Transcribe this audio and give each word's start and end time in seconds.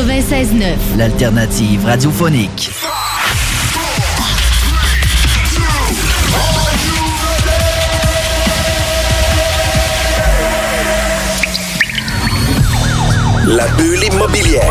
96.9. 0.00 0.96
L'alternative 0.96 1.84
radiophonique. 1.84 2.70
La 13.46 13.66
bulle 13.76 14.04
immobilière. 14.04 14.62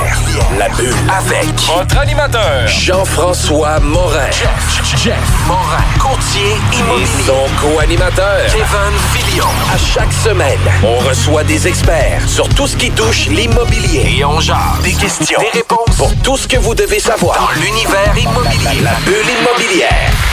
La 0.58 0.70
bulle 0.70 0.96
avec 1.16 1.54
votre 1.68 1.98
animateur 2.00 2.66
Jean-François 2.68 3.80
Morin. 3.82 4.32
Jeff, 4.32 4.98
Jeff 5.04 5.16
Morin. 5.48 5.84
Courtier 6.00 6.56
immobilier. 6.74 7.04
Et 7.04 7.06
son 7.26 7.46
co-animateur 7.62 8.46
Kevin 8.48 8.96
À 9.48 9.78
chaque 9.78 10.12
semaine, 10.12 10.60
on 10.84 10.98
reçoit 10.98 11.44
des 11.44 11.68
experts 11.68 12.28
sur 12.28 12.50
tout 12.50 12.68
ce 12.68 12.76
qui 12.76 12.92
touche 12.92 13.28
l'immobilier. 13.28 14.18
Et 14.18 14.26
on 14.26 14.40
jase 14.42 14.82
des 14.84 14.94
questions, 14.94 15.40
des 15.40 15.60
réponses 15.60 15.96
pour 15.98 16.14
tout 16.24 16.36
ce 16.38 16.48
que 16.48 16.58
vous 16.58 16.76
devez 16.76 17.00
savoir 17.00 17.38
dans 17.40 17.62
l'univers 17.62 18.14
immobilier. 18.18 18.82
La, 18.82 18.92
la 18.92 19.00
bulle 19.06 19.16
immobilière. 19.42 20.29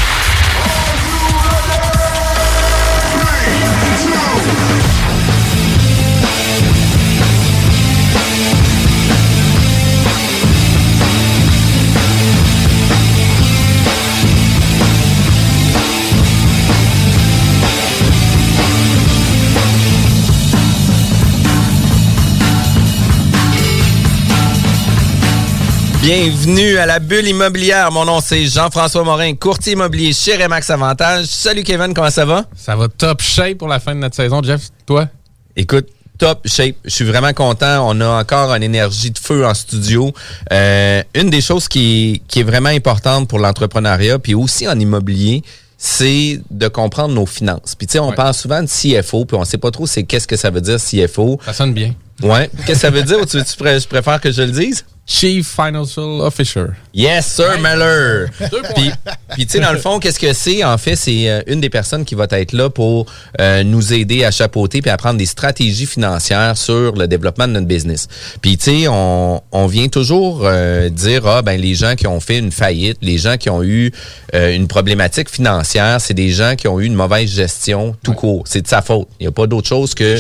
Bienvenue 26.07 26.79
à 26.79 26.87
la 26.87 27.01
bulle 27.01 27.27
immobilière. 27.27 27.91
Mon 27.91 28.05
nom 28.05 28.21
c'est 28.21 28.47
Jean-François 28.47 29.03
Morin, 29.03 29.35
courtier 29.35 29.73
immobilier 29.73 30.13
chez 30.13 30.37
Remax 30.41 30.71
Avantage. 30.71 31.25
Salut 31.25 31.65
Kevin, 31.65 31.95
comment 31.95 32.13
ça 32.13 32.25
va? 32.25 32.45
Ça 32.55 32.77
va 32.77 32.87
top 32.87 33.21
shape 33.21 33.59
pour 33.59 33.67
la 33.67 33.81
fin 33.81 33.93
de 33.93 33.99
notre 33.99 34.15
saison. 34.15 34.41
Jeff, 34.41 34.69
toi? 34.87 35.09
Écoute, 35.57 35.89
top 36.17 36.47
shape. 36.47 36.77
Je 36.85 36.91
suis 36.91 37.05
vraiment 37.05 37.33
content. 37.33 37.91
On 37.91 38.01
a 38.01 38.21
encore 38.21 38.55
une 38.55 38.63
énergie 38.63 39.11
de 39.11 39.19
feu 39.19 39.45
en 39.45 39.53
studio. 39.53 40.13
Euh, 40.53 41.03
une 41.17 41.29
des 41.29 41.41
choses 41.41 41.67
qui, 41.67 42.23
qui 42.29 42.39
est 42.39 42.45
vraiment 42.45 42.69
importante 42.69 43.29
pour 43.29 43.41
l'entrepreneuriat, 43.41 44.21
puis 44.21 44.35
aussi 44.35 44.69
en 44.69 44.79
immobilier, 44.79 45.43
c'est 45.77 46.41
de 46.53 46.69
comprendre 46.69 47.15
nos 47.15 47.27
finances. 47.27 47.75
Puis 47.75 47.89
tu 47.89 47.95
sais, 47.95 47.99
on 47.99 48.13
parle 48.13 48.35
souvent 48.35 48.63
de 48.63 48.69
CFO, 48.69 49.25
puis 49.25 49.37
on 49.37 49.45
sait 49.45 49.59
pas 49.59 49.73
trop 49.73 49.89
c'est 49.89 50.05
qu'est-ce 50.05 50.29
que 50.29 50.37
ça 50.37 50.51
veut 50.51 50.61
dire 50.61 50.77
CFO. 50.77 51.41
Ça 51.45 51.53
sonne 51.53 51.75
bien. 51.75 51.97
Ouais. 52.23 52.49
Qu'est-ce 52.59 52.67
que 52.67 52.75
ça 52.75 52.91
veut 52.91 53.03
dire? 53.03 53.19
tu, 53.27 53.43
tu, 53.43 53.45
je 53.59 53.89
préfère 53.89 54.21
que 54.21 54.31
je 54.31 54.43
le 54.43 54.53
dise? 54.53 54.85
Chief 55.09 55.47
Financial 55.47 56.21
Officer. 56.21 56.67
Yes, 56.93 57.27
sir, 57.27 57.61
Meller. 57.61 58.27
puis, 58.75 58.91
puis 59.35 59.47
tu 59.47 59.53
sais, 59.53 59.61
dans 59.61 59.73
le 59.73 59.79
fond, 59.79 60.01
qu'est-ce 60.01 60.19
que 60.19 60.33
c'est? 60.33 60.65
En 60.65 60.77
fait, 60.79 60.97
c'est 60.97 61.31
euh, 61.31 61.43
une 61.47 61.61
des 61.61 61.71
personnes 61.71 62.05
qui 62.05 62.17
va 62.17 62.27
être 62.29 62.53
là 62.53 62.71
pour 62.71 63.07
euh, 63.41 63.63
nous 63.63 63.93
aider 63.93 64.25
à 64.25 64.33
chapeauter 64.33 64.83
puis 64.83 64.91
à 64.91 64.97
prendre 64.97 65.17
des 65.17 65.27
stratégies 65.27 65.87
financières 65.87 66.57
sur 66.57 66.97
le 66.97 67.07
développement 67.07 67.47
de 67.47 67.53
notre 67.53 67.69
business. 67.69 68.09
Puis, 68.41 68.59
tu 68.59 68.65
sais, 68.65 68.89
on, 68.89 69.43
on 69.53 69.67
vient 69.69 69.87
toujours 69.87 70.41
euh, 70.43 70.89
dire, 70.89 71.25
ah, 71.25 71.43
ben 71.43 71.61
les 71.61 71.77
gens 71.77 71.95
qui 71.95 72.09
ont 72.09 72.19
fait 72.19 72.39
une 72.39 72.51
faillite, 72.51 72.99
les 73.01 73.19
gens 73.19 73.37
qui 73.37 73.49
ont 73.49 73.63
eu 73.63 73.93
une 74.35 74.67
problématique 74.69 75.31
financière, 75.31 75.99
c'est 76.01 76.13
des 76.13 76.29
gens 76.29 76.57
qui 76.57 76.69
ont 76.69 76.79
eu 76.79 76.85
une 76.85 76.95
mauvaise 76.95 77.31
gestion 77.31 77.97
tout 78.03 78.13
court. 78.13 78.43
C'est 78.47 78.61
de 78.61 78.69
sa 78.69 78.83
faute. 78.83 79.09
Il 79.19 79.23
n'y 79.23 79.29
a 79.29 79.33
pas 79.33 79.47
d'autre 79.47 79.67
chose 79.67 79.95
que 79.95 80.19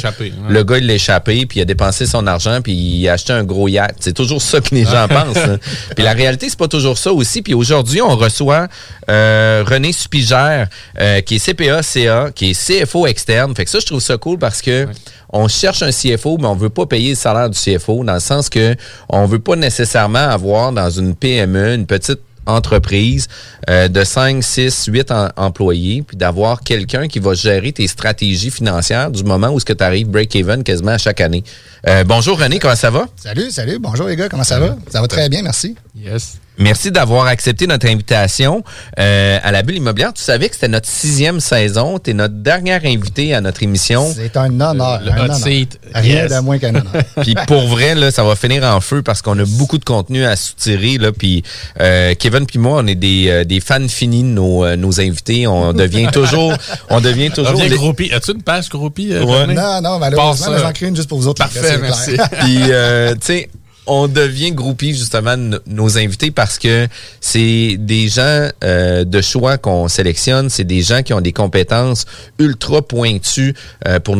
le 0.48 0.62
gars, 0.62 0.78
il 0.78 0.86
l'a 0.86 0.94
échappé, 0.94 1.44
puis 1.44 1.58
il 1.58 1.62
a 1.62 1.64
dépensé 1.66 2.06
son 2.06 2.26
argent, 2.26 2.60
puis 2.62 2.72
il 2.72 3.08
a 3.08 3.14
acheté 3.14 3.34
un 3.34 3.44
gros 3.44 3.68
yacht. 3.68 3.96
C'est 4.00 4.14
toujours 4.14 4.40
ça 4.40 4.60
que 4.60 4.75
les 4.76 4.84
gens 4.84 5.08
pensent. 5.08 5.36
hein. 5.36 5.58
Puis 5.94 6.04
la 6.04 6.12
réalité, 6.12 6.48
c'est 6.48 6.58
pas 6.58 6.68
toujours 6.68 6.98
ça 6.98 7.12
aussi. 7.12 7.42
Puis 7.42 7.54
aujourd'hui, 7.54 8.00
on 8.02 8.16
reçoit 8.16 8.68
euh, 9.08 9.64
René 9.66 9.92
Supigère, 9.92 10.68
euh, 11.00 11.20
qui 11.20 11.36
est 11.36 11.38
CPA-CA, 11.38 12.30
qui 12.34 12.50
est 12.50 12.84
CFO 12.84 13.06
externe. 13.06 13.54
Fait 13.54 13.64
que 13.64 13.70
ça, 13.70 13.78
je 13.80 13.86
trouve 13.86 14.00
ça 14.00 14.16
cool 14.16 14.38
parce 14.38 14.62
que 14.62 14.86
on 15.32 15.48
cherche 15.48 15.82
un 15.82 15.90
CFO, 15.90 16.38
mais 16.38 16.46
on 16.46 16.54
veut 16.54 16.70
pas 16.70 16.86
payer 16.86 17.10
le 17.10 17.16
salaire 17.16 17.50
du 17.50 17.58
CFO, 17.58 18.04
dans 18.04 18.14
le 18.14 18.20
sens 18.20 18.48
que 18.48 18.76
on 19.08 19.26
veut 19.26 19.40
pas 19.40 19.56
nécessairement 19.56 20.18
avoir 20.28 20.72
dans 20.72 20.88
une 20.88 21.14
PME, 21.14 21.74
une 21.74 21.86
petite 21.86 22.20
entreprise 22.46 23.28
euh, 23.68 23.88
de 23.88 24.04
5, 24.04 24.42
6, 24.42 24.86
8 24.86 25.10
en- 25.10 25.28
employés, 25.36 26.02
puis 26.06 26.16
d'avoir 26.16 26.60
quelqu'un 26.62 27.08
qui 27.08 27.18
va 27.18 27.34
gérer 27.34 27.72
tes 27.72 27.86
stratégies 27.86 28.50
financières 28.50 29.10
du 29.10 29.24
moment 29.24 29.48
où 29.50 29.60
ce 29.60 29.64
que 29.64 29.72
tu 29.72 29.84
arrives 29.84 30.08
break-even 30.08 30.62
quasiment 30.64 30.92
à 30.92 30.98
chaque 30.98 31.20
année. 31.20 31.44
Euh, 31.88 32.04
bonjour 32.04 32.38
René, 32.40 32.58
comment 32.58 32.74
ça 32.76 32.90
va? 32.90 33.06
Salut, 33.16 33.50
salut. 33.50 33.78
Bonjour 33.78 34.06
les 34.06 34.16
gars, 34.16 34.28
comment 34.28 34.44
ça 34.44 34.58
va? 34.58 34.76
Ça 34.90 35.00
va 35.00 35.08
très 35.08 35.28
bien, 35.28 35.42
merci. 35.42 35.76
Yes. 35.98 36.38
Merci 36.58 36.90
d'avoir 36.90 37.26
accepté 37.26 37.66
notre 37.66 37.86
invitation 37.86 38.62
euh, 38.98 39.38
à 39.42 39.52
la 39.52 39.62
bulle 39.62 39.76
immobilière. 39.76 40.12
Tu 40.14 40.22
savais 40.22 40.48
que 40.48 40.54
c'était 40.54 40.68
notre 40.68 40.88
sixième 40.88 41.40
saison. 41.40 41.98
Tu 41.98 42.10
es 42.10 42.14
notre 42.14 42.34
dernière 42.34 42.80
invité 42.84 43.34
à 43.34 43.40
notre 43.40 43.62
émission. 43.62 44.10
C'est 44.14 44.36
un 44.36 44.46
honneur. 44.60 45.00
Le 45.04 45.10
un 45.12 45.16
hot 45.16 45.20
honneur. 45.24 45.36
seat. 45.36 45.78
Rien 45.94 46.22
Yes. 46.22 46.32
de 46.32 46.38
moins 46.40 46.58
qu'un 46.58 46.70
honneur. 46.74 46.92
Puis 47.22 47.34
pour 47.46 47.66
vrai, 47.68 47.94
là, 47.94 48.10
ça 48.10 48.24
va 48.24 48.36
finir 48.36 48.64
en 48.64 48.80
feu 48.80 49.02
parce 49.02 49.20
qu'on 49.22 49.38
a 49.38 49.44
beaucoup 49.44 49.78
de 49.78 49.84
contenu 49.84 50.24
à 50.24 50.36
soutirer. 50.36 50.98
Là, 50.98 51.12
puis 51.12 51.42
euh, 51.80 52.14
Kevin 52.18 52.46
puis 52.46 52.58
moi, 52.58 52.80
on 52.82 52.86
est 52.86 52.94
des, 52.94 53.26
euh, 53.28 53.44
des 53.44 53.60
fans 53.60 53.86
finis 53.88 54.22
de 54.22 54.28
nos, 54.28 54.64
euh, 54.64 54.76
nos 54.76 55.00
invités. 55.00 55.46
On 55.46 55.72
devient 55.74 56.08
toujours, 56.12 56.52
on 56.90 57.00
devient 57.00 57.30
toujours. 57.30 57.60
Groupie. 57.68 58.10
As-tu 58.12 58.32
une 58.32 58.42
page 58.42 58.68
groupie? 58.68 59.12
euh, 59.12 59.24
Ouais. 59.24 59.42
René? 59.42 59.54
non, 59.54 59.80
non, 59.82 59.98
malheureusement, 59.98 60.56
j'en 60.58 60.72
crée 60.72 60.86
une 60.86 60.96
juste 60.96 61.08
pour 61.08 61.18
vous 61.18 61.28
autres. 61.28 61.42
Parfait, 61.42 61.78
merci. 61.78 62.16
Puis, 62.40 62.58
euh, 62.70 63.12
tu 63.14 63.18
sais, 63.22 63.50
on 63.86 64.08
devient 64.08 64.52
groupie 64.52 64.94
justement 64.94 65.36
de 65.36 65.42
no- 65.42 65.58
nos 65.66 65.98
invités 65.98 66.30
parce 66.30 66.58
que 66.58 66.88
c'est 67.20 67.76
des 67.78 68.08
gens 68.08 68.48
euh, 68.64 69.04
de 69.04 69.20
choix 69.20 69.58
qu'on 69.58 69.88
sélectionne, 69.88 70.50
c'est 70.50 70.64
des 70.64 70.82
gens 70.82 71.02
qui 71.02 71.12
ont 71.12 71.20
des 71.20 71.32
compétences 71.32 72.04
ultra 72.38 72.82
pointues 72.82 73.54
euh, 73.86 74.00
pour 74.00 74.16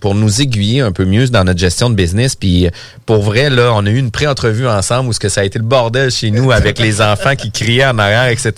pour 0.00 0.14
nous 0.14 0.40
aiguiller 0.40 0.80
un 0.80 0.92
peu 0.92 1.04
mieux 1.04 1.28
dans 1.28 1.44
notre 1.44 1.60
gestion 1.60 1.90
de 1.90 1.94
business. 1.94 2.34
Puis 2.34 2.68
pour 3.06 3.22
vrai, 3.22 3.50
là, 3.50 3.72
on 3.74 3.86
a 3.86 3.90
eu 3.90 3.98
une 3.98 4.10
pré-entrevue 4.10 4.66
ensemble 4.66 5.10
où 5.10 5.12
ce 5.12 5.20
que 5.20 5.28
ça 5.28 5.42
a 5.42 5.44
été 5.44 5.58
le 5.58 5.64
bordel 5.64 6.10
chez 6.10 6.30
nous 6.30 6.50
avec 6.50 6.78
les 6.78 7.00
enfants 7.00 7.36
qui 7.36 7.50
criaient 7.50 7.86
en 7.86 7.98
arrière, 7.98 8.28
etc. 8.28 8.52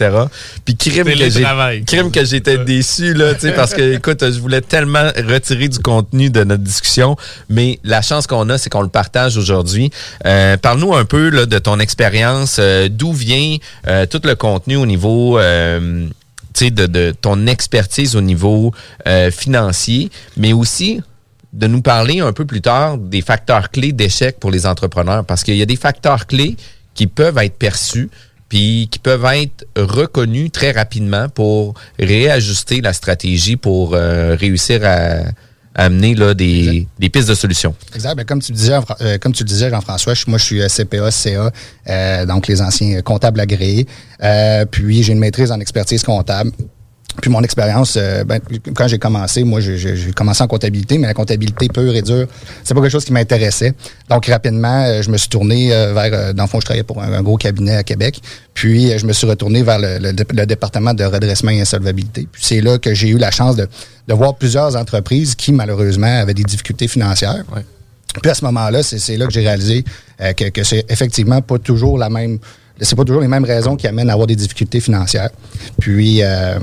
Puis 0.65 0.77
crime 0.77 1.05
que 1.05 1.31
j'ai 1.31 1.85
crime 1.87 2.11
que 2.11 2.25
j'étais 2.25 2.59
déçu 2.59 3.15
là, 3.15 3.35
tu 3.35 3.41
sais, 3.41 3.53
parce 3.53 3.75
que 3.75 3.94
écoute, 3.97 4.23
je 4.23 4.39
voulais 4.41 4.61
tellement 4.61 5.09
retirer 5.29 5.69
du 5.69 5.79
contenu 5.79 6.31
de 6.31 6.44
notre 6.44 6.62
discussion, 6.62 7.17
mais 7.49 7.79
la 7.85 8.03
chance 8.03 8.27
qu'on 8.27 8.49
a, 8.49 8.59
c'est 8.59 8.71
qu'on 8.71 8.83
le 8.83 8.88
partage 8.88 9.37
aujourd'hui. 9.37 9.91
Euh, 10.27 10.56
Parle-nous 10.56 10.95
un 10.95 11.05
peu 11.05 11.29
là, 11.31 11.47
de 11.47 11.59
ton 11.59 11.79
expérience, 11.81 12.56
euh, 12.59 12.88
d'où 12.91 13.12
vient 13.12 13.56
euh, 13.88 14.06
tout 14.06 14.21
le 14.25 14.35
contenu 14.35 14.77
au 14.77 14.87
niveau 14.87 15.38
euh, 15.38 16.06
tu 16.55 16.67
sais, 16.67 16.71
de, 16.71 16.87
de 16.87 17.15
ton 17.19 17.47
expertise 17.47 18.17
au 18.17 18.21
niveau 18.21 18.73
euh, 19.06 19.31
financier, 19.31 20.11
mais 20.37 20.53
aussi 20.53 21.00
de 21.52 21.66
nous 21.66 21.82
parler 21.82 22.20
un 22.20 22.32
peu 22.32 22.44
plus 22.46 22.60
tard 22.62 22.96
des 22.99 23.20
facteurs 23.20 23.70
clés 23.70 23.93
d'échec 23.93 24.38
pour 24.40 24.50
les 24.50 24.66
entrepreneurs, 24.66 25.25
parce 25.25 25.43
qu'il 25.44 25.56
y 25.56 25.62
a 25.62 25.66
des 25.66 25.76
facteurs 25.76 26.26
clés 26.26 26.56
qui 26.94 27.06
peuvent 27.06 27.38
être 27.38 27.56
perçus, 27.58 28.08
puis 28.49 28.88
qui 28.90 28.99
peuvent 28.99 29.25
être 29.26 29.66
reconnus 29.76 30.50
très 30.52 30.72
rapidement 30.72 31.28
pour 31.28 31.75
réajuster 31.99 32.81
la 32.81 32.93
stratégie 32.93 33.56
pour 33.56 33.94
euh, 33.94 34.34
réussir 34.38 34.81
à, 34.84 35.20
à 35.75 35.84
amener 35.84 36.14
là, 36.14 36.34
des, 36.34 36.87
des 36.99 37.08
pistes 37.08 37.28
de 37.28 37.34
solutions. 37.34 37.75
Exact. 37.94 38.22
Comme 38.25 38.43
tu 38.43 38.52
le 38.52 38.56
disais, 38.58 38.72
Jean- 38.72 38.84
euh, 39.00 39.16
comme 39.19 39.32
tu 39.32 39.43
le 39.43 39.49
disais, 39.49 39.70
Jean-François, 39.70 40.12
je- 40.14 40.25
moi, 40.28 40.37
je 40.38 40.44
suis 40.44 40.60
euh, 40.62 40.69
CPA, 40.69 41.10
CA, 41.10 41.50
euh, 41.88 42.26
donc 42.26 42.46
les 42.46 42.60
anciens 42.60 43.00
comptables 43.02 43.40
agréés. 43.40 43.87
Euh, 44.22 44.64
puis, 44.66 45.02
j'ai 45.02 45.12
une 45.14 45.19
maîtrise 45.19 45.50
en 45.50 45.60
expertise 45.60 46.02
comptable. 46.02 46.50
Puis 47.20 47.31
mon 47.31 47.43
expérience, 47.43 47.97
euh, 47.99 48.25
ben, 48.25 48.41
quand 48.75 48.88
j'ai 48.88 48.99
commencé, 48.99 49.44
moi, 49.44 49.61
j'ai- 49.61 50.12
commencé 50.17 50.43
en 50.43 50.47
comptabilité, 50.47 50.97
mais 50.99 51.06
la 51.06 51.14
comptabilité 51.14 51.69
pure 51.69 51.94
et 51.94 52.00
dure, 52.03 52.26
c'est 52.64 52.73
pas 52.75 52.81
quelque 52.81 52.91
chose 52.91 53.05
qui 53.05 53.12
m'intéressait. 53.12 53.75
Donc 54.09 54.26
rapidement, 54.26 54.85
euh, 54.85 55.03
je 55.03 55.11
me 55.11 55.19
suis 55.19 55.29
tourné 55.29 55.75
euh, 55.75 55.93
vers, 55.93 56.32
dans 56.35 56.44
le 56.44 56.49
fond, 56.49 56.59
je 56.61 56.64
travaillais 56.64 56.85
pour 56.85 57.03
un, 57.03 57.12
un 57.12 57.23
gros 57.23 57.37
cabinet 57.37 57.76
à 57.76 57.82
Québec. 57.82 58.20
Puis 58.55 58.97
je 58.99 59.05
me 59.06 59.12
suis 59.12 59.26
retourné 59.26 59.62
vers 59.62 59.79
le, 59.79 59.99
le 59.99 60.12
dé- 60.14 60.25
le 60.32 60.47
département 60.47 60.94
de 60.94 61.05
redressement 61.05 61.50
et 61.50 61.61
insolvabilité. 61.61 62.26
Puis 62.32 62.43
c'est 62.44 62.61
là 62.62 62.79
que 62.79 62.94
j'ai 62.94 63.09
eu 63.09 63.19
la 63.19 63.31
chance 63.31 63.56
de, 63.56 63.69
de 64.09 64.14
voir 64.14 64.35
plusieurs 64.37 64.75
entreprises 64.76 65.35
qui 65.35 65.53
malheureusement 65.53 66.20
avaient 66.20 66.35
des 66.35 66.44
difficultés 66.44 66.88
financières. 66.88 67.44
Ouais. 67.55 67.62
Puis 68.23 68.31
à 68.31 68.35
ce 68.35 68.44
moment-là, 68.47 68.82
c'est 68.82 68.99
c'est 68.99 69.17
là 69.17 69.26
que 69.26 69.32
j'ai 69.32 69.41
réalisé 69.41 69.85
euh, 70.20 70.32
que, 70.32 70.49
que 70.49 70.64
c'est 70.64 70.85
effectivement 70.91 71.41
pas 71.43 71.59
toujours 71.59 71.99
la 71.99 72.09
même. 72.11 72.38
C'est 72.81 72.97
pas 72.97 73.05
toujours 73.05 73.23
les 73.23 73.29
mêmes 73.29 73.44
raisons 73.44 73.76
qui 73.76 73.87
amènent 73.87 74.09
à 74.11 74.14
avoir 74.14 74.26
des 74.26 74.35
difficultés 74.35 74.81
financières. 74.81 75.31
Puis, 75.79 76.20
euh, 76.23 76.59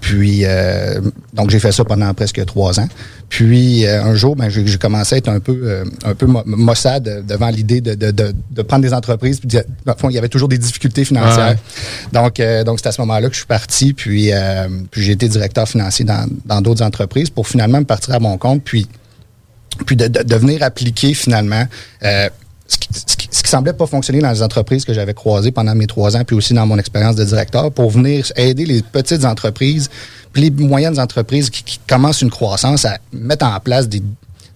puis 0.00 0.42
euh, 0.44 1.00
donc 1.32 1.50
j'ai 1.50 1.58
fait 1.58 1.72
ça 1.72 1.84
pendant 1.84 2.12
presque 2.14 2.44
trois 2.46 2.78
ans. 2.78 2.88
Puis 3.28 3.86
euh, 3.86 4.02
un 4.04 4.14
jour, 4.14 4.36
ben, 4.36 4.48
j'ai 4.48 4.64
commencé 4.78 5.16
à 5.16 5.18
être 5.18 5.28
un 5.28 5.40
peu, 5.40 5.58
euh, 5.64 5.84
un 6.04 6.14
peu 6.14 6.26
maussade 6.46 7.24
devant 7.26 7.48
l'idée 7.48 7.80
de, 7.80 7.94
de, 7.94 8.10
de, 8.10 8.32
de 8.50 8.62
prendre 8.62 8.82
des 8.82 8.94
entreprises. 8.94 9.40
Puis 9.40 9.48
de- 9.48 9.64
dans 9.84 9.92
le 9.92 9.98
fond, 9.98 10.08
il 10.10 10.14
y 10.14 10.18
avait 10.18 10.28
toujours 10.28 10.48
des 10.48 10.58
difficultés 10.58 11.04
financières. 11.04 11.56
Donc, 12.12 12.38
euh, 12.40 12.62
donc 12.64 12.78
c'est 12.80 12.88
à 12.88 12.92
ce 12.92 13.00
moment-là 13.02 13.28
que 13.28 13.34
je 13.34 13.40
suis 13.40 13.46
parti. 13.46 13.92
Puis, 13.92 14.32
euh, 14.32 14.68
puis 14.90 15.02
j'ai 15.02 15.12
été 15.12 15.28
directeur 15.28 15.68
financier 15.68 16.04
dans 16.04 16.28
dans 16.44 16.60
d'autres 16.60 16.82
entreprises 16.84 17.30
pour 17.30 17.46
finalement 17.48 17.78
me 17.78 17.84
partir 17.84 18.14
à 18.14 18.20
mon 18.20 18.36
compte. 18.38 18.62
Puis 18.64 18.86
puis 19.86 19.96
de, 19.96 20.08
de, 20.08 20.22
de 20.22 20.36
venir 20.36 20.62
appliquer 20.62 21.14
finalement 21.14 21.64
euh, 22.04 22.28
ce, 22.66 22.76
qui, 23.16 23.19
ce, 23.30 23.42
qui, 23.42 23.50
semblait 23.50 23.72
pas 23.72 23.86
fonctionner 23.86 24.20
dans 24.20 24.30
les 24.30 24.42
entreprises 24.42 24.84
que 24.84 24.92
j'avais 24.92 25.14
croisées 25.14 25.50
pendant 25.50 25.74
mes 25.74 25.86
trois 25.86 26.16
ans, 26.16 26.24
puis 26.24 26.36
aussi 26.36 26.54
dans 26.54 26.66
mon 26.66 26.78
expérience 26.78 27.16
de 27.16 27.24
directeur, 27.24 27.70
pour 27.72 27.90
venir 27.90 28.30
aider 28.36 28.66
les 28.66 28.82
petites 28.82 29.24
entreprises, 29.24 29.88
puis 30.32 30.42
les 30.42 30.50
moyennes 30.50 30.98
entreprises 30.98 31.50
qui, 31.50 31.62
qui 31.62 31.80
commencent 31.86 32.22
une 32.22 32.30
croissance 32.30 32.84
à 32.84 32.98
mettre 33.12 33.46
en 33.46 33.58
place 33.60 33.88
des, 33.88 34.02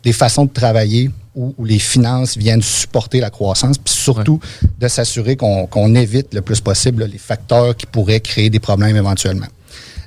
des 0.04 0.12
façons 0.12 0.44
de 0.44 0.52
travailler 0.52 1.10
où, 1.34 1.54
où 1.58 1.64
les 1.64 1.78
finances 1.78 2.36
viennent 2.36 2.62
supporter 2.62 3.20
la 3.20 3.30
croissance, 3.30 3.78
puis 3.78 3.92
surtout 3.92 4.40
de 4.78 4.88
s'assurer 4.88 5.36
qu'on 5.36 5.94
évite 5.94 6.32
le 6.34 6.42
plus 6.42 6.60
possible 6.60 7.02
là, 7.02 7.08
les 7.08 7.18
facteurs 7.18 7.76
qui 7.76 7.86
pourraient 7.86 8.20
créer 8.20 8.50
des 8.50 8.60
problèmes 8.60 8.96
éventuellement. 8.96 9.46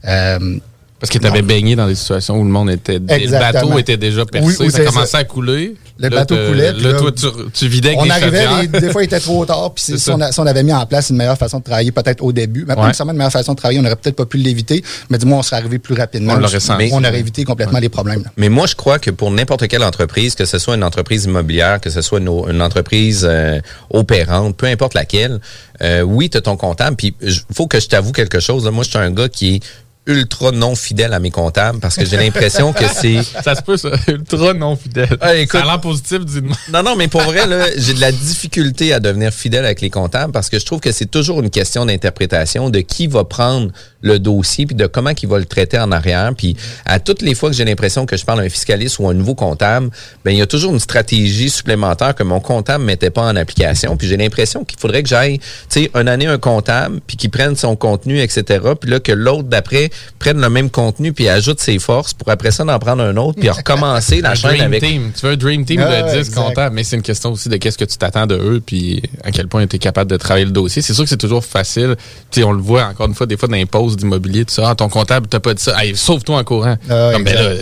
Euh, 0.06 0.60
Parce 1.00 1.12
que 1.12 1.20
tu 1.20 1.28
avais 1.28 1.44
baigné 1.44 1.76
dans 1.76 1.88
des 1.88 1.94
situations 1.96 2.40
où 2.40 2.44
le 2.44 2.50
monde 2.50 2.72
était. 2.72 2.98
Le 2.98 3.12
Exactement. 3.12 3.68
bateau 3.68 3.80
était 3.80 3.98
déjà 3.98 4.26
percé, 4.26 4.56
Oui, 4.64 4.72
ça 4.72 4.84
commençait 4.84 5.12
ça. 5.12 5.18
à 5.20 5.24
couler. 5.26 5.76
Le 6.00 6.10
Là, 6.10 6.18
bateau 6.18 6.36
te- 6.36 6.48
coulait, 6.50 6.74
puis 6.74 6.84
Là, 6.84 6.92
là, 6.92 7.00
toi, 7.00 7.12
tu, 7.12 7.26
tu 7.54 7.68
vidais 7.68 7.90
avec 7.90 8.00
on 8.02 8.04
des 8.06 8.12
arrivait, 8.12 8.46
les- 8.62 8.68
des 8.82 8.92
fois, 8.92 9.02
il 9.02 9.06
était 9.06 9.20
trop 9.20 9.44
tard. 9.46 9.74
Puis 9.74 9.84
si, 9.98 10.10
on 10.12 10.20
ça. 10.20 10.26
a- 10.26 10.32
si 10.32 10.40
on 10.40 10.46
avait 10.46 10.62
mis 10.62 10.74
en 10.74 10.86
place 10.86 11.10
une 11.10 11.18
meilleure 11.18 11.38
façon 11.40 11.58
de 11.60 11.64
travailler, 11.64 11.92
peut-être 11.92 12.24
au 12.24 12.32
début, 12.32 12.66
mais 12.68 12.76
pas 12.76 12.82
Ouais. 12.82 12.88
nécessairement 12.88 13.14
une 13.14 13.18
meilleure 13.18 13.32
façon 13.32 13.54
de 13.54 13.58
travailler, 13.58 13.80
on 13.80 13.84
n'aurait 13.84 13.96
peut-être 13.96 14.16
pas 14.16 14.26
pu 14.28 14.38
l'éviter, 14.38 14.84
mais 15.10 15.18
du 15.18 15.26
moins, 15.26 15.40
on 15.40 15.42
serait 15.44 15.56
arrivé 15.56 15.80
plus 15.80 15.96
rapidement. 15.96 16.34
On 16.34 16.38
l'aurait 16.38 16.60
senti. 16.60 16.90
On 16.92 17.04
aurait 17.04 17.20
évité 17.20 17.44
complètement 17.46 17.80
les 17.80 17.90
problèmes. 17.90 18.24
là. 18.24 18.32
Mais 18.38 18.50
moi, 18.50 18.68
je 18.68 18.76
crois 18.76 19.00
que 19.00 19.10
pour 19.10 19.32
n'importe 19.32 19.68
quelle 19.68 19.84
entreprise, 19.84 20.36
que 20.36 20.46
ce 20.46 20.60
soit 20.60 20.76
une 20.76 20.84
entreprise 20.84 21.26
immobilière, 21.26 21.82
que 21.82 21.90
ce 21.90 22.02
soit 22.02 22.20
une, 22.20 22.30
une 22.48 22.62
entreprise 22.62 23.26
euh, 23.28 23.60
opérante, 23.90 24.56
peu 24.56 24.68
importe 24.68 24.94
laquelle, 24.94 25.40
euh, 25.82 26.02
oui, 26.02 26.30
tu 26.30 26.38
as 26.38 26.42
ton 26.42 26.58
comptable. 26.58 26.96
Puis, 26.96 27.16
il 27.22 27.34
faut 27.56 27.66
que 27.68 27.80
je 27.80 27.88
t'avoue 27.88 28.12
quelque 28.12 28.40
chose. 28.40 28.66
là. 28.66 28.72
Moi, 28.72 28.84
je 28.84 28.90
suis 28.90 29.00
un 29.00 29.12
gars 29.12 29.30
qui 29.30 29.56
est 29.56 29.60
ultra 30.07 30.51
non 30.51 30.74
fidèle 30.75 31.13
à 31.13 31.19
mes 31.19 31.31
comptables 31.31 31.80
parce 31.80 31.95
que 31.95 32.06
j'ai 32.06 32.18
l'impression 32.18 32.74
que 32.74 32.86
c'est... 32.88 33.21
Ça 33.44 33.56
se 33.56 33.62
peut, 33.62 33.77
ça. 33.77 33.89
Ultra 34.07 34.54
non 34.54 34.75
fidèle. 34.75 35.18
Ah, 35.21 35.36
écoute- 35.36 35.62
ça 35.62 35.71
a 35.71 35.77
positif, 35.77 36.25
dis-moi. 36.25 36.56
Non, 36.74 36.81
non, 36.83 36.95
mais 36.95 37.07
pour 37.07 37.21
vrai, 37.21 37.45
là, 37.45 37.65
j'ai 37.75 37.94
de 37.94 38.01
la 38.01 38.12
difficulté 38.12 38.94
à 38.94 39.00
devenir 39.00 39.31
fidèle 39.33 39.65
avec 39.65 39.81
les 39.81 39.89
comptables 39.89 40.31
parce 40.31 40.50
que 40.50 40.57
je 40.59 40.65
trouve 40.65 40.80
que 40.80 40.92
c'est 40.92 41.06
toujours 41.12 41.42
une 41.42 41.50
question 41.50 41.86
d'interprétation 41.86 42.69
de 42.69 42.80
qui 42.80 43.07
va 43.07 43.24
prendre 43.25 43.71
le 44.02 44.20
dossier 44.20 44.66
puis 44.66 44.76
de 44.76 44.86
comment 44.86 45.12
il 45.22 45.28
va 45.30 45.40
le 45.40 45.46
traiter 45.46 45.80
en 45.80 45.92
arrière. 45.92 46.32
Puis 46.38 46.56
à 46.86 47.00
toutes 47.00 47.22
les 47.22 47.36
fois 47.36 47.50
que 47.50 47.56
j'ai 47.56 47.66
l'impression 47.66 48.06
que 48.06 48.16
je 48.18 48.26
parle 48.26 48.42
à 48.42 48.44
un 48.44 48.50
fiscaliste 48.50 49.00
ou 49.00 49.08
à 49.08 49.12
un 49.12 49.14
nouveau 49.14 49.36
comptable, 49.36 49.90
ben 50.24 50.32
il 50.32 50.38
y 50.38 50.42
a 50.42 50.46
toujours 50.48 50.72
une 50.74 50.80
stratégie 50.80 51.50
supplémentaire 51.50 52.14
que 52.16 52.24
mon 52.24 52.40
comptable 52.40 52.84
mettait 52.84 53.10
pas 53.10 53.24
en 53.24 53.36
application. 53.36 53.98
Puis 53.98 54.08
j'ai 54.08 54.18
l'impression 54.18 54.64
qu'il 54.64 54.80
faudrait 54.80 55.04
que 55.04 55.10
j'aille, 55.10 55.40
tu 55.40 55.46
sais, 55.70 55.92
une 55.96 56.08
année 56.08 56.28
un 56.28 56.38
comptable 56.38 57.00
puis 57.08 57.18
qu'il 57.18 57.30
prenne 57.30 57.56
son 57.56 57.76
contenu, 57.76 58.20
etc. 58.20 58.44
Puis 58.80 58.90
là 58.90 59.00
que 59.00 59.12
l'autre 59.12 59.44
d'après 59.50 59.90
prenne 60.20 60.40
le 60.42 60.50
même 60.50 60.70
contenu 60.70 61.14
puis 61.14 61.28
ajoute 61.30 61.60
ses 61.60 61.80
forces 61.80 62.14
pour 62.14 62.30
après 62.30 62.52
ça 62.52 62.64
d'en 62.64 62.80
prendre 62.80 63.04
un 63.04 63.16
autre 63.18 63.40
puis 63.40 63.50
recommencer 63.50 64.22
la 64.22 64.32
Un 64.32 64.36
chaîne 64.36 64.52
dream 64.52 64.64
avec 64.64 64.84
team. 64.84 65.12
Tu 65.18 65.26
veux 65.26 65.32
un 65.34 65.38
dream 65.38 65.66
team 65.66 65.82
Ah, 65.84 66.02
de 66.04 66.10
10 66.12 66.18
exact. 66.18 66.36
comptables, 66.36 66.76
mais 66.76 66.84
c'est 66.84 66.96
une 66.96 67.02
question 67.02 67.32
aussi 67.32 67.50
de 67.50 67.58
qu'est-ce 67.58 67.78
que 67.78 67.86
tu 67.86 67.98
t'attends 67.98 68.28
de 68.28 68.36
eux, 68.36 68.62
puis 68.66 69.02
à 69.24 69.32
quel 69.32 69.48
point 69.48 69.66
tu 69.68 69.76
es 69.76 69.80
capable 69.80 70.10
de 70.12 70.18
travailler 70.18 70.46
le 70.46 70.52
dossier. 70.52 70.82
C'est 70.82 70.94
sûr 70.94 71.04
que 71.04 71.10
c'est 71.10 71.18
toujours 71.18 71.46
facile. 71.46 71.96
Tu 72.32 72.42
sais, 72.42 72.44
on 72.44 72.52
le 72.52 72.62
voit 72.62 72.84
encore 72.86 73.08
une 73.08 73.14
fois, 73.16 73.26
des 73.26 73.38
fois, 73.38 73.48
dans 73.48 73.56
les 73.56 73.66
pauses 73.66 73.87
d'immobilier, 73.95 74.44
tout 74.45 74.54
ça. 74.54 74.69
Ah, 74.72 74.75
ton 74.75 74.89
comptable, 74.89 75.28
t'as 75.28 75.39
pas 75.39 75.54
dit 75.54 75.63
ça. 75.63 75.81
Hey, 75.81 75.95
sauve-toi 75.95 76.38
en 76.39 76.44
courant. 76.44 76.75
Ah, 76.89 77.12
Comme, 77.13 77.24
ben 77.24 77.34
là, 77.36 77.54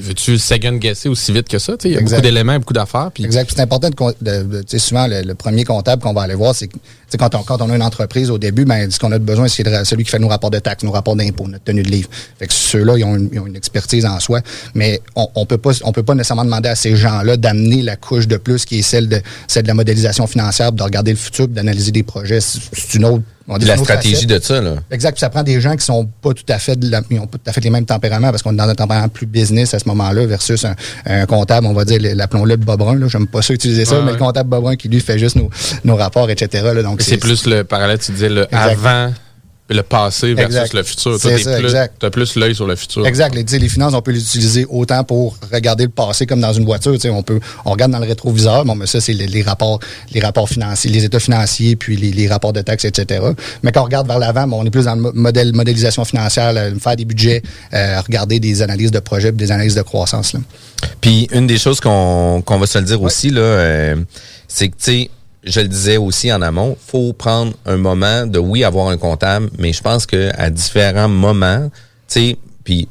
veux-tu 0.00 0.38
second 0.38 0.72
guesser 0.76 1.08
aussi 1.08 1.32
vite 1.32 1.48
que 1.48 1.58
ça? 1.58 1.74
Il 1.84 1.92
y 1.92 1.96
a 1.96 2.00
Exact. 2.00 2.16
beaucoup 2.16 2.22
d'éléments, 2.28 2.58
beaucoup 2.58 2.72
d'affaires. 2.74 3.10
Puis 3.14 3.24
Exact. 3.24 3.46
Puis 3.46 3.54
C'est 3.56 3.62
important 3.62 3.88
de, 3.90 3.94
de- 4.20 4.42
de- 4.42 4.58
tu 4.62 4.64
sais, 4.68 4.78
souvent 4.78 5.06
le, 5.06 5.22
le 5.22 5.34
premier 5.34 5.64
comptable 5.64 6.02
qu'on 6.02 6.12
va 6.12 6.22
aller 6.22 6.34
voir, 6.34 6.54
c'est 6.54 6.68
quand 7.18 7.32
on, 7.36 7.42
quand 7.44 7.62
on 7.62 7.70
a 7.70 7.76
une 7.76 7.82
entreprise 7.82 8.28
au 8.28 8.38
début, 8.38 8.64
ben, 8.64 8.90
ce 8.90 8.98
qu'on 8.98 9.12
a 9.12 9.18
besoin, 9.20 9.46
c'est 9.46 9.62
celui 9.84 10.02
qui 10.04 10.10
fait 10.10 10.18
nos 10.18 10.26
rapports 10.28 10.50
de 10.50 10.58
taxes, 10.58 10.82
nos 10.82 10.90
rapports 10.90 11.14
d'impôts, 11.14 11.46
notre 11.46 11.62
tenue 11.62 11.84
de 11.84 11.90
livre. 11.90 12.08
Fait 12.40 12.48
que 12.48 12.52
ceux-là, 12.52 12.96
ils 12.98 13.04
ont, 13.04 13.14
une, 13.14 13.28
ils 13.32 13.38
ont 13.38 13.46
une 13.46 13.54
expertise 13.54 14.04
en 14.04 14.18
soi, 14.18 14.40
mais 14.74 15.00
on, 15.14 15.28
on 15.36 15.46
peut 15.46 15.58
pas, 15.58 15.70
on 15.84 15.92
peut 15.92 16.02
pas 16.02 16.14
nécessairement 16.16 16.44
demander 16.44 16.70
à 16.70 16.74
ces 16.74 16.96
gens-là 16.96 17.36
d'amener 17.36 17.82
la 17.82 17.94
couche 17.94 18.26
de 18.26 18.36
plus 18.36 18.64
qui 18.64 18.80
est 18.80 18.82
celle 18.82 19.08
de, 19.08 19.20
celle 19.46 19.62
de 19.62 19.68
la 19.68 19.74
modélisation 19.74 20.26
financière, 20.26 20.72
de 20.72 20.82
regarder 20.82 21.12
le 21.12 21.16
futur, 21.16 21.46
d'analyser 21.46 21.92
des 21.92 22.02
projets. 22.02 22.40
C'est 22.40 22.94
une 22.94 23.04
autre, 23.04 23.22
on 23.48 23.56
la 23.58 23.76
stratégie 23.76 24.26
de 24.26 24.38
ça. 24.38 24.60
Là. 24.60 24.74
Exact. 24.90 25.12
Puis 25.12 25.20
ça 25.20 25.28
prend 25.30 25.42
des 25.42 25.60
gens 25.60 25.76
qui 25.76 25.84
sont 25.84 26.06
pas 26.22 26.32
tout 26.32 26.44
à 26.48 26.58
fait 26.58 26.76
de 26.76 26.90
la- 26.90 27.02
ils 27.10 27.18
ont 27.20 27.26
pas 27.26 27.38
tout 27.38 27.50
à 27.50 27.52
fait 27.52 27.60
les 27.60 27.70
mêmes 27.70 27.84
tempéraments 27.84 28.30
parce 28.30 28.42
qu'on 28.42 28.52
est 28.52 28.56
dans 28.56 28.68
un 28.68 28.74
tempérament 28.74 29.08
plus 29.08 29.26
business 29.26 29.74
à 29.74 29.78
ce 29.78 29.88
moment-là 29.88 30.24
versus 30.26 30.64
un, 30.64 30.74
un 31.06 31.26
comptable, 31.26 31.66
on 31.66 31.72
va 31.74 31.84
dire, 31.84 31.98
l'appelons-le 32.14 32.54
le 32.54 32.56
Bobrun. 32.56 32.98
Là. 32.98 33.06
J'aime 33.08 33.26
pas 33.26 33.42
ça 33.42 33.52
utiliser 33.52 33.84
ça, 33.84 33.96
Ouais, 33.96 34.00
mais 34.00 34.06
ouais. 34.06 34.12
le 34.12 34.18
comptable 34.18 34.48
Bobrun 34.48 34.76
qui 34.76 34.88
lui 34.88 35.00
fait 35.00 35.18
juste 35.18 35.36
nos, 35.36 35.50
nos 35.84 35.96
rapports, 35.96 36.30
etc. 36.30 36.64
Là. 36.74 36.82
Donc 36.82 37.02
c'est 37.02 37.16
plus 37.18 37.46
le 37.46 37.64
parallèle, 37.64 37.98
tu 37.98 38.12
disais, 38.12 38.28
le 38.28 38.44
Exact. 38.44 38.58
avant, 38.84 39.12
le 39.70 39.82
passé 39.82 40.34
versus 40.34 40.56
Exact. 40.56 40.74
le 40.74 40.82
futur. 40.82 41.18
T'es 41.18 41.38
ça, 41.38 42.10
plus, 42.10 42.36
l'œil 42.36 42.54
sur 42.54 42.66
le 42.66 42.76
futur. 42.76 43.06
Exact. 43.06 43.34
Les, 43.34 43.44
tu 43.44 43.58
finances, 43.68 43.94
on 43.94 44.02
peut 44.02 44.10
les 44.10 44.20
utiliser 44.20 44.66
autant 44.68 45.04
pour 45.04 45.38
regarder 45.50 45.84
le 45.84 45.90
passé 45.90 46.26
comme 46.26 46.40
dans 46.40 46.52
une 46.52 46.66
voiture. 46.66 46.92
Tu 46.92 47.00
sais, 47.00 47.08
On 47.10 47.22
peut, 47.22 47.40
on 47.64 47.70
regarde 47.70 47.90
dans 47.90 47.98
le 47.98 48.06
rétroviseur. 48.06 48.66
Bon, 48.66 48.74
mais 48.74 48.86
ça, 48.86 49.00
c'est 49.00 49.14
les, 49.14 49.26
les 49.26 49.42
rapports, 49.42 49.80
les 50.12 50.20
rapports 50.20 50.50
financiers, 50.50 50.90
les 50.90 51.04
états 51.04 51.18
financiers, 51.18 51.76
puis 51.76 51.96
les, 51.96 52.10
les 52.12 52.28
rapports 52.28 52.52
de 52.52 52.60
taxes, 52.60 52.84
etc. 52.84 53.24
Mais 53.62 53.72
quand 53.72 53.80
on 53.80 53.84
regarde 53.84 54.06
vers 54.06 54.18
l'avant, 54.18 54.46
bon, 54.46 54.60
on 54.62 54.66
est 54.66 54.70
plus 54.70 54.84
dans 54.84 54.96
le 54.96 55.00
mo- 55.00 55.12
modèle 55.14 55.54
modélisation 55.54 56.04
financière, 56.04 56.52
là, 56.52 56.68
faire 56.78 56.96
des 56.96 57.06
budgets, 57.06 57.42
euh, 57.72 58.00
regarder 58.02 58.40
des 58.40 58.60
analyses 58.60 58.90
de 58.90 59.00
projets, 59.00 59.32
puis 59.32 59.38
des 59.46 59.50
analyses 59.52 59.74
de 59.76 59.82
croissance. 59.82 60.34
Là. 60.34 60.40
Puis 61.00 61.26
une 61.32 61.46
des 61.46 61.56
choses 61.58 61.80
qu'on 61.80 62.42
qu'on 62.44 62.58
va 62.58 62.66
se 62.66 62.78
le 62.78 62.84
dire 62.84 63.00
aussi, 63.00 63.30
là, 63.30 63.40
euh, 63.40 63.96
c'est 64.46 64.68
que, 64.68 64.74
tu 64.76 64.84
sais, 64.84 65.10
je 65.44 65.60
le 65.60 65.68
disais 65.68 65.96
aussi 65.96 66.32
en 66.32 66.42
amont, 66.42 66.76
faut 66.86 67.12
prendre 67.12 67.52
un 67.66 67.76
moment 67.76 68.26
de, 68.26 68.38
oui, 68.38 68.64
avoir 68.64 68.88
un 68.88 68.96
comptable, 68.96 69.50
mais 69.58 69.72
je 69.72 69.82
pense 69.82 70.06
que 70.06 70.30
à 70.36 70.50
différents 70.50 71.08
moments, 71.08 71.70
tu 72.08 72.20
sais, 72.20 72.36
puis 72.64 72.88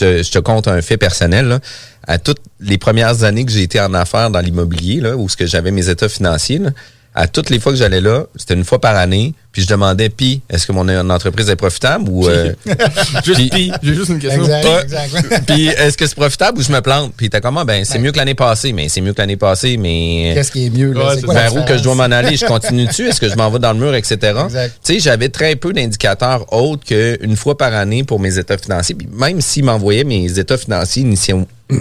je 0.00 0.30
te, 0.30 0.38
compte 0.40 0.66
un 0.66 0.82
fait 0.82 0.96
personnel, 0.96 1.46
là, 1.46 1.60
à 2.06 2.18
toutes 2.18 2.40
les 2.60 2.78
premières 2.78 3.22
années 3.22 3.44
que 3.44 3.52
j'ai 3.52 3.62
été 3.62 3.80
en 3.80 3.94
affaires 3.94 4.30
dans 4.30 4.40
l'immobilier, 4.40 5.00
là, 5.00 5.16
où 5.16 5.28
ce 5.28 5.36
que 5.36 5.46
j'avais 5.46 5.70
mes 5.70 5.88
états 5.88 6.08
financiers, 6.08 6.58
là, 6.58 6.70
à 7.14 7.28
toutes 7.28 7.50
les 7.50 7.60
fois 7.60 7.72
que 7.72 7.78
j'allais 7.78 8.00
là, 8.00 8.24
c'était 8.36 8.54
une 8.54 8.64
fois 8.64 8.80
par 8.80 8.96
année, 8.96 9.34
puis 9.52 9.62
je 9.62 9.68
demandais, 9.68 10.08
puis, 10.08 10.40
est-ce 10.48 10.66
que 10.66 10.72
mon 10.72 10.88
entreprise 11.10 11.50
est 11.50 11.56
profitable 11.56 12.08
ou... 12.08 12.26
euh, 12.26 12.54
Juste 13.24 13.50
pis, 13.50 13.70
j'ai 13.82 13.94
juste 13.94 14.08
une 14.08 14.18
question. 14.18 14.44
Exact. 14.44 15.44
puis 15.46 15.66
est-ce 15.66 15.98
que 15.98 16.06
c'est 16.06 16.14
profitable 16.14 16.58
ou 16.58 16.62
je 16.62 16.72
me 16.72 16.80
plante? 16.80 17.12
Puis 17.14 17.28
t'as 17.28 17.40
comment? 17.40 17.66
Ben, 17.66 17.84
c'est 17.84 17.98
mieux 17.98 18.12
que 18.12 18.16
l'année 18.16 18.34
passée, 18.34 18.72
mais 18.72 18.88
c'est 18.88 19.02
mieux 19.02 19.12
que 19.12 19.20
l'année 19.20 19.36
passée, 19.36 19.76
mais... 19.76 20.32
Qu'est-ce 20.34 20.50
qui 20.50 20.66
est 20.66 20.70
mieux? 20.70 20.92
Là? 20.92 21.14
Ouais, 21.14 21.20
quoi 21.20 21.34
vers 21.34 21.54
où 21.54 21.62
que 21.64 21.76
je 21.76 21.82
dois 21.82 21.94
m'en 21.94 22.04
aller? 22.04 22.36
Je 22.36 22.46
continue 22.46 22.86
dessus? 22.86 23.08
Est-ce 23.08 23.20
que 23.20 23.28
je 23.28 23.36
m'en 23.36 23.50
vais 23.50 23.58
dans 23.58 23.74
le 23.74 23.78
mur, 23.78 23.94
etc.? 23.94 24.16
Exact. 24.44 24.78
Tu 24.82 24.94
sais, 24.94 25.00
j'avais 25.00 25.28
très 25.28 25.54
peu 25.56 25.74
d'indicateurs 25.74 26.50
autres 26.50 26.84
qu'une 26.86 27.36
fois 27.36 27.58
par 27.58 27.74
année 27.74 28.04
pour 28.04 28.20
mes 28.20 28.38
états 28.38 28.56
financiers. 28.56 28.94
Puis 28.94 29.08
même 29.12 29.42
s'ils 29.42 29.64
m'envoyaient 29.64 30.04
mes 30.04 30.38
états 30.38 30.56
financiers 30.56 31.02
initiaux, 31.02 31.46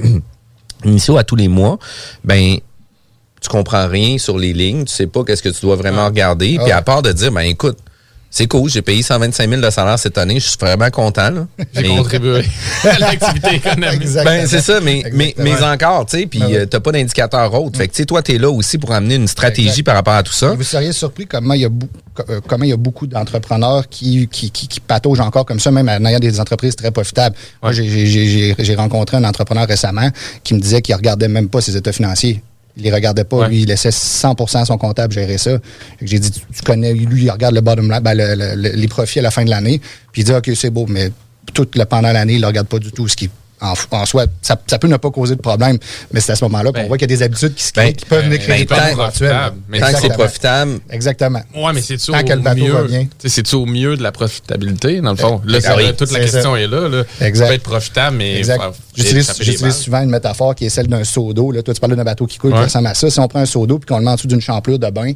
initiaux 0.84 1.18
à 1.18 1.24
tous 1.24 1.38
les 1.38 1.48
mois, 1.48 1.80
ben 2.26 2.58
tu 3.42 3.50
comprends 3.50 3.88
rien 3.88 4.18
sur 4.18 4.38
les 4.38 4.54
lignes, 4.54 4.86
tu 4.86 4.94
sais 4.94 5.08
pas 5.08 5.24
qu'est-ce 5.24 5.42
que 5.44 5.50
tu 5.50 5.62
dois 5.62 5.76
vraiment 5.76 6.06
regarder. 6.06 6.58
Puis 6.62 6.72
Ah. 6.72 6.78
à 6.78 6.82
part 6.84 7.02
de 7.02 7.12
dire, 7.12 7.32
ben 7.32 7.42
écoute, 7.42 7.78
c'est 8.34 8.48
cool, 8.48 8.70
j'ai 8.70 8.82
payé 8.82 9.02
125 9.04 9.50
000 9.50 9.62
de 9.62 9.70
salaire 9.70 10.00
cette 10.00 10.18
année, 10.18 10.40
je 10.40 10.48
suis 10.48 10.58
vraiment 10.58 10.90
content. 10.90 11.32
J'ai 11.74 11.84
contribué 11.84 12.44
à 12.86 12.98
l'activité 12.98 13.56
économique. 13.56 14.08
Ben, 14.24 14.48
c'est 14.48 14.62
ça, 14.62 14.80
mais, 14.80 15.04
mais, 15.12 15.36
encore, 15.64 16.06
tu 16.06 16.20
sais, 16.20 16.26
puis 16.28 16.40
Ben 16.40 16.46
oui. 16.46 16.56
euh, 16.56 16.66
t'as 16.66 16.80
pas 16.80 16.94
d'indicateur 16.94 17.54
autre. 17.62 17.78
Fait 17.78 17.90
que, 17.90 17.92
tu 17.94 17.98
sais, 17.98 18.06
toi, 18.06 18.22
t'es 18.22 18.38
là 18.38 18.50
aussi 18.50 18.78
pour 18.78 18.94
amener 18.94 19.16
une 19.16 19.28
stratégie 19.28 19.68
Exact. 19.68 19.84
par 19.84 19.96
rapport 19.96 20.14
à 20.14 20.24
tout 20.24 20.32
ça. 20.32 20.54
Vous 20.54 20.64
seriez 20.64 20.94
surpris 20.94 21.26
comment 21.28 21.56
il 21.56 21.62
y 21.62 21.66
a, 21.66 21.70
euh, 22.30 22.40
comment 22.48 22.64
il 22.64 22.70
y 22.70 22.74
a 22.74 22.78
beaucoup 22.78 23.06
d'entrepreneurs 23.06 23.90
qui, 23.90 24.30
qui, 24.32 24.50
qui, 24.50 24.70
qui 24.70 24.80
pataugent 24.80 25.20
encore 25.20 25.46
comme 25.46 25.60
ça, 25.60 25.70
même 25.72 25.90
en 25.90 26.06
ayant 26.06 26.20
des 26.20 26.40
entreprises 26.40 26.78
très 26.78 26.92
profitables. 26.92 27.36
Moi, 27.62 27.74
j'ai 27.74 28.76
rencontré 28.78 29.18
un 29.18 29.26
entrepreneur 29.26 29.68
récemment 29.68 30.10
qui 30.46 30.54
me 30.54 30.60
disait 30.62 30.82
qu'il 30.82 30.96
regardait 30.96 31.28
même 31.28 31.50
pas 31.50 31.60
ses 31.60 31.76
états 31.76 31.92
financiers. 31.92 32.42
Il 32.78 32.84
les 32.84 32.92
regardait 32.92 33.24
pas. 33.24 33.38
Ouais. 33.38 33.48
Lui, 33.50 33.62
il 33.62 33.68
laissait 33.68 33.90
100% 33.90 34.62
à 34.62 34.66
son 34.66 34.78
comptable 34.78 35.14
gérer 35.14 35.38
ça. 35.38 35.58
J'ai 36.02 36.20
dit, 36.20 36.32
tu, 36.32 36.40
tu 36.40 36.62
connais, 36.64 36.94
lui, 36.94 37.24
il 37.26 37.30
regarde 37.32 37.54
le 37.56 37.62
bottom 37.62 37.90
line, 37.92 38.00
ben, 38.02 38.14
le- 38.14 38.36
le- 38.36 38.56
le- 38.56 38.76
les 38.76 38.88
profits 38.88 39.20
à 39.20 39.24
la 39.24 39.32
fin 39.32 39.44
de 39.44 39.50
l'année. 39.50 39.82
Puis 40.12 40.22
il 40.22 40.26
dit, 40.26 40.34
OK, 40.34 40.50
c'est 40.56 40.70
beau, 40.70 40.86
mais 40.88 41.12
tout 41.54 41.68
le 41.76 41.84
pendant 41.86 42.12
l'année, 42.12 42.36
il 42.36 42.42
ne 42.42 42.46
regarde 42.46 42.68
pas 42.68 42.80
du 42.80 42.92
tout 42.92 43.08
ce 43.08 43.16
qui 43.16 43.30
en, 43.62 43.74
en 43.92 44.06
soi, 44.06 44.26
ça, 44.42 44.60
ça 44.68 44.80
peut 44.80 44.88
ne 44.88 44.98
pas 44.98 45.12
causer 45.12 45.36
de 45.36 45.42
problème, 45.42 45.78
mais 46.12 46.20
c'est 46.20 46.32
à 46.32 46.36
ce 46.36 46.44
moment-là 46.46 46.72
qu'on 46.72 46.80
Ben, 46.82 46.88
voit 46.88 46.98
qu'il 46.98 47.10
y 47.10 47.14
a 47.14 47.16
des 47.18 47.24
habitudes 47.24 47.54
qui, 47.54 47.64
se 47.64 47.72
ben, 47.74 47.84
créent, 47.84 47.94
qui 47.94 48.06
peuvent 48.06 48.22
ben, 48.24 48.30
venir 48.32 48.40
créer 48.42 48.58
des 48.60 48.66
ben, 48.66 48.76
problèmes 48.76 48.96
tant- 48.96 49.02
éventuels. 49.04 49.30
profitable. 49.30 49.58
Mais 49.70 49.80
Tant 49.80 49.94
que 49.94 50.00
c'est 50.02 50.10
profitable, 50.14 50.80
Exactement. 50.90 51.42
Ouais, 51.56 51.74
mais 51.74 51.82
c'est-tu 51.82 52.12
au 52.12 52.16
mieux, 52.16 53.08
c'est-tu 53.26 53.56
au 53.56 53.66
mieux 53.66 53.96
de 53.98 54.04
la 54.04 54.12
profitabilité, 54.12 55.00
dans 55.02 55.12
le 55.12 55.18
fond? 55.18 55.42
Là, 55.46 55.60
oui, 55.78 55.94
toute 55.96 56.12
la 56.12 56.20
question 56.20 56.54
ça. 56.56 56.60
est 56.60 56.68
là. 56.68 56.88
là. 56.90 57.04
Exact. 57.22 57.44
Ça 57.46 57.50
peut 57.50 57.56
être 57.56 57.64
profitable, 57.64 58.18
mais 58.18 58.38
Exact. 58.38 58.62
faut- 58.62 58.72
faut 58.74 58.78
J'utilise 58.96 59.76
souvent 59.76 60.02
une 60.02 60.10
métaphore 60.10 60.56
qui 60.56 60.66
est 60.66 60.70
celle 60.70 60.88
d'un 60.88 61.04
seau 61.04 61.34
d'eau. 61.34 61.54
Toi, 61.62 61.74
tu 61.74 61.80
parlais 61.80 61.96
d'un 61.96 62.04
bateau 62.04 62.26
qui 62.26 62.38
coule, 62.38 62.54
qui 62.54 62.58
ressemble 62.60 62.88
à 62.88 62.94
ça. 62.94 63.10
Si 63.10 63.20
on 63.20 63.28
prend 63.28 63.40
un 63.40 63.46
seau 63.46 63.66
d'eau 63.68 63.78
puis 63.80 63.88
qu'on 63.88 63.98
le 64.00 64.04
met 64.06 64.12
en 64.12 64.16
dessous 64.16 64.28
d'une 64.28 64.42
champlure 64.42 64.80
de 64.80 64.90
bain, 64.90 65.14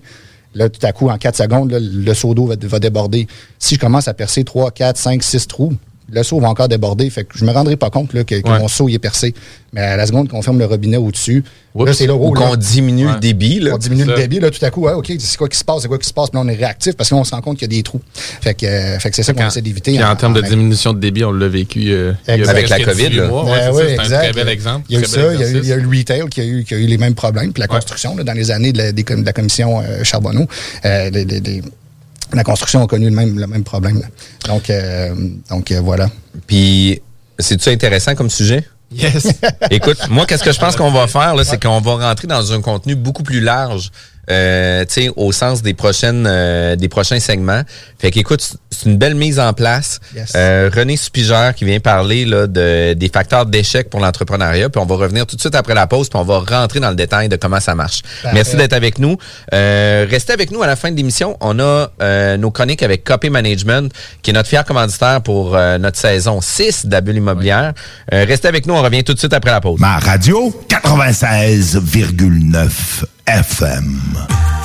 là, 0.54 0.70
tout 0.70 0.86
à 0.86 0.92
coup, 0.92 1.10
en 1.10 1.18
4 1.18 1.36
secondes, 1.36 1.72
là, 1.72 1.80
le 1.82 2.14
seau 2.14 2.34
d'eau 2.34 2.46
va, 2.46 2.56
va 2.62 2.80
déborder. 2.80 3.28
Si 3.60 3.76
je 3.76 3.80
commence 3.80 4.08
à 4.08 4.14
percer 4.14 4.44
3, 4.44 4.72
4, 4.72 4.98
5, 4.98 5.22
6 5.24 5.48
trous, 5.48 5.74
le 6.16 6.24
seau 6.24 6.40
va 6.40 6.48
encore 6.50 6.68
déborder. 6.70 7.10
Fait 7.10 7.24
que 7.26 7.38
je 7.38 7.46
me 7.46 7.52
rendrai 7.52 7.76
pas 7.76 7.90
compte 7.90 8.14
là, 8.14 8.24
que, 8.24 8.36
que 8.42 8.50
Ouais. 8.50 8.60
mon 8.60 8.68
seau 8.68 8.88
est 8.90 8.98
percé. 9.00 9.34
Mais 9.74 9.82
à 9.82 9.98
la 9.98 10.06
seconde 10.08 10.30
qu'on 10.30 10.42
ferme 10.42 10.58
le 10.58 10.66
robinet 10.66 10.96
au-dessus, 10.96 11.44
là, 11.78 11.92
c'est 11.94 12.08
là, 12.08 12.16
ou 12.16 12.30
oh, 12.30 12.34
là, 12.34 12.48
qu'on 12.48 12.56
diminue 12.56 13.08
le 13.08 13.20
débit, 13.20 13.60
là. 13.60 13.72
on 13.76 13.78
diminue 13.78 14.04
C'est 14.04 14.10
le 14.12 14.16
ça. 14.16 14.22
débit, 14.22 14.40
là, 14.40 14.50
tout 14.50 14.64
à 14.64 14.70
coup, 14.72 14.82
ouais, 14.86 14.94
OK, 14.94 15.12
c'est 15.20 15.38
quoi 15.38 15.50
qui 15.50 15.58
se 15.58 15.66
passe, 15.66 15.82
c'est 15.82 15.90
quoi 15.90 15.98
qui 16.00 16.08
se 16.08 16.14
passe, 16.14 16.30
puis 16.30 16.38
là, 16.40 16.44
on 16.46 16.48
est 16.48 16.56
réactif 16.56 16.96
parce 16.96 17.10
qu'on 17.10 17.26
se 17.26 17.32
rend 17.36 17.42
compte 17.42 17.58
qu'il 17.58 17.70
y 17.70 17.76
a 17.76 17.78
des 17.78 17.84
trous. 17.84 18.00
Fait 18.14 18.54
que, 18.54 18.66
euh, 18.66 18.98
fait 19.00 19.10
que 19.10 19.16
c'est 19.18 19.24
ça 19.24 19.34
qu'on 19.34 19.46
essaie 19.46 19.62
d'éviter. 19.62 19.92
Puis 19.96 20.04
en, 20.04 20.16
termes 20.16 20.34
de 20.34 20.42
diminution 20.42 20.94
de 20.94 21.00
débit, 21.00 21.26
on 21.26 21.34
l'a 21.34 21.50
vécu 21.50 21.92
euh. 21.92 22.14
Avec 22.28 22.70
la 22.70 22.80
COVID, 22.80 23.10
18 23.10 23.18
là. 23.18 23.28
mois. 23.28 23.44
Ouais, 23.44 23.52
Ben 23.52 23.74
c'est 23.76 24.00
un 24.00 24.04
exact. 24.04 24.24
très 24.24 24.34
bel 24.34 24.48
exemple. 24.48 24.86
Il 24.90 24.96
y 24.96 24.98
a 24.98 25.02
eu 25.02 25.06
ça, 25.06 25.34
il 25.34 25.42
y 25.68 25.72
a 25.74 25.76
eu, 25.76 25.82
le 25.82 25.90
retail 25.98 26.24
qui 26.30 26.40
a 26.40 26.46
eu, 26.46 26.64
qui 26.64 26.74
a 26.74 26.78
eu 26.78 26.86
les 26.86 26.98
mêmes 26.98 27.16
problèmes, 27.16 27.52
puis 27.52 27.60
la 27.60 27.68
construction 27.68 28.16
là, 28.16 28.24
dans 28.24 28.32
les 28.34 28.52
années 28.52 28.72
de 28.72 28.78
la, 28.78 28.92
des 28.94 29.04
com- 29.04 29.20
de 29.20 29.26
la 29.26 29.34
commission 29.34 29.82
euh, 29.82 30.04
Charbonneau. 30.06 30.46
euh, 30.86 31.10
les- 31.10 31.26
les- 31.26 31.40
les- 31.42 31.62
la 32.34 32.44
construction 32.44 32.84
a 32.84 32.88
connu 32.88 33.10
le 33.10 33.16
même, 33.16 33.38
le 33.40 33.48
même 33.48 33.64
problème. 33.64 34.00
là. 34.00 34.08
Donc, 34.48 34.70
euh, 34.70 35.14
donc 35.50 35.72
euh, 35.72 35.82
voilà. 35.82 36.10
Puis, 36.48 37.02
c'est-tu 37.40 37.70
intéressant 37.70 38.16
comme 38.16 38.30
sujet? 38.30 38.64
Yes. 38.92 39.28
Écoute, 39.72 39.98
moi, 40.10 40.26
qu'est-ce 40.26 40.44
que 40.44 40.52
je 40.52 40.60
pense 40.60 40.76
qu'on 40.76 40.92
va 40.92 41.08
faire, 41.08 41.36
là, 41.36 41.44
c'est 41.44 41.62
qu'on 41.62 41.82
va 41.82 42.08
rentrer 42.08 42.28
dans 42.28 42.54
un 42.54 42.62
contenu 42.62 42.96
beaucoup 42.96 43.24
plus 43.24 43.42
large, 43.42 43.92
euh, 44.30 44.86
tu 44.86 44.94
sais, 44.94 45.10
au 45.16 45.32
sens 45.32 45.62
des 45.62 45.74
prochaines, 45.74 46.26
euh, 46.28 46.76
des 46.76 46.90
prochains 46.90 47.20
segments. 47.20 47.62
Fait 48.00 48.12
qu'écoute, 48.12 48.46
c'est 48.70 48.90
une 48.90 48.98
belle 48.98 49.16
mise 49.16 49.40
en 49.40 49.54
place. 49.54 50.00
Yes. 50.16 50.34
Euh, 50.36 50.70
René 50.74 50.98
Supigère 50.98 51.56
qui 51.56 51.66
vient 51.66 51.80
parler 51.80 52.26
là, 52.26 52.48
de, 52.48 52.94
des 52.94 53.10
facteurs 53.10 53.46
d'échec 53.46 53.90
pour 53.90 54.00
l'entrepreneuriat. 54.00 54.70
Puis 54.70 54.82
on 54.82 54.86
va 54.86 54.96
revenir 54.96 55.26
tout 55.26 55.36
de 55.36 55.42
suite 55.42 55.56
après 55.56 55.74
la 55.74 55.88
pause, 55.88 56.10
puis 56.10 56.20
on 56.20 56.24
va 56.24 56.40
rentrer 56.40 56.80
dans 56.80 56.90
le 56.90 56.96
détail 56.96 57.30
de 57.30 57.36
comment 57.36 57.60
ça 57.60 57.76
marche. 57.76 58.02
Parfait. 58.02 58.36
Merci 58.36 58.56
d'être 58.56 58.74
avec 58.74 59.00
nous. 59.00 59.18
Euh, 59.54 60.06
restez 60.10 60.34
avec 60.34 60.52
nous 60.52 60.62
à 60.62 60.68
la 60.68 60.76
fin 60.76 60.92
de 60.92 60.98
l'émission. 60.98 61.38
On 61.42 61.60
a 61.60 61.90
euh, 62.02 62.38
nos 62.38 62.52
chroniques 62.52 62.84
avec 62.84 63.04
Copy 63.04 63.30
Management, 63.30 63.92
qui 64.22 64.32
est 64.32 64.34
notre 64.34 64.50
fier 64.50 64.66
commanditaire 64.66 65.22
pour 65.22 65.56
euh, 65.56 65.78
notre 65.78 65.98
saison 65.98 66.42
6 66.42 66.88
d'Abule 66.88 67.18
Immobilière. 67.18 67.74
Euh, 68.14 68.26
restez 68.28 68.48
avec 68.48 68.66
nous, 68.66 68.74
on 68.74 68.82
revient 68.82 69.04
tout 69.04 69.14
de 69.14 69.20
suite 69.20 69.34
après 69.34 69.52
la 69.52 69.62
pause. 69.62 69.80
Ma 69.80 70.00
radio 70.00 70.54
96,9 70.70 73.06
FM. 73.28 74.45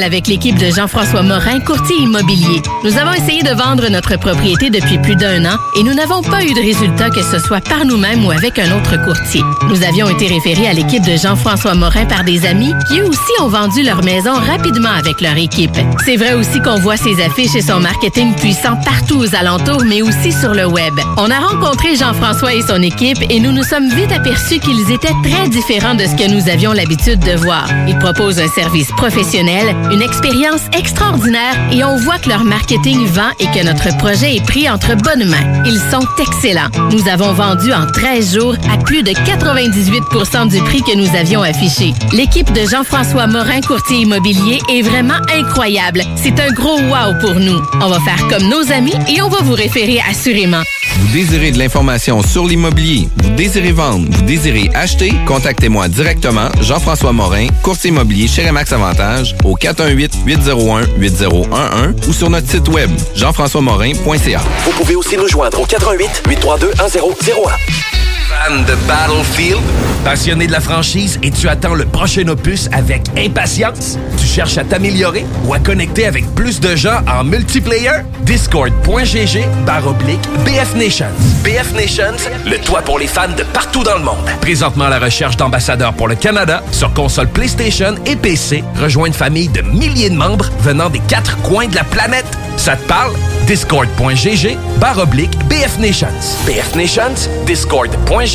avec 0.00 0.28
l'équipe 0.28 0.56
de 0.56 0.70
Jean-François 0.74 1.22
Morin, 1.22 1.60
courtier 1.60 1.96
immobilier. 2.00 2.62
Nous 2.84 2.96
avons 2.96 3.12
essayé 3.12 3.42
de 3.42 3.50
vendre 3.50 3.88
notre 3.90 4.16
propriété 4.18 4.70
depuis 4.70 4.96
plus 4.98 5.14
d'un 5.14 5.44
an 5.44 5.58
et 5.76 5.82
nous 5.82 5.92
n'avons 5.92 6.22
pas 6.22 6.42
eu 6.42 6.54
de 6.54 6.60
résultat 6.60 7.10
que 7.10 7.22
ce 7.22 7.38
soit 7.38 7.60
par 7.60 7.84
nous-mêmes 7.84 8.24
ou 8.24 8.30
avec 8.30 8.58
un 8.58 8.76
autre 8.76 8.96
courtier. 9.04 9.42
Nous 9.68 9.82
avions 9.82 10.08
été 10.08 10.26
référés 10.26 10.68
à 10.68 10.72
l'équipe 10.72 11.04
de 11.04 11.16
Jean-François 11.16 11.74
Morin 11.74 12.06
par 12.06 12.24
des 12.24 12.46
amis 12.46 12.72
qui 12.88 13.00
eux 13.00 13.08
aussi 13.08 13.42
ont 13.42 13.48
vendu 13.48 13.82
leur 13.82 14.02
maison 14.02 14.32
rapidement 14.32 14.90
avec 14.90 15.20
leur 15.20 15.36
équipe. 15.36 15.76
C'est 16.04 16.16
vrai 16.16 16.32
aussi 16.32 16.60
qu'on 16.62 16.78
voit 16.78 16.96
ses 16.96 17.20
affiches 17.22 17.54
et 17.54 17.62
son 17.62 17.80
marketing 17.80 18.34
puissant 18.36 18.76
partout 18.84 19.18
aux 19.18 19.34
alentours, 19.34 19.84
mais 19.84 20.00
aussi 20.00 20.32
sur 20.32 20.54
le 20.54 20.66
web. 20.66 20.94
On 21.18 21.30
a 21.30 21.40
rencontré 21.40 21.94
Jean-François 21.94 22.54
et 22.54 22.62
son 22.62 22.80
équipe 22.80 23.18
et 23.28 23.38
nous 23.38 23.52
nous 23.52 23.64
sommes 23.64 23.90
vite 23.90 24.12
aperçus 24.12 24.60
qu'ils 24.60 24.90
étaient 24.92 25.14
très 25.22 25.48
différents 25.50 25.94
de 25.94 26.04
ce 26.04 26.16
que 26.16 26.30
nous 26.30 26.48
avions 26.48 26.72
l'habitude 26.72 27.20
de 27.20 27.36
voir. 27.36 27.68
Ils 27.86 27.98
proposent 27.98 28.38
un 28.38 28.48
service 28.48 28.88
professionnel, 28.96 29.57
une 29.92 30.02
expérience 30.02 30.62
extraordinaire 30.72 31.54
et 31.72 31.82
on 31.84 31.96
voit 31.96 32.18
que 32.18 32.28
leur 32.28 32.44
marketing 32.44 33.04
vend 33.06 33.30
et 33.40 33.46
que 33.46 33.64
notre 33.64 33.96
projet 33.98 34.36
est 34.36 34.44
pris 34.44 34.68
entre 34.68 34.94
bonnes 34.96 35.28
mains. 35.28 35.62
Ils 35.64 35.80
sont 35.90 36.06
excellents. 36.20 36.68
Nous 36.92 37.08
avons 37.08 37.32
vendu 37.32 37.72
en 37.72 37.86
13 37.86 38.34
jours 38.34 38.54
à 38.72 38.76
plus 38.78 39.02
de 39.02 39.12
98 39.12 40.48
du 40.50 40.60
prix 40.62 40.82
que 40.82 40.96
nous 40.96 41.16
avions 41.16 41.42
affiché. 41.42 41.92
L'équipe 42.12 42.52
de 42.52 42.66
Jean-François 42.68 43.26
Morin, 43.26 43.60
courtier 43.60 43.98
immobilier, 43.98 44.60
est 44.70 44.82
vraiment 44.82 45.18
incroyable. 45.34 46.02
C'est 46.16 46.38
un 46.40 46.50
gros 46.52 46.78
wow 46.78 47.18
pour 47.20 47.34
nous. 47.34 47.60
On 47.80 47.88
va 47.88 48.00
faire 48.00 48.28
comme 48.28 48.48
nos 48.48 48.70
amis 48.72 48.94
et 49.08 49.20
on 49.22 49.28
va 49.28 49.38
vous 49.42 49.54
référer 49.54 50.00
assurément. 50.08 50.62
Vous 51.00 51.12
désirez 51.12 51.52
de 51.52 51.58
l'information 51.58 52.22
sur 52.22 52.44
l'immobilier, 52.44 53.08
vous 53.22 53.30
désirez 53.30 53.70
vendre, 53.70 54.06
vous 54.10 54.22
désirez 54.22 54.68
acheter, 54.74 55.12
contactez-moi 55.26 55.88
directement, 55.88 56.48
Jean-François 56.60 57.12
Morin, 57.12 57.46
courtier 57.62 57.90
immobilier 57.90 58.26
chez 58.26 58.46
Remax 58.46 58.72
Avantage, 58.72 59.36
au 59.48 59.56
418-801-8011 59.56 62.08
ou 62.08 62.12
sur 62.12 62.30
notre 62.30 62.48
site 62.48 62.68
web, 62.68 62.90
jean-françois-morin.ca. 63.14 64.40
Vous 64.64 64.72
pouvez 64.72 64.94
aussi 64.94 65.16
nous 65.16 65.28
joindre 65.28 65.60
au 65.60 65.64
88 65.64 66.22
832 66.28 66.68
1001. 66.68 67.97
Fan 68.44 68.64
de 68.64 68.74
Battlefield? 68.86 69.60
Passionné 70.04 70.46
de 70.46 70.52
la 70.52 70.60
franchise 70.60 71.18
et 71.22 71.30
tu 71.30 71.48
attends 71.48 71.74
le 71.74 71.84
prochain 71.84 72.26
opus 72.28 72.68
avec 72.72 73.02
impatience? 73.16 73.98
Tu 74.16 74.26
cherches 74.26 74.58
à 74.58 74.64
t'améliorer 74.64 75.24
ou 75.44 75.54
à 75.54 75.58
connecter 75.58 76.06
avec 76.06 76.26
plus 76.34 76.60
de 76.60 76.76
gens 76.76 77.00
en 77.08 77.24
multiplayer? 77.24 78.02
Discord.gg 78.22 79.44
barre 79.66 79.88
oblique 79.88 80.20
BF 80.44 80.74
Nations. 80.76 81.06
BF 81.42 81.72
Nations, 81.74 82.16
le 82.46 82.58
toit 82.58 82.82
pour 82.82 82.98
les 82.98 83.06
fans 83.06 83.34
de 83.36 83.42
partout 83.42 83.82
dans 83.82 83.96
le 83.96 84.04
monde. 84.04 84.16
Présentement 84.40 84.84
à 84.84 84.90
la 84.90 84.98
recherche 84.98 85.36
d'ambassadeurs 85.36 85.94
pour 85.94 86.08
le 86.08 86.14
Canada 86.14 86.62
sur 86.70 86.92
console 86.94 87.28
PlayStation 87.28 87.94
et 88.06 88.16
PC. 88.16 88.62
Rejoins 88.80 89.06
une 89.06 89.12
famille 89.14 89.48
de 89.48 89.62
milliers 89.62 90.10
de 90.10 90.16
membres 90.16 90.50
venant 90.60 90.90
des 90.90 91.00
quatre 91.00 91.36
coins 91.42 91.66
de 91.66 91.74
la 91.74 91.84
planète. 91.84 92.26
Ça 92.56 92.76
te 92.76 92.86
parle? 92.86 93.12
Discord.gg 93.46 94.56
barre 94.78 94.98
oblique 94.98 95.36
BF 95.48 95.78
Nations. 95.78 96.08
BF 96.46 96.74
Nations, 96.74 97.28
Discord.gg 97.46 98.27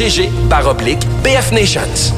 barre 0.49 0.67
oblique 0.69 1.05
BF 1.23 1.51
Nations. 1.51 2.13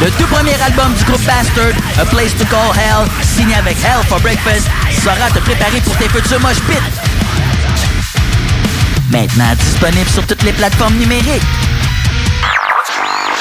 Le 0.00 0.10
tout 0.10 0.26
premier 0.26 0.54
album 0.60 0.92
du 0.94 1.04
groupe 1.04 1.22
Bastard, 1.24 1.72
A 2.00 2.04
Place 2.04 2.36
to 2.36 2.44
Call 2.46 2.76
Hell, 2.76 3.06
signé 3.22 3.54
avec 3.54 3.76
Hell 3.76 4.04
for 4.08 4.18
Breakfast, 4.18 4.66
saura 5.04 5.30
te 5.30 5.38
préparer 5.38 5.80
pour 5.82 5.96
tes 5.98 6.08
futurs 6.08 6.40
mosh 6.40 6.58
pits. 6.66 6.82
Maintenant 9.12 9.54
disponible 9.54 10.10
sur 10.10 10.26
toutes 10.26 10.42
les 10.42 10.52
plateformes 10.52 10.96
numériques. 10.96 11.42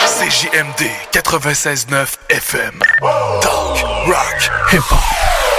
CJMD 0.06 0.92
96.9 1.12 2.08
FM. 2.30 2.80
Talk, 3.42 3.84
rock, 4.06 4.52
hip-hop. 4.72 5.57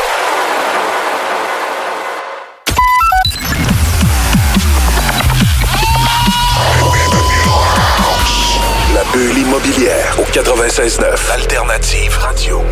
La 9.18 9.24
bulle 9.24 9.38
immobilière 9.38 10.16
au 10.20 10.22
96.9 10.22 11.32
Alternative 11.32 12.16
Radio. 12.18 12.62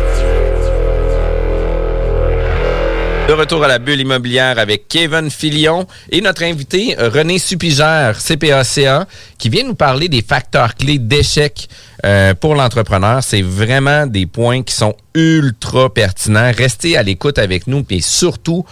De 3.27 3.33
retour 3.33 3.65
à 3.65 3.67
la 3.67 3.79
bulle 3.79 3.99
immobilière 3.99 4.57
avec 4.57 4.87
Kevin 4.87 5.29
Filion 5.29 5.85
et 6.09 6.21
notre 6.21 6.43
invité 6.43 6.95
René 6.97 7.37
Supigère, 7.37 8.17
CPACA, 8.17 9.07
qui 9.37 9.49
vient 9.49 9.65
nous 9.65 9.75
parler 9.75 10.07
des 10.07 10.21
facteurs 10.21 10.75
clés 10.75 10.99
d'échec 10.99 11.67
euh, 12.05 12.33
pour 12.33 12.55
l'entrepreneur. 12.55 13.21
C'est 13.23 13.41
vraiment 13.41 14.07
des 14.07 14.25
points 14.25 14.63
qui 14.63 14.73
sont 14.73 14.95
ultra 15.15 15.93
pertinents. 15.93 16.53
Restez 16.57 16.95
à 16.95 17.03
l'écoute 17.03 17.39
avec 17.39 17.67
nous 17.67 17.85
et 17.89 17.99
surtout, 17.99 18.65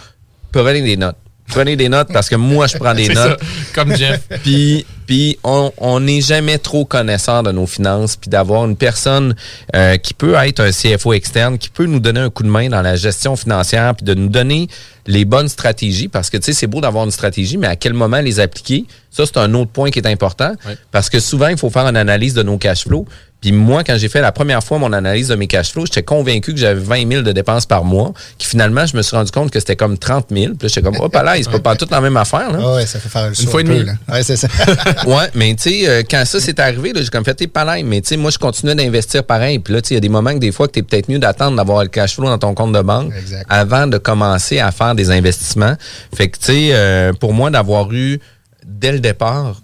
prenez 0.50 0.80
des 0.80 0.96
notes. 0.96 1.18
Prenez 1.48 1.76
des 1.76 1.90
notes 1.90 2.08
parce 2.10 2.30
que 2.30 2.36
moi, 2.36 2.68
je 2.68 2.78
prends 2.78 2.94
des 2.94 3.08
notes. 3.14 3.38
ça, 3.38 3.46
comme 3.74 3.94
Jeff. 3.94 4.22
Puis, 4.42 4.86
puis 5.06 5.38
on 5.44 5.72
on 5.78 6.00
n'est 6.00 6.20
jamais 6.20 6.58
trop 6.58 6.84
connaisseur 6.84 7.42
de 7.42 7.52
nos 7.52 7.66
finances. 7.66 8.16
Puis 8.16 8.30
d'avoir 8.30 8.64
une 8.64 8.76
personne 8.76 9.34
euh, 9.74 9.96
qui 9.96 10.14
peut 10.14 10.34
être 10.34 10.60
un 10.60 10.70
CFO 10.70 11.12
externe, 11.12 11.58
qui 11.58 11.68
peut 11.68 11.86
nous 11.86 12.00
donner 12.00 12.20
un 12.20 12.30
coup 12.30 12.42
de 12.42 12.48
main 12.48 12.68
dans 12.68 12.82
la 12.82 12.96
gestion 12.96 13.36
financière, 13.36 13.94
puis 13.94 14.04
de 14.04 14.14
nous 14.14 14.28
donner 14.28 14.68
les 15.06 15.24
bonnes 15.24 15.48
stratégies. 15.48 16.08
Parce 16.08 16.30
que, 16.30 16.36
tu 16.36 16.44
sais, 16.44 16.52
c'est 16.52 16.66
beau 16.66 16.80
d'avoir 16.80 17.04
une 17.04 17.10
stratégie, 17.10 17.56
mais 17.56 17.68
à 17.68 17.76
quel 17.76 17.94
moment 17.94 18.20
les 18.20 18.40
appliquer? 18.40 18.84
Ça, 19.10 19.24
c'est 19.24 19.38
un 19.38 19.54
autre 19.54 19.70
point 19.70 19.90
qui 19.90 19.98
est 19.98 20.06
important. 20.06 20.52
Parce 20.90 21.08
que 21.08 21.20
souvent, 21.20 21.48
il 21.48 21.56
faut 21.56 21.70
faire 21.70 21.86
une 21.86 21.96
analyse 21.96 22.34
de 22.34 22.42
nos 22.42 22.58
cash 22.58 22.84
flows. 22.84 23.06
Puis 23.46 23.52
moi, 23.54 23.84
quand 23.84 23.96
j'ai 23.96 24.08
fait 24.08 24.20
la 24.20 24.32
première 24.32 24.60
fois 24.60 24.78
mon 24.78 24.92
analyse 24.92 25.28
de 25.28 25.36
mes 25.36 25.46
cash 25.46 25.70
flows, 25.70 25.86
j'étais 25.86 26.02
convaincu 26.02 26.52
que 26.52 26.58
j'avais 26.58 26.80
20 26.80 27.08
000 27.08 27.22
de 27.22 27.30
dépenses 27.30 27.64
par 27.64 27.84
mois, 27.84 28.12
qui 28.38 28.48
finalement, 28.48 28.84
je 28.86 28.96
me 28.96 29.02
suis 29.02 29.16
rendu 29.16 29.30
compte 29.30 29.52
que 29.52 29.60
c'était 29.60 29.76
comme 29.76 29.98
30 29.98 30.26
000. 30.32 30.46
Puis 30.46 30.54
là, 30.62 30.68
j'étais 30.68 30.82
comme, 30.82 30.96
oh, 30.98 31.08
pas 31.08 31.22
là, 31.22 31.36
c'est 31.36 31.48
pas, 31.48 31.60
pas 31.60 31.76
toute 31.76 31.92
la 31.92 32.00
même 32.00 32.16
affaire. 32.16 32.50
Là. 32.50 32.58
Ah 32.60 32.74
ouais, 32.74 32.86
ça 32.86 32.98
fait 32.98 33.08
faire 33.08 33.28
le 33.28 33.34
saut 33.34 33.48
fois 33.48 33.60
et 33.60 33.62
demie. 33.62 33.84
là. 33.84 33.92
Ouais, 34.10 34.24
c'est 34.24 34.34
ça. 34.34 34.48
ouais, 35.06 35.30
mais 35.36 35.54
tu 35.54 35.70
sais, 35.70 35.88
euh, 35.88 36.02
quand 36.10 36.24
ça 36.24 36.40
s'est 36.40 36.58
arrivé, 36.60 36.92
là, 36.92 37.02
j'ai 37.02 37.08
comme 37.08 37.24
fait 37.24 37.36
tes 37.36 37.46
palais. 37.46 37.84
Mais 37.84 38.00
tu 38.00 38.08
sais, 38.08 38.16
moi, 38.16 38.32
je 38.32 38.38
continuais 38.38 38.74
d'investir 38.74 39.22
pareil. 39.22 39.60
Puis 39.60 39.72
là, 39.72 39.80
tu 39.80 39.90
sais, 39.90 39.94
il 39.94 39.98
y 39.98 39.98
a 39.98 40.00
des 40.00 40.08
moments 40.08 40.34
que 40.34 40.40
des 40.40 40.50
fois 40.50 40.66
que 40.66 40.72
tu 40.72 40.80
es 40.80 40.82
peut-être 40.82 41.08
mieux 41.08 41.20
d'attendre 41.20 41.56
d'avoir 41.56 41.84
le 41.84 41.88
cash 41.88 42.16
flow 42.16 42.24
dans 42.26 42.38
ton 42.38 42.52
compte 42.52 42.72
de 42.72 42.82
banque 42.82 43.12
avant 43.48 43.86
de 43.86 43.98
commencer 43.98 44.58
à 44.58 44.72
faire 44.72 44.96
des 44.96 45.12
investissements. 45.12 45.76
Fait 46.12 46.30
que 46.30 46.36
tu 46.36 46.46
sais, 46.46 46.68
euh, 46.72 47.12
pour 47.12 47.32
moi, 47.32 47.50
d'avoir 47.50 47.92
eu 47.92 48.18
dès 48.66 48.90
le 48.90 48.98
départ, 48.98 49.60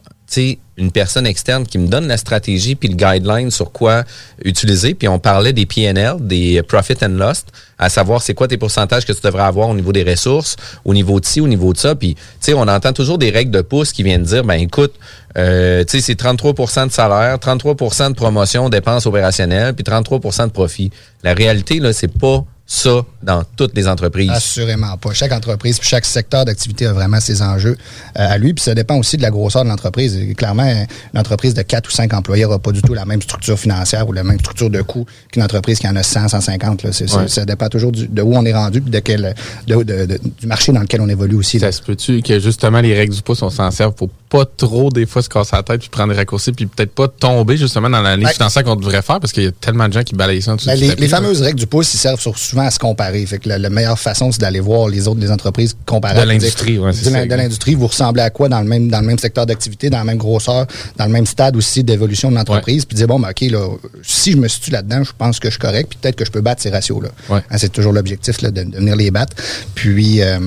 une 0.76 0.90
personne 0.90 1.26
externe 1.26 1.66
qui 1.66 1.78
me 1.78 1.86
donne 1.86 2.06
la 2.06 2.16
stratégie 2.16 2.74
puis 2.74 2.88
le 2.88 2.96
guideline 2.96 3.50
sur 3.50 3.72
quoi 3.72 4.04
utiliser. 4.44 4.94
Puis 4.94 5.06
on 5.06 5.18
parlait 5.18 5.52
des 5.52 5.66
PNL, 5.66 6.16
des 6.20 6.62
Profit 6.62 6.96
and 7.02 7.10
Loss, 7.18 7.44
à 7.78 7.88
savoir 7.88 8.22
c'est 8.22 8.34
quoi 8.34 8.48
tes 8.48 8.56
pourcentages 8.56 9.04
que 9.04 9.12
tu 9.12 9.20
devrais 9.22 9.42
avoir 9.42 9.68
au 9.68 9.74
niveau 9.74 9.92
des 9.92 10.02
ressources, 10.02 10.56
au 10.84 10.94
niveau 10.94 11.20
de 11.20 11.26
ci, 11.26 11.40
au 11.40 11.48
niveau 11.48 11.72
de 11.72 11.78
ça. 11.78 11.94
Puis, 11.94 12.14
tu 12.14 12.20
sais, 12.40 12.54
on 12.54 12.62
entend 12.62 12.92
toujours 12.92 13.18
des 13.18 13.30
règles 13.30 13.50
de 13.50 13.60
pouce 13.60 13.92
qui 13.92 14.02
viennent 14.02 14.22
dire, 14.22 14.44
ben 14.44 14.54
écoute, 14.54 14.94
euh, 15.36 15.84
tu 15.84 16.00
sais, 16.00 16.14
c'est 16.14 16.20
33% 16.20 16.86
de 16.86 16.92
salaire, 16.92 17.36
33% 17.36 18.10
de 18.10 18.14
promotion, 18.14 18.68
dépenses 18.68 19.06
opérationnelles, 19.06 19.74
puis 19.74 19.84
33% 19.84 20.46
de 20.46 20.52
profit. 20.52 20.90
La 21.22 21.34
réalité, 21.34 21.80
là, 21.80 21.92
c'est 21.92 22.12
pas 22.12 22.44
ça 22.66 23.02
dans 23.22 23.42
toutes 23.56 23.74
les 23.76 23.86
entreprises. 23.86 24.30
Assurément 24.30 24.96
pas. 24.96 25.12
Chaque 25.12 25.32
entreprise, 25.32 25.78
puis 25.78 25.88
chaque 25.88 26.06
secteur 26.06 26.44
d'activité 26.44 26.86
a 26.86 26.92
vraiment 26.92 27.20
ses 27.20 27.42
enjeux 27.42 27.76
euh, 28.18 28.26
à 28.30 28.38
lui. 28.38 28.54
Puis 28.54 28.64
ça 28.64 28.74
dépend 28.74 28.96
aussi 28.96 29.16
de 29.18 29.22
la 29.22 29.30
grosseur 29.30 29.64
de 29.64 29.68
l'entreprise. 29.68 30.18
Clairement, 30.36 30.64
une 31.12 31.20
entreprise 31.20 31.52
de 31.54 31.62
4 31.62 31.88
ou 31.88 31.92
5 31.92 32.14
employés 32.14 32.44
n'aura 32.44 32.58
pas 32.58 32.72
du 32.72 32.80
tout 32.80 32.94
la 32.94 33.04
même 33.04 33.20
structure 33.20 33.58
financière 33.58 34.08
ou 34.08 34.12
la 34.12 34.24
même 34.24 34.38
structure 34.38 34.70
de 34.70 34.80
coût 34.80 35.04
qu'une 35.30 35.42
entreprise 35.42 35.78
qui 35.80 35.86
en 35.88 35.96
a 35.96 36.02
100, 36.02 36.28
150. 36.28 36.82
Là. 36.84 36.92
C'est- 36.92 37.08
c'est- 37.08 37.16
Ouais. 37.16 37.28
Ça 37.28 37.44
dépend 37.44 37.68
toujours 37.68 37.92
du- 37.92 38.08
de 38.08 38.22
où 38.22 38.34
on 38.34 38.44
est 38.46 38.54
rendu 38.54 38.80
puis 38.80 38.90
de 38.90 38.98
quel, 39.00 39.34
de- 39.66 39.74
de- 39.82 40.06
de- 40.06 40.20
du 40.40 40.46
marché 40.46 40.72
dans 40.72 40.80
lequel 40.80 41.00
on 41.02 41.08
évolue 41.08 41.34
aussi. 41.36 41.58
là. 41.58 41.70
Ça 41.70 41.78
se 41.78 41.82
peut-tu 41.82 42.22
que 42.22 42.40
justement 42.40 42.80
les 42.80 42.94
règles 42.96 43.14
du 43.14 43.22
pouce, 43.22 43.42
on 43.42 43.50
s'en 43.50 43.70
sert 43.70 43.92
pour 43.92 44.08
pas 44.30 44.46
trop 44.46 44.88
des 44.90 45.04
fois 45.04 45.20
se 45.20 45.28
casser 45.28 45.54
la 45.56 45.62
tête 45.62 45.80
puis 45.80 45.90
prendre 45.90 46.12
des 46.12 46.18
raccourcis 46.18 46.52
puis 46.52 46.64
peut-être 46.64 46.92
pas 46.94 47.06
tomber 47.06 47.58
justement 47.58 47.90
dans 47.90 48.00
la 48.00 48.16
ligne 48.16 48.26
Ouais. 48.26 48.32
financière 48.32 48.64
qu'on 48.64 48.76
devrait 48.76 49.02
faire? 49.02 49.20
Parce 49.20 49.30
qu'il 49.32 49.42
y 49.42 49.46
a 49.46 49.52
tellement 49.52 49.86
de 49.88 49.92
gens 49.92 50.02
qui 50.02 50.14
balayent 50.14 50.40
ça 50.40 50.52
en 50.52 50.56
dessous 50.56 50.68
Ben, 50.68 50.74
du 50.76 50.80
les, 50.84 50.88
tapis, 50.88 51.02
les 51.02 51.08
fameuses 51.08 51.42
règles 51.42 51.58
du 51.58 51.66
pouce, 51.66 51.92
ils 51.92 51.98
servent 51.98 52.18
sur- 52.20 52.38
souvent 52.38 52.61
à 52.62 52.70
se 52.70 52.78
comparer. 52.78 53.24
Fait 53.26 53.38
que 53.38 53.48
la, 53.48 53.58
la 53.58 53.70
meilleure 53.70 53.98
façon, 53.98 54.32
c'est 54.32 54.40
d'aller 54.40 54.60
voir 54.60 54.88
les 54.88 55.08
autres 55.08 55.20
des 55.20 55.30
entreprises 55.30 55.76
comparables. 55.86 56.26
De 56.26 56.32
l'industrie, 56.32 56.76
De 56.78 57.34
l'industrie, 57.34 57.74
vous 57.74 57.86
ressemblez 57.86 58.22
à 58.22 58.30
quoi 58.30 58.48
dans 58.48 58.60
le 58.60 58.66
même 58.66 58.88
dans 58.88 59.00
le 59.00 59.06
même 59.06 59.18
secteur 59.18 59.46
d'activité, 59.46 59.90
dans 59.90 59.98
la 59.98 60.04
même 60.04 60.16
grosseur, 60.18 60.66
dans 60.96 61.06
le 61.06 61.12
même 61.12 61.26
stade 61.26 61.56
aussi 61.56 61.84
d'évolution 61.84 62.30
de 62.30 62.36
l'entreprise, 62.36 62.84
puis 62.84 62.96
dire 62.96 63.06
bon, 63.06 63.20
ben, 63.20 63.30
ok, 63.30 63.40
là, 63.50 63.66
si 64.02 64.32
je 64.32 64.36
me 64.36 64.48
situe 64.48 64.70
là-dedans, 64.70 65.04
je 65.04 65.12
pense 65.16 65.38
que 65.38 65.48
je 65.48 65.52
suis 65.52 65.60
correct, 65.60 65.88
puis 65.90 65.98
peut-être 66.00 66.16
que 66.16 66.24
je 66.24 66.30
peux 66.30 66.40
battre 66.40 66.62
ces 66.62 66.70
ratios-là. 66.70 67.08
Ouais. 67.28 67.40
Hein, 67.50 67.56
c'est 67.58 67.70
toujours 67.72 67.92
l'objectif 67.92 68.38
de, 68.42 68.50
de 68.50 68.76
venir 68.76 68.96
les 68.96 69.10
battre. 69.10 69.36
Puis 69.74 70.22
euh, 70.22 70.38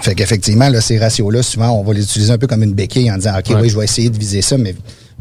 fait 0.00 0.14
qu'effectivement, 0.14 0.68
là, 0.68 0.80
ces 0.80 0.98
ratios-là, 0.98 1.42
souvent, 1.42 1.70
on 1.70 1.84
va 1.84 1.92
les 1.94 2.02
utiliser 2.02 2.32
un 2.32 2.38
peu 2.38 2.46
comme 2.46 2.62
une 2.62 2.74
béquille 2.74 3.10
en 3.12 3.16
disant 3.16 3.38
OK, 3.38 3.50
Ouais. 3.50 3.60
oui, 3.62 3.68
je 3.68 3.78
vais 3.78 3.84
essayer 3.84 4.10
de 4.10 4.18
viser 4.18 4.42
ça, 4.42 4.58
mais 4.58 4.74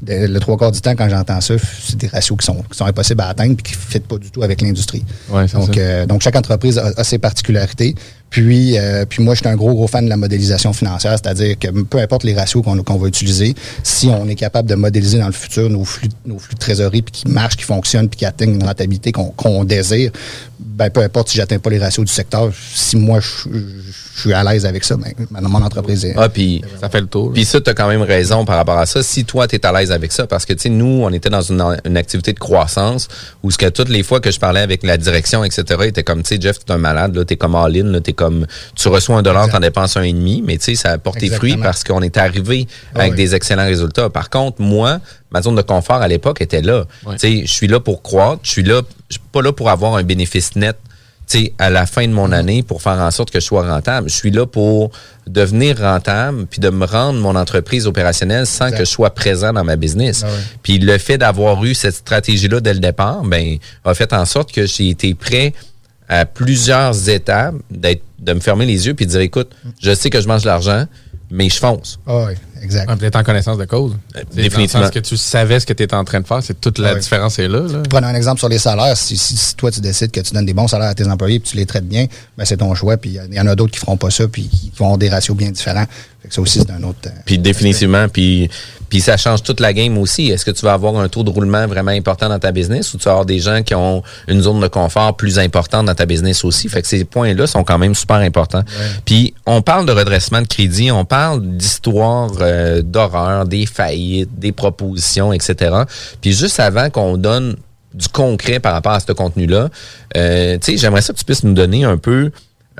le 0.07 0.39
trois 0.39 0.57
quarts 0.57 0.71
du 0.71 0.81
temps, 0.81 0.95
quand 0.95 1.09
j'entends 1.09 1.41
ça, 1.41 1.55
c'est 1.81 1.97
des 1.97 2.07
ratios 2.07 2.37
qui 2.37 2.45
sont, 2.45 2.61
qui 2.69 2.77
sont 2.77 2.85
impossibles 2.85 3.21
à 3.21 3.29
atteindre 3.29 3.53
et 3.53 3.61
qui 3.61 3.73
ne 3.73 3.77
fitent 3.77 4.07
pas 4.07 4.17
du 4.17 4.29
tout 4.31 4.43
avec 4.43 4.61
l'industrie. 4.61 5.03
Ouais, 5.29 5.45
donc, 5.47 5.77
euh, 5.77 6.05
donc, 6.05 6.21
chaque 6.21 6.35
entreprise 6.35 6.77
a, 6.77 6.91
a 6.95 7.03
ses 7.03 7.17
particularités. 7.17 7.95
Puis, 8.29 8.79
euh, 8.79 9.05
puis 9.05 9.21
moi, 9.21 9.35
je 9.35 9.41
suis 9.41 9.47
un 9.47 9.55
gros, 9.55 9.73
gros 9.73 9.87
fan 9.87 10.05
de 10.05 10.09
la 10.09 10.17
modélisation 10.17 10.73
financière, 10.73 11.11
c'est-à-dire 11.11 11.57
que 11.59 11.67
peu 11.83 11.99
importe 11.99 12.23
les 12.23 12.33
ratios 12.33 12.63
qu'on 12.63 12.97
va 12.97 13.07
utiliser, 13.07 13.53
si 13.83 14.07
on 14.07 14.27
est 14.27 14.35
capable 14.35 14.67
de 14.67 14.73
modéliser 14.73 15.19
dans 15.19 15.27
le 15.27 15.33
futur 15.33 15.69
nos 15.69 15.85
flux, 15.85 16.09
nos 16.25 16.39
flux 16.39 16.55
de 16.55 16.59
trésorerie, 16.59 17.03
puis 17.03 17.11
qui 17.11 17.27
marchent, 17.27 17.57
qui 17.57 17.63
fonctionnent, 17.63 18.09
puis 18.09 18.17
qui 18.17 18.25
atteignent 18.25 18.55
une 18.55 18.63
rentabilité 18.63 19.11
qu'on 19.11 19.25
qu'on 19.25 19.63
désire, 19.63 20.11
ben, 20.59 20.89
peu 20.89 21.01
importe 21.01 21.29
si 21.29 21.37
j'atteins 21.37 21.59
pas 21.59 21.69
les 21.69 21.77
ratios 21.77 22.05
du 22.05 22.11
secteur, 22.11 22.51
si 22.73 22.97
moi, 22.97 23.19
je, 23.19 23.49
je 23.51 24.02
suis 24.21 24.33
à 24.33 24.43
l'aise 24.43 24.65
avec 24.65 24.83
ça, 24.83 24.95
ben, 24.95 25.11
mon 25.41 25.61
entreprise 25.61 26.05
est... 26.05 26.13
Ah, 26.17 26.29
puis 26.29 26.61
ça 26.79 26.89
fait 26.89 27.01
le 27.01 27.07
tour. 27.07 27.31
Puis 27.33 27.45
ça, 27.45 27.59
tu 27.59 27.69
as 27.69 27.73
quand 27.73 27.87
même 27.87 28.01
raison 28.01 28.45
par 28.45 28.57
rapport 28.57 28.77
à 28.77 28.85
ça. 28.85 29.01
Si 29.03 29.25
toi, 29.25 29.47
tu 29.47 29.55
es 29.55 29.65
à 29.65 29.71
l'aise 29.71 29.91
avec 29.91 30.11
ça, 30.11 30.27
parce 30.27 30.45
que, 30.45 30.53
tu 30.53 30.61
sais, 30.63 30.69
nous, 30.69 31.01
on 31.03 31.09
était 31.11 31.29
dans 31.29 31.41
une, 31.41 31.63
une 31.85 31.97
activité 31.97 32.33
de 32.33 32.39
croissance 32.39 33.07
où 33.41 33.51
ce 33.51 33.57
que 33.57 33.67
toutes 33.69 33.89
les 33.89 34.03
fois 34.03 34.19
que 34.19 34.31
je 34.31 34.39
parlais 34.39 34.61
avec 34.61 34.83
la 34.83 34.97
direction, 34.97 35.43
etc., 35.43 35.63
était 35.85 36.03
comme, 36.03 36.21
tu 36.23 36.35
sais, 36.35 36.41
Jeff, 36.41 36.59
tu 36.59 36.71
es 36.71 36.75
un 36.75 36.77
malade, 36.77 37.15
là, 37.15 37.25
tu 37.25 37.33
es 37.33 37.37
comme 37.37 37.55
all-in, 37.55 37.85
là, 37.85 38.01
t'es 38.01 38.13
comme, 38.13 38.45
tu 38.75 38.87
reçois 38.87 39.17
un 39.17 39.21
dollar, 39.23 39.49
tu 39.49 39.55
en 39.55 39.59
dépenses 39.59 39.97
un 39.97 40.03
et 40.03 40.13
demi, 40.13 40.43
mais 40.45 40.57
tu 40.57 40.65
sais, 40.65 40.75
ça 40.75 40.91
a 40.91 40.97
porté 40.97 41.29
fruit 41.29 41.57
parce 41.57 41.83
qu'on 41.83 42.01
est 42.01 42.17
arrivé 42.17 42.67
Ah 42.95 42.99
avec 42.99 43.11
oui. 43.13 43.17
des 43.17 43.35
excellents 43.35 43.65
résultats. 43.65 44.09
Par 44.09 44.29
contre, 44.29 44.61
moi, 44.61 44.99
ma 45.31 45.41
zone 45.41 45.55
de 45.55 45.61
confort 45.61 46.01
à 46.01 46.07
l'époque 46.07 46.41
était 46.41 46.61
là. 46.61 46.85
Ouais. 47.05 47.15
Tu 47.15 47.19
sais, 47.39 47.45
je 47.45 47.51
suis 47.51 47.67
là 47.67 47.79
pour 47.79 48.01
croître, 48.03 48.41
je 48.43 48.51
suis 48.51 48.63
là, 48.63 48.81
je 49.09 49.15
suis 49.15 49.23
pas 49.31 49.41
là 49.41 49.51
pour 49.51 49.69
avoir 49.69 49.95
un 49.95 50.03
bénéfice 50.03 50.55
net 50.55 50.77
sais, 51.27 51.53
à 51.59 51.69
la 51.69 51.85
fin 51.85 52.07
de 52.07 52.13
mon 52.13 52.31
année 52.31 52.63
pour 52.63 52.81
faire 52.81 52.99
en 52.99 53.11
sorte 53.11 53.31
que 53.31 53.39
je 53.39 53.45
sois 53.45 53.67
rentable. 53.67 54.09
Je 54.09 54.15
suis 54.15 54.31
là 54.31 54.45
pour 54.45 54.91
devenir 55.27 55.79
rentable 55.79 56.45
puis 56.47 56.59
de 56.59 56.69
me 56.69 56.85
rendre 56.85 57.19
mon 57.19 57.35
entreprise 57.35 57.87
opérationnelle 57.87 58.45
sans 58.45 58.65
Exact. 58.65 58.79
que 58.79 58.85
je 58.85 58.89
sois 58.89 59.09
présent 59.11 59.53
dans 59.53 59.63
ma 59.63 59.75
business. 59.75 60.23
Ah 60.25 60.27
ouais. 60.27 60.39
Puis 60.61 60.79
le 60.79 60.97
fait 60.97 61.17
d'avoir 61.17 61.63
eu 61.63 61.73
cette 61.73 61.95
stratégie-là 61.95 62.59
dès 62.59 62.73
le 62.73 62.79
départ, 62.79 63.23
ben, 63.23 63.57
a 63.85 63.93
fait 63.93 64.13
en 64.13 64.25
sorte 64.25 64.51
que 64.51 64.65
j'ai 64.65 64.89
été 64.89 65.13
prêt 65.13 65.53
à 66.09 66.25
plusieurs 66.25 67.09
étapes 67.09 67.55
d'être, 67.71 68.03
de 68.19 68.33
me 68.33 68.39
fermer 68.39 68.65
les 68.65 68.85
yeux 68.87 68.93
puis 68.93 69.05
de 69.05 69.11
dire, 69.11 69.21
écoute, 69.21 69.51
je 69.81 69.93
sais 69.93 70.09
que 70.09 70.21
je 70.21 70.27
mange 70.27 70.41
de 70.43 70.47
l'argent, 70.47 70.85
mais 71.33 71.49
je 71.49 71.57
fonce. 71.57 71.99
Ah 72.07 72.25
oui, 72.27 72.33
exact. 72.61 72.85
Ah, 72.87 72.95
Peut-être 72.95 73.15
en 73.15 73.23
connaissance 73.23 73.57
de 73.57 73.65
cause. 73.65 73.93
Sais, 74.15 74.23
définitivement. 74.33 74.83
Sens 74.85 74.91
que 74.91 74.99
tu 74.99 75.17
savais 75.17 75.59
ce 75.59 75.65
que 75.65 75.73
tu 75.73 75.81
étais 75.83 75.95
en 75.95 76.03
train 76.03 76.21
de 76.21 76.27
faire, 76.27 76.41
c'est 76.43 76.61
toute 76.61 76.77
la 76.77 76.89
Ah 76.89 76.93
oui. 76.93 76.99
différence 76.99 77.39
est 77.39 77.47
là. 77.47 77.61
là. 77.61 77.81
Prenons 77.89 78.07
un 78.07 78.13
exemple 78.15 78.39
sur 78.39 78.49
les 78.49 78.59
salaires. 78.59 78.95
Si, 78.95 79.17
si- 79.17 79.35
si 79.35 79.55
toi, 79.55 79.71
tu 79.71 79.81
décides 79.81 80.11
que 80.11 80.19
tu 80.19 80.33
donnes 80.33 80.45
des 80.45 80.53
bons 80.53 80.67
salaires 80.67 80.89
à 80.89 80.93
tes 80.93 81.07
employés 81.07 81.37
et 81.37 81.39
tu 81.39 81.57
les 81.57 81.65
traites 81.65 81.87
bien, 81.87 82.05
ben 82.37 82.45
c'est 82.45 82.57
ton 82.57 82.73
choix. 82.75 82.97
Puis 82.97 83.17
il 83.29 83.33
y 83.35 83.39
en 83.41 83.47
a 83.47 83.55
d'autres 83.55 83.71
qui 83.73 83.79
feront 83.79 83.97
pas 83.97 84.11
ça 84.11 84.27
puis 84.27 84.47
qui 84.47 84.71
vont 84.77 84.85
avoir 84.85 84.97
des 84.99 85.09
ratios 85.09 85.35
bien 85.35 85.49
différents. 85.51 85.85
Fait 86.21 86.27
que 86.29 86.33
ça 86.35 86.41
aussi, 86.41 86.59
c'est 86.59 86.71
un 86.71 86.83
autre. 86.83 86.99
euh, 87.07 87.09
Puis 87.25 87.37
définitivement, 87.39 88.07
puis 88.07 88.49
puis 88.93 89.01
ça 89.01 89.17
change 89.17 89.41
toute 89.41 89.59
la 89.59 89.73
game 89.73 89.97
aussi. 89.97 90.29
Est-ce 90.29 90.45
que 90.45 90.51
tu 90.51 90.63
vas 90.63 90.73
avoir 90.73 90.95
un 90.97 91.09
taux 91.09 91.23
de 91.23 91.31
roulement 91.31 91.65
vraiment 91.65 91.89
important 91.89 92.29
dans 92.29 92.37
ta 92.37 92.51
business 92.51 92.93
ou 92.93 92.99
tu 92.99 93.05
vas 93.05 93.13
avoir 93.13 93.25
des 93.25 93.39
gens 93.39 93.63
qui 93.63 93.73
ont 93.73 94.03
une 94.27 94.39
zone 94.39 94.59
de 94.59 94.67
confort 94.67 95.17
plus 95.17 95.39
importante 95.39 95.87
dans 95.87 95.95
ta 95.95 96.05
business 96.05 96.43
aussi? 96.43 96.69
Fait 96.69 96.83
que 96.83 96.87
ces 96.87 97.03
points-là 97.03 97.47
sont 97.47 97.63
quand 97.63 97.79
même 97.79 97.95
super 97.95 98.17
importants. 98.17 98.61
Puis 99.03 99.33
on 99.47 99.63
parle 99.63 99.87
de 99.87 99.93
redressement 99.93 100.43
de 100.43 100.45
crédit, 100.45 100.91
on 100.91 101.05
parle 101.05 101.41
d'histoires 101.41 102.33
euh, 102.39 102.83
d'horreur, 102.83 103.45
des 103.47 103.65
faillites, 103.65 104.37
des 104.37 104.51
propositions, 104.51 105.33
etc. 105.33 105.75
Puis 106.21 106.33
juste 106.33 106.59
avant 106.59 106.91
qu'on 106.91 107.17
donne 107.17 107.55
du 107.95 108.07
concret 108.09 108.59
par 108.59 108.73
rapport 108.73 108.91
à 108.91 108.99
ce 108.99 109.11
contenu-là, 109.11 109.69
euh, 110.15 110.59
tu 110.59 110.73
sais, 110.73 110.77
j'aimerais 110.77 111.01
ça 111.01 111.13
que 111.13 111.17
tu 111.17 111.25
puisses 111.25 111.43
nous 111.43 111.55
donner 111.55 111.83
un 111.83 111.97
peu 111.97 112.29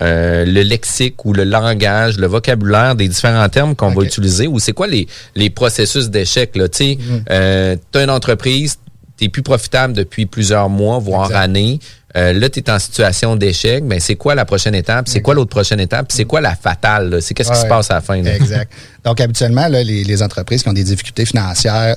euh, 0.01 0.43
le 0.45 0.61
lexique 0.63 1.23
ou 1.25 1.33
le 1.33 1.43
langage, 1.43 2.17
le 2.17 2.25
vocabulaire 2.27 2.95
des 2.95 3.07
différents 3.07 3.47
termes 3.49 3.75
qu'on 3.75 3.89
va 3.93 4.03
utiliser 4.03 4.47
ou 4.47 4.59
c'est 4.59 4.73
quoi 4.73 4.87
les, 4.87 5.07
les 5.35 5.49
processus 5.51 6.09
d'échec 6.09 6.51
tu 6.53 6.61
sais, 6.71 6.97
Mhm. 6.99 7.23
euh, 7.29 7.75
t'as 7.91 8.03
une 8.03 8.09
entreprise, 8.09 8.77
tu 9.17 9.29
plus 9.29 9.43
profitable 9.43 9.93
depuis 9.93 10.25
plusieurs 10.25 10.67
mois, 10.69 10.97
voire 10.99 11.33
années. 11.35 11.79
Euh, 12.15 12.33
là, 12.33 12.49
tu 12.49 12.59
es 12.59 12.69
en 12.71 12.77
situation 12.79 13.35
d'échec. 13.35 13.83
Ben, 13.87 13.99
c'est 13.99 14.15
quoi 14.15 14.35
la 14.35 14.45
prochaine 14.45 14.75
étape? 14.75 15.07
C'est 15.07 15.21
quoi 15.21 15.33
l'autre 15.35 15.49
prochaine 15.51 15.79
étape? 15.79 16.11
C'est 16.11 16.25
quoi 16.25 16.41
la 16.41 16.55
fatale? 16.55 17.21
C'est 17.21 17.33
qu'est-ce 17.33 17.51
qui 17.51 17.57
se 17.59 17.65
passe 17.67 17.89
à 17.91 17.95
la 17.95 18.01
fin? 18.01 18.21
là? 18.21 18.35
Exact. 18.35 18.71
Donc, 19.03 19.19
habituellement, 19.21 19.67
là, 19.67 19.83
les, 19.83 20.03
les 20.03 20.21
entreprises 20.23 20.61
qui 20.63 20.69
ont 20.69 20.73
des 20.73 20.83
difficultés 20.83 21.25
financières 21.25 21.95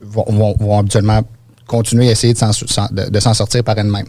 vont, 0.00 0.24
vont- 0.28 0.56
vont 0.58 0.78
habituellement 0.78 1.22
continuer 1.66 2.08
à 2.08 2.12
essayer 2.12 2.34
de 2.34 3.20
s'en 3.20 3.34
sortir 3.34 3.64
par 3.64 3.78
elles-mêmes. 3.78 4.06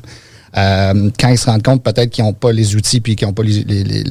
Euh, 0.57 1.09
quand 1.19 1.29
ils 1.29 1.37
se 1.37 1.45
rendent 1.47 1.63
compte 1.63 1.83
peut-être 1.83 2.09
qu'ils 2.09 2.23
n'ont 2.23 2.33
pas 2.33 2.51
les 2.51 2.75
outils 2.75 3.01
puis 3.01 3.15
qu'ils 3.15 3.27
n'ont 3.27 3.33
pas 3.33 3.43
les, 3.43 3.63
les- 3.63 3.83
les- 3.83 4.03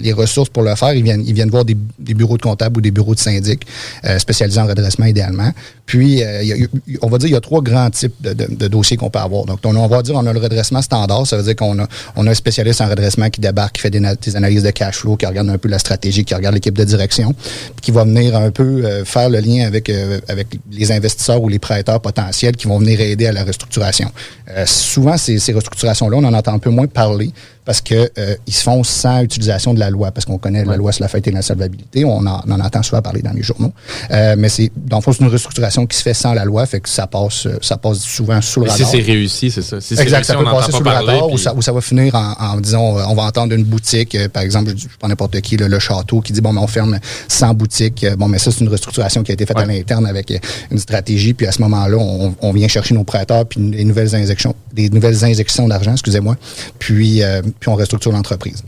les- 0.00 0.12
ressources 0.12 0.48
pour 0.48 0.62
le 0.62 0.74
faire, 0.74 0.94
ils 0.94 1.02
viennent, 1.02 1.22
ils 1.26 1.34
viennent 1.34 1.50
voir 1.50 1.64
des, 1.64 1.76
des 1.98 2.14
bureaux 2.14 2.36
de 2.36 2.42
comptables 2.42 2.78
ou 2.78 2.80
des 2.80 2.90
bureaux 2.90 3.14
de 3.14 3.20
syndic 3.20 3.62
euh, 4.04 4.18
spécialisés 4.18 4.60
en 4.60 4.66
redressement 4.66 5.06
idéalement. 5.06 5.50
Puis, 5.84 6.22
euh, 6.24 6.42
y 6.42 6.52
a- 6.64 6.66
on 7.02 7.08
va 7.08 7.18
dire 7.18 7.28
il 7.28 7.32
y 7.32 7.36
a 7.36 7.40
trois 7.40 7.60
grands 7.62 7.90
types 7.90 8.14
de, 8.20 8.32
de- 8.32 8.48
de 8.54 8.68
dossiers 8.68 8.96
qu'on 8.96 9.10
peut 9.10 9.18
avoir. 9.20 9.44
Donc, 9.44 9.60
on, 9.64 9.86
va 9.86 10.02
dire 10.02 10.14
on 10.16 10.26
a 10.26 10.32
le 10.32 10.40
redressement 10.40 10.82
standard, 10.82 11.26
ça 11.26 11.36
veut 11.36 11.42
dire 11.44 11.54
qu'on 11.56 11.78
a, 11.78 11.86
on 12.16 12.26
a 12.26 12.30
un 12.30 12.34
spécialiste 12.34 12.80
en 12.80 12.88
redressement 12.88 13.30
qui 13.30 13.40
débarque, 13.40 13.76
qui 13.76 13.82
fait 13.82 13.90
des, 13.90 14.00
des 14.00 14.36
analyses 14.36 14.62
de 14.64 14.70
cash 14.70 14.96
flow, 14.96 15.16
qui 15.16 15.26
regarde 15.26 15.48
un 15.48 15.58
peu 15.58 15.68
la 15.68 15.78
stratégie, 15.78 16.24
qui 16.24 16.34
regarde 16.34 16.54
l'équipe 16.54 16.76
de 16.76 16.84
direction, 16.84 17.32
puis 17.32 17.82
qui 17.82 17.90
va 17.92 18.04
venir 18.04 18.34
un 18.36 18.50
peu 18.50 18.84
euh, 18.84 19.04
faire 19.04 19.30
le 19.30 19.38
lien 19.40 19.66
avec, 19.66 19.88
euh, 19.90 20.20
avec 20.28 20.48
les 20.72 20.90
investisseurs 20.90 21.40
ou 21.42 21.48
les 21.48 21.58
prêteurs 21.58 22.00
potentiels 22.00 22.56
qui 22.56 22.66
vont 22.66 22.78
venir 22.78 23.00
aider 23.00 23.26
à 23.26 23.32
la 23.32 23.44
restructuration. 23.44 24.10
Euh, 24.50 24.64
souvent, 24.66 25.16
ces, 25.16 25.38
ces 25.38 25.52
restructurations-là, 25.76 26.16
on 26.18 26.24
en 26.24 26.34
entend 26.34 26.54
un 26.54 26.58
peu 26.58 26.70
moins 26.70 26.86
parler 26.86 27.32
parce 27.66 27.80
que 27.80 28.10
euh, 28.18 28.36
se 28.48 28.62
font 28.62 28.82
sans 28.84 29.22
utilisation 29.22 29.74
de 29.74 29.80
la 29.80 29.90
loi, 29.90 30.12
parce 30.12 30.24
qu'on 30.24 30.38
connaît 30.38 30.64
la 30.64 30.76
loi 30.76 30.92
sur 30.92 31.02
la 31.02 31.08
faillite 31.08 31.26
et 31.26 31.32
l'insolvabilité, 31.32 32.04
on 32.04 32.24
en, 32.26 32.40
on 32.46 32.52
en 32.52 32.60
entend 32.60 32.82
souvent 32.82 33.02
parler 33.02 33.20
dans 33.22 33.32
les 33.32 33.42
journaux. 33.42 33.72
Euh, 34.12 34.36
mais 34.38 34.48
c'est 34.48 34.70
dans 34.76 34.98
le 34.98 35.02
fond, 35.02 35.12
c'est 35.12 35.24
une 35.24 35.30
restructuration 35.30 35.84
qui 35.86 35.96
se 35.98 36.02
fait 36.02 36.14
sans 36.14 36.32
la 36.32 36.44
loi, 36.44 36.64
fait 36.64 36.80
que 36.80 36.88
ça 36.88 37.06
passe, 37.06 37.46
euh, 37.46 37.58
ça 37.60 37.76
passe 37.76 37.98
souvent 37.98 38.40
sous 38.40 38.60
le 38.60 38.66
Mais 38.66 38.72
radar. 38.72 38.88
si 38.88 38.96
c'est 38.96 39.02
réussi, 39.02 39.50
c'est 39.50 39.62
ça. 39.62 39.80
Si 39.80 39.94
exact, 39.94 40.26
réussi, 40.26 40.32
ça 40.32 40.36
peut 40.38 40.44
passer 40.44 40.70
pas 40.72 40.78
sous 40.78 40.84
le 40.84 40.90
radar 40.90 41.30
ou 41.30 41.38
ça, 41.38 41.54
ou 41.54 41.60
ça 41.60 41.72
va 41.72 41.80
finir 41.80 42.14
en, 42.14 42.34
en 42.38 42.60
disant, 42.60 42.98
euh, 42.98 43.02
on 43.08 43.14
va 43.14 43.24
entendre 43.24 43.52
une 43.52 43.64
boutique, 43.64 44.14
euh, 44.14 44.28
par 44.28 44.44
exemple, 44.44 44.70
je, 44.76 44.82
je 44.82 44.86
prends 44.98 45.08
n'importe 45.08 45.40
qui, 45.40 45.56
là, 45.56 45.66
le 45.66 45.78
château, 45.80 46.20
qui 46.20 46.32
dit, 46.32 46.40
bon, 46.40 46.52
mais 46.52 46.60
on 46.60 46.66
ferme 46.68 46.98
100 47.28 47.54
boutiques. 47.54 48.06
Bon, 48.16 48.28
mais 48.28 48.38
ça, 48.38 48.52
c'est 48.52 48.60
une 48.60 48.68
restructuration 48.70 49.24
qui 49.24 49.32
a 49.32 49.34
été 49.34 49.44
faite 49.44 49.58
à 49.58 49.66
l'interne 49.66 50.06
avec 50.06 50.32
une 50.70 50.78
stratégie. 50.78 51.34
Puis 51.34 51.46
à 51.46 51.52
ce 51.52 51.60
moment-là, 51.62 51.96
on, 51.98 52.34
on 52.40 52.52
vient 52.52 52.68
chercher 52.68 52.94
nos 52.94 53.04
prêteurs, 53.04 53.44
puis 53.46 53.60
des 53.60 53.84
nouvelles 53.84 54.14
injections, 54.14 54.54
des 54.72 54.88
nouvelles 54.88 55.24
injections 55.24 55.66
d'argent, 55.66 55.92
excusez-moi, 55.92 56.36
puis, 56.78 57.22
euh, 57.22 57.42
puis 57.60 57.68
on 57.68 57.74
restructure 57.74 58.12
l'entreprise. 58.12 58.62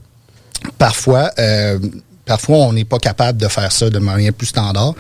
Parfois, 0.78 1.30
euh, 1.38 1.78
parfois, 2.24 2.58
on 2.58 2.72
n'est 2.72 2.84
pas 2.84 2.98
capable 2.98 3.38
de 3.38 3.48
faire 3.48 3.72
ça 3.72 3.90
de 3.90 3.98
manière 3.98 4.32
plus 4.32 4.46
standard 4.46 4.94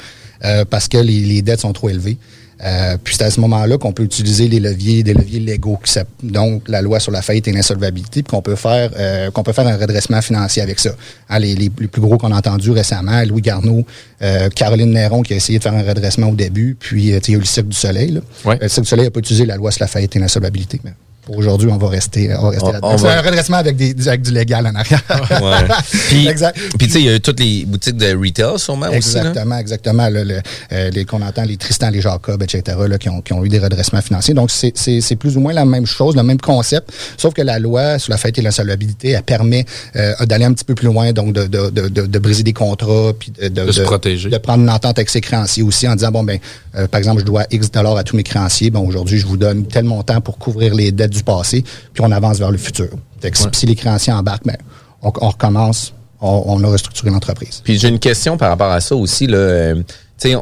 euh, 0.44 0.64
parce 0.64 0.88
que 0.88 0.98
les, 0.98 1.20
les 1.20 1.42
dettes 1.42 1.60
sont 1.60 1.72
trop 1.72 1.88
élevées. 1.88 2.18
Euh, 2.64 2.96
puis 3.02 3.14
c'est 3.16 3.24
à 3.24 3.30
ce 3.30 3.40
moment-là 3.40 3.78
qu'on 3.78 3.92
peut 3.92 4.02
utiliser 4.02 4.48
les 4.48 4.58
leviers, 4.58 5.02
des 5.02 5.14
leviers 5.14 5.38
légaux, 5.38 5.78
qui 5.84 5.94
donc 6.22 6.68
la 6.68 6.82
loi 6.82 6.98
sur 6.98 7.12
la 7.12 7.22
faillite 7.22 7.46
et 7.46 7.52
l'insolvabilité, 7.52 8.22
puis 8.22 8.30
qu'on 8.30 8.42
peut 8.42 8.56
faire 8.56 8.90
euh, 8.96 9.30
qu'on 9.30 9.42
peut 9.42 9.52
faire 9.52 9.66
un 9.66 9.76
redressement 9.76 10.20
financier 10.22 10.62
avec 10.62 10.80
ça. 10.80 10.90
Hein, 11.28 11.38
les, 11.38 11.70
plus 11.70 12.00
gros 12.00 12.18
qu'on 12.18 12.32
a 12.32 12.36
entendus 12.36 12.72
récemment, 12.72 13.22
Louis 13.24 13.42
Garneau, 13.42 13.84
euh, 14.22 14.48
Caroline 14.50 14.90
Néron 14.90 15.22
qui 15.22 15.34
a 15.34 15.36
essayé 15.36 15.58
de 15.58 15.62
faire 15.62 15.74
un 15.74 15.82
redressement 15.82 16.28
au 16.28 16.34
début, 16.34 16.76
puis 16.78 17.04
il 17.04 17.10
y 17.10 17.14
a 17.14 17.36
eu 17.36 17.38
le 17.38 17.44
Cirque 17.44 17.68
du 17.68 17.76
Soleil. 17.76 18.10
Là. 18.10 18.56
Le 18.60 18.68
Cirque 18.68 18.84
du 18.84 18.90
Soleil 18.90 19.04
n'a 19.06 19.10
pas 19.10 19.20
utilisé 19.20 19.46
la 19.46 19.56
loi 19.56 19.70
sur 19.70 19.84
la 19.84 19.88
faillite 19.88 20.16
et 20.16 20.18
l'insolvabilité. 20.18 20.80
Mais 20.82 20.92
pour 21.28 21.36
aujourd'hui, 21.36 21.68
on 21.70 21.76
va 21.76 21.88
rester, 21.90 22.34
on 22.38 22.44
va 22.44 22.48
rester 22.50 22.72
là-dedans. 22.72 22.96
C'est 22.96 23.04
va- 23.04 23.18
un 23.18 23.20
redressement 23.20 23.58
avec, 23.58 23.76
des, 23.76 24.08
avec 24.08 24.22
du 24.22 24.30
légal 24.32 24.66
en 24.66 24.74
arrière. 24.74 25.02
Ouais. 25.42 25.68
Puis, 26.08 26.26
exact. 26.26 26.56
puis 26.78 26.86
tu 26.86 26.94
sais, 26.94 27.00
il 27.00 27.04
y 27.04 27.08
a 27.10 27.16
eu 27.16 27.20
toutes 27.20 27.38
les 27.40 27.66
boutiques 27.66 27.98
de 27.98 28.16
retail 28.16 28.58
sûrement 28.58 28.86
aussi. 28.88 28.96
Exactement, 28.96 29.58
exactement. 29.58 30.08
là, 30.08 30.24
le- 30.24 30.40
euh, 30.72 30.88
les 30.90 31.04
qu'on 31.04 31.20
entend, 31.20 31.42
les 31.42 31.58
Tristan, 31.58 31.90
les 31.90 32.00
Jacob, 32.00 32.42
etc., 32.42 32.78
là, 32.88 32.96
qui, 32.96 33.10
ont, 33.10 33.20
qui 33.20 33.34
ont 33.34 33.44
eu 33.44 33.50
des 33.50 33.58
redressements 33.58 34.00
financiers. 34.00 34.32
Donc, 34.32 34.50
c'est- 34.50 34.72
c'est 34.74 35.02
c'est 35.02 35.16
plus 35.16 35.36
ou 35.36 35.40
moins 35.40 35.52
la 35.52 35.66
même 35.66 35.84
chose, 35.84 36.16
le 36.16 36.22
même 36.22 36.40
concept, 36.40 36.90
sauf 37.18 37.34
que 37.34 37.42
la 37.42 37.58
loi 37.58 37.98
sur 37.98 38.10
la 38.10 38.16
faillite 38.16 38.38
et 38.38 38.42
l'insolvabilité, 38.42 39.10
elle 39.10 39.22
permet 39.22 39.66
euh, 39.96 40.14
d'aller 40.24 40.46
un 40.46 40.52
petit 40.54 40.64
peu 40.64 40.74
plus 40.74 40.86
loin, 40.86 41.12
donc 41.12 41.34
de, 41.34 41.46
de, 41.46 41.68
de, 41.68 41.88
de- 41.88 42.06
de 42.06 42.18
briser 42.18 42.42
des 42.42 42.54
contrats, 42.54 43.12
puis 43.18 43.30
de, 43.38 43.48
De 43.48 43.70
se 43.72 43.82
protéger. 43.82 44.30
De 44.30 44.38
prendre 44.38 44.62
une 44.62 44.70
entente 44.70 44.98
avec 44.98 45.10
ses 45.10 45.20
créanciers 45.20 45.62
aussi 45.62 45.86
en 45.86 45.94
disant, 45.94 46.10
bon, 46.10 46.22
ben, 46.24 46.38
euh, 46.76 46.86
par 46.86 46.98
exemple, 46.98 47.20
je 47.20 47.26
dois 47.26 47.44
X 47.50 47.70
dollars 47.70 47.96
à 47.98 48.02
tous 48.04 48.16
mes 48.16 48.22
créanciers, 48.22 48.70
bon, 48.70 48.80
aujourd'hui, 48.86 49.18
je 49.18 49.26
vous 49.26 49.36
donne 49.36 49.66
tel 49.66 49.84
montant 49.84 50.20
pour 50.22 50.38
couvrir 50.38 50.74
les 50.74 50.90
dettes 50.92 51.10
du 51.12 51.17
passé, 51.22 51.62
puis 51.92 52.02
on 52.04 52.10
avance 52.12 52.38
vers 52.38 52.50
le 52.50 52.58
futur. 52.58 52.88
Fait 53.20 53.30
que 53.30 53.38
si- 53.38 53.44
si 53.52 53.66
les 53.66 53.74
créanciers 53.74 54.12
embarquent, 54.12 54.46
ben, 54.46 54.56
on, 55.02 55.12
on 55.20 55.28
recommence, 55.30 55.92
on, 56.20 56.42
on 56.46 56.64
a 56.64 56.68
restructuré 56.68 57.10
l'entreprise. 57.10 57.60
Puis 57.64 57.78
j'ai 57.78 57.88
une 57.88 57.98
question 57.98 58.36
par 58.36 58.48
rapport 58.50 58.70
à 58.72 58.80
ça 58.80 58.94
aussi. 58.96 59.26
Là. 59.26 59.38
Euh, 59.38 59.82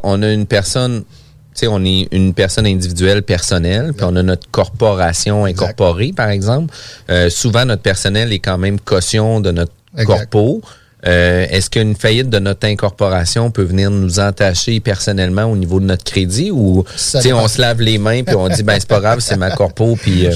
on 0.03 0.23
a 0.23 0.33
une 0.33 0.47
personne, 0.47 1.03
tu 1.03 1.07
sais, 1.55 1.67
on 1.67 1.85
est 1.85 2.09
une 2.13 2.33
personne 2.35 2.67
individuelle 2.67 3.23
personnelle, 3.23 3.93
puis 3.95 4.07
on 4.09 4.17
a 4.17 4.23
notre 4.23 4.51
corporation 4.51 5.45
incorporée, 5.45 6.13
par 6.15 6.31
exemple. 6.31 6.73
Euh, 7.11 7.29
souvent, 7.31 7.65
notre 7.67 7.83
personnel 7.83 8.33
est 8.33 8.39
quand 8.39 8.59
même 8.59 8.81
caution 8.81 9.41
de 9.41 9.51
notre 9.51 9.73
Exact. 9.97 10.31
corpo. 10.31 10.63
Euh, 11.07 11.47
Est-ce 11.51 11.69
qu'une 11.69 11.95
faillite 11.95 12.31
de 12.31 12.39
notre 12.39 12.67
incorporation 12.67 13.51
peut 13.51 13.63
venir 13.63 13.91
nous 13.91 14.19
entacher 14.19 14.81
personnellement 14.81 15.45
au 15.45 15.55
niveau 15.57 15.79
de 15.79 15.85
notre 15.85 16.05
crédit 16.05 16.51
ou 16.51 16.85
Ça 16.97 17.21
tu 17.21 17.29
sais, 17.29 17.33
on 17.35 17.47
se 17.49 17.61
lave 17.61 17.81
les 17.83 17.99
mains 17.99 18.23
puis 18.25 18.35
on 18.35 18.49
dit 18.49 18.63
ben 18.63 18.77
c'est 18.81 18.89
pas 18.89 18.99
grave 19.01 19.21
c'est 19.21 19.37
ma 19.37 19.51
corpo 19.51 19.95
puis 20.01 20.27
euh, 20.27 20.31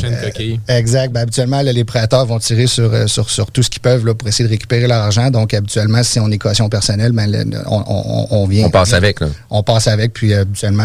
Exact. 0.68 1.12
Ben, 1.12 1.20
habituellement, 1.23 1.62
là, 1.62 1.73
les 1.73 1.85
prêteurs 1.85 2.27
vont 2.27 2.38
tirer 2.38 2.66
sur, 2.66 2.92
euh, 2.92 3.07
sur, 3.07 3.31
sur 3.31 3.51
tout 3.51 3.62
ce 3.62 3.70
qu'ils 3.70 3.81
peuvent 3.81 4.05
là, 4.05 4.14
pour 4.14 4.29
essayer 4.29 4.44
de 4.44 4.51
récupérer 4.51 4.87
leur 4.87 4.99
argent. 5.03 5.31
Donc, 5.31 5.55
habituellement, 5.55 6.03
si 6.03 6.20
on 6.20 6.31
est 6.31 6.38
caution 6.38 6.68
personnelle, 6.68 7.12
ben, 7.12 7.33
on, 7.66 7.83
on, 7.87 8.27
on 8.31 8.46
vient. 8.46 8.66
on 8.66 8.70
passe 8.70 8.92
avec 8.92 9.20
là. 9.20 9.29
On 9.49 9.62
passe 9.62 9.87
avec, 9.88 10.12
puis 10.12 10.33
euh, 10.35 10.42
habituellement, 10.42 10.85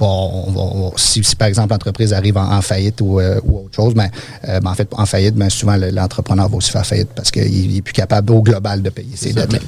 on 0.00 0.52
on 0.56 0.92
si, 0.96 1.22
si, 1.22 1.36
par 1.36 1.48
exemple 1.48 1.72
l'entreprise 1.72 2.12
arrive 2.12 2.36
en, 2.38 2.50
en 2.52 2.62
faillite 2.62 3.00
ou, 3.00 3.20
euh, 3.20 3.40
ou 3.44 3.58
autre 3.66 3.74
chose, 3.76 3.94
ben, 3.94 4.08
euh, 4.48 4.58
ben, 4.60 4.70
en 4.70 4.74
fait, 4.74 4.88
en 4.92 5.06
faillite, 5.06 5.34
ben, 5.34 5.50
souvent 5.50 5.76
le- 5.76 5.90
l'entrepreneur 5.90 6.48
va 6.48 6.56
aussi 6.56 6.70
faire 6.70 6.86
faillite 6.86 7.10
parce 7.14 7.30
qu'il 7.30 7.76
est 7.76 7.82
plus 7.82 7.92
capable 7.92 8.32
au 8.32 8.42
global 8.42 8.82
de 8.82 8.90
payer 8.90 9.11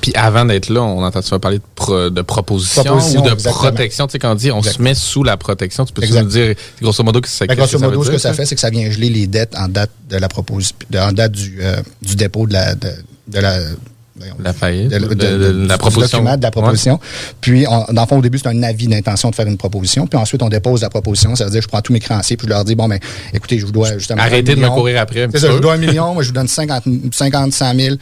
Puis 0.00 0.12
avant 0.14 0.44
d'être 0.44 0.68
là, 0.68 0.82
on 0.82 1.02
entend 1.02 1.22
souvent 1.22 1.40
parler 1.40 1.58
de, 1.58 1.62
pro- 1.74 2.10
de 2.10 2.22
proposition, 2.22 2.82
Proposition, 2.84 3.20
ou 3.20 3.24
de 3.28 3.32
exactement. 3.32 3.54
protection. 3.70 4.06
Tu 4.06 4.12
sais, 4.12 4.18
quand 4.18 4.32
on 4.32 4.34
dit 4.36 4.50
on 4.50 4.62
se 4.62 4.80
met 4.80 4.94
sous 4.94 5.22
la 5.22 5.36
protection, 5.36 5.84
tu 5.84 5.92
peux 5.92 6.06
nous 6.06 6.22
dire 6.28 6.54
grosso 6.80 7.02
modo 7.04 7.20
que 7.20 7.28
c'est 7.28 7.46
Ben, 7.46 7.56
grosso 7.56 7.78
modo, 7.78 8.02
ce 8.04 8.10
que 8.10 8.18
ça 8.18 8.32
fait, 8.34 8.46
c'est 8.46 8.54
que 8.54 8.60
ça 8.60 8.70
vient 8.70 8.90
geler 8.90 9.10
les 9.10 9.26
dettes 9.26 9.54
en 9.56 9.68
date 9.68 9.90
de 10.08 10.16
la 10.16 10.28
proposition, 10.28 10.76
en 10.96 11.12
date 11.12 11.32
du, 11.32 11.58
euh, 11.60 11.76
du 12.02 12.16
dépôt 12.16 12.46
de 12.46 12.52
la, 12.52 12.74
de, 12.74 12.88
de 13.28 13.38
la, 13.40 13.58
La 14.38 14.52
faillite, 14.52 14.90
de, 14.92 14.98
de- 15.14 15.66
la 15.66 15.76
proposition. 15.76 16.22
de 16.22 16.42
la 16.42 16.50
proposition. 16.50 17.00
Puis, 17.40 17.66
on- 17.68 17.92
dans 17.92 18.02
le 18.02 18.06
fond, 18.08 18.18
au 18.18 18.22
début, 18.22 18.38
c'est 18.38 18.48
un 18.48 18.62
avis 18.62 18.86
d'intention 18.86 19.30
de 19.30 19.34
faire 19.34 19.46
une 19.48 19.56
proposition. 19.56 20.06
Puis 20.06 20.18
ensuite, 20.18 20.40
on 20.42 20.48
dépose 20.48 20.82
la 20.82 20.88
proposition. 20.90 21.34
Ça 21.34 21.44
veut 21.46 21.50
dire, 21.50 21.62
je 21.62 21.68
prends 21.68 21.80
tous 21.82 21.92
mes 21.92 22.00
créanciers, 22.00 22.36
puis 22.36 22.46
je 22.46 22.52
leur 22.52 22.64
dis, 22.64 22.74
bon, 22.76 22.86
ben, 22.88 22.98
écoutez, 23.32 23.58
je 23.58 23.66
vous 23.66 23.72
dois 23.72 23.98
justement. 23.98 24.22
Arrêtez 24.22 24.54
de 24.54 24.60
me 24.60 24.68
courir 24.68 25.00
après 25.00 25.24
un 25.24 25.28
petit 25.28 25.40
ça, 25.40 25.48
je 25.48 25.52
vous 25.52 25.60
dois 25.60 25.74
un 25.74 25.78
million, 25.78 26.14
moi, 26.14 26.22
je 26.22 26.28
vous 26.28 26.34
donne 26.34 26.48
50, 26.48 26.84
50 27.12 27.52
100 27.52 27.74
000. 27.74 27.96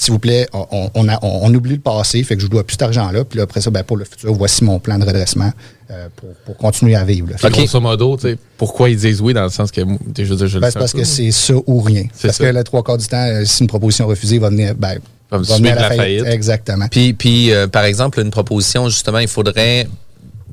S'il 0.00 0.12
vous 0.12 0.20
plaît, 0.20 0.46
on, 0.52 0.64
on, 0.70 0.90
on 0.94 1.08
a- 1.08 1.18
on- 1.22 1.40
on 1.42 1.52
oublie 1.54 1.72
le 1.74 1.80
passé, 1.80 2.22
fait 2.22 2.36
que 2.36 2.40
je 2.40 2.46
vous 2.46 2.50
dois 2.52 2.62
plus 2.64 2.74
cet 2.74 2.82
argent-là. 2.82 3.24
Puis 3.24 3.36
là, 3.38 3.42
après 3.42 3.60
ça, 3.60 3.70
ben, 3.70 3.82
pour 3.82 3.96
le 3.96 4.04
futur, 4.04 4.32
voici 4.32 4.62
mon 4.62 4.78
plan 4.78 4.96
de 4.96 5.04
redressement 5.04 5.50
euh, 5.90 6.06
pour, 6.14 6.28
pour 6.46 6.56
continuer 6.56 6.94
à 6.94 7.02
vivre. 7.04 7.28
là. 7.30 7.50
Grosso 7.50 7.80
modo, 7.80 8.16
pourquoi 8.56 8.90
ils 8.90 8.96
disent 8.96 9.20
oui 9.20 9.34
dans 9.34 9.42
le 9.42 9.48
sens 9.48 9.72
que 9.72 9.80
je 10.16 10.24
je 10.24 10.30
le 10.54 10.60
Ben, 10.60 10.66
sais 10.68 10.72
c'est 10.74 10.78
parce 10.78 10.92
que 10.92 11.02
c'est 11.02 11.32
ça 11.32 11.54
ou 11.66 11.80
rien. 11.80 12.04
Parce 12.22 12.36
ça. 12.36 12.44
que 12.44 12.50
le 12.56 12.62
trois 12.62 12.84
quarts 12.84 12.98
du 12.98 13.08
temps, 13.08 13.16
euh, 13.26 13.44
si 13.44 13.62
une 13.62 13.66
proposition 13.66 14.06
refusée, 14.06 14.36
il 14.36 14.40
va 14.40 14.50
venir, 14.50 14.74
ben, 14.76 14.98
Va 15.32 15.38
va 15.38 15.44
suivre 15.44 15.58
venir 15.58 15.72
à 15.72 15.74
la 15.74 15.88
la 15.88 15.88
faillite. 15.96 16.20
faillite. 16.22 16.34
Exactement. 16.34 16.86
Puis, 16.88 17.12
puis 17.14 17.52
euh, 17.52 17.66
par 17.66 17.82
exemple, 17.84 18.20
une 18.20 18.30
proposition, 18.30 18.88
justement, 18.88 19.18
il 19.18 19.26
faudrait, 19.28 19.88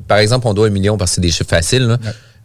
par 0.08 0.18
exemple, 0.18 0.48
on 0.48 0.54
doit 0.56 0.68
un 0.68 0.72
million 0.72 0.98
parce 0.98 1.12
que 1.12 1.16
c'est 1.16 1.22
des 1.22 1.30
chiffres 1.32 1.50
faciles. 1.52 1.84
là. 1.84 1.98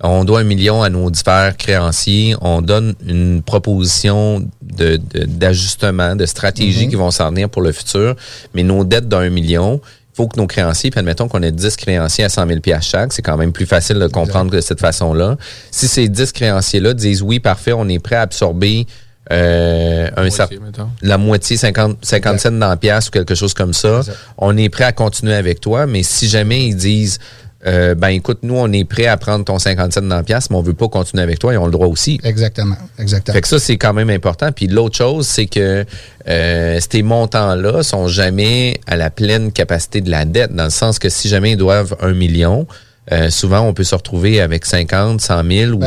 On 0.02 0.24
doit 0.24 0.40
un 0.40 0.44
million 0.44 0.82
à 0.82 0.88
nos 0.88 1.10
divers 1.10 1.56
créanciers. 1.56 2.34
On 2.40 2.62
donne 2.62 2.94
une 3.06 3.42
proposition 3.42 4.40
de, 4.62 4.96
de- 4.96 5.24
d'ajustement, 5.26 6.16
de 6.16 6.26
stratégie 6.26 6.84
Mhm. 6.84 6.90
qui 6.90 6.96
vont 6.96 7.10
s'en 7.10 7.30
venir 7.30 7.48
pour 7.50 7.62
le 7.62 7.72
futur. 7.72 8.14
Mais 8.54 8.62
nos 8.62 8.84
dettes 8.84 9.08
d'un 9.08 9.28
million, 9.30 9.80
il 9.84 10.16
faut 10.16 10.26
que 10.28 10.38
nos 10.40 10.46
créanciers, 10.46 10.90
puis 10.90 10.98
admettons 11.00 11.28
qu'on 11.28 11.42
ait 11.42 11.52
10 11.52 11.76
créanciers 11.76 12.24
à 12.24 12.28
100 12.28 12.46
000 12.46 12.60
piastres 12.60 12.90
chaque, 12.90 13.12
c'est 13.12 13.22
quand 13.22 13.36
même 13.36 13.52
plus 13.52 13.66
facile 13.66 13.98
de 13.98 14.06
comprendre 14.06 14.50
de 14.50 14.60
cette 14.60 14.80
façon-là. 14.80 15.36
Si 15.70 15.86
ces 15.88 16.08
10 16.08 16.32
créanciers-là 16.32 16.94
disent 16.94 17.22
oui, 17.22 17.38
parfait, 17.40 17.72
on 17.72 17.88
est 17.88 17.98
prêt 17.98 18.16
à 18.16 18.22
absorber 18.22 18.86
euh, 19.32 20.08
un 20.16 20.22
Moitié, 20.22 20.58
la 21.02 21.18
moitié, 21.18 21.56
50, 21.56 21.98
50 22.02 22.40
cents 22.40 22.50
dans 22.50 22.68
la 22.68 22.76
pièce 22.76 23.08
ou 23.08 23.10
quelque 23.12 23.34
chose 23.36 23.54
comme 23.54 23.72
ça, 23.72 23.98
Exact. 23.98 24.16
on 24.38 24.56
est 24.56 24.68
prêt 24.68 24.84
à 24.84 24.92
continuer 24.92 25.34
avec 25.34 25.60
toi, 25.60 25.86
mais 25.86 26.02
si 26.02 26.28
jamais 26.28 26.66
ils 26.66 26.74
disent, 26.74 27.18
euh, 27.66 27.94
ben 27.94 28.08
écoute, 28.08 28.38
nous, 28.42 28.54
on 28.56 28.72
est 28.72 28.84
prêt 28.84 29.06
à 29.06 29.16
prendre 29.16 29.44
ton 29.44 29.58
50 29.58 29.92
cents 29.92 30.00
dans 30.02 30.16
la 30.16 30.22
pièce, 30.22 30.48
mais 30.50 30.56
on 30.56 30.62
veut 30.62 30.72
pas 30.74 30.88
continuer 30.88 31.22
avec 31.22 31.38
toi, 31.38 31.52
ils 31.52 31.58
ont 31.58 31.66
le 31.66 31.72
droit 31.72 31.88
aussi. 31.88 32.18
Exactement. 32.24 32.76
Exactement. 32.98 33.34
Fait 33.34 33.42
que 33.42 33.48
ça, 33.48 33.58
c'est 33.58 33.76
quand 33.76 33.92
même 33.92 34.08
important. 34.10 34.50
Puis 34.52 34.66
l'autre 34.66 34.96
chose, 34.96 35.26
c'est 35.26 35.46
que 35.46 35.84
euh, 36.28 36.78
ces 36.90 37.02
montants-là 37.02 37.82
sont 37.82 38.08
jamais 38.08 38.80
à 38.86 38.96
la 38.96 39.10
pleine 39.10 39.52
capacité 39.52 40.00
de 40.00 40.10
la 40.10 40.24
dette, 40.24 40.54
dans 40.54 40.64
le 40.64 40.70
sens 40.70 40.98
que 40.98 41.08
si 41.08 41.28
jamais 41.28 41.52
ils 41.52 41.56
doivent 41.58 41.96
un 42.00 42.12
million, 42.14 42.66
euh, 43.12 43.28
souvent 43.30 43.60
on 43.60 43.74
peut 43.74 43.84
se 43.84 43.94
retrouver 43.94 44.40
avec 44.40 44.64
50, 44.64 45.20
100 45.20 45.42
000 45.50 45.72
ou 45.72 45.80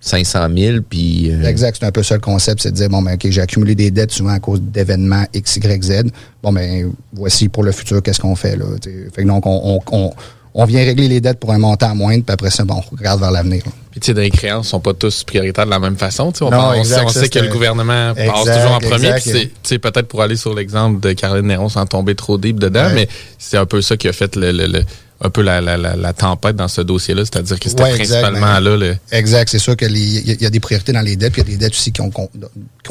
500 0.00 0.48
000, 0.56 0.78
puis... 0.88 1.30
euh, 1.30 1.44
Exact, 1.46 1.76
c'est 1.78 1.86
un 1.86 1.92
peu 1.92 2.02
ça 2.02 2.14
le 2.14 2.20
concept, 2.22 2.62
c'est 2.62 2.70
de 2.70 2.76
dire, 2.76 2.88
bon, 2.88 3.02
ben, 3.02 3.14
OK, 3.14 3.26
j'ai 3.28 3.40
accumulé 3.42 3.74
des 3.74 3.90
dettes 3.90 4.12
souvent 4.12 4.30
à 4.32 4.40
cause 4.40 4.60
d'événements 4.62 5.24
X, 5.34 5.56
Y, 5.56 5.82
Z. 5.82 6.02
Bon, 6.42 6.52
ben, 6.52 6.90
voici 7.12 7.48
pour 7.48 7.62
le 7.64 7.72
futur, 7.72 8.02
qu'est-ce 8.02 8.20
qu'on 8.20 8.34
fait, 8.34 8.56
là. 8.56 8.64
t'sais. 8.80 9.08
Fait 9.14 9.22
que 9.22 9.28
donc, 9.28 9.44
on, 9.46 9.60
on, 9.62 9.80
on, 9.92 10.10
on 10.54 10.64
vient 10.64 10.84
régler 10.84 11.08
les 11.08 11.20
dettes 11.20 11.38
pour 11.38 11.52
un 11.52 11.58
montant 11.58 11.94
moindre, 11.94 12.24
puis 12.24 12.32
après 12.32 12.50
ça, 12.50 12.64
bon, 12.64 12.82
on 12.92 12.96
regarde 12.96 13.20
vers 13.20 13.30
l'avenir. 13.30 13.62
Puis, 13.90 14.00
tu 14.00 14.06
sais, 14.12 14.20
les 14.20 14.30
créances 14.30 14.68
sont 14.68 14.80
pas 14.80 14.94
tous 14.94 15.24
prioritaires 15.24 15.64
de 15.66 15.70
la 15.70 15.78
même 15.78 15.96
façon. 15.96 16.32
tu 16.32 16.38
sais. 16.38 16.44
On, 16.44 16.50
Non, 16.50 16.68
on 16.70 16.74
exact, 16.74 16.98
sait, 17.10 17.18
on 17.18 17.22
sait 17.22 17.28
que 17.28 17.38
le 17.40 17.48
gouvernement 17.48 18.14
passe 18.14 18.44
toujours 18.56 18.72
en 18.72 18.78
premier. 18.80 19.12
Puis, 19.14 19.22
c'est- 19.30 19.50
tu 19.62 19.78
peut-être 19.78 20.08
pour 20.08 20.22
aller 20.22 20.36
sur 20.36 20.54
l'exemple 20.54 21.00
de 21.00 21.12
Caroline 21.12 21.46
Néron 21.46 21.68
sans 21.68 21.86
tomber 21.86 22.14
trop 22.14 22.38
deep 22.38 22.58
dedans, 22.60 22.86
Ouais. 22.86 22.94
mais 22.94 23.08
c'est 23.38 23.56
un 23.56 23.66
peu 23.66 23.80
ça 23.82 23.96
qui 23.96 24.08
a 24.08 24.12
fait 24.12 24.36
le, 24.36 24.52
le- 24.52 24.66
le- 24.66 24.84
un 25.22 25.28
peu 25.28 25.42
la, 25.42 25.60
la, 25.60 25.76
la, 25.76 25.96
la 25.96 26.12
tempête 26.14 26.56
dans 26.56 26.66
ce 26.68 26.80
dossier-là. 26.80 27.24
C'est-à-dire 27.26 27.60
que 27.60 27.68
c'était 27.68 27.82
Ouais, 27.82 27.94
principalement 27.94 28.58
là 28.58 28.76
le. 28.76 28.96
Exact, 29.12 29.50
c'est 29.50 29.58
sûr 29.58 29.76
qu'il 29.76 29.94
y, 29.96 30.36
y 30.40 30.46
a 30.46 30.50
des 30.50 30.60
priorités 30.60 30.92
dans 30.92 31.02
les 31.02 31.16
dettes, 31.16 31.34
puis 31.34 31.42
il 31.42 31.50
y 31.50 31.54
a 31.54 31.58
des 31.58 31.64
dettes 31.66 31.74
aussi 31.74 31.92
qui 31.92 32.00
ont... 32.00 32.10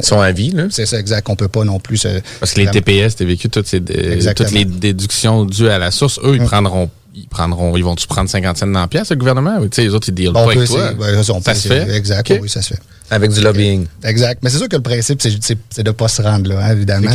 sont 0.01 0.19
à 0.21 0.31
vie, 0.31 0.51
là. 0.51 0.65
C'est 0.69 0.85
ça, 0.85 0.99
exact, 0.99 1.25
qu'on 1.25 1.35
peut 1.35 1.47
pas 1.47 1.63
non 1.63 1.79
plus... 1.79 1.97
se- 1.97 2.21
Parce 2.39 2.53
que 2.53 2.61
les 2.61 2.67
TPS, 2.69 3.15
t'as 3.15 3.25
vécu 3.25 3.49
toutes, 3.49 3.65
ces, 3.67 3.77
Exactement. 3.77 4.47
toutes 4.49 4.57
les 4.57 4.65
déductions 4.65 5.43
dues 5.45 5.69
à 5.69 5.79
la 5.79 5.89
source. 5.91 6.19
Eux, 6.23 6.35
ils 6.35 6.43
prendront. 6.43 6.89
Ils 7.15 7.27
prendront, 7.27 7.75
ils 7.75 7.83
vont-tu 7.83 8.05
prendre 8.07 8.29
50 8.29 8.57
cents 8.57 8.67
dans 8.67 8.81
la 8.81 8.87
pièce, 8.87 9.09
le 9.09 9.15
gouvernement? 9.15 9.57
Ou, 9.57 9.67
Tu 9.67 9.75
sais, 9.77 9.81
les 9.83 9.93
autres, 9.93 10.09
ils 10.09 10.13
dealent 10.13 10.29
On 10.29 10.33
pas 10.33 10.45
peut 10.45 10.57
avec 10.59 10.67
toi. 10.69 11.23
ça, 11.23 11.33
on 11.33 11.41
ça 11.41 11.51
peut 11.53 11.57
se 11.59 11.67
fait? 11.67 11.89
Exact, 11.95 12.33
oui, 12.41 12.47
ça 12.49 12.61
se 12.61 12.73
fait. 12.75 12.79
Avec 13.11 13.31
du 13.31 13.41
lobbying. 13.41 13.87
Exact. 14.03 14.39
Mais 14.43 14.49
c'est 14.51 14.59
sûr 14.59 14.69
que 14.69 14.75
le 14.75 14.83
principe, 14.83 15.19
c'est- 15.21 15.81
de 15.83 15.91
pas 15.91 16.07
se 16.07 16.21
rendre 16.21 16.47
là, 16.49 16.59
hein, 16.63 16.71
évidemment. 16.73 17.09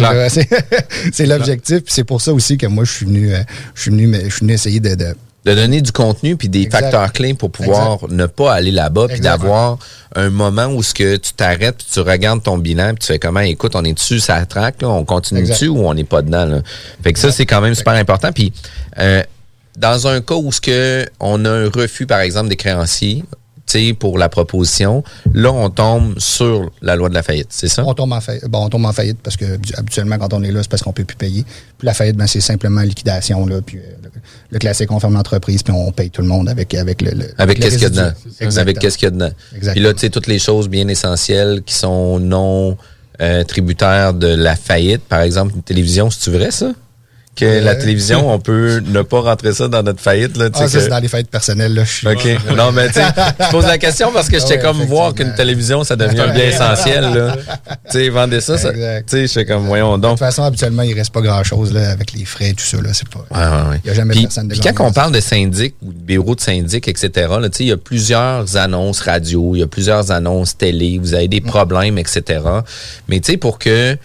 C'est 1.12 1.26
l'objectif. 1.26 1.83
C'est 1.87 2.04
pour 2.04 2.20
ça 2.20 2.33
aussi 2.33 2.59
que 2.59 2.66
moi, 2.66 2.85
je 2.85 2.90
suis 2.92 3.07
venu, 3.07 3.33
euh, 3.33 3.42
je 3.74 3.83
suis 3.83 3.90
venu, 3.92 4.07
mais 4.09 4.24
je 4.24 4.30
suis 4.30 4.40
venu 4.40 4.52
essayer 4.54 4.80
de, 4.80 4.94
de- 4.96 5.14
de 5.44 5.54
donner 5.54 5.83
du 5.83 5.92
contenu 5.92 6.37
puis 6.37 6.48
des 6.48 6.62
Exact. 6.62 6.80
facteurs 6.80 7.12
clés 7.12 7.35
pour 7.35 7.50
pouvoir 7.50 7.98
ne 8.09 8.24
pas 8.24 8.54
aller 8.54 8.70
là-bas 8.70 9.09
puis 9.09 9.20
d'avoir 9.20 9.78
un 10.16 10.30
moment 10.30 10.68
où 10.68 10.83
ce 10.83 10.94
que 10.94 11.16
tu 11.16 11.35
t'arrêtes 11.35 11.85
tu 11.92 12.00
regardes 12.00 12.42
ton 12.42 12.57
bilan 12.57 12.88
puis 12.94 13.00
tu 13.00 13.07
fais 13.09 13.18
comment 13.18 13.40
écoute 13.40 13.72
on 13.76 13.85
est 13.85 13.92
dessus 13.92 14.20
ça 14.20 14.46
traque 14.46 14.80
là 14.80 14.88
on 14.88 15.04
continue 15.04 15.40
Exact. 15.40 15.52
dessus 15.52 15.68
ou 15.68 15.87
on 15.87 15.92
n'est 15.92 16.04
pas 16.04 16.22
dedans 16.22 16.46
là. 16.46 16.62
fait 17.02 17.12
que 17.12 17.18
ça 17.18 17.30
c'est 17.30 17.44
quand 17.44 17.61
même 17.61 17.74
super 17.74 17.92
important 17.92 18.33
puis 18.33 18.54
euh, 18.98 19.22
dans 19.79 20.07
un 20.07 20.21
cas 20.21 20.35
où 20.37 20.53
ce 20.53 20.61
que 20.61 21.07
on 21.21 21.45
a 21.45 21.51
un 21.51 21.69
refus 21.69 22.07
par 22.07 22.21
exemple 22.21 22.49
des 22.49 22.57
créanciers 22.57 23.25
tu 23.67 23.79
sais 23.89 23.95
pour 23.95 24.19
la 24.19 24.29
proposition 24.29 25.03
là 25.33 25.51
on 25.51 25.71
tombe 25.71 26.19
sur 26.19 26.71
la 26.83 26.97
loi 26.97 27.09
de 27.09 27.15
la 27.15 27.23
faillite 27.23 27.47
c'est 27.49 27.69
ça? 27.69 27.83
On 27.87 27.95
tombe 27.95 28.13
en 28.13 28.21
faillite. 28.21 28.45
Bon, 28.47 28.65
on 28.67 28.69
tombe 28.69 28.85
en 28.85 28.93
faillite 28.93 29.19
parce 29.23 29.37
que 29.39 29.45
habituellement, 29.79 30.19
quand 30.19 30.35
on 30.35 30.43
est 30.43 30.53
là, 30.53 30.61
c'est 30.63 30.71
parce 30.71 30.83
qu'on 30.83 30.93
peut 30.93 31.05
plus 31.05 31.17
payer. 31.17 31.45
Puis 31.79 31.87
la 31.87 31.95
faillite, 31.95 32.17
ben, 32.17 32.27
c'est 32.27 32.43
simplement 32.43 32.83
liquidation, 32.83 33.47
là. 33.47 33.61
Puis 33.65 33.79
euh, 33.79 33.83
le, 34.03 34.11
le 34.51 34.59
classique, 34.59 34.91
on 34.93 35.01
ferme 35.01 35.15
l'entreprise, 35.15 35.63
puis 35.63 35.73
on 35.75 35.91
paye 35.93 36.11
tout 36.11 36.21
le 36.21 36.29
monde 36.29 36.49
avec, 36.51 36.75
avec 36.75 37.01
le. 37.01 37.13
le- 37.13 37.31
Avec 37.39 37.59
qu'est-ce 37.59 37.75
qu'il 37.77 37.83
y 37.85 37.87
a 37.87 37.89
dedans. 37.91 38.13
Exactement. 38.27 38.61
Avec 38.61 38.79
qu'est-ce 38.79 38.99
qu'il 38.99 39.07
y 39.07 39.09
a 39.09 39.11
dedans. 39.13 39.31
Exactement. 39.57 39.73
Puis 39.73 39.81
là, 39.83 39.95
tu 39.95 40.01
sais, 40.01 40.11
toutes 40.11 40.27
les 40.27 40.39
choses 40.39 40.69
bien 40.69 40.87
essentielles 40.89 41.63
qui 41.65 41.73
sont 41.75 42.19
non 42.21 42.77
euh, 43.23 43.45
tributaires 43.45 44.13
de 44.13 44.27
la 44.29 44.57
faillite. 44.57 45.03
Par 45.03 45.21
exemple, 45.23 45.55
une 45.57 45.63
télévision, 45.63 46.11
c'est-tu 46.11 46.37
vrai, 46.37 46.51
ça? 46.51 46.73
Que 47.37 47.61
la 47.64 47.75
télévision, 47.75 48.31
on 48.33 48.38
peut 48.38 48.81
ne 48.87 49.03
pas 49.03 49.20
rentrer 49.20 49.53
ça 49.53 49.66
dans 49.68 49.83
notre 49.83 50.01
faillite, 50.01 50.37
là, 50.37 50.49
Ah, 50.55 50.59
sais 50.59 50.68
ça, 50.68 50.79
que- 50.79 50.85
c'est 50.85 50.90
dans 50.90 50.99
les 51.01 51.09
faillites 51.09 51.31
personnelles, 51.31 51.75
là. 51.75 51.83
Je 51.85 51.90
suis. 51.92 52.07
OK. 52.07 52.29
Non, 52.57 52.70
mais 52.70 52.87
tu 52.88 52.94
sais, 52.94 53.03
je 53.40 53.51
pose 53.51 53.66
la 53.66 53.77
question 53.79 54.12
parce 54.12 54.29
que 54.29 54.37
Ah 54.37 54.38
j'étais 54.38 54.55
ouais, 54.57 54.61
comme 54.62 54.83
voir 54.85 55.14
qu'une 55.14 55.35
télévision, 55.35 55.83
ça 55.83 55.97
devient 55.97 56.20
un 56.20 56.33
bien 56.33 56.44
essentiel, 56.47 57.03
là. 57.12 57.37
Tu 57.90 57.99
sais, 57.99 58.09
vendez 58.09 58.40
ça, 58.40 58.57
ça. 58.57 58.70
Tu 59.07 59.27
sais, 59.29 59.44
comme, 59.44 59.66
voyons 59.66 59.97
De 59.97 60.03
donc. 60.03 60.12
toute 60.12 60.20
façon, 60.20 60.42
habituellement, 60.44 60.83
il 60.83 60.94
reste 60.94 61.12
pas 61.12 61.20
grand-chose, 61.23 61.73
là, 61.73 61.90
avec 61.90 62.12
les 62.12 62.25
frais 62.25 62.51
et 62.51 62.55
tout 62.55 62.64
ça, 62.64 62.77
là. 62.81 62.90
C'est 62.92 63.09
pas. 63.09 63.25
Ouais, 63.31 63.38
ouais, 63.62 63.70
ouais. 63.70 63.81
Il 63.85 63.88
y 63.88 63.90
a 63.90 63.94
jamais 63.94 64.12
Puis, 64.14 64.23
personne 64.23 64.49
de 64.49 64.55
puis 64.55 64.61
quand 64.73 64.85
on 64.87 64.92
parle 64.92 65.12
de 65.12 65.20
syndic 65.20 65.75
ou 65.83 65.92
de 65.92 65.99
bureau 65.99 66.35
de 66.35 66.40
syndic, 66.40 66.87
etc., 66.88 67.11
là, 67.40 67.49
tu 67.49 67.59
sais, 67.59 67.64
il 67.64 67.68
y 67.68 67.73
a 67.73 67.77
plusieurs 67.77 68.57
annonces 68.57 69.01
radio, 69.01 69.55
il 69.55 69.59
y 69.59 69.62
a 69.62 69.66
plusieurs 69.66 70.11
annonces 70.12 70.57
télé, 70.57 70.99
vous 71.01 71.14
avez 71.14 71.29
des 71.29 71.40
problèmes, 71.40 71.99
etc. 71.99 72.40
Mais 73.09 73.20
tu 73.20 73.33
sais, 73.33 73.38
pour 73.38 73.59
que 73.59 73.97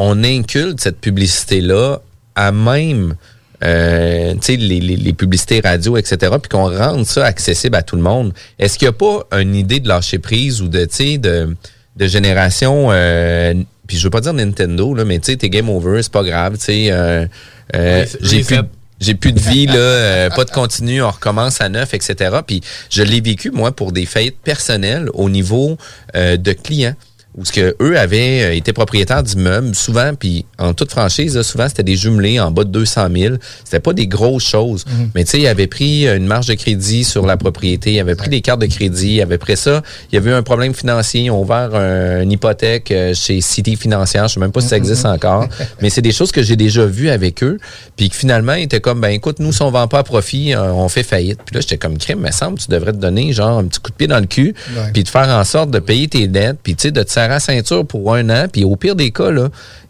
on 0.00 0.22
inculte 0.24 0.80
cette 0.80 1.00
publicité-là 1.00 1.98
à 2.38 2.52
même 2.52 3.16
euh, 3.64 4.34
tu 4.34 4.38
sais, 4.42 4.56
les, 4.56 4.78
les, 4.78 4.96
les 4.96 5.12
publicités 5.12 5.60
radio, 5.60 5.96
etc., 5.96 6.16
puis 6.40 6.48
qu'on 6.48 6.70
rende 6.70 7.04
ça 7.04 7.24
accessible 7.24 7.74
à 7.74 7.82
tout 7.82 7.96
le 7.96 8.02
monde, 8.02 8.32
est-ce 8.58 8.78
qu'il 8.78 8.86
n'y 8.86 8.90
a 8.90 8.92
pas 8.92 9.26
une 9.40 9.56
idée 9.56 9.80
de 9.80 9.88
lâcher 9.88 10.18
prise 10.18 10.62
ou 10.62 10.68
de, 10.68 10.84
tu 10.84 10.94
sais, 10.94 11.18
de, 11.18 11.56
de 11.96 12.06
génération, 12.06 12.88
euh, 12.90 13.54
puis 13.88 13.98
je 13.98 14.04
veux 14.04 14.10
pas 14.10 14.20
dire 14.20 14.32
Nintendo, 14.32 14.94
là, 14.94 15.04
mais 15.04 15.18
tu 15.18 15.32
sais, 15.32 15.36
t'es 15.36 15.50
game 15.50 15.68
over, 15.68 16.00
c'est 16.02 16.12
pas 16.12 16.22
grave, 16.22 16.56
tu 16.58 16.66
sais, 16.66 16.92
euh, 16.92 17.26
euh, 17.74 18.06
j'ai 18.20 18.44
plus, 18.44 18.60
j'ai 19.00 19.14
plus 19.14 19.32
de 19.32 19.40
vie, 19.40 19.66
là, 19.66 19.74
euh, 19.74 20.30
pas 20.30 20.44
de 20.44 20.50
continu, 20.50 21.02
on 21.02 21.10
recommence 21.10 21.60
à 21.60 21.68
neuf, 21.68 21.94
etc. 21.94 22.36
Puis 22.46 22.62
je 22.90 23.02
l'ai 23.02 23.20
vécu, 23.20 23.50
moi, 23.50 23.72
pour 23.72 23.90
des 23.90 24.06
faillites 24.06 24.38
personnelles 24.42 25.10
au 25.14 25.28
niveau 25.28 25.76
euh, 26.14 26.36
de 26.36 26.52
clients 26.52 26.94
où 27.38 27.44
ce 27.44 27.52
que 27.52 27.76
eux 27.80 27.98
avaient 27.98 28.42
euh, 28.42 28.54
été 28.54 28.72
propriétaires 28.72 29.22
d'immeubles 29.22 29.74
souvent 29.74 30.12
puis 30.18 30.44
en 30.58 30.74
toute 30.74 30.90
franchise 30.90 31.36
là, 31.36 31.42
souvent 31.42 31.68
c'était 31.68 31.82
des 31.84 31.96
jumelés 31.96 32.40
en 32.40 32.50
bas 32.50 32.64
de 32.64 32.70
200 32.70 33.08
000 33.16 33.34
c'était 33.64 33.80
pas 33.80 33.92
des 33.92 34.06
grosses 34.08 34.46
choses. 34.46 34.84
Mais 35.14 35.24
tu 35.24 35.30
sais 35.30 35.40
ils 35.40 35.46
avaient 35.46 35.66
pris 35.68 36.06
une 36.08 36.26
marge 36.26 36.46
de 36.46 36.54
crédit 36.54 37.04
sur 37.04 37.24
la 37.26 37.36
propriété 37.36 37.92
ils 37.94 38.00
avaient 38.00 38.14
pris 38.16 38.28
des 38.28 38.40
cartes 38.40 38.60
de 38.60 38.66
crédit 38.66 39.14
ils 39.16 39.22
avaient 39.22 39.38
pris 39.38 39.56
ça 39.56 39.82
il 40.10 40.16
y 40.16 40.18
avait 40.18 40.30
eu 40.30 40.34
un 40.34 40.42
problème 40.42 40.74
financier 40.74 41.22
ils 41.22 41.30
ont 41.30 41.40
ouvert 41.42 41.74
un- 41.74 42.22
une 42.22 42.32
hypothèque 42.32 42.90
euh, 42.90 43.14
chez 43.14 43.40
City 43.40 43.76
Financière 43.76 44.26
je 44.28 44.34
sais 44.34 44.40
même 44.40 44.52
pas 44.52 44.60
si 44.60 44.68
ça 44.68 44.76
existe 44.76 45.06
encore. 45.06 45.46
Mais 45.80 45.90
c'est 45.90 46.02
des 46.02 46.12
choses 46.12 46.32
que 46.32 46.42
j'ai 46.42 46.56
déjà 46.56 46.84
vues 46.86 47.10
avec 47.10 47.42
eux 47.44 47.58
puis 47.96 48.10
que 48.10 48.16
finalement 48.16 48.54
ils 48.54 48.64
étaient 48.64 48.80
comme 48.80 49.00
ben 49.00 49.10
écoute 49.10 49.38
nous 49.38 49.52
si 49.52 49.62
on 49.62 49.70
vend 49.70 49.86
pas 49.86 50.00
à 50.00 50.02
profit 50.02 50.54
euh, 50.54 50.72
on 50.72 50.88
fait 50.88 51.02
faillite. 51.04 51.38
Puis 51.44 51.54
là 51.54 51.60
j'étais 51.60 51.78
comme 51.78 51.98
crime 51.98 52.18
me 52.20 52.30
semble 52.32 52.58
tu 52.58 52.68
devrais 52.68 52.92
te 52.92 52.98
donner 52.98 53.32
genre 53.32 53.58
un 53.58 53.64
petit 53.64 53.78
coup 53.80 53.90
de 53.92 53.96
pied 53.96 54.06
dans 54.08 54.18
le 54.20 54.26
cul 54.26 54.54
puis 54.92 55.04
de 55.04 55.08
faire 55.08 55.28
en 55.28 55.44
sorte 55.44 55.70
de 55.70 55.78
payer 55.78 56.08
tes 56.08 56.26
dettes, 56.26 56.58
puis 56.62 56.74
tu 56.74 56.82
sais, 56.82 56.90
de 56.90 57.02
te 57.02 57.12
la 57.28 57.40
ceinture 57.40 57.86
pour 57.86 58.14
un 58.14 58.28
an, 58.30 58.46
puis 58.50 58.64
au 58.64 58.76
pire 58.76 58.96
des 58.96 59.10
cas, 59.10 59.30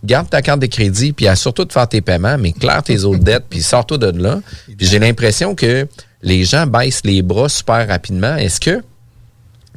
garde 0.04 0.28
ta 0.28 0.42
carte 0.42 0.60
de 0.60 0.66
crédit, 0.66 1.12
puis 1.12 1.26
à 1.26 1.36
surtout 1.36 1.64
de 1.64 1.72
faire 1.72 1.88
tes 1.88 2.00
paiements, 2.00 2.36
mais 2.38 2.52
claire 2.52 2.82
tes 2.82 3.04
autres 3.04 3.22
dettes, 3.22 3.44
puis 3.48 3.62
sors-toi 3.62 3.98
de 3.98 4.22
là. 4.22 4.40
J'ai 4.78 4.98
l'impression 4.98 5.54
que 5.54 5.86
les 6.22 6.44
gens 6.44 6.66
baissent 6.66 7.02
les 7.04 7.22
bras 7.22 7.48
super 7.48 7.86
rapidement. 7.86 8.36
Est-ce 8.36 8.60
que, 8.60 8.76
tu 8.78 8.82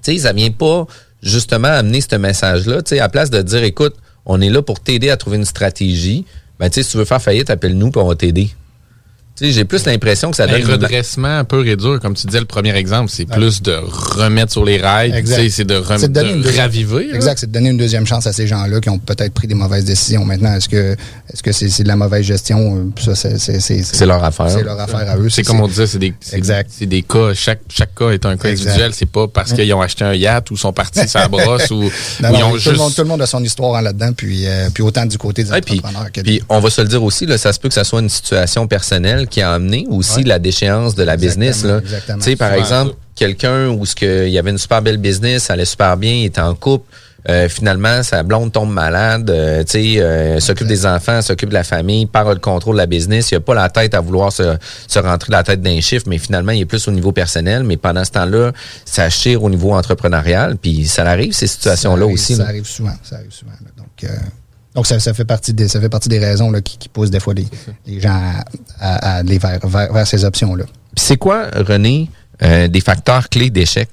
sais, 0.01 0.17
ça 0.17 0.33
vient 0.33 0.51
pas 0.51 0.87
justement 1.21 1.67
amener 1.67 2.01
ce 2.01 2.15
message-là, 2.15 2.81
tu 2.81 2.95
sais, 2.95 2.99
à 2.99 3.09
place 3.09 3.29
de 3.29 3.41
dire, 3.41 3.63
écoute, 3.63 3.95
on 4.25 4.41
est 4.41 4.49
là 4.49 4.61
pour 4.61 4.79
t'aider 4.79 5.09
à 5.09 5.17
trouver 5.17 5.37
une 5.37 5.45
stratégie, 5.45 6.25
ben 6.59 6.69
tu 6.69 6.75
sais, 6.75 6.83
si 6.83 6.91
tu 6.91 6.97
veux 6.97 7.05
faire 7.05 7.21
faillite, 7.21 7.49
appelle-nous, 7.49 7.91
puis 7.91 8.01
on 8.01 8.07
va 8.07 8.15
t'aider. 8.15 8.49
J'ai 9.41 9.65
plus 9.65 9.85
l'impression 9.85 10.29
que 10.31 10.37
ça 10.37 10.43
Un 10.43 10.47
donne... 10.47 10.61
une- 10.61 10.67
redressement 10.71 11.43
et 11.65 11.75
dur, 11.75 11.99
comme 11.99 12.13
tu 12.13 12.27
disais, 12.27 12.39
le 12.39 12.45
premier 12.45 12.75
exemple, 12.75 13.11
c'est 13.13 13.25
plus 13.25 13.61
de 13.61 13.73
remettre 13.73 14.51
sur 14.51 14.63
les 14.63 14.77
rails, 14.79 15.23
c'est 15.49 15.63
de, 15.65 15.75
rem- 15.75 15.97
C'est 15.99 16.07
de 16.09 16.13
donner 16.13 16.29
de 16.31 16.35
une 16.37 16.41
deuxième- 16.43 16.61
raviver. 16.61 17.07
là. 17.07 17.15
Exact, 17.15 17.39
c'est 17.39 17.47
de 17.47 17.51
donner 17.51 17.69
une 17.69 17.77
deuxième 17.77 18.05
chance 18.05 18.27
à 18.27 18.33
ces 18.33 18.47
gens-là 18.47 18.79
qui 18.79 18.89
ont 18.89 18.99
peut-être 18.99 19.33
pris 19.33 19.47
des 19.47 19.55
mauvaises 19.55 19.85
décisions. 19.85 20.23
Maintenant, 20.25 20.55
est-ce 20.55 20.69
que 20.69 20.95
est-ce 21.31 21.43
que 21.43 21.51
c'est 21.51 21.83
de 21.83 21.87
la 21.87 21.95
mauvaise 21.95 22.25
gestion? 22.25 22.91
Ça, 22.99 23.15
c'est 23.15 24.05
leur 24.05 24.23
affaire. 24.23 24.49
C'est 24.49 24.63
leur 24.63 24.79
affaire 24.79 25.09
à 25.09 25.17
eux. 25.17 25.29
C'est 25.29 25.43
comme 25.43 25.59
on 25.61 25.67
disait, 25.67 25.87
c'est 25.87 25.99
des, 25.99 26.13
des 26.81 27.01
cas, 27.03 27.33
chaque, 27.33 27.61
chaque 27.69 27.95
cas 27.95 28.09
est 28.11 28.25
un 28.25 28.37
cas 28.37 28.49
Exact. 28.49 28.67
individuel, 28.69 28.91
c'est 28.93 29.05
pas 29.09 29.27
parce 29.27 29.53
qu'ils 29.53 29.73
ont 29.73 29.81
acheté 29.81 30.03
un 30.03 30.13
yacht 30.13 30.51
ou 30.51 30.57
sont 30.57 30.73
partis 30.73 31.07
sur 31.07 31.19
la 31.19 31.27
brosse 31.29 31.71
ou, 31.71 31.83
Non, 32.21 32.29
ou 32.29 32.31
non, 32.31 32.37
ils 32.39 32.43
ont 32.43 32.51
tout, 32.51 32.57
juste... 32.57 32.71
le 32.71 32.77
monde, 32.77 32.95
tout 32.95 33.01
le 33.01 33.07
monde 33.07 33.21
a 33.21 33.25
son 33.25 33.43
histoire 33.43 33.81
là-dedans, 33.81 34.13
puis, 34.13 34.47
euh, 34.47 34.69
puis 34.73 34.83
autant 34.83 35.05
du 35.05 35.17
côté 35.17 35.43
des 35.43 35.51
Ouais, 35.51 35.61
puis, 35.61 35.79
entrepreneurs 35.79 36.09
puis 36.23 36.41
on 36.49 36.59
va 36.59 36.69
se 36.69 36.81
le 36.81 36.87
dire 36.87 37.03
aussi, 37.03 37.25
là, 37.25 37.37
ça 37.37 37.53
se 37.53 37.59
peut 37.59 37.67
que 37.67 37.73
ça 37.73 37.83
soit 37.83 38.01
une 38.01 38.09
situation 38.09 38.67
personnelle 38.67 39.27
qui 39.31 39.41
a 39.41 39.53
amené 39.53 39.87
aussi 39.89 40.17
Ouais. 40.17 40.23
la 40.25 40.37
déchéance 40.39 40.93
de 40.93 41.01
la 41.03 41.15
Exactement, 41.15 41.45
business. 41.47 41.63
Là. 41.65 41.77
exactement. 41.79 42.17
Tu 42.19 42.23
sais, 42.25 42.35
par 42.35 42.53
exemple, 42.53 42.93
quelqu'un 43.15 43.69
où 43.69 43.85
ce 43.85 43.95
que, 43.95 44.27
il 44.27 44.31
y 44.31 44.37
avait 44.37 44.51
une 44.51 44.57
super 44.59 44.81
belle 44.83 44.97
business, 44.97 45.43
ça 45.45 45.53
allait 45.53 45.65
super 45.65 45.97
bien, 45.97 46.11
il 46.13 46.25
était 46.25 46.41
en 46.41 46.53
couple. 46.53 46.85
euh, 47.29 47.47
finalement, 47.49 48.01
sa 48.01 48.23
blonde 48.23 48.51
tombe 48.51 48.71
malade, 48.73 49.29
euh, 49.29 49.63
tu 49.63 49.93
sais, 49.93 50.01
euh, 50.01 50.39
s'occupe 50.39 50.65
des 50.65 50.87
enfants, 50.87 51.21
s'occupe 51.21 51.49
de 51.49 51.53
la 51.53 51.63
famille, 51.63 52.07
perd 52.07 52.27
le 52.29 52.39
contrôle 52.39 52.73
de 52.73 52.79
la 52.79 52.87
business. 52.87 53.29
Il 53.29 53.35
a 53.35 53.39
pas 53.39 53.53
la 53.53 53.69
tête 53.69 53.93
à 53.93 53.99
vouloir 54.01 54.31
se, 54.33 54.57
se 54.87 54.97
rentrer 54.97 55.31
la 55.31 55.43
tête 55.43 55.61
d'un 55.61 55.79
chiffre, 55.81 56.05
mais 56.09 56.17
finalement, 56.17 56.51
il 56.51 56.61
est 56.61 56.65
plus 56.65 56.87
au 56.87 56.91
niveau 56.91 57.11
personnel. 57.11 57.63
Mais 57.63 57.77
pendant 57.77 58.03
ce 58.03 58.09
temps-là, 58.09 58.53
ça 58.85 59.07
chire 59.11 59.43
au 59.43 59.51
niveau 59.51 59.71
entrepreneurial. 59.73 60.57
Puis 60.57 60.87
ça 60.87 61.03
arrive 61.07 61.33
ces 61.33 61.45
situations-là 61.45 62.07
aussi. 62.07 62.33
Ça 62.37 62.41
là. 62.41 62.49
arrive 62.49 62.65
souvent. 62.65 62.95
Ça 63.03 63.17
arrive 63.17 63.31
souvent. 63.31 63.51
là. 63.51 63.69
Donc, 63.77 64.03
euh, 64.03 64.15
donc 64.75 64.87
ça, 64.87 64.99
ça 64.99 65.13
fait 65.13 65.25
partie 65.25 65.53
des, 65.53 65.67
ça 65.67 65.79
fait 65.81 65.89
partie 65.89 66.09
des 66.09 66.19
raisons 66.19 66.49
là, 66.51 66.61
qui, 66.61 66.77
qui 66.77 66.89
poussent 66.89 67.11
des 67.11 67.19
fois 67.19 67.33
les, 67.33 67.47
les 67.85 67.99
gens 67.99 68.09
à, 68.13 68.43
à- 68.79 68.95
à 68.95 69.15
aller 69.17 69.37
vers, 69.37 69.59
vers, 69.67 69.91
vers 69.93 70.07
ces 70.07 70.23
options-là. 70.25 70.65
C'est 70.95 71.17
quoi, 71.17 71.47
René, 71.55 72.09
euh, 72.43 72.67
des 72.67 72.81
facteurs 72.81 73.29
clés 73.29 73.49
d'échec? 73.49 73.89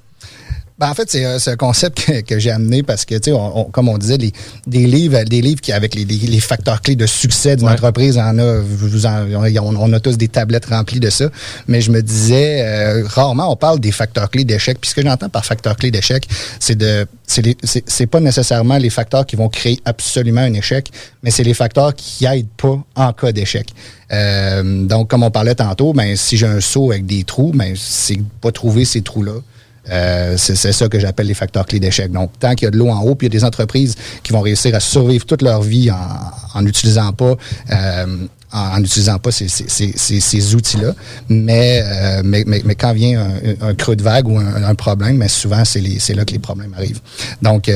Ben, 0.78 0.88
en 0.90 0.94
fait, 0.94 1.10
c'est 1.10 1.24
euh, 1.24 1.40
c'est 1.40 1.50
un 1.50 1.56
concept 1.56 2.04
que, 2.04 2.20
que 2.20 2.38
j'ai 2.38 2.52
amené 2.52 2.84
parce 2.84 3.04
que, 3.04 3.16
tu 3.16 3.24
sais, 3.24 3.32
on- 3.32 3.58
on- 3.62 3.64
comme 3.64 3.88
on 3.88 3.98
disait, 3.98 4.16
les, 4.16 4.32
des 4.68 4.86
livres, 4.86 5.24
des 5.24 5.40
livres 5.40 5.60
qui 5.60 5.72
avec 5.72 5.94
les, 5.96 6.04
les, 6.04 6.14
les 6.18 6.40
facteurs 6.40 6.80
clés 6.82 6.94
de 6.94 7.04
succès 7.06 7.56
d'une 7.56 7.66
entreprise, 7.74 8.16
on 8.16 8.38
a, 8.38 8.60
vous 8.60 9.04
en- 9.04 9.26
on, 9.28 9.76
on 9.76 9.92
a 9.92 9.98
tous 9.98 10.16
des 10.16 10.28
tablettes 10.28 10.66
remplies 10.66 11.00
de 11.00 11.10
ça. 11.10 11.30
Mais 11.66 11.80
je 11.80 11.90
me 11.90 12.00
disais, 12.00 12.62
euh, 12.62 13.02
rarement 13.06 13.50
on 13.50 13.56
parle 13.56 13.80
des 13.80 13.90
facteurs 13.90 14.30
clés 14.30 14.44
d'échec. 14.44 14.78
Puis 14.80 14.90
ce 14.90 14.94
que 14.94 15.02
j'entends 15.02 15.28
par 15.28 15.44
facteurs 15.44 15.74
clés 15.76 15.90
d'échec, 15.90 16.28
c'est 16.60 16.76
de, 16.76 17.06
c'est 17.26 17.42
les- 17.44 17.56
c'est 17.64 17.82
c'est 17.88 18.06
pas 18.06 18.20
nécessairement 18.20 18.78
les 18.78 18.90
facteurs 18.90 19.26
qui 19.26 19.34
vont 19.34 19.48
créer 19.48 19.80
absolument 19.84 20.42
un 20.42 20.54
échec, 20.54 20.90
mais 21.24 21.32
c'est 21.32 21.42
les 21.42 21.54
facteurs 21.54 21.92
qui 21.96 22.24
aident 22.24 22.46
pas 22.56 22.78
en 22.94 23.12
cas 23.12 23.32
d'échec. 23.32 23.68
Euh, 24.12 24.84
donc, 24.86 25.08
comme 25.10 25.24
on 25.24 25.30
parlait 25.32 25.56
tantôt, 25.56 25.92
ben 25.92 26.14
si 26.16 26.36
j'ai 26.36 26.46
un 26.46 26.60
seau 26.60 26.92
avec 26.92 27.04
des 27.04 27.24
trous, 27.24 27.50
ben 27.52 27.74
c'est 27.76 28.20
pas 28.40 28.52
trouver 28.52 28.84
ces 28.84 29.02
trous-là. 29.02 29.32
Euh, 29.90 30.34
c'est 30.36 30.72
ça 30.72 30.88
que 30.88 30.98
j'appelle 30.98 31.26
les 31.26 31.34
facteurs 31.34 31.66
clés 31.66 31.80
d'échec. 31.80 32.10
Donc, 32.10 32.32
tant 32.38 32.54
qu'il 32.54 32.66
y 32.66 32.68
a 32.68 32.70
de 32.70 32.76
l'eau 32.76 32.88
en 32.88 33.00
haut, 33.00 33.14
puis 33.14 33.26
il 33.26 33.32
y 33.32 33.36
a 33.36 33.38
des 33.38 33.44
entreprises 33.44 33.94
qui 34.22 34.32
vont 34.32 34.40
réussir 34.40 34.74
à 34.74 34.80
survivre 34.80 35.24
toute 35.24 35.42
leur 35.42 35.62
vie 35.62 35.90
en 35.90 36.62
n'utilisant 36.62 37.12
pas 37.12 37.36
euh, 37.70 38.16
en 38.50 38.80
n'utilisant 38.80 39.18
pas 39.18 39.30
ces, 39.30 40.54
outils-là. 40.54 40.94
Mais, 41.28 41.82
euh, 41.84 42.22
mais, 42.24 42.44
mais, 42.46 42.62
mais, 42.64 42.74
quand 42.74 42.94
vient 42.94 43.30
un, 43.60 43.74
creux 43.74 43.94
de 43.94 44.02
vague 44.02 44.26
ou 44.26 44.38
un, 44.38 44.74
problème, 44.74 45.18
mais 45.18 45.28
souvent, 45.28 45.64
c'est 45.66 46.14
là 46.14 46.24
que 46.24 46.32
les 46.32 46.38
problèmes 46.38 46.72
arrivent. 46.74 47.00
Donc, 47.42 47.70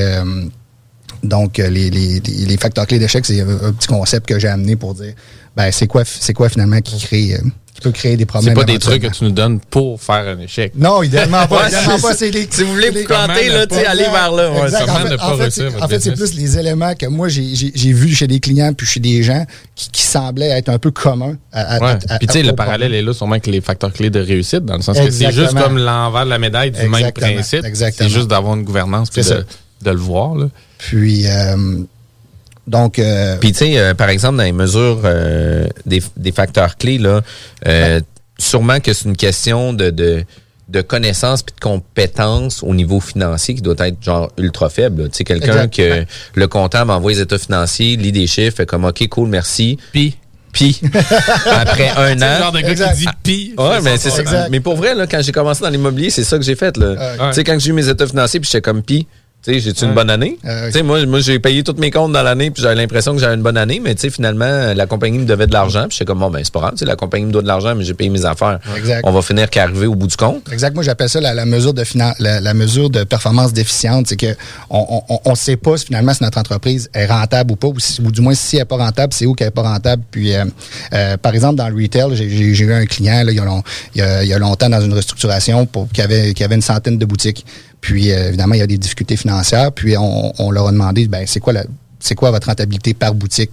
donc 1.21 1.57
les, 1.59 2.57
facteurs 2.59 2.87
clés 2.87 2.97
d'échec, 2.97 3.23
c'est 3.23 3.41
un, 3.41 3.71
petit 3.73 3.87
concept 3.87 4.27
que 4.27 4.39
j'ai 4.39 4.47
amené 4.47 4.75
pour 4.75 4.95
dire, 4.95 5.13
ben, 5.55 5.71
c'est 5.71 5.87
quoi, 5.87 6.03
quoi 6.35 6.49
finalement 6.49 6.81
qui 6.81 6.97
crée... 6.99 7.37
créer 7.91 8.17
des 8.17 8.25
problèmes. 8.25 8.55
C'est 8.55 8.59
pas 8.65 8.71
des 8.71 8.79
trucs 8.79 9.01
que 9.01 9.07
tu 9.07 9.23
nous 9.23 9.31
donnes 9.31 9.59
pour 9.59 10.01
faire 10.01 10.27
un 10.27 10.39
échec. 10.39 10.73
Non, 10.75 11.03
idéalement 11.03 11.45
pas. 11.47 11.67
idéalement 11.67 11.99
pas 11.99 12.13
c'est 12.13 12.31
les, 12.31 12.47
si 12.49 12.63
vous 12.63 12.73
voulez 12.73 12.89
vous 12.89 13.03
planter, 13.05 13.49
là, 13.49 13.65
allez 13.87 14.03
vers 14.03 14.31
là. 14.31 14.51
Ouais. 14.51 15.81
En 15.81 15.87
fait, 15.87 15.99
c'est 15.99 16.11
plus 16.13 16.33
les 16.35 16.57
éléments 16.57 16.95
que 16.95 17.05
moi, 17.07 17.27
j'ai 17.29 17.93
vus 17.93 18.13
chez 18.15 18.27
des 18.27 18.39
clients 18.39 18.73
puis 18.73 18.87
chez 18.87 18.99
des 18.99 19.23
gens 19.23 19.45
qui, 19.75 19.89
qui 19.89 20.01
semblaient 20.03 20.49
être 20.49 20.69
un 20.69 20.79
peu 20.79 20.91
communs. 20.91 21.37
À, 21.51 21.79
ouais. 21.79 21.97
à, 22.09 22.17
puis 22.17 22.27
tu 22.27 22.33
sais, 22.33 22.43
le 22.43 22.53
parallèle 22.53 22.93
est 22.93 23.01
là 23.01 23.13
sûrement 23.13 23.33
avec 23.33 23.47
les 23.47 23.61
facteurs 23.61 23.93
clés 23.93 24.09
de 24.09 24.19
réussite, 24.19 24.65
dans 24.65 24.75
le 24.75 24.81
sens 24.81 24.97
Exactement. 24.97 25.29
que 25.29 25.35
c'est 25.35 25.41
juste 25.41 25.57
comme 25.57 25.77
l'envers 25.77 26.25
de 26.25 26.29
la 26.29 26.39
médaille 26.39 26.71
du 26.71 26.79
Exactement. 26.79 27.27
même 27.27 27.35
principe. 27.35 27.65
C'est 27.73 28.09
juste 28.09 28.27
d'avoir 28.27 28.55
une 28.55 28.63
gouvernance 28.63 29.09
puis 29.09 29.23
de, 29.23 29.45
de, 29.81 29.91
le 29.91 29.97
voir. 29.97 30.35
Là. 30.35 30.47
Puis... 30.77 31.27
Euh, 31.27 31.83
donc, 32.67 32.97
euh, 32.99 33.37
puis 33.37 33.51
tu 33.51 33.59
sais, 33.59 33.77
euh, 33.77 33.93
par 33.93 34.09
exemple, 34.09 34.37
dans 34.37 34.43
les 34.43 34.53
mesures 34.53 35.01
euh, 35.03 35.67
des, 35.85 36.01
des, 36.15 36.31
facteurs 36.31 36.77
clés 36.77 36.97
là, 36.97 37.21
euh, 37.67 37.97
ouais. 37.97 38.01
sûrement 38.37 38.79
que 38.79 38.93
c'est 38.93 39.05
une 39.05 39.17
question 39.17 39.73
de, 39.73 39.89
de 39.89 40.23
de 40.69 40.81
connaissances 40.81 41.43
puis 41.43 41.53
de 41.53 41.59
compétences 41.59 42.63
au 42.63 42.73
niveau 42.73 43.01
financier 43.01 43.53
qui 43.53 43.61
doit 43.61 43.75
être 43.79 44.01
genre 44.01 44.31
ultra 44.37 44.69
faible. 44.69 45.09
Tu 45.09 45.17
sais, 45.17 45.23
quelqu'un 45.25 45.67
que 45.67 46.05
le 46.33 46.47
comptable 46.47 46.89
envoie 46.89 47.11
les 47.11 47.19
états 47.19 47.37
financiers, 47.37 47.97
lit 47.97 48.13
des 48.13 48.27
chiffres, 48.27 48.57
fait 48.57 48.65
comme 48.65 48.85
OK, 48.85 49.07
cool, 49.09 49.27
merci. 49.27 49.77
Puis 49.91 50.17
Puis 50.53 50.79
après 51.49 51.89
un 51.97 52.21
an. 52.21 52.37
le 52.37 52.43
genre 52.43 52.51
de 52.51 52.59
gars 52.59 52.69
exact. 52.69 52.95
qui 52.95 53.05
dit 53.05 53.07
pis. 53.23 53.53
Ouais, 53.57 53.81
mais 53.81 53.97
c'est 53.97 54.11
ça. 54.11 54.47
Mais 54.51 54.59
pour 54.59 54.75
vrai, 54.75 54.93
là, 54.93 55.07
quand 55.07 55.19
j'ai 55.21 55.31
commencé 55.31 55.63
dans 55.63 55.69
l'immobilier, 55.69 56.11
c'est 56.11 56.23
ça 56.23 56.37
que 56.37 56.43
j'ai 56.43 56.55
fait. 56.55 56.77
Là. 56.77 57.29
Tu 57.29 57.33
sais, 57.33 57.43
quand 57.43 57.59
j'ai 57.59 57.71
eu 57.71 57.73
mes 57.73 57.89
états 57.89 58.05
financiers, 58.05 58.39
puis 58.39 58.47
j'étais 58.51 58.61
comme 58.61 58.83
pis. 58.83 59.07
Sais, 59.45 59.59
j'ai-tu 59.59 59.83
une 59.83 59.93
bonne 59.93 60.09
année? 60.09 60.39
Euh, 60.45 60.67
tu 60.67 60.71
sais, 60.71 60.83
moi, 60.83 61.05
moi 61.05 61.19
j'ai 61.19 61.37
payé 61.37 61.63
tous 61.63 61.75
mes 61.77 61.91
comptes 61.91 62.13
dans 62.13 62.23
l'année, 62.23 62.49
puis 62.49 62.63
j'avais 62.63 62.75
l'impression 62.75 63.13
que 63.13 63.19
j'avais 63.19 63.35
une 63.35 63.41
bonne 63.41 63.57
année, 63.57 63.81
mais 63.83 63.93
tu 63.93 64.01
sais, 64.01 64.09
finalement, 64.09 64.73
la 64.73 64.85
compagnie 64.85 65.19
me 65.19 65.25
devait 65.25 65.47
de 65.47 65.51
l'argent, 65.51 65.87
puis 65.89 65.97
j'étais 65.97 66.05
comme, 66.05 66.19
bon, 66.19 66.29
ben, 66.29 66.39
c'est 66.45 66.53
pas 66.53 66.61
grave, 66.61 66.75
la 66.79 66.95
compagnie 66.95 67.25
me 67.25 67.31
doit 67.31 67.41
de 67.41 67.47
l'argent, 67.47 67.75
mais 67.75 67.83
j'ai 67.83 67.93
payé 67.93 68.09
mes 68.09 68.23
affaires. 68.23 68.59
Exact. 68.77 69.01
On 69.03 69.11
va 69.11 69.21
finir 69.21 69.49
qu'arriver 69.49 69.85
au 69.85 69.95
bout 69.95 70.07
du 70.07 70.15
compte. 70.15 70.49
Exact. 70.49 70.73
Moi, 70.73 70.83
j'appelle 70.83 71.09
ça 71.09 71.19
la, 71.19 71.33
la, 71.33 71.45
mesure 71.45 71.73
de 71.73 71.83
finan 71.83 72.13
la, 72.19 72.39
la, 72.39 72.53
mesure 72.53 72.89
de 72.89 73.03
performance 73.03 73.51
déficiente. 73.51 74.07
C'est 74.07 74.15
que 74.15 74.33
on, 74.69 75.03
on, 75.09 75.19
on 75.25 75.35
sait 75.35 75.57
pas 75.57 75.75
si 75.75 75.87
finalement 75.87 76.13
si 76.13 76.23
notre 76.23 76.37
entreprise 76.37 76.89
est 76.93 77.07
rentable 77.07 77.51
ou 77.51 77.55
pas, 77.57 77.67
ou, 77.67 77.79
si, 77.79 78.01
ou 78.01 78.13
du 78.13 78.21
moins 78.21 78.35
si 78.35 78.55
elle 78.55 78.61
est 78.61 78.65
pas 78.65 78.77
rentable, 78.77 79.11
c'est 79.11 79.25
où 79.25 79.33
qu'elle 79.33 79.49
est 79.49 79.51
pas 79.51 79.63
rentable. 79.63 80.03
Puis, 80.09 80.33
euh, 80.33 80.45
euh, 80.93 81.17
par 81.17 81.33
exemple, 81.33 81.55
dans 81.55 81.67
le 81.67 81.75
retail, 81.75 82.15
j'ai 82.15 82.63
eu 82.63 82.73
un 82.73 82.85
client, 82.85 83.23
là, 83.25 83.31
il, 83.33 83.35
y 83.35 83.41
a 83.41 83.43
long, 83.43 83.61
il, 83.93 83.99
y 83.99 84.01
a, 84.01 84.23
il 84.23 84.29
y 84.29 84.33
a 84.33 84.39
longtemps, 84.39 84.69
dans 84.69 84.81
une 84.81 84.93
restructuration, 84.93 85.65
pour, 85.65 85.89
qui, 85.89 86.01
avait, 86.01 86.33
qui 86.33 86.45
avait 86.45 86.55
une 86.55 86.61
centaine 86.61 86.97
de 86.97 87.05
boutiques. 87.05 87.45
Puis, 87.83 88.13
euh, 88.13 88.29
évidemment, 88.29 88.55
il 88.55 88.59
y 88.59 88.63
a 88.63 88.67
des 88.67 88.77
difficultés 88.77 89.17
financières. 89.17 89.73
Puis, 89.73 89.95
on, 89.97 90.51
leur 90.51 90.67
a 90.69 90.71
demandé, 90.71 91.05
ben, 91.09 91.25
c'est 91.27 91.41
quoi 91.41 91.51
la, 91.51 91.65
c'est 92.03 92.15
quoi 92.15 92.31
votre 92.31 92.47
rentabilité 92.47 92.93
par 92.93 93.15
boutique? 93.15 93.51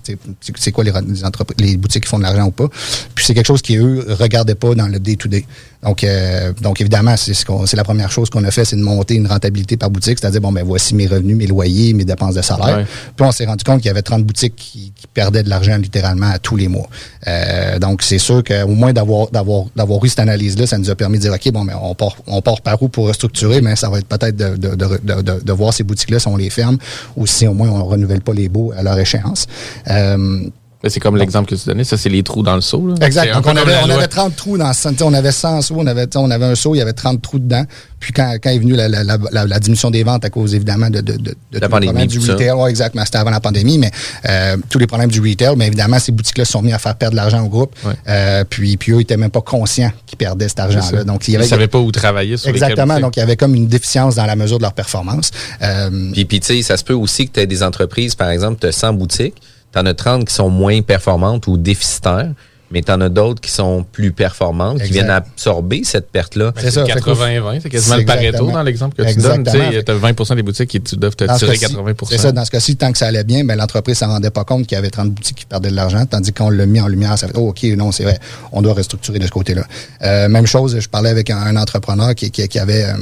C'est 0.56 0.72
quoi 0.72 0.82
les, 0.82 0.90
les, 0.90 1.54
les, 1.58 1.76
boutiques 1.76 2.02
qui 2.02 2.08
font 2.08 2.18
de 2.18 2.24
l'argent 2.24 2.46
ou 2.46 2.50
pas? 2.50 2.68
Puis 3.14 3.24
c'est 3.24 3.32
quelque 3.32 3.46
chose 3.46 3.62
qui, 3.62 3.76
eux, 3.76 4.04
regardaient 4.08 4.56
pas 4.56 4.74
dans 4.74 4.88
le 4.88 4.98
day-to-day. 4.98 5.44
Donc, 5.82 6.04
euh, 6.04 6.52
donc 6.60 6.80
évidemment, 6.80 7.16
c'est 7.16 7.32
ce 7.32 7.44
c'est 7.64 7.76
la 7.76 7.84
première 7.84 8.10
chose 8.10 8.28
qu'on 8.28 8.44
a 8.44 8.50
fait, 8.50 8.64
c'est 8.64 8.76
de 8.76 8.82
monter 8.82 9.14
une 9.14 9.26
rentabilité 9.26 9.76
par 9.76 9.88
boutique, 9.88 10.18
c'est-à-dire, 10.20 10.40
bon, 10.40 10.52
ben 10.52 10.64
voici 10.64 10.94
mes 10.94 11.06
revenus, 11.06 11.36
mes 11.36 11.46
loyers, 11.46 11.94
mes 11.94 12.04
dépenses 12.04 12.34
de 12.34 12.42
salaire. 12.42 12.78
Ouais. 12.78 12.86
Puis 13.16 13.26
on 13.26 13.32
s'est 13.32 13.46
rendu 13.46 13.64
compte 13.64 13.78
qu'il 13.78 13.86
y 13.86 13.90
avait 13.90 14.02
30 14.02 14.24
boutiques 14.24 14.56
qui, 14.56 14.92
qui, 14.94 15.06
perdaient 15.14 15.42
de 15.42 15.48
l'argent 15.48 15.76
littéralement 15.78 16.30
à 16.30 16.38
tous 16.38 16.56
les 16.56 16.68
mois. 16.68 16.88
Euh, 17.26 17.78
donc, 17.78 18.02
c'est 18.02 18.18
sûr 18.18 18.44
qu'au 18.44 18.68
moins 18.68 18.92
d'avoir 18.92 19.30
d'avoir 19.30 19.66
d'avoir 19.74 20.04
eu 20.04 20.08
cette 20.08 20.20
analyse-là, 20.20 20.66
ça 20.66 20.76
nous 20.76 20.90
a 20.90 20.94
permis 20.94 21.18
de 21.18 21.22
dire, 21.22 21.32
OK, 21.32 21.50
bon, 21.50 21.64
mais 21.64 21.72
on 21.80 21.94
part, 21.94 22.16
on 22.26 22.42
part 22.42 22.60
par 22.60 22.82
où 22.82 22.88
pour 22.88 23.06
restructurer, 23.06 23.60
mais 23.60 23.74
ça 23.76 23.88
va 23.88 23.98
être 23.98 24.06
peut-être 24.06 24.36
de, 24.36 24.56
de, 24.56 24.74
de, 24.74 25.22
de, 25.22 25.40
de 25.40 25.52
voir 25.52 25.72
ces 25.72 25.84
boutiques-là 25.84 26.18
si 26.18 26.28
on 26.28 26.36
les 26.36 26.50
ferme 26.50 26.76
ou 27.16 27.26
si 27.26 27.46
au 27.46 27.54
moins 27.54 27.70
on 27.70 27.84
renouvelle 27.84 28.20
pas 28.20 28.34
les 28.34 28.39
beaux 28.48 28.72
à 28.76 28.82
leur 28.82 28.98
échéance. 28.98 29.46
Euh, 29.88 30.40
c'est 30.88 31.00
comme 31.00 31.16
l'exemple 31.16 31.48
que 31.50 31.54
tu 31.54 31.66
donnais, 31.66 31.84
ça 31.84 31.98
c'est 31.98 32.08
les 32.08 32.22
trous 32.22 32.42
dans 32.42 32.54
le 32.54 32.62
seau. 32.62 32.86
Là. 32.86 32.94
Exact. 33.02 33.34
Donc 33.34 33.46
on 33.46 33.56
avait, 33.56 33.74
on 33.84 33.90
avait 33.90 34.06
30 34.06 34.34
trous 34.34 34.56
dans 34.56 34.72
on 35.02 35.12
avait 35.12 35.32
100 35.32 35.62
seaux, 35.62 35.74
on 35.78 35.86
avait, 35.86 36.06
on 36.16 36.30
avait 36.30 36.46
un 36.46 36.54
seau, 36.54 36.74
il 36.74 36.78
y 36.78 36.80
avait 36.80 36.94
30 36.94 37.20
trous 37.20 37.38
dedans. 37.38 37.64
Puis 37.98 38.14
quand, 38.14 38.36
quand 38.42 38.48
est 38.48 38.58
venue 38.58 38.74
la, 38.74 38.88
la, 38.88 39.04
la, 39.04 39.18
la, 39.46 39.58
diminution 39.58 39.90
des 39.90 40.02
ventes 40.04 40.24
à 40.24 40.30
cause 40.30 40.54
évidemment 40.54 40.88
de, 40.88 41.02
de, 41.02 41.18
de, 41.18 41.34
de 41.52 41.58
la 41.58 41.68
pandémie, 41.68 42.06
du 42.06 42.18
retail, 42.18 42.52
ouais, 42.52 42.70
exact, 42.70 42.94
mais 42.94 43.04
c'était 43.04 43.18
avant 43.18 43.30
la 43.30 43.40
pandémie, 43.40 43.76
mais 43.76 43.90
euh, 44.26 44.56
tous 44.70 44.78
les 44.78 44.86
problèmes 44.86 45.10
du 45.10 45.20
retail, 45.20 45.54
mais 45.56 45.66
évidemment 45.66 45.98
ces 45.98 46.12
boutiques-là 46.12 46.46
sont 46.46 46.62
mis 46.62 46.72
à 46.72 46.78
faire 46.78 46.94
perdre 46.94 47.12
de 47.12 47.16
l'argent 47.16 47.44
au 47.44 47.48
groupe. 47.48 47.74
Ouais. 47.84 47.92
Euh, 48.08 48.44
puis, 48.48 48.78
puis 48.78 48.92
eux 48.92 48.96
ils 48.96 49.02
étaient 49.02 49.18
même 49.18 49.30
pas 49.30 49.42
conscients 49.42 49.92
qu'ils 50.06 50.16
perdaient 50.16 50.48
cet 50.48 50.60
argent-là. 50.60 51.04
Donc 51.04 51.28
il 51.28 51.32
y 51.32 51.36
avait, 51.36 51.44
ils 51.44 51.48
savaient 51.48 51.68
pas 51.68 51.78
où 51.78 51.92
travailler. 51.92 52.38
Sur 52.38 52.48
exactement. 52.48 52.98
Donc 53.00 53.16
il 53.16 53.20
y 53.20 53.22
avait 53.22 53.36
comme 53.36 53.54
une 53.54 53.68
déficience 53.68 54.14
dans 54.14 54.26
la 54.26 54.36
mesure 54.36 54.56
de 54.56 54.62
leur 54.62 54.72
performance. 54.72 55.30
Euh, 55.60 56.10
puis 56.12 56.24
puis 56.24 56.40
tu 56.40 56.46
sais, 56.46 56.62
ça 56.62 56.78
se 56.78 56.84
peut 56.84 56.94
aussi 56.94 57.28
que 57.28 57.34
tu 57.34 57.40
aies 57.40 57.46
des 57.46 57.62
entreprises, 57.62 58.14
par 58.14 58.30
exemple, 58.30 58.60
tu 58.60 58.66
as 58.66 58.72
100 58.72 58.94
boutiques 58.94 59.34
T'en 59.72 59.86
as 59.86 59.94
30 59.94 60.24
qui 60.26 60.34
sont 60.34 60.50
moins 60.50 60.82
performantes 60.82 61.46
ou 61.46 61.56
déficitaires, 61.56 62.32
mais 62.70 62.82
t'en 62.82 63.00
as 63.00 63.08
d'autres 63.08 63.40
qui 63.40 63.50
sont 63.50 63.84
plus 63.84 64.12
performantes, 64.12 64.74
exact. 64.74 64.86
qui 64.86 64.92
viennent 64.92 65.10
absorber 65.10 65.82
cette 65.84 66.10
perte-là. 66.10 66.52
C'est 66.56 66.70
ça. 66.70 66.84
80-20, 66.84 67.60
c'est 67.62 67.68
quasiment 67.68 67.96
le 67.96 68.04
Pareto 68.04 68.50
dans 68.50 68.62
l'exemple 68.62 68.96
que 68.96 69.02
exactement. 69.02 69.44
tu 69.50 69.58
donnes. 69.58 69.84
Tu 69.84 69.90
as 69.90 69.94
20 69.94 70.34
des 70.36 70.42
boutiques 70.42 70.70
qui 70.70 70.96
doivent 70.96 71.16
te 71.16 71.24
tirer 71.36 71.58
80 71.58 71.92
C'est 72.08 72.18
ça. 72.18 72.32
Dans 72.32 72.44
ce 72.44 72.50
cas-ci, 72.50 72.76
tant 72.76 72.92
que 72.92 72.98
ça 72.98 73.08
allait 73.08 73.24
bien, 73.24 73.44
ben, 73.44 73.56
l'entreprise 73.56 73.98
s'en 73.98 74.08
rendait 74.08 74.30
pas 74.30 74.44
compte 74.44 74.66
qu'il 74.66 74.76
y 74.76 74.78
avait 74.78 74.90
30 74.90 75.10
boutiques 75.10 75.38
qui 75.38 75.46
perdaient 75.46 75.70
de 75.70 75.76
l'argent, 75.76 76.04
tandis 76.06 76.32
qu'on 76.32 76.50
l'a 76.50 76.66
mis 76.66 76.80
en 76.80 76.88
lumière, 76.88 77.18
ça 77.18 77.26
fait, 77.26 77.36
oh, 77.36 77.48
OK, 77.48 77.62
non, 77.76 77.92
c'est 77.92 78.04
vrai, 78.04 78.18
on 78.52 78.62
doit 78.62 78.74
restructurer 78.74 79.18
de 79.18 79.26
ce 79.26 79.30
côté-là. 79.30 79.64
Euh, 80.02 80.28
même 80.28 80.46
chose, 80.46 80.78
je 80.78 80.88
parlais 80.88 81.10
avec 81.10 81.30
un, 81.30 81.38
un 81.38 81.56
entrepreneur 81.56 82.14
qui, 82.14 82.30
qui, 82.30 82.46
qui 82.46 82.58
avait... 82.58 82.84
Euh, 82.84 82.94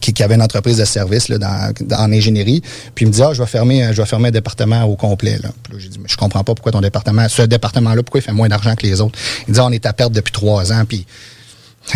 qui, 0.00 0.22
avait 0.22 0.34
une 0.34 0.42
entreprise 0.42 0.78
de 0.78 0.84
service 0.84 1.28
là, 1.28 1.38
dans, 1.38 1.72
en 1.96 2.12
ingénierie. 2.12 2.62
Puis 2.94 3.04
il 3.04 3.08
me 3.08 3.12
dit 3.12 3.22
Ah, 3.22 3.32
je 3.32 3.42
vais 3.42 3.48
fermer, 3.48 3.88
je 3.92 4.00
vais 4.00 4.06
fermer 4.06 4.28
un 4.28 4.32
département 4.32 4.84
au 4.84 4.96
complet. 4.96 5.38
Là. 5.42 5.50
Puis 5.62 5.72
là, 5.74 5.78
j'ai 5.78 5.88
dit 5.88 5.98
Mais 5.98 6.08
je 6.08 6.16
comprends 6.16 6.44
pas 6.44 6.54
pourquoi 6.54 6.72
ton 6.72 6.80
département, 6.80 7.28
ce 7.28 7.42
département-là, 7.42 8.02
pourquoi 8.02 8.20
il 8.20 8.24
fait 8.24 8.32
moins 8.32 8.48
d'argent 8.48 8.74
que 8.74 8.86
les 8.86 9.00
autres? 9.00 9.18
Il 9.48 9.54
dit 9.54 9.60
ah, 9.60 9.66
On 9.66 9.72
est 9.72 9.86
à 9.86 9.92
perte 9.92 10.12
depuis 10.12 10.32
trois 10.32 10.72
ans. 10.72 10.84
Puis 10.86 11.06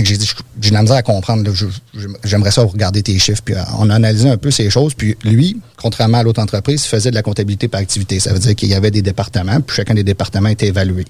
j'ai 0.04 0.16
dit 0.16 0.30
J'ai 0.60 0.70
de 0.70 0.74
la 0.74 0.94
à 0.94 1.02
comprendre. 1.02 1.50
J'aimerais 2.24 2.50
ça 2.50 2.62
regarder 2.62 3.02
tes 3.02 3.18
chiffres. 3.18 3.42
Puis 3.44 3.54
on 3.78 3.90
a 3.90 3.94
analysé 3.94 4.28
un 4.28 4.36
peu 4.36 4.50
ces 4.50 4.70
choses. 4.70 4.94
Puis 4.94 5.16
lui, 5.24 5.60
contrairement 5.76 6.18
à 6.18 6.22
l'autre 6.22 6.40
entreprise, 6.40 6.84
faisait 6.84 7.10
de 7.10 7.14
la 7.14 7.22
comptabilité 7.22 7.68
par 7.68 7.80
activité. 7.80 8.20
Ça 8.20 8.32
veut 8.32 8.38
dire 8.38 8.54
qu'il 8.54 8.68
y 8.68 8.74
avait 8.74 8.90
des 8.90 9.02
départements, 9.02 9.60
puis 9.60 9.76
chacun 9.76 9.94
des 9.94 10.04
départements 10.04 10.48
était 10.48 10.68
évalué. 10.68 11.04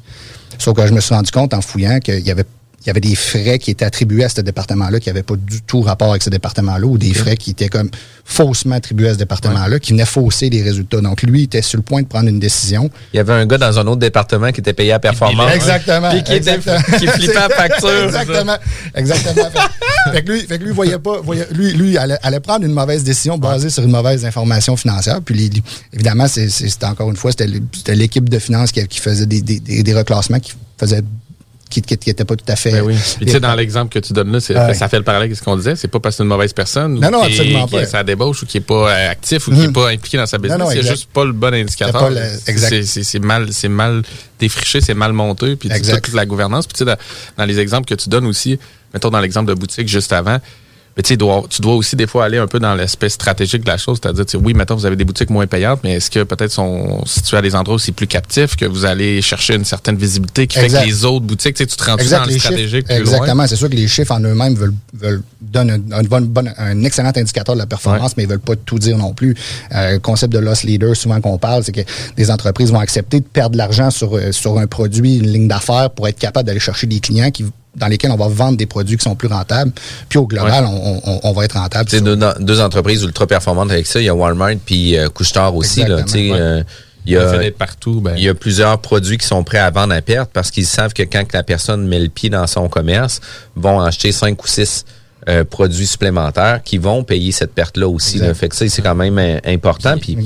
Sauf 0.58 0.76
que 0.76 0.86
je 0.86 0.92
me 0.92 1.00
suis 1.00 1.14
rendu 1.14 1.30
compte 1.30 1.54
en 1.54 1.60
fouillant 1.60 2.00
qu'il 2.00 2.26
y 2.26 2.30
avait 2.30 2.44
il 2.82 2.86
y 2.86 2.90
avait 2.90 3.00
des 3.00 3.14
frais 3.14 3.58
qui 3.58 3.70
étaient 3.70 3.84
attribués 3.84 4.24
à 4.24 4.28
ce 4.30 4.40
département-là 4.40 5.00
qui 5.00 5.10
n'avaient 5.10 5.22
pas 5.22 5.36
du 5.36 5.60
tout 5.60 5.82
rapport 5.82 6.10
avec 6.10 6.22
ce 6.22 6.30
département-là 6.30 6.86
ou 6.86 6.96
des 6.96 7.12
frais 7.12 7.36
qui 7.36 7.50
étaient 7.50 7.68
comme 7.68 7.90
faussement 8.24 8.76
attribués 8.76 9.08
à 9.08 9.14
ce 9.14 9.18
département-là 9.18 9.74
ouais. 9.74 9.80
qui 9.80 9.92
venaient 9.92 10.06
fausser 10.06 10.48
les 10.48 10.62
résultats. 10.62 11.00
Donc, 11.02 11.22
lui, 11.22 11.40
il 11.40 11.44
était 11.44 11.60
sur 11.60 11.76
le 11.76 11.82
point 11.82 12.00
de 12.00 12.06
prendre 12.06 12.28
une 12.28 12.38
décision. 12.38 12.90
Il 13.12 13.18
y 13.18 13.20
avait 13.20 13.34
un 13.34 13.44
gars 13.44 13.58
dans 13.58 13.78
un 13.78 13.86
autre 13.86 13.98
département 13.98 14.50
qui 14.50 14.60
était 14.60 14.72
payé 14.72 14.92
à 14.92 14.98
performance. 14.98 15.52
Exactement. 15.52 16.10
Puis 16.10 16.22
qui, 16.22 16.32
exactement. 16.32 16.78
Était, 16.78 16.98
qui 16.98 17.06
flippait 17.08 17.36
à 17.36 17.48
facture. 17.50 18.04
Exactement. 18.04 18.56
Exactement. 18.94 19.50
fait, 19.50 20.12
fait, 20.12 20.22
que 20.22 20.32
lui, 20.32 20.40
fait 20.40 20.58
que 20.58 20.64
lui, 20.64 20.72
voyait 20.72 20.98
pas, 20.98 21.20
voyait, 21.20 21.48
lui, 21.52 21.72
lui 21.72 21.98
allait, 21.98 22.18
allait, 22.22 22.40
prendre 22.40 22.64
une 22.64 22.72
mauvaise 22.72 23.04
décision 23.04 23.36
basée 23.36 23.64
ouais. 23.64 23.70
sur 23.70 23.82
une 23.82 23.90
mauvaise 23.90 24.24
information 24.24 24.76
financière. 24.76 25.20
Puis, 25.22 25.34
les, 25.34 25.50
évidemment, 25.92 26.28
c'était 26.28 26.86
encore 26.86 27.10
une 27.10 27.16
fois, 27.16 27.32
c'était 27.32 27.94
l'équipe 27.94 28.28
de 28.28 28.38
finances 28.38 28.72
qui, 28.72 28.86
qui 28.86 29.00
faisait 29.00 29.26
des, 29.26 29.42
des, 29.42 29.60
des, 29.60 29.82
des 29.82 29.94
reclassements 29.94 30.40
qui 30.40 30.54
faisait 30.78 31.02
qui 31.70 31.80
n'était 31.80 32.24
pas 32.24 32.36
tout 32.36 32.44
à 32.48 32.56
fait. 32.56 32.72
Ben 32.72 32.82
oui. 32.82 32.96
Puis 33.16 33.26
tu 33.26 33.32
sais, 33.32 33.40
dans 33.40 33.54
l'exemple 33.54 33.92
que 33.92 34.00
tu 34.00 34.12
donnes 34.12 34.32
là, 34.32 34.38
ouais. 34.38 34.74
ça 34.74 34.88
fait 34.88 34.98
le 34.98 35.04
parallèle 35.04 35.26
avec 35.26 35.36
ce 35.36 35.42
qu'on 35.42 35.56
disait. 35.56 35.76
C'est 35.76 35.88
pas 35.88 36.00
parce 36.00 36.14
que 36.14 36.16
c'est 36.18 36.22
une 36.24 36.28
mauvaise 36.28 36.52
personne 36.52 36.98
non, 36.98 37.10
non, 37.10 37.22
absolument 37.22 37.66
qui, 37.66 37.76
pas. 37.76 38.00
Est 38.00 38.04
débauche 38.04 38.42
ou 38.42 38.46
qui 38.46 38.58
est 38.58 38.62
pas 38.62 38.90
euh, 38.90 39.10
actif 39.10 39.48
ou 39.48 39.52
qui 39.52 39.62
est 39.62 39.72
pas 39.72 39.88
impliqué 39.88 40.18
dans 40.18 40.26
sa 40.26 40.38
business. 40.38 40.68
C'est 40.72 40.82
juste 40.82 41.08
pas 41.12 41.24
le 41.24 41.32
bon 41.32 41.54
indicateur. 41.54 42.10
C'est 42.84 43.18
mal, 43.20 43.52
c'est 43.52 43.68
mal 43.68 44.02
défriché, 44.38 44.80
c'est 44.80 44.94
mal 44.94 45.12
monté. 45.12 45.56
Puis 45.56 45.68
toute 45.68 46.14
la 46.14 46.26
gouvernance. 46.26 46.66
Puis 46.66 46.74
tu 46.74 46.78
sais, 46.80 46.84
dans, 46.84 46.96
dans 47.36 47.44
les 47.44 47.58
exemples 47.60 47.88
que 47.88 47.94
tu 47.94 48.08
donnes 48.08 48.26
aussi, 48.26 48.58
mettons 48.92 49.10
dans 49.10 49.20
l'exemple 49.20 49.48
de 49.48 49.54
boutique 49.54 49.88
juste 49.88 50.12
avant, 50.12 50.38
mais 50.96 51.02
tu 51.02 51.16
dois, 51.16 51.44
tu 51.48 51.62
dois 51.62 51.74
aussi 51.74 51.96
des 51.96 52.06
fois 52.06 52.24
aller 52.24 52.38
un 52.38 52.46
peu 52.46 52.58
dans 52.58 52.74
l'aspect 52.74 53.08
stratégique 53.08 53.62
de 53.62 53.68
la 53.68 53.78
chose, 53.78 53.98
c'est-à-dire, 54.02 54.24
oui, 54.42 54.54
maintenant 54.54 54.76
vous 54.76 54.86
avez 54.86 54.96
des 54.96 55.04
boutiques 55.04 55.30
moins 55.30 55.46
payantes, 55.46 55.80
mais 55.84 55.94
est-ce 55.94 56.10
que 56.10 56.24
peut-être 56.24 56.50
sont 56.50 57.04
situées 57.06 57.36
à 57.36 57.42
des 57.42 57.54
endroits 57.54 57.76
aussi 57.76 57.92
plus 57.92 58.06
captifs, 58.06 58.56
que 58.56 58.64
vous 58.64 58.84
allez 58.84 59.22
chercher 59.22 59.54
une 59.54 59.64
certaine 59.64 59.96
visibilité 59.96 60.46
qui 60.46 60.58
exact. 60.58 60.80
fait 60.80 60.84
que 60.84 60.90
les 60.90 61.04
autres 61.04 61.26
boutiques, 61.26 61.54
tu 61.56 61.66
te 61.66 61.84
rends 61.84 61.96
dans 61.96 62.24
le 62.26 62.38
stratégique 62.38 62.86
plus 62.86 62.94
Exactement, 62.96 63.46
c'est 63.46 63.56
sûr 63.56 63.70
que 63.70 63.76
les 63.76 63.88
chiffres 63.88 64.12
en 64.12 64.20
eux-mêmes 64.20 64.54
veulent, 64.54 64.74
veulent 64.94 65.22
donnent 65.40 65.70
un, 65.70 65.98
un, 65.98 66.02
bon, 66.02 66.22
bon, 66.22 66.48
un, 66.58 66.82
excellent 66.82 67.12
indicateur 67.14 67.54
de 67.54 67.60
la 67.60 67.66
performance, 67.66 68.10
ouais. 68.10 68.14
mais 68.18 68.22
ils 68.24 68.28
veulent 68.28 68.40
pas 68.40 68.56
tout 68.56 68.78
dire 68.78 68.98
non 68.98 69.14
plus. 69.14 69.34
Euh, 69.74 69.92
le 69.92 69.98
concept 69.98 70.32
de 70.32 70.38
loss 70.38 70.64
leader, 70.64 70.96
souvent 70.96 71.20
qu'on 71.20 71.38
parle, 71.38 71.64
c'est 71.64 71.72
que 71.72 71.80
des 72.16 72.30
entreprises 72.30 72.70
vont 72.72 72.80
accepter 72.80 73.20
de 73.20 73.24
perdre 73.24 73.52
de 73.52 73.58
l'argent 73.58 73.90
sur, 73.90 74.16
euh, 74.16 74.32
sur 74.32 74.58
un 74.58 74.66
produit, 74.66 75.16
une 75.16 75.30
ligne 75.30 75.48
d'affaires 75.48 75.90
pour 75.90 76.08
être 76.08 76.18
capable 76.18 76.46
d'aller 76.46 76.60
chercher 76.60 76.86
des 76.86 77.00
clients 77.00 77.30
qui 77.30 77.44
dans 77.76 77.86
lesquels 77.86 78.10
on 78.10 78.16
va 78.16 78.28
vendre 78.28 78.56
des 78.56 78.66
produits 78.66 78.96
qui 78.96 79.04
sont 79.04 79.14
plus 79.14 79.28
rentables. 79.28 79.72
Puis 80.08 80.18
au 80.18 80.26
global, 80.26 80.64
ouais. 80.64 80.70
on, 80.70 81.02
on, 81.04 81.20
on, 81.22 81.32
va 81.32 81.44
être 81.44 81.56
rentable. 81.56 81.88
C'est 81.88 82.00
deux, 82.00 82.18
deux, 82.40 82.60
entreprises 82.60 83.02
ultra 83.02 83.26
performantes 83.26 83.70
avec 83.70 83.86
ça. 83.86 84.00
Il 84.00 84.04
y 84.04 84.08
a 84.08 84.14
Walmart 84.14 84.56
puis 84.64 84.96
euh, 84.96 85.08
Couchetard 85.08 85.54
aussi. 85.54 85.84
Là, 85.84 85.96
ouais. 85.96 86.32
euh, 86.32 86.62
il 87.06 87.12
y, 87.12 87.16
a, 87.16 87.50
partout, 87.52 88.00
ben. 88.00 88.14
il 88.16 88.24
y 88.24 88.28
a 88.28 88.34
plusieurs 88.34 88.78
produits 88.80 89.16
qui 89.16 89.26
sont 89.26 89.42
prêts 89.42 89.58
à 89.58 89.70
vendre 89.70 89.94
à 89.94 90.02
perte 90.02 90.30
parce 90.32 90.50
qu'ils 90.50 90.66
savent 90.66 90.92
que 90.92 91.02
quand 91.02 91.32
la 91.32 91.42
personne 91.42 91.86
met 91.86 91.98
le 91.98 92.08
pied 92.08 92.28
dans 92.28 92.46
son 92.46 92.68
commerce, 92.68 93.20
vont 93.56 93.80
acheter 93.80 94.12
cinq 94.12 94.42
ou 94.44 94.46
six 94.46 94.84
euh, 95.28 95.44
produits 95.44 95.86
supplémentaires 95.86 96.62
qui 96.62 96.76
vont 96.78 97.04
payer 97.04 97.32
cette 97.32 97.54
perte-là 97.54 97.88
aussi. 97.88 98.18
Là. 98.18 98.34
Fait 98.34 98.48
que 98.48 98.56
ça, 98.56 98.68
c'est 98.68 98.82
quand 98.82 98.94
même 98.94 99.18
euh, 99.18 99.38
important. 99.46 99.96
Puis 99.96 100.16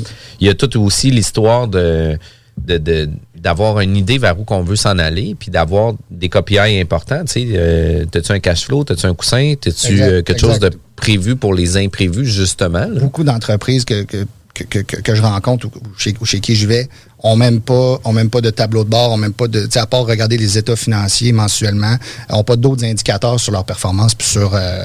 il 0.40 0.46
y 0.46 0.50
a 0.50 0.54
tout 0.54 0.80
aussi 0.80 1.10
l'histoire 1.10 1.68
de 1.68 2.18
d'avoir 3.44 3.80
une 3.80 3.96
idée 3.96 4.16
vers 4.16 4.40
où 4.40 4.44
qu'on 4.44 4.62
veut 4.62 4.74
s'en 4.74 4.98
aller, 4.98 5.36
puis 5.38 5.50
d'avoir 5.50 5.92
des 6.10 6.30
KPI 6.30 6.80
importants. 6.80 7.24
Tu 7.26 7.32
sais, 7.32 7.46
euh, 7.52 8.06
as-tu 8.12 8.32
un 8.32 8.40
cash 8.40 8.64
flow, 8.64 8.84
as-tu 8.88 9.06
un 9.06 9.14
coussin, 9.14 9.52
as-tu 9.52 9.98
quelque 10.24 10.40
chose 10.40 10.58
de 10.58 10.70
prévu 10.96 11.36
pour 11.36 11.52
les 11.52 11.76
imprévus, 11.76 12.26
justement? 12.26 12.86
Beaucoup 12.98 13.22
d'entreprises 13.22 13.84
que, 13.84 14.02
que 14.02 14.26
que, 14.54 14.78
que, 14.78 14.96
que, 14.96 15.14
je 15.16 15.20
rencontre 15.20 15.66
ou 15.66 15.70
chez, 15.98 16.14
chez 16.22 16.38
qui 16.38 16.54
je 16.54 16.68
vais 16.68 16.88
ont 17.24 17.36
même 17.36 17.60
pas 17.60 17.98
même 18.12 18.30
pas 18.30 18.40
de 18.40 18.50
tableau 18.50 18.84
de 18.84 18.90
bord, 18.90 19.10
ont 19.12 19.16
même 19.16 19.32
pas 19.32 19.48
de 19.48 19.66
à 19.76 19.86
part 19.86 20.06
regarder 20.06 20.36
les 20.36 20.56
états 20.56 20.76
financiers 20.76 21.32
mensuellement, 21.32 21.96
ont 22.30 22.44
pas 22.44 22.56
d'autres 22.56 22.84
indicateurs 22.84 23.40
sur 23.40 23.52
leur 23.52 23.64
performance 23.64 24.14
puis 24.14 24.26
sur 24.26 24.54
euh, 24.54 24.82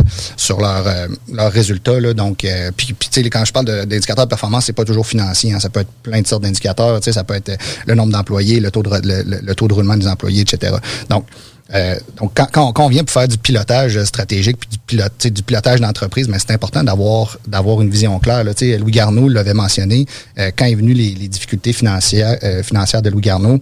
leur 0.49 0.87
euh, 0.87 1.07
leurs 1.31 1.51
résultats 1.51 1.99
là. 1.99 2.13
Donc 2.13 2.43
euh, 2.43 2.71
puis, 2.75 2.93
puis 2.93 3.29
quand 3.29 3.45
je 3.45 3.53
parle 3.53 3.65
d'indicateurs 3.85 4.25
de, 4.25 4.29
performance, 4.29 4.65
c'est 4.65 4.73
pas 4.73 4.85
toujours 4.85 5.05
financier, 5.05 5.53
hein. 5.53 5.59
ça 5.59 5.69
peut 5.69 5.81
être 5.81 5.91
plein 6.01 6.21
de 6.21 6.27
sortes 6.27 6.43
d'indicateurs, 6.43 6.99
tu 6.99 7.05
sais 7.05 7.11
ça 7.13 7.23
peut 7.23 7.35
être 7.35 7.51
le 7.85 7.95
nombre 7.95 8.11
d'employés, 8.11 8.59
le 8.59 8.71
taux 8.71 8.83
de 8.83 8.89
le, 8.89 9.53
taux 9.53 9.67
de 9.67 9.73
roulement 9.73 9.97
des 9.97 10.07
employés, 10.07 10.41
etc. 10.41 10.75
Donc 11.09 11.25
euh, 11.73 11.95
donc, 12.17 12.31
quand, 12.51 12.73
on 12.79 12.87
vient 12.87 13.03
pour 13.03 13.13
faire 13.13 13.27
du 13.27 13.37
pilotage 13.37 14.03
stratégique 14.03 14.57
puis 14.57 14.97
du, 15.31 15.43
pilotage 15.43 15.79
d'entreprise, 15.79 16.27
mais 16.27 16.39
c'est 16.39 16.51
important 16.51 16.83
d'avoir 16.83 17.37
d'avoir 17.47 17.81
une 17.81 17.89
vision 17.89 18.17
claire. 18.19 18.43
Là. 18.43 18.53
Louis 18.79 18.91
Garneau 18.91 19.27
l'avait 19.27 19.53
mentionné 19.53 20.05
euh, 20.39 20.49
quand 20.55 20.65
est 20.65 20.75
venu 20.75 20.93
les, 20.93 21.13
les 21.13 21.27
difficultés 21.27 21.73
financières 21.73 22.37
euh, 22.43 22.63
de 22.63 23.09
Louis 23.09 23.21
Garneau. 23.21 23.59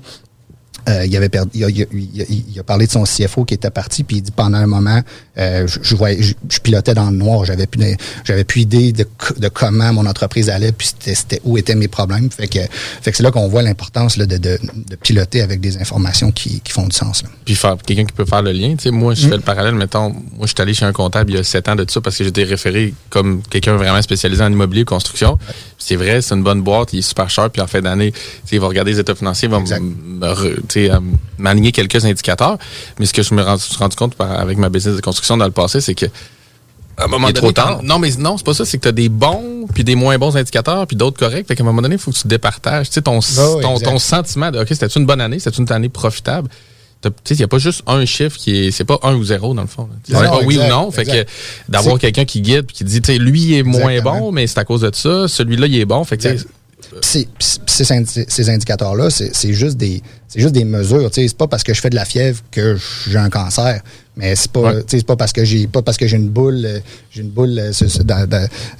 Euh, 0.87 1.05
il, 1.05 1.17
avait 1.17 1.27
perdu, 1.27 1.51
il, 1.53 2.59
a, 2.59 2.63
parlé 2.63 2.87
de 2.87 2.91
son 2.91 3.03
CFO 3.03 3.43
qui 3.43 3.53
était 3.53 3.69
parti, 3.69 4.05
puis 4.05 4.17
il 4.17 4.21
dit 4.21 4.31
pendant 4.31 4.57
un 4.57 4.67
moment, 4.67 5.01
euh, 5.37 5.67
je, 5.67 5.79
je, 5.83 6.59
pilotais 6.59 6.93
dans 6.93 7.09
le 7.09 7.17
noir, 7.17 7.43
j'avais 7.43 7.67
plus, 7.67 7.83
j'avais 8.23 8.45
plus 8.45 8.61
idée 8.61 8.93
de, 8.93 9.05
de, 9.37 9.49
comment 9.49 9.91
mon 9.91 10.05
entreprise 10.05 10.49
allait, 10.49 10.71
puis 10.71 10.89
c'était 11.03 11.41
où 11.43 11.57
étaient 11.57 11.75
mes 11.75 11.89
problèmes. 11.89 12.31
Fait 12.31 12.47
que, 12.47 12.59
fait 13.01 13.11
que 13.11 13.17
c'est 13.17 13.23
là 13.23 13.31
qu'on 13.31 13.49
voit 13.49 13.63
l'importance 13.63 14.17
de, 14.17 14.23
de, 14.23 14.37
de, 14.37 14.95
piloter 14.95 15.41
avec 15.41 15.59
des 15.59 15.77
informations 15.77 16.31
qui, 16.31 16.61
qui 16.61 16.71
font 16.71 16.87
du 16.87 16.95
sens. 16.95 17.21
Là. 17.23 17.29
Puis 17.43 17.55
faire 17.55 17.75
quelqu'un 17.85 18.05
qui 18.05 18.13
peut 18.13 18.25
faire 18.25 18.41
le 18.41 18.53
lien. 18.53 18.75
Tu 18.77 18.83
sais, 18.83 18.91
moi, 18.91 19.13
je 19.13 19.25
mm. 19.25 19.29
fais 19.29 19.35
le 19.35 19.41
parallèle. 19.41 19.75
Mettons, 19.75 20.09
moi, 20.09 20.43
je 20.43 20.47
suis 20.47 20.61
allé 20.61 20.73
chez 20.73 20.85
un 20.85 20.93
comptable 20.93 21.31
il 21.31 21.35
y 21.35 21.39
a 21.39 21.43
sept 21.43 21.67
ans 21.67 21.75
de 21.75 21.85
ça 21.89 21.99
parce 21.99 22.17
que 22.17 22.23
j'étais 22.23 22.43
référé 22.45 22.93
comme 23.09 23.41
quelqu'un 23.49 23.75
vraiment 23.75 24.01
spécialisé 24.01 24.41
en 24.41 24.51
immobilier, 24.51 24.85
construction. 24.85 25.37
C'est 25.77 25.97
vrai, 25.97 26.21
c'est 26.21 26.33
une 26.33 26.43
bonne 26.43 26.61
boîte, 26.61 26.93
il 26.93 26.99
est 26.99 27.01
super 27.01 27.29
cher, 27.29 27.49
puis 27.49 27.61
en 27.61 27.67
fin 27.67 27.81
d'année, 27.81 28.13
il 28.51 28.59
va 28.59 28.67
regarder 28.67 28.91
les 28.91 28.99
états 28.99 29.15
financiers, 29.15 29.47
il 29.47 29.51
va 29.51 30.33
m'aligner 31.37 31.71
quelques 31.71 32.03
indicateurs. 32.05 32.57
Mais 32.99 33.05
ce 33.05 33.13
que 33.13 33.23
je 33.23 33.33
me 33.33 33.43
suis 33.57 33.77
rendu 33.77 33.95
compte 33.95 34.15
avec 34.19 34.57
ma 34.57 34.69
business 34.69 34.95
de 34.95 35.01
construction 35.01 35.37
dans 35.37 35.45
le 35.45 35.51
passé, 35.51 35.81
c'est 35.81 35.95
que 35.95 36.05
à 36.97 37.03
un 37.05 37.07
moment 37.07 37.27
donné, 37.27 37.39
trop 37.39 37.51
tard. 37.51 37.83
Non, 37.83 37.99
mais 37.99 38.09
non, 38.17 38.37
c'est 38.37 38.45
pas 38.45 38.55
ça. 38.55 38.65
C'est 38.65 38.77
que 38.77 38.83
tu 38.83 38.89
as 38.89 38.91
des 38.91 39.09
bons, 39.09 39.67
puis 39.73 39.83
des 39.83 39.95
moins 39.95 40.17
bons 40.17 40.35
indicateurs, 40.35 40.87
puis 40.87 40.97
d'autres 40.97 41.19
corrects. 41.19 41.47
Fait 41.47 41.55
qu'à 41.55 41.63
un 41.63 41.65
moment 41.65 41.83
donné, 41.83 41.95
il 41.95 42.01
faut 42.01 42.11
que 42.11 42.17
tu 42.17 42.27
départages. 42.27 42.87
Tu 42.87 42.95
sais, 42.95 43.01
ton, 43.03 43.19
ton, 43.61 43.79
ton, 43.79 43.99
sentiment 43.99 44.49
de 44.49 44.59
OK, 44.59 44.67
c'était 44.71 44.87
une 44.87 45.05
bonne 45.05 45.21
année, 45.21 45.37
c'était 45.37 45.57
une 45.57 45.71
année 45.71 45.89
profitable. 45.89 46.49
Il 47.29 47.37
n'y 47.37 47.43
a 47.43 47.47
pas 47.47 47.59
juste 47.59 47.83
un 47.85 48.03
chiffre 48.05 48.37
qui 48.37 48.57
est. 48.57 48.71
C'est 48.71 48.83
pas 48.83 48.97
un 49.03 49.13
ou 49.13 49.23
zéro, 49.23 49.53
dans 49.53 49.61
le 49.61 49.67
fond. 49.67 49.87
C'est 50.03 50.13
pas 50.13 50.39
oui 50.43 50.57
ou 50.57 50.67
non. 50.67 50.89
Fait 50.89 51.05
que 51.05 51.25
d'avoir 51.69 51.99
quelqu'un 51.99 52.25
qui 52.25 52.41
guide 52.41 52.65
qui 52.65 52.83
dit 52.83 52.99
lui, 53.19 53.41
il 53.41 53.53
est 53.53 53.63
moins 53.63 54.01
bon, 54.01 54.31
mais 54.31 54.47
c'est 54.47 54.59
à 54.59 54.65
cause 54.65 54.81
de 54.81 54.89
ça. 54.93 55.27
Celui-là, 55.27 55.67
il 55.67 55.77
est 55.77 55.85
bon. 55.85 56.03
Fait 56.03 56.17
que 56.17 56.35
ces, 57.01 57.27
ces, 57.67 58.49
indicateurs-là, 58.49 59.09
c'est 59.09 59.53
juste 59.53 59.77
des 59.77 60.01
c'est 60.27 60.41
juste 60.41 60.53
des 60.53 60.65
mesures. 60.65 61.09
C'est 61.11 61.33
pas 61.35 61.47
parce 61.47 61.63
que 61.63 61.73
je 61.73 61.79
fais 61.79 61.89
de 61.89 61.95
la 61.95 62.03
fièvre 62.03 62.41
que 62.51 62.77
j'ai 63.07 63.17
un 63.17 63.29
cancer. 63.29 63.81
Mais 64.17 64.35
c'est 64.35 64.51
pas, 64.51 64.73
pas 65.05 65.15
parce 65.15 65.31
que 65.31 65.45
j'ai 65.45 65.67
pas 65.67 65.83
parce 65.83 65.95
que 65.95 66.07
j'ai 66.07 66.17
une 66.17 66.29
boule, 66.29 66.67
j'ai 67.11 67.21
une 67.21 67.29
boule 67.29 67.57
euh, 67.59 67.71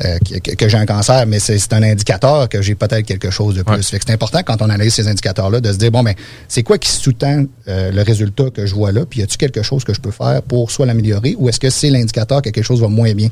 euh, 0.04 0.18
que, 0.58 0.68
j'ai 0.68 0.78
un 0.78 0.86
cancer, 0.88 1.28
mais 1.28 1.40
c'est 1.40 1.74
un 1.74 1.84
indicateur 1.84 2.50
que 2.50 2.62
j'ai 2.62 2.74
peut-être 2.74 3.06
quelque 3.06 3.30
chose 3.30 3.56
de 3.56 3.62
plus. 3.62 3.84
c'est 3.84 4.10
important 4.10 4.40
quand 4.44 4.62
on 4.64 4.70
analyse 4.70 4.96
ces 4.96 5.08
indicateurs-là 5.08 5.62
de 5.62 5.72
se 5.72 5.78
dire 5.78 5.92
bon 5.92 6.02
ben 6.02 6.16
c'est 6.48 6.64
quoi 6.64 6.80
qui 6.80 6.90
sous-tend 6.90 7.46
euh, 7.68 7.92
le 7.92 8.02
résultat 8.02 8.50
que 8.50 8.66
je 8.66 8.74
vois 8.74 8.92
là, 8.92 9.06
puis 9.06 9.20
y 9.20 9.24
a-t-il 9.24 9.38
quelque 9.38 9.62
chose 9.62 9.84
que 9.84 9.94
je 9.94 10.02
peux 10.02 10.12
faire 10.12 10.42
pour 10.42 10.72
soit 10.72 10.88
l'améliorer 10.88 11.36
ou 11.38 11.50
est-ce 11.50 11.60
que 11.60 11.70
c'est 11.70 11.92
l'indicateur 11.92 12.42
que 12.42 12.50
quelque 12.50 12.66
chose 12.66 12.82
va 12.82 12.88
moins 12.88 13.14
bien 13.14 13.30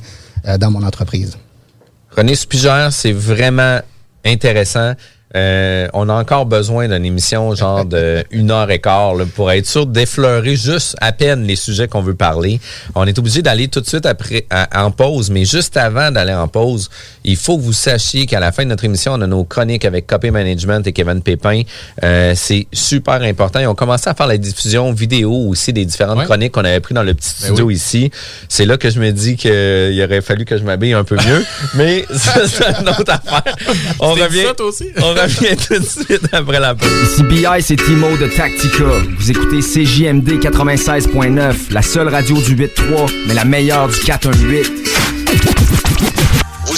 dans 0.59 0.69
mon 0.69 0.83
entreprise? 0.83 1.37
René 2.15 2.35
Spigère, 2.35 2.93
c'est 2.93 3.11
vraiment 3.11 3.79
intéressant. 4.25 4.95
Euh, 5.35 5.87
on 5.93 6.07
a 6.09 6.13
encore 6.13 6.45
besoin 6.45 6.87
d'une 6.87 7.05
émission 7.05 7.53
genre 7.55 7.85
de 7.85 8.23
une 8.31 8.51
heure 8.51 8.71
et 8.71 8.79
quart 8.79 9.13
pour 9.35 9.51
être 9.51 9.65
sûr 9.65 9.85
d'effleurer 9.85 10.55
juste 10.55 10.95
à 11.01 11.11
peine 11.11 11.43
les 11.43 11.55
sujets 11.55 11.87
qu'on 11.87 12.01
veut 12.01 12.15
parler. 12.15 12.59
On 12.95 13.05
est 13.05 13.17
obligé 13.19 13.41
d'aller 13.41 13.67
tout 13.67 13.81
de 13.81 13.87
suite 13.87 14.05
après 14.05 14.45
en 14.73 14.91
pause, 14.91 15.29
mais 15.29 15.45
juste 15.45 15.77
avant 15.77 16.11
d'aller 16.11 16.33
en 16.33 16.47
pause, 16.47 16.89
il 17.23 17.35
faut 17.35 17.57
que 17.57 17.63
vous 17.63 17.73
sachiez 17.73 18.25
qu'à 18.25 18.39
la 18.39 18.51
fin 18.51 18.63
de 18.63 18.69
notre 18.69 18.85
émission, 18.85 19.13
on 19.13 19.21
a 19.21 19.27
nos 19.27 19.43
chroniques 19.43 19.85
avec 19.85 20.07
Copy 20.07 20.31
Management 20.31 20.85
et 20.87 20.93
Kevin 20.93 21.21
Pépin. 21.21 21.63
Euh, 22.03 22.33
c'est 22.35 22.67
super 22.71 23.21
important. 23.21 23.59
Ils 23.59 23.67
ont 23.67 23.75
commencé 23.75 24.09
à 24.09 24.13
faire 24.13 24.27
la 24.27 24.37
diffusion 24.37 24.93
vidéo 24.93 25.31
aussi 25.49 25.73
des 25.73 25.85
différentes 25.85 26.23
chroniques 26.25 26.53
qu'on 26.53 26.65
avait 26.65 26.79
pris 26.79 26.93
dans 26.93 27.03
le 27.03 27.13
petit 27.13 27.31
ben 27.41 27.47
studio 27.47 27.69
ici. 27.69 28.11
C'est 28.47 28.65
là 28.65 28.77
que 28.77 28.89
je 28.89 28.99
me 28.99 29.11
dis 29.11 29.35
qu'il 29.35 30.01
aurait 30.03 30.21
fallu 30.21 30.45
que 30.45 30.57
je 30.57 30.63
m'habille 30.63 30.93
un 30.93 31.03
peu 31.03 31.15
mieux, 31.15 31.43
mais 31.75 32.05
c'est 32.15 32.79
une 32.79 32.89
autre 32.89 33.11
affaire. 33.11 33.55
On 33.99 34.13
revient. 34.13 34.45
aussi? 34.59 34.85
revient 34.97 35.24
tout 35.27 35.79
de 35.79 35.85
suite 35.85 36.27
après 36.31 36.59
la 36.59 36.75
pause. 36.75 36.89
Ici 37.03 37.23
BI, 37.23 37.45
c'est 37.61 37.75
Timo 37.75 38.15
de 38.17 38.27
Tactica. 38.27 38.83
Vous 39.17 39.31
écoutez 39.31 39.59
CJMD 39.59 40.39
96.9, 40.39 41.71
la 41.71 41.81
seule 41.81 42.09
radio 42.09 42.35
du 42.41 42.55
8.3, 42.55 43.11
mais 43.27 43.33
la 43.33 43.45
meilleure 43.45 43.87
du 43.87 43.99
418. 43.99 44.94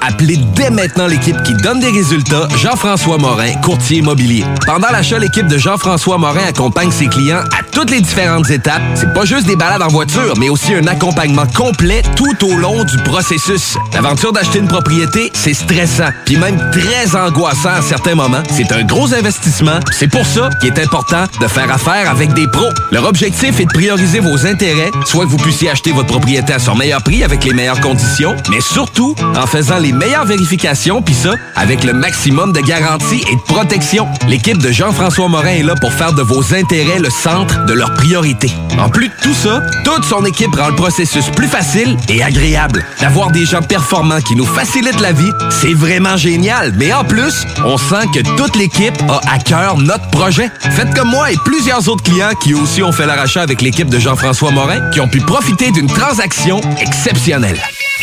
Appelez 0.00 0.38
dès 0.54 0.70
maintenant 0.70 1.06
l'équipe 1.06 1.42
qui 1.42 1.54
donne 1.54 1.80
des 1.80 1.90
résultats, 1.90 2.48
Jean-François 2.56 3.18
Morin, 3.18 3.54
courtier 3.62 3.98
immobilier. 3.98 4.44
Pendant 4.66 4.90
l'achat, 4.90 5.18
l'équipe 5.18 5.46
de 5.46 5.58
Jean-François 5.58 6.18
Morin 6.18 6.46
accompagne 6.48 6.90
ses 6.90 7.06
clients 7.06 7.42
à 7.58 7.62
toutes 7.72 7.90
les 7.90 8.00
différentes 8.00 8.50
étapes. 8.50 8.82
C'est 8.94 9.12
pas 9.12 9.24
juste 9.24 9.46
des 9.46 9.56
balades 9.56 9.82
en 9.82 9.88
voiture, 9.88 10.34
mais 10.38 10.48
aussi 10.48 10.74
un 10.74 10.86
accompagnement 10.86 11.46
complet 11.46 12.02
tout 12.16 12.46
au 12.46 12.56
long 12.56 12.84
du 12.84 12.96
processus. 12.98 13.76
L'aventure 13.92 14.32
d'acheter 14.32 14.58
une 14.58 14.68
propriété, 14.68 15.30
c'est 15.34 15.54
stressant, 15.54 16.10
puis 16.24 16.36
même 16.36 16.58
très 16.70 17.16
angoissant 17.16 17.70
à 17.70 17.82
certains 17.82 18.14
moments. 18.14 18.42
C'est 18.50 18.72
un 18.72 18.82
gros 18.84 19.12
investissement. 19.14 19.80
C'est 19.92 20.08
pour 20.08 20.26
ça 20.26 20.50
qu'il 20.60 20.72
est 20.72 20.78
important 20.78 21.24
de 21.40 21.46
faire 21.46 21.70
affaire 21.70 22.10
avec 22.10 22.32
des 22.34 22.46
pros. 22.48 22.70
Leur 22.92 23.04
objectif 23.06 23.60
est 23.60 23.66
de 23.66 23.72
prioriser 23.72 24.20
vos 24.20 24.46
intérêts, 24.46 24.90
soit 25.04 25.24
que 25.24 25.30
vous 25.30 25.36
puissiez 25.38 25.70
acheter 25.70 25.92
votre 25.92 26.08
propriété 26.08 26.52
à 26.52 26.58
son 26.58 26.74
meilleur 26.74 27.02
prix 27.02 27.24
avec 27.24 27.44
les 27.44 27.52
meilleures 27.52 27.80
conditions, 27.80 28.36
mais 28.50 28.60
surtout 28.60 29.14
en 29.36 29.46
faisant 29.46 29.73
les 29.78 29.92
meilleures 29.92 30.24
vérifications, 30.24 31.02
puis 31.02 31.14
ça, 31.14 31.34
avec 31.56 31.84
le 31.84 31.92
maximum 31.92 32.52
de 32.52 32.60
garantie 32.60 33.22
et 33.30 33.36
de 33.36 33.40
protection. 33.42 34.06
L'équipe 34.28 34.58
de 34.58 34.70
Jean-François 34.70 35.28
Morin 35.28 35.50
est 35.50 35.62
là 35.62 35.74
pour 35.80 35.92
faire 35.92 36.12
de 36.12 36.22
vos 36.22 36.54
intérêts 36.54 36.98
le 36.98 37.10
centre 37.10 37.64
de 37.66 37.72
leur 37.72 37.94
priorité. 37.94 38.50
En 38.78 38.88
plus 38.88 39.08
de 39.08 39.14
tout 39.22 39.34
ça, 39.34 39.62
toute 39.84 40.04
son 40.04 40.24
équipe 40.24 40.54
rend 40.54 40.68
le 40.68 40.74
processus 40.74 41.26
plus 41.30 41.48
facile 41.48 41.96
et 42.08 42.22
agréable. 42.22 42.84
D'avoir 43.00 43.30
des 43.30 43.44
gens 43.44 43.62
performants 43.62 44.20
qui 44.20 44.34
nous 44.36 44.46
facilitent 44.46 45.00
la 45.00 45.12
vie, 45.12 45.30
c'est 45.50 45.74
vraiment 45.74 46.16
génial. 46.16 46.72
Mais 46.76 46.92
en 46.92 47.04
plus, 47.04 47.44
on 47.64 47.78
sent 47.78 48.06
que 48.14 48.20
toute 48.36 48.56
l'équipe 48.56 48.94
a 49.08 49.20
à 49.32 49.38
cœur 49.38 49.78
notre 49.78 50.08
projet. 50.10 50.50
Faites 50.70 50.94
comme 50.94 51.08
moi 51.08 51.32
et 51.32 51.36
plusieurs 51.44 51.88
autres 51.88 52.02
clients 52.02 52.34
qui 52.40 52.54
aussi 52.54 52.82
ont 52.82 52.92
fait 52.92 53.06
l'arrachat 53.06 53.42
avec 53.42 53.62
l'équipe 53.62 53.88
de 53.88 53.98
Jean-François 53.98 54.50
Morin, 54.50 54.90
qui 54.90 55.00
ont 55.00 55.08
pu 55.08 55.20
profiter 55.20 55.70
d'une 55.70 55.88
transaction 55.88 56.60
exceptionnelle. 56.80 57.60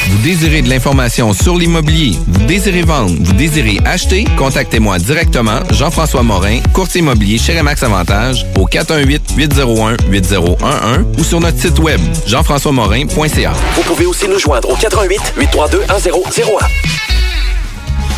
Vous 0.10 0.18
désirez 0.24 0.62
de 0.62 0.70
l'information 0.70 1.34
sur 1.34 1.58
l'immobilier, 1.58 2.16
vous 2.28 2.46
désirez 2.46 2.82
vendre, 2.82 3.14
vous 3.20 3.34
désirez 3.34 3.80
acheter, 3.86 4.26
contactez-moi 4.38 4.98
directement, 5.00 5.60
Jean-François 5.72 6.24
Morin, 6.24 6.60
courtier 6.74 7.00
immobilier 7.02 7.38
chez 7.38 7.58
Remax 7.58 7.84
Avantage, 7.84 8.46
au 8.60 8.68
418-801-8011 8.68 11.06
ou 11.18 11.24
sur 11.24 11.40
notre 11.40 11.60
site 11.60 11.80
web, 11.80 12.02
jean-françois-morin.ca. 12.28 13.54
Vous 13.76 13.84
pouvez 13.84 14.06
aussi 14.06 14.28
nous 14.28 14.40
joindre 14.40 14.70
au 14.70 14.76
418 14.76 15.34
832 15.38 15.80
1001. 15.80 17.01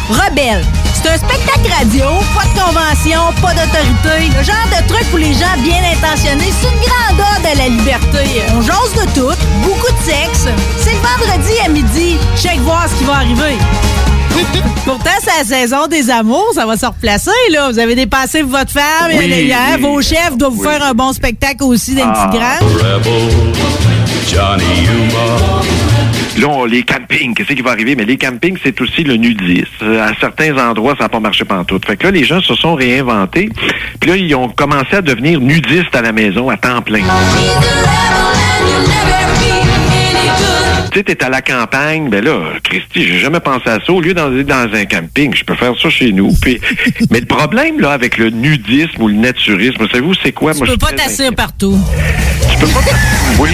Rebelle. 0.10 0.64
C'est 0.94 1.10
un 1.10 1.18
spectacle 1.18 1.70
radio, 1.78 2.06
pas 2.36 2.44
de 2.46 2.60
convention, 2.60 3.20
pas 3.42 3.54
d'autorité. 3.54 4.30
Le 4.38 4.44
genre 4.44 4.68
de 4.72 4.88
truc 4.88 5.10
pour 5.10 5.20
les 5.20 5.34
gens 5.34 5.56
bien 5.64 5.82
intentionnés. 5.92 6.52
C'est 6.62 6.68
une 6.68 6.80
grande 6.82 7.20
ode 7.20 7.46
à 7.46 7.56
la 7.56 7.68
liberté. 7.70 8.42
On 8.56 8.62
jase 8.62 8.94
de 8.96 9.06
tout, 9.14 9.36
beaucoup 9.64 9.92
de 9.92 10.04
sexe. 10.12 10.48
C'est 10.80 10.92
le 10.94 10.98
vendredi 11.00 11.54
à 11.66 11.70
midi. 11.70 12.18
Check 12.38 12.60
voir 12.62 12.86
ce 12.90 12.96
qui 12.96 13.04
va 13.06 13.16
arriver. 13.16 13.58
Pourtant, 14.86 15.12
c'est 15.22 15.38
la 15.52 15.60
saison 15.60 15.88
des 15.88 16.10
amours, 16.10 16.52
ça 16.56 16.66
va 16.66 16.76
se 16.78 16.86
replacer, 16.86 17.30
là. 17.52 17.70
Vous 17.72 17.80
avez 17.80 17.96
dépassé 17.96 18.42
votre 18.42 18.72
femme 18.72 19.12
Oui, 19.16 19.26
hier. 19.28 19.58
oui, 19.78 19.82
Vos 19.82 20.02
chefs 20.02 20.36
doivent 20.38 20.54
vous 20.54 20.64
faire 20.64 20.84
un 20.84 20.94
bon 20.94 21.14
spectacle 21.14 21.64
aussi 21.64 21.96
dans 21.96 22.04
Ah, 22.14 22.26
une 22.26 22.32
petite 22.32 22.42
grande. 22.42 23.54
Johnny 24.28 24.88
Là, 26.40 26.48
on- 26.48 26.66
les 26.66 26.84
campings, 26.84 27.34
qu'est-ce 27.36 27.54
qui 27.54 27.62
va 27.62 27.72
arriver? 27.72 27.96
Mais 27.96 28.06
les 28.06 28.18
campings, 28.18 28.58
c'est 28.64 28.80
aussi 28.82 29.04
le 29.04 29.16
nudisme. 29.18 29.68
Euh, 29.84 30.04
À 30.08 30.14
certains 30.20 30.58
endroits, 30.58 30.96
ça 30.98 31.04
n'a 31.06 31.10
pas 31.10 31.20
marché 31.20 31.46
pantoute. 31.46 31.86
Fait 31.86 31.96
que 31.96 32.06
là, 32.06 32.12
les 32.12 32.24
gens 32.24 32.42
se 32.42 32.56
sont 32.56 32.74
réinventés. 32.76 33.50
Puis 34.00 34.10
là, 34.10 34.18
ils 34.18 34.34
ont 34.36 34.50
commencé 34.50 34.96
à 34.96 35.02
devenir 35.02 35.40
nudistes 35.40 35.96
à 35.96 36.02
la 36.02 36.12
maison 36.12 36.50
à 36.50 36.58
temps 36.58 36.82
plein. 36.82 37.02
Tu 40.92 41.00
sais, 41.00 41.04
t'es 41.04 41.24
à 41.24 41.30
la 41.30 41.42
campagne, 41.42 42.10
ben 42.10 42.24
là, 42.24 42.38
Christy, 42.64 43.04
j'ai 43.08 43.18
jamais 43.20 43.40
pensé 43.40 43.68
à 43.68 43.80
ça. 43.84 43.92
Au 43.92 44.00
lieu 44.02 44.14
d'aller 44.14 44.44
dans 44.44 44.70
un 44.74 44.86
camping, 44.86 45.34
je 45.36 45.44
peux 45.44 45.56
faire 45.56 45.74
ça 45.82 45.90
chez 45.90 46.12
nous. 46.12 46.32
Puis, 46.42 46.60
mais 47.10 47.20
le 47.20 47.26
problème, 47.26 47.80
là, 47.80 47.92
avec 47.94 48.18
le 48.18 48.30
nudisme 48.30 49.02
ou 49.02 49.08
le 49.08 49.16
naturisme, 49.16 49.88
savez-vous, 49.88 50.14
c'est 50.22 50.32
quoi? 50.34 50.54
Tu 50.54 50.60
Moi, 50.60 50.68
peux 50.68 50.78
pas 50.78 50.92
t'asseoir 50.92 51.34
partout. 51.34 51.80
Tu 52.52 52.58
peux 52.60 52.68
pas 52.68 52.82
Oui. 53.40 53.50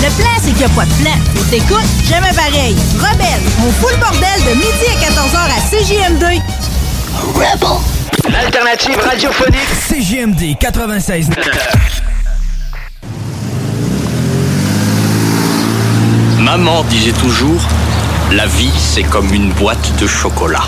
Le 0.00 0.10
plan, 0.16 0.30
c'est 0.40 0.50
qu'il 0.50 0.58
n'y 0.58 0.64
a 0.64 0.68
pas 0.68 0.84
de 0.84 0.92
plan. 1.02 1.10
Faut 1.34 1.44
t'écoute, 1.50 1.84
jamais 2.08 2.32
pareil. 2.32 2.76
Rebelle, 2.98 3.42
on 3.66 3.72
fout 3.72 3.90
le 3.92 3.98
bordel 3.98 4.44
de 4.44 4.54
midi 4.54 4.86
à 4.90 4.96
14h 5.10 5.38
à 5.38 5.60
CJM2. 5.70 6.40
Rebel. 7.34 7.68
L'alternative 8.30 8.98
radiophonique 9.00 9.68
CGMD 9.88 10.56
96. 10.58 11.30
Maman 16.38 16.84
disait 16.84 17.12
toujours, 17.12 17.60
la 18.32 18.46
vie 18.46 18.70
c'est 18.76 19.02
comme 19.02 19.32
une 19.32 19.50
boîte 19.52 19.94
de 20.00 20.06
chocolat. 20.06 20.64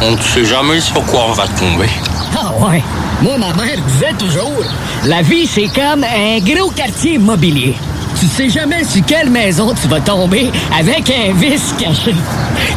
On 0.00 0.12
ne 0.12 0.20
sait 0.20 0.44
jamais 0.44 0.80
sur 0.80 1.04
quoi 1.06 1.26
on 1.28 1.32
va 1.32 1.46
tomber. 1.48 1.88
Ah 2.36 2.52
ouais. 2.60 2.82
Moi, 3.20 3.36
ma 3.36 3.52
mère 3.54 3.78
disait 3.88 4.12
toujours, 4.16 4.62
la 5.04 5.22
vie, 5.22 5.46
c'est 5.46 5.66
comme 5.66 6.04
un 6.04 6.38
gros 6.38 6.70
quartier 6.70 7.14
immobilier. 7.14 7.74
Tu 8.18 8.26
sais 8.26 8.48
jamais 8.48 8.84
sur 8.84 9.04
quelle 9.04 9.28
maison 9.28 9.74
tu 9.80 9.88
vas 9.88 10.00
tomber 10.00 10.52
avec 10.78 11.10
un 11.10 11.32
vice 11.34 11.74
caché. 11.78 12.14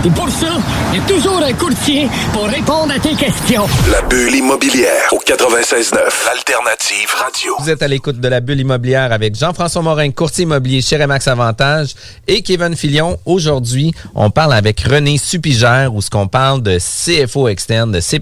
Et 0.03 0.09
pour 0.09 0.29
ça, 0.29 0.47
il 0.93 0.99
y 0.99 1.03
a 1.03 1.05
toujours 1.05 1.37
un 1.43 1.53
courtier 1.53 2.07
pour 2.33 2.45
répondre 2.45 2.91
à 2.91 2.99
tes 2.99 3.13
questions. 3.13 3.67
La 3.91 4.01
bulle 4.01 4.33
immobilière 4.33 5.03
au 5.11 5.17
96.9 5.17 5.95
Alternative 6.31 7.07
Radio. 7.19 7.53
Vous 7.59 7.69
êtes 7.69 7.83
à 7.83 7.87
l'écoute 7.87 8.19
de 8.19 8.27
la 8.27 8.39
bulle 8.39 8.59
immobilière 8.61 9.11
avec 9.13 9.35
Jean-François 9.35 9.83
Morin, 9.83 10.09
courtier 10.09 10.43
immobilier 10.45 10.81
chez 10.81 10.97
Remax 10.97 11.27
Avantage 11.27 11.93
et 12.27 12.41
Kevin 12.41 12.75
Filion. 12.75 13.19
Aujourd'hui, 13.25 13.93
on 14.15 14.31
parle 14.31 14.53
avec 14.53 14.79
René 14.81 15.19
Supigère 15.19 15.93
où 15.93 16.01
ce 16.01 16.09
qu'on 16.09 16.27
parle 16.27 16.63
de 16.63 16.79
CFO 16.79 17.47
externe, 17.47 17.91
de 17.91 17.99
C- 17.99 18.21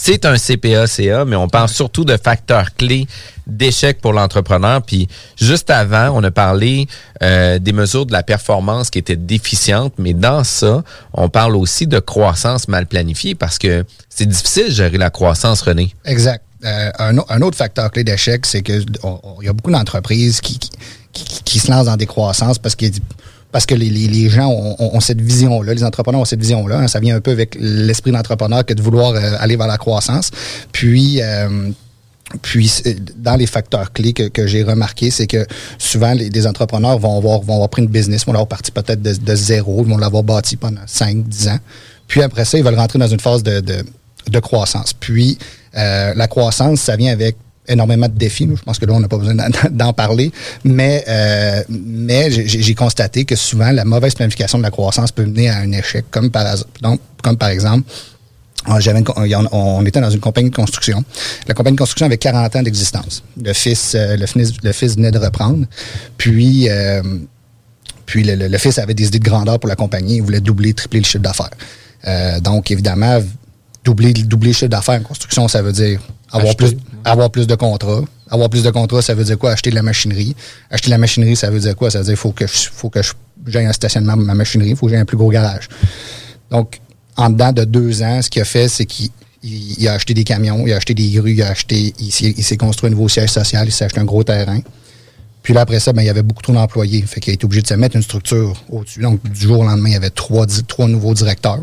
c'est 0.00 0.24
un 0.24 0.36
CPA-CA, 0.36 1.24
mais 1.24 1.34
on 1.34 1.48
parle 1.48 1.68
surtout 1.68 2.04
de 2.04 2.16
facteurs 2.16 2.72
clés 2.76 3.08
d'échec 3.48 4.00
pour 4.00 4.12
l'entrepreneur. 4.12 4.80
Puis 4.82 5.08
juste 5.36 5.70
avant, 5.70 6.10
on 6.14 6.22
a 6.22 6.30
parlé 6.30 6.86
euh, 7.22 7.58
des 7.58 7.72
mesures 7.72 8.06
de 8.06 8.12
la 8.12 8.22
performance 8.22 8.90
qui 8.90 9.00
étaient 9.00 9.16
déficientes, 9.16 9.94
mais 9.98 10.14
dans 10.14 10.44
ça, 10.44 10.84
on 11.12 11.28
parle 11.28 11.56
aussi 11.56 11.88
de 11.88 11.98
croissance 11.98 12.68
mal 12.68 12.86
planifiée 12.86 13.34
parce 13.34 13.58
que 13.58 13.84
c'est 14.08 14.26
difficile 14.26 14.66
de 14.66 14.70
gérer 14.72 14.98
la 14.98 15.10
croissance, 15.10 15.62
René. 15.62 15.92
Exact. 16.04 16.44
Euh, 16.64 16.90
un, 17.00 17.18
au- 17.18 17.26
un 17.28 17.42
autre 17.42 17.56
facteur 17.56 17.90
clé 17.90 18.04
d'échec, 18.04 18.46
c'est 18.46 18.62
que 18.62 18.84
on- 19.02 19.18
on- 19.24 19.42
il 19.42 19.46
y 19.46 19.48
a 19.48 19.52
beaucoup 19.52 19.70
d'entreprises 19.72 20.40
qui, 20.40 20.58
qui, 21.12 21.24
qui- 21.44 21.58
se 21.58 21.70
lancent 21.70 21.86
dans 21.86 21.96
des 21.96 22.06
croissances 22.06 22.58
parce 22.60 22.76
que 22.76 22.86
parce 23.58 23.66
que 23.66 23.74
les, 23.74 23.90
les- 23.90 24.28
gens 24.30 24.48
ont, 24.78 25.00
cette 25.00 25.20
vision-là, 25.20 25.74
les 25.74 25.82
entrepreneurs 25.82 26.20
ont 26.20 26.24
cette 26.24 26.38
vision-là. 26.38 26.78
hein. 26.78 26.86
ça 26.86 27.00
vient 27.00 27.16
un 27.16 27.20
peu 27.20 27.32
avec 27.32 27.56
l'esprit 27.58 28.12
d'entrepreneur 28.12 28.64
que 28.64 28.72
de 28.72 28.80
vouloir 28.80 29.14
euh, 29.14 29.32
aller 29.40 29.56
vers 29.56 29.66
la 29.66 29.78
croissance. 29.78 30.30
Puis 30.70 31.20
euh, 31.20 31.72
puis, 32.40 32.70
dans 33.16 33.34
les 33.34 33.46
facteurs 33.46 33.92
clés 33.92 34.12
que, 34.12 34.28
que 34.28 34.46
j'ai 34.46 34.62
remarqué, 34.62 35.10
c'est 35.10 35.26
que 35.26 35.44
souvent, 35.76 36.12
les, 36.12 36.46
entrepreneurs 36.46 37.00
vont 37.00 37.16
avoir, 37.18 37.40
vont 37.40 37.54
avoir 37.54 37.68
pris 37.68 37.82
une 37.82 37.88
business, 37.88 38.26
vont 38.26 38.32
l'avoir 38.32 38.46
parti 38.46 38.70
peut-être 38.70 39.02
de, 39.02 39.12
de 39.12 39.34
zéro, 39.34 39.82
ils 39.84 39.90
vont 39.90 39.98
l'avoir 39.98 40.22
bâti 40.22 40.54
pendant 40.56 40.82
5, 40.86 41.24
10 41.26 41.48
ans. 41.48 41.58
Puis 42.06 42.22
après 42.22 42.44
ça, 42.44 42.58
ils 42.58 42.64
veulent 42.64 42.78
rentrer 42.78 43.00
dans 43.00 43.08
une 43.08 43.18
phase 43.18 43.42
de, 43.42 43.58
de, 43.58 43.84
de 44.30 44.38
croissance. 44.38 44.92
Puis, 44.92 45.36
euh, 45.76 46.14
la 46.14 46.28
croissance, 46.28 46.80
ça 46.82 46.94
vient 46.94 47.12
avec 47.12 47.36
énormément 47.68 48.08
de 48.08 48.18
défis. 48.18 48.48
Je 48.54 48.62
pense 48.62 48.78
que 48.78 48.86
là, 48.86 48.94
on 48.94 49.00
n'a 49.00 49.08
pas 49.08 49.18
besoin 49.18 49.34
d'en- 49.34 49.92
parler. 49.98 50.32
Mais, 50.64 51.04
euh, 51.08 51.62
mais 51.68 52.30
j'ai 52.30 52.74
constaté 52.74 53.24
que 53.24 53.36
souvent, 53.36 53.70
la 53.70 53.84
mauvaise 53.84 54.14
planification 54.14 54.58
de 54.58 54.62
la 54.62 54.70
croissance 54.70 55.12
peut 55.12 55.24
mener 55.24 55.48
à 55.48 55.58
un 55.58 55.72
échec, 55.72 56.04
comme 56.10 56.30
par, 56.30 56.44
donc, 56.82 57.00
comme 57.22 57.36
par 57.36 57.48
exemple, 57.48 57.84
on, 58.66 59.84
était 59.86 60.00
dans 60.00 60.10
une 60.10 60.20
compagnie 60.20 60.50
de 60.50 60.54
construction. 60.54 61.04
La 61.46 61.54
compagnie 61.54 61.76
de 61.76 61.80
construction 61.80 62.06
avait 62.06 62.18
40 62.18 62.56
ans 62.56 62.62
d'existence. 62.62 63.22
Le 63.42 63.52
fils, 63.52 63.94
euh, 63.94 64.16
le, 64.16 64.26
fils, 64.26 64.52
le 64.62 64.72
fils 64.72 64.96
venait 64.96 65.10
de 65.10 65.18
reprendre. 65.18 65.66
Puis, 66.16 66.68
euh, 66.68 67.02
puis 68.06 68.24
le 68.24 68.58
fils 68.58 68.78
avait 68.78 68.94
des 68.94 69.06
idées 69.06 69.18
de 69.18 69.24
grandeur 69.24 69.58
pour 69.58 69.68
la 69.68 69.76
compagnie. 69.76 70.16
Il 70.16 70.22
voulait 70.22 70.40
doubler, 70.40 70.74
tripler 70.74 71.00
le 71.00 71.04
chiffre 71.04 71.22
d'affaires. 71.22 71.50
Euh, 72.06 72.40
donc, 72.40 72.70
évidemment, 72.70 73.20
doubler, 73.84 74.12
doubler 74.12 74.50
le 74.50 74.54
chiffre 74.54 74.70
d'affaires 74.70 75.00
en 75.00 75.04
construction, 75.04 75.48
ça 75.48 75.62
veut 75.62 75.72
dire 75.72 76.00
avoir 76.30 76.48
Acheter. 76.50 76.76
plus, 76.76 76.76
avoir 77.04 77.30
plus 77.30 77.46
de 77.46 77.54
contrats. 77.54 78.02
Avoir 78.30 78.50
plus 78.50 78.62
de 78.62 78.70
contrats, 78.70 79.00
ça 79.02 79.14
veut 79.14 79.24
dire 79.24 79.38
quoi? 79.38 79.52
Acheter 79.52 79.70
de 79.70 79.74
la 79.74 79.82
machinerie. 79.82 80.36
Acheter 80.70 80.86
de 80.88 80.90
la 80.92 80.98
machinerie, 80.98 81.34
ça 81.36 81.50
veut 81.50 81.60
dire 81.60 81.74
quoi? 81.76 81.90
Ça 81.90 81.98
veut 81.98 82.04
dire 82.04 82.12
qu'il 82.12 82.18
faut 82.18 82.32
que 82.32 82.46
je, 82.46 82.68
faut 82.72 82.90
que 82.90 83.00
j'aie 83.46 83.64
un 83.64 83.72
stationnement 83.72 84.14
pour 84.14 84.24
ma 84.24 84.34
machinerie, 84.34 84.70
il 84.70 84.76
faut 84.76 84.86
que 84.86 84.92
j'aie 84.92 84.98
un 84.98 85.04
plus 85.06 85.16
gros 85.16 85.30
garage. 85.30 85.68
Donc, 86.50 86.80
en 87.16 87.30
dedans 87.30 87.52
de 87.52 87.64
deux 87.64 88.02
ans, 88.02 88.20
ce 88.22 88.28
qu'il 88.28 88.42
a 88.42 88.44
fait, 88.44 88.68
c'est 88.68 88.84
qu'il 88.86 89.08
il- 89.42 89.76
il 89.80 89.88
a 89.88 89.92
acheté 89.94 90.14
des 90.14 90.24
camions, 90.24 90.66
il 90.66 90.72
a 90.72 90.76
acheté 90.76 90.94
des 90.94 91.08
grues, 91.10 91.32
il 91.32 91.42
a 91.42 91.48
acheté, 91.50 91.94
il, 92.00 92.10
s'est- 92.10 92.34
il 92.36 92.42
s'est 92.44 92.56
construit 92.56 92.88
un 92.88 92.90
nouveau 92.90 93.08
siège 93.08 93.30
social, 93.30 93.66
il 93.68 93.72
s'est 93.72 93.84
acheté 93.84 94.00
un 94.00 94.04
gros 94.04 94.24
terrain. 94.24 94.60
Puis 95.42 95.54
là, 95.54 95.60
après 95.62 95.78
ça, 95.80 95.92
ben, 95.92 96.02
il 96.02 96.06
y 96.06 96.10
avait 96.10 96.22
beaucoup 96.24 96.42
trop 96.42 96.52
d'employés. 96.52 97.00
Fait 97.02 97.20
qu'il 97.20 97.30
a 97.30 97.34
été 97.34 97.44
obligé 97.44 97.62
de 97.62 97.68
se 97.68 97.74
mettre 97.74 97.94
une 97.96 98.02
structure 98.02 98.52
au-dessus. 98.68 99.00
Donc, 99.00 99.22
du 99.30 99.40
jour 99.40 99.60
au 99.60 99.64
lendemain, 99.64 99.88
il 99.90 99.92
y 99.92 99.96
avait 99.96 100.10
trois, 100.10 100.44
trois 100.66 100.88
nouveaux 100.88 101.14
directeurs. 101.14 101.60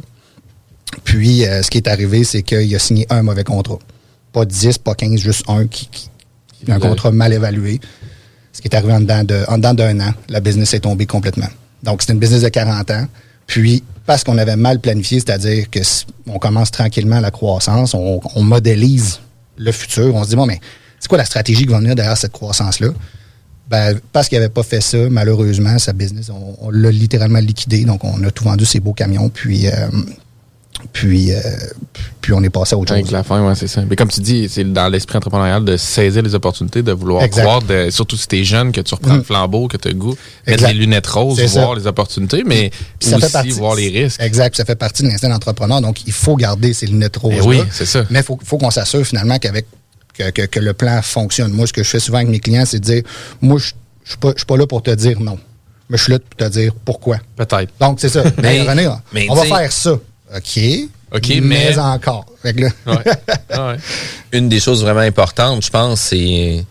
Puis, 1.03 1.45
euh, 1.45 1.61
ce 1.61 1.70
qui 1.70 1.78
est 1.78 1.88
arrivé, 1.88 2.24
c'est 2.24 2.41
qu'il 2.43 2.74
a 2.74 2.80
signé 2.80 3.05
un 3.09 3.22
mauvais 3.22 3.43
contrat. 3.43 3.80
Pas 4.36 4.43
10, 4.45 4.77
pas 4.79 4.95
15, 4.95 5.19
juste 5.19 5.43
un 5.47 5.65
qui, 5.65 5.88
qui- 5.89 6.09
un 6.67 6.75
contrat 6.89 7.11
mal 7.11 7.31
évalué. 7.31 7.79
Ce 8.51 8.61
qui 8.61 8.67
est 8.67 8.75
arrivé 8.75 8.91
en 8.93 8.99
dedans 8.99 9.23
de- 9.23 9.45
en 9.47 9.57
dedans 9.57 9.73
d'un 9.73 9.99
an, 10.01 10.13
la 10.29 10.41
business 10.41 10.73
est 10.73 10.81
tombée 10.81 11.05
complètement. 11.05 11.47
Donc, 11.83 12.01
c'était 12.01 12.13
une 12.13 12.19
business 12.19 12.41
de 12.41 12.49
40 12.49 12.91
ans. 12.91 13.07
Puis, 13.47 13.81
parce 14.05 14.23
qu'on 14.25 14.38
avait 14.38 14.55
mal 14.57 14.79
planifié, 14.81 15.19
c'est-à-dire 15.21 15.69
que 15.69 15.79
on 16.27 16.38
commence 16.39 16.69
tranquillement 16.71 17.19
la 17.21 17.31
croissance, 17.31 17.93
on, 17.93 18.19
on 18.36 18.43
modélise 18.43 19.19
le 19.57 19.71
futur, 19.71 20.13
on 20.15 20.23
se 20.25 20.29
dit, 20.29 20.36
bon, 20.36 20.45
mais 20.47 20.59
c'est 20.99 21.07
quoi 21.07 21.17
la 21.17 21.25
stratégie 21.25 21.63
qui 21.65 21.71
va 21.71 21.79
venir 21.79 21.95
derrière 21.95 22.17
cette 22.17 22.31
croissance-là? 22.33 22.89
Ben, 23.69 23.97
parce 24.11 24.27
qu'il 24.27 24.38
n'avait 24.38 24.49
pas 24.49 24.63
fait 24.63 24.81
ça, 24.81 24.97
malheureusement, 25.09 25.79
sa 25.79 25.93
business, 25.93 26.29
on, 26.29 26.57
on 26.59 26.69
l'a 26.71 26.91
littéralement 26.91 27.39
liquidé. 27.39 27.86
Donc, 27.86 28.03
on 28.03 28.21
a 28.23 28.31
tout 28.31 28.43
vendu 28.43 28.65
ses 28.65 28.79
beaux 28.79 28.93
camions, 28.93 29.29
puis, 29.29 29.67
euh, 29.67 29.88
puis, 30.93 31.31
euh, 31.33 31.39
puis 32.21 32.33
on 32.33 32.41
est 32.43 32.49
passé 32.49 32.75
à 32.75 32.77
autre 32.77 32.91
Avec 32.93 33.05
chose. 33.05 33.13
la 33.13 33.23
fin, 33.23 33.45
ouais, 33.47 33.55
c'est 33.55 33.67
ça. 33.67 33.81
Mais 33.89 33.95
comme 33.95 34.07
tu 34.09 34.21
dis, 34.21 34.47
c'est 34.49 34.63
dans 34.71 34.88
l'esprit 34.88 35.17
entrepreneurial 35.17 35.63
de 35.65 35.77
saisir 35.77 36.21
les 36.21 36.33
opportunités, 36.36 36.81
de 36.83 36.91
vouloir 36.91 37.23
Exact. 37.23 37.41
croire, 37.43 37.61
de, 37.61 37.89
surtout 37.91 38.17
si 38.17 38.27
t'es 38.27 38.43
jeune, 38.43 38.71
que 38.71 38.81
tu 38.81 38.93
reprends 38.95 39.15
le 39.15 39.23
flambeau, 39.23 39.67
que 39.67 39.77
tu 39.77 39.88
as 39.88 39.91
le 39.91 39.97
goût, 39.97 40.15
mettre 40.47 40.63
Exact. 40.63 40.67
les 40.69 40.73
lunettes 40.79 41.07
roses, 41.07 41.39
voir 41.41 41.73
ça. 41.73 41.79
les 41.79 41.88
opportunités, 41.88 42.43
mais 42.45 42.71
Puis 42.99 43.13
aussi 43.13 43.31
partie- 43.31 43.49
voir 43.51 43.75
les 43.75 43.89
risques. 43.89 44.21
Exact. 44.21 44.55
Ça 44.55 44.65
fait 44.65 44.75
partie 44.75 45.03
de 45.03 45.07
l'instinct 45.09 45.29
d'entrepreneur. 45.29 45.81
Donc, 45.81 46.05
il 46.07 46.13
faut 46.13 46.36
garder 46.36 46.73
ces 46.73 46.88
lunettes 46.88 47.17
roses. 47.17 47.36
Ben 47.39 47.45
oui, 47.45 47.59
c'est 47.71 47.86
ça. 47.86 48.05
Mais 48.09 48.19
il 48.19 48.23
faut, 48.23 48.39
faut 48.43 48.57
qu'on 48.57 48.71
s'assure 48.71 49.05
finalement 49.05 49.38
qu'avec 49.39 49.65
que, 50.17 50.29
que- 50.31 50.45
que 50.45 50.59
le 50.59 50.73
plan 50.73 51.01
fonctionne. 51.01 51.51
Moi, 51.51 51.67
ce 51.67 51.73
que 51.73 51.83
je 51.83 51.89
fais 51.89 51.99
souvent 51.99 52.19
avec 52.19 52.29
mes 52.29 52.39
clients, 52.39 52.65
c'est 52.65 52.79
de 52.79 52.86
dire 52.86 53.03
moi, 53.41 53.57
je 53.59 53.71
je 54.05 54.11
suis 54.11 54.19
pas, 54.19 54.33
pas 54.47 54.55
là 54.57 54.67
pour 54.67 54.83
te 54.83 54.91
dire 54.91 55.19
non. 55.19 55.38
Mais 55.89 55.97
je 55.97 56.03
suis 56.03 56.11
là 56.13 56.19
pour 56.19 56.36
te 56.38 56.47
dire 56.51 56.73
pourquoi. 56.86 57.17
Peut-être. 57.36 57.71
Donc, 57.79 57.99
c'est 57.99 58.09
ça. 58.09 58.23
Mais- 58.41 58.61
René, 58.61 58.88
on 59.29 59.33
va 59.36 59.43
faire 59.45 59.71
ça. 59.71 59.97
OK. 60.36 60.59
OK, 61.13 61.28
mais, 61.30 61.41
mais- 61.41 61.78
encore. 61.78 62.26
Fait 62.41 62.53
que 62.53 62.61
là- 62.61 63.78
Une 64.32 64.49
des 64.49 64.59
choses 64.59 64.82
vraiment 64.84 64.99
importantes, 65.01 65.63
je 65.63 65.69
pense, 65.69 66.01
c'est 66.01 66.65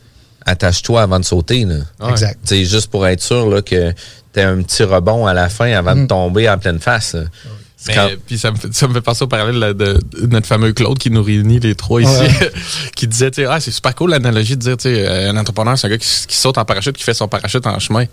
attache-toi 0.46 1.02
avant 1.02 1.18
de 1.20 1.24
sauter. 1.24 1.64
Là. 1.64 1.76
Ouais. 2.00 2.10
Exact. 2.10 2.54
Juste 2.54 2.88
pour 2.88 3.06
être 3.06 3.22
sûr 3.22 3.48
là, 3.48 3.62
que 3.62 3.92
tu 4.34 4.40
un 4.40 4.62
petit 4.62 4.82
rebond 4.82 5.26
à 5.26 5.32
la 5.32 5.48
fin 5.48 5.72
avant 5.72 5.94
Mm. 5.94 6.02
de 6.02 6.06
tomber 6.06 6.48
en 6.50 6.58
pleine 6.58 6.80
face. 6.80 7.16
Mais, 7.86 7.94
quand- 7.94 8.08
Puis 8.26 8.38
ça 8.38 8.50
me, 8.50 8.56
fait, 8.56 8.72
ça 8.74 8.88
me 8.88 8.94
fait 8.94 9.00
penser 9.02 9.24
au 9.24 9.26
parallèle 9.28 9.58
là, 9.58 9.72
de, 9.74 10.00
de 10.20 10.26
notre 10.26 10.46
fameux 10.46 10.72
Claude 10.72 10.98
qui 10.98 11.10
nous 11.10 11.22
réunit 11.22 11.60
les 11.60 11.74
trois 11.74 12.00
ici, 12.02 12.10
Ouais. 12.10 12.50
qui 12.96 13.06
disait, 13.06 13.30
ah, 13.48 13.60
c'est 13.60 13.70
super 13.70 13.94
cool 13.94 14.10
l'analogie 14.10 14.56
de 14.56 14.74
dire, 14.74 14.76
euh, 14.86 15.30
un 15.30 15.36
entrepreneur, 15.36 15.78
c'est 15.78 15.86
un 15.86 15.90
gars 15.90 15.98
qui 15.98 16.08
saute 16.36 16.56
en 16.58 16.64
parachute, 16.64 16.96
qui 16.96 17.04
fait 17.04 17.14
son 17.14 17.28
parachute 17.28 17.66
en 17.66 17.78
chemin. 17.78 18.04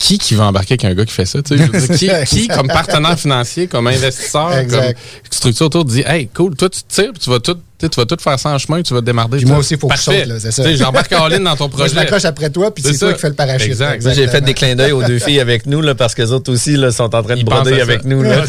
Qui 0.00 0.18
qui 0.18 0.34
va 0.34 0.46
embarquer 0.46 0.74
avec 0.74 0.84
un 0.84 0.94
gars 0.94 1.04
qui 1.04 1.12
fait 1.12 1.26
ça? 1.26 1.40
qui, 1.42 2.10
qui, 2.26 2.48
comme 2.48 2.66
partenaire 2.66 3.18
financier, 3.18 3.68
comme 3.68 3.86
investisseur, 3.86 4.66
comme 4.66 4.92
structure 5.30 5.66
autour, 5.66 5.84
dit 5.84 6.02
Hey, 6.04 6.28
cool, 6.34 6.56
toi, 6.56 6.68
tu 6.68 6.80
tires, 6.88 7.12
tu 7.20 7.30
vas 7.30 7.38
tout 7.38 7.58
tu 7.86 8.00
vas 8.00 8.06
tout 8.06 8.16
faire 8.20 8.38
ça 8.38 8.50
en 8.50 8.58
chemin, 8.58 8.82
tu 8.82 8.94
vas 8.94 9.00
démarrer. 9.00 9.38
Puis 9.38 9.46
moi 9.46 9.58
aussi, 9.58 9.74
il 9.74 9.80
faut 9.80 9.88
que 9.88 9.96
je 9.96 10.02
saute, 10.02 10.38
c'est 10.38 10.50
ça. 10.50 10.74
J'embarque 10.74 11.12
en 11.12 11.28
ligne 11.28 11.44
dans 11.44 11.56
ton 11.56 11.68
projet. 11.68 11.90
je 11.90 11.94
m'accroche 11.94 12.24
après 12.24 12.50
toi, 12.50 12.74
puis 12.74 12.84
c'est 12.84 12.98
toi 12.98 13.12
qui 13.12 13.20
fais 13.20 13.28
le 13.28 13.34
parachute. 13.34 13.68
Exact. 13.68 14.14
J'ai 14.14 14.28
fait 14.28 14.40
des 14.40 14.54
clins 14.54 14.74
d'œil 14.74 14.92
aux 14.92 15.02
deux 15.02 15.18
filles 15.18 15.40
avec 15.40 15.66
nous, 15.66 15.80
là, 15.80 15.94
parce 15.94 16.14
que 16.14 16.22
les 16.22 16.32
autres 16.32 16.52
aussi 16.52 16.76
là, 16.76 16.90
sont 16.90 17.14
en 17.14 17.22
train 17.22 17.36
de 17.36 17.42
broder 17.42 17.80
avec 17.80 18.04
nous. 18.04 18.22
Là. 18.22 18.42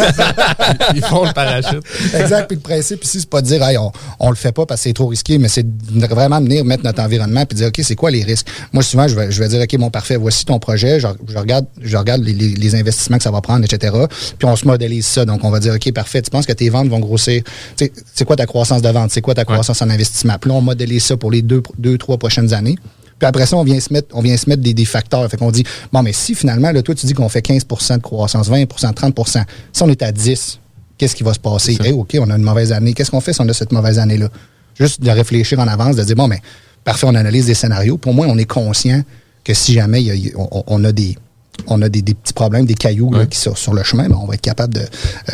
Ils 0.95 1.03
font 1.03 1.25
le 1.25 1.33
parachute. 1.33 1.83
exact. 2.13 2.47
Puis 2.47 2.55
le 2.55 2.61
principe 2.61 3.03
ici, 3.03 3.19
c'est 3.19 3.29
pas 3.29 3.41
de 3.41 3.47
dire, 3.47 3.63
hey, 3.63 3.77
on, 3.77 3.91
on 4.19 4.29
le 4.29 4.35
fait 4.35 4.51
pas 4.51 4.65
parce 4.65 4.81
que 4.81 4.89
c'est 4.89 4.93
trop 4.93 5.07
risqué, 5.07 5.37
mais 5.37 5.47
c'est 5.47 5.65
vraiment 5.91 6.39
venir 6.39 6.65
mettre 6.65 6.83
notre 6.83 7.01
environnement 7.01 7.45
puis 7.45 7.57
dire, 7.57 7.67
OK, 7.67 7.79
c'est 7.83 7.95
quoi 7.95 8.11
les 8.11 8.23
risques? 8.23 8.47
Moi, 8.73 8.83
souvent, 8.83 9.07
je 9.07 9.15
vais, 9.15 9.31
je 9.31 9.39
vais 9.39 9.47
dire, 9.47 9.61
OK, 9.61 9.73
mon 9.79 9.89
parfait, 9.89 10.17
voici 10.17 10.45
ton 10.45 10.59
projet, 10.59 10.99
je, 10.99 11.07
regarde, 11.35 11.65
je 11.81 11.97
regarde 11.97 12.23
les, 12.23 12.33
les, 12.33 12.75
investissements 12.75 13.17
que 13.17 13.23
ça 13.23 13.31
va 13.31 13.41
prendre, 13.41 13.65
etc. 13.65 13.95
Puis 14.37 14.47
on 14.47 14.55
se 14.55 14.65
modélise 14.65 15.05
ça. 15.05 15.25
Donc, 15.25 15.43
on 15.43 15.49
va 15.49 15.59
dire, 15.59 15.73
OK, 15.73 15.91
parfait, 15.93 16.21
tu 16.21 16.31
penses 16.31 16.45
que 16.45 16.53
tes 16.53 16.69
ventes 16.69 16.87
vont 16.87 16.99
grossir? 16.99 17.43
C'est 17.75 18.25
quoi 18.25 18.35
ta 18.35 18.45
croissance 18.45 18.81
de 18.81 18.89
vente? 18.89 19.11
C'est 19.21 19.25
quoi 19.25 19.35
ta 19.35 19.45
croissance 19.45 19.79
en 19.83 19.89
investissement? 19.91 20.33
Puis 20.41 20.49
là, 20.49 20.55
on 20.55 20.61
modélise 20.61 21.03
ça 21.03 21.15
pour 21.15 21.29
les 21.29 21.43
deux, 21.43 21.61
deux, 21.77 21.95
trois 21.99 22.17
prochaines 22.17 22.55
années. 22.55 22.75
Puis 23.19 23.27
après 23.27 23.45
ça, 23.45 23.55
on 23.55 23.63
vient 23.63 23.79
se 23.79 23.93
mettre, 23.93 24.07
on 24.17 24.21
vient 24.21 24.35
se 24.35 24.49
mettre 24.49 24.63
des, 24.63 24.73
des 24.73 24.85
facteurs. 24.85 25.29
Fait 25.29 25.37
qu'on 25.37 25.51
dit, 25.51 25.63
bon, 25.93 26.01
mais 26.01 26.11
si 26.11 26.33
finalement, 26.33 26.71
là, 26.71 26.81
toi, 26.81 26.95
tu 26.95 27.05
dis 27.05 27.13
qu'on 27.13 27.29
fait 27.29 27.43
15 27.43 27.67
de 27.67 28.01
croissance, 28.01 28.49
20 28.49 28.65
30 28.65 29.19
si 29.71 29.83
on 29.83 29.89
est 29.89 30.01
à 30.01 30.11
10 30.11 30.59
qu'est-ce 30.97 31.15
qui 31.15 31.21
va 31.21 31.35
se 31.35 31.39
passer? 31.39 31.77
OK, 31.93 32.17
on 32.19 32.31
a 32.31 32.35
une 32.35 32.41
mauvaise 32.41 32.71
année. 32.71 32.95
Qu'est-ce 32.95 33.11
qu'on 33.11 33.21
fait 33.21 33.33
si 33.33 33.41
on 33.41 33.47
a 33.47 33.53
cette 33.53 33.71
mauvaise 33.71 33.99
année-là? 33.99 34.29
Juste 34.73 35.03
de 35.03 35.11
réfléchir 35.11 35.59
en 35.59 35.67
avance, 35.67 35.97
de 35.97 36.03
dire, 36.03 36.15
bon, 36.15 36.27
mais 36.27 36.41
parfait, 36.83 37.05
on 37.07 37.13
analyse 37.13 37.45
des 37.45 37.53
scénarios. 37.53 37.99
Pour 37.99 38.15
moi, 38.15 38.25
on 38.27 38.39
est 38.39 38.45
conscient 38.45 39.03
que 39.43 39.53
si 39.53 39.73
jamais 39.73 40.03
on, 40.35 40.83
a 40.83 40.91
des, 40.91 41.15
on 41.67 41.81
a 41.81 41.89
des, 41.89 42.01
petits 42.01 42.33
problèmes, 42.33 42.65
des 42.65 42.73
cailloux 42.73 43.11
qui 43.29 43.37
sont 43.37 43.55
sur 43.55 43.73
le 43.73 43.83
chemin, 43.83 44.09
ben, 44.09 44.17
on 44.21 44.25
va 44.25 44.35
être 44.35 44.41
capable 44.41 44.73
de, 44.73 44.81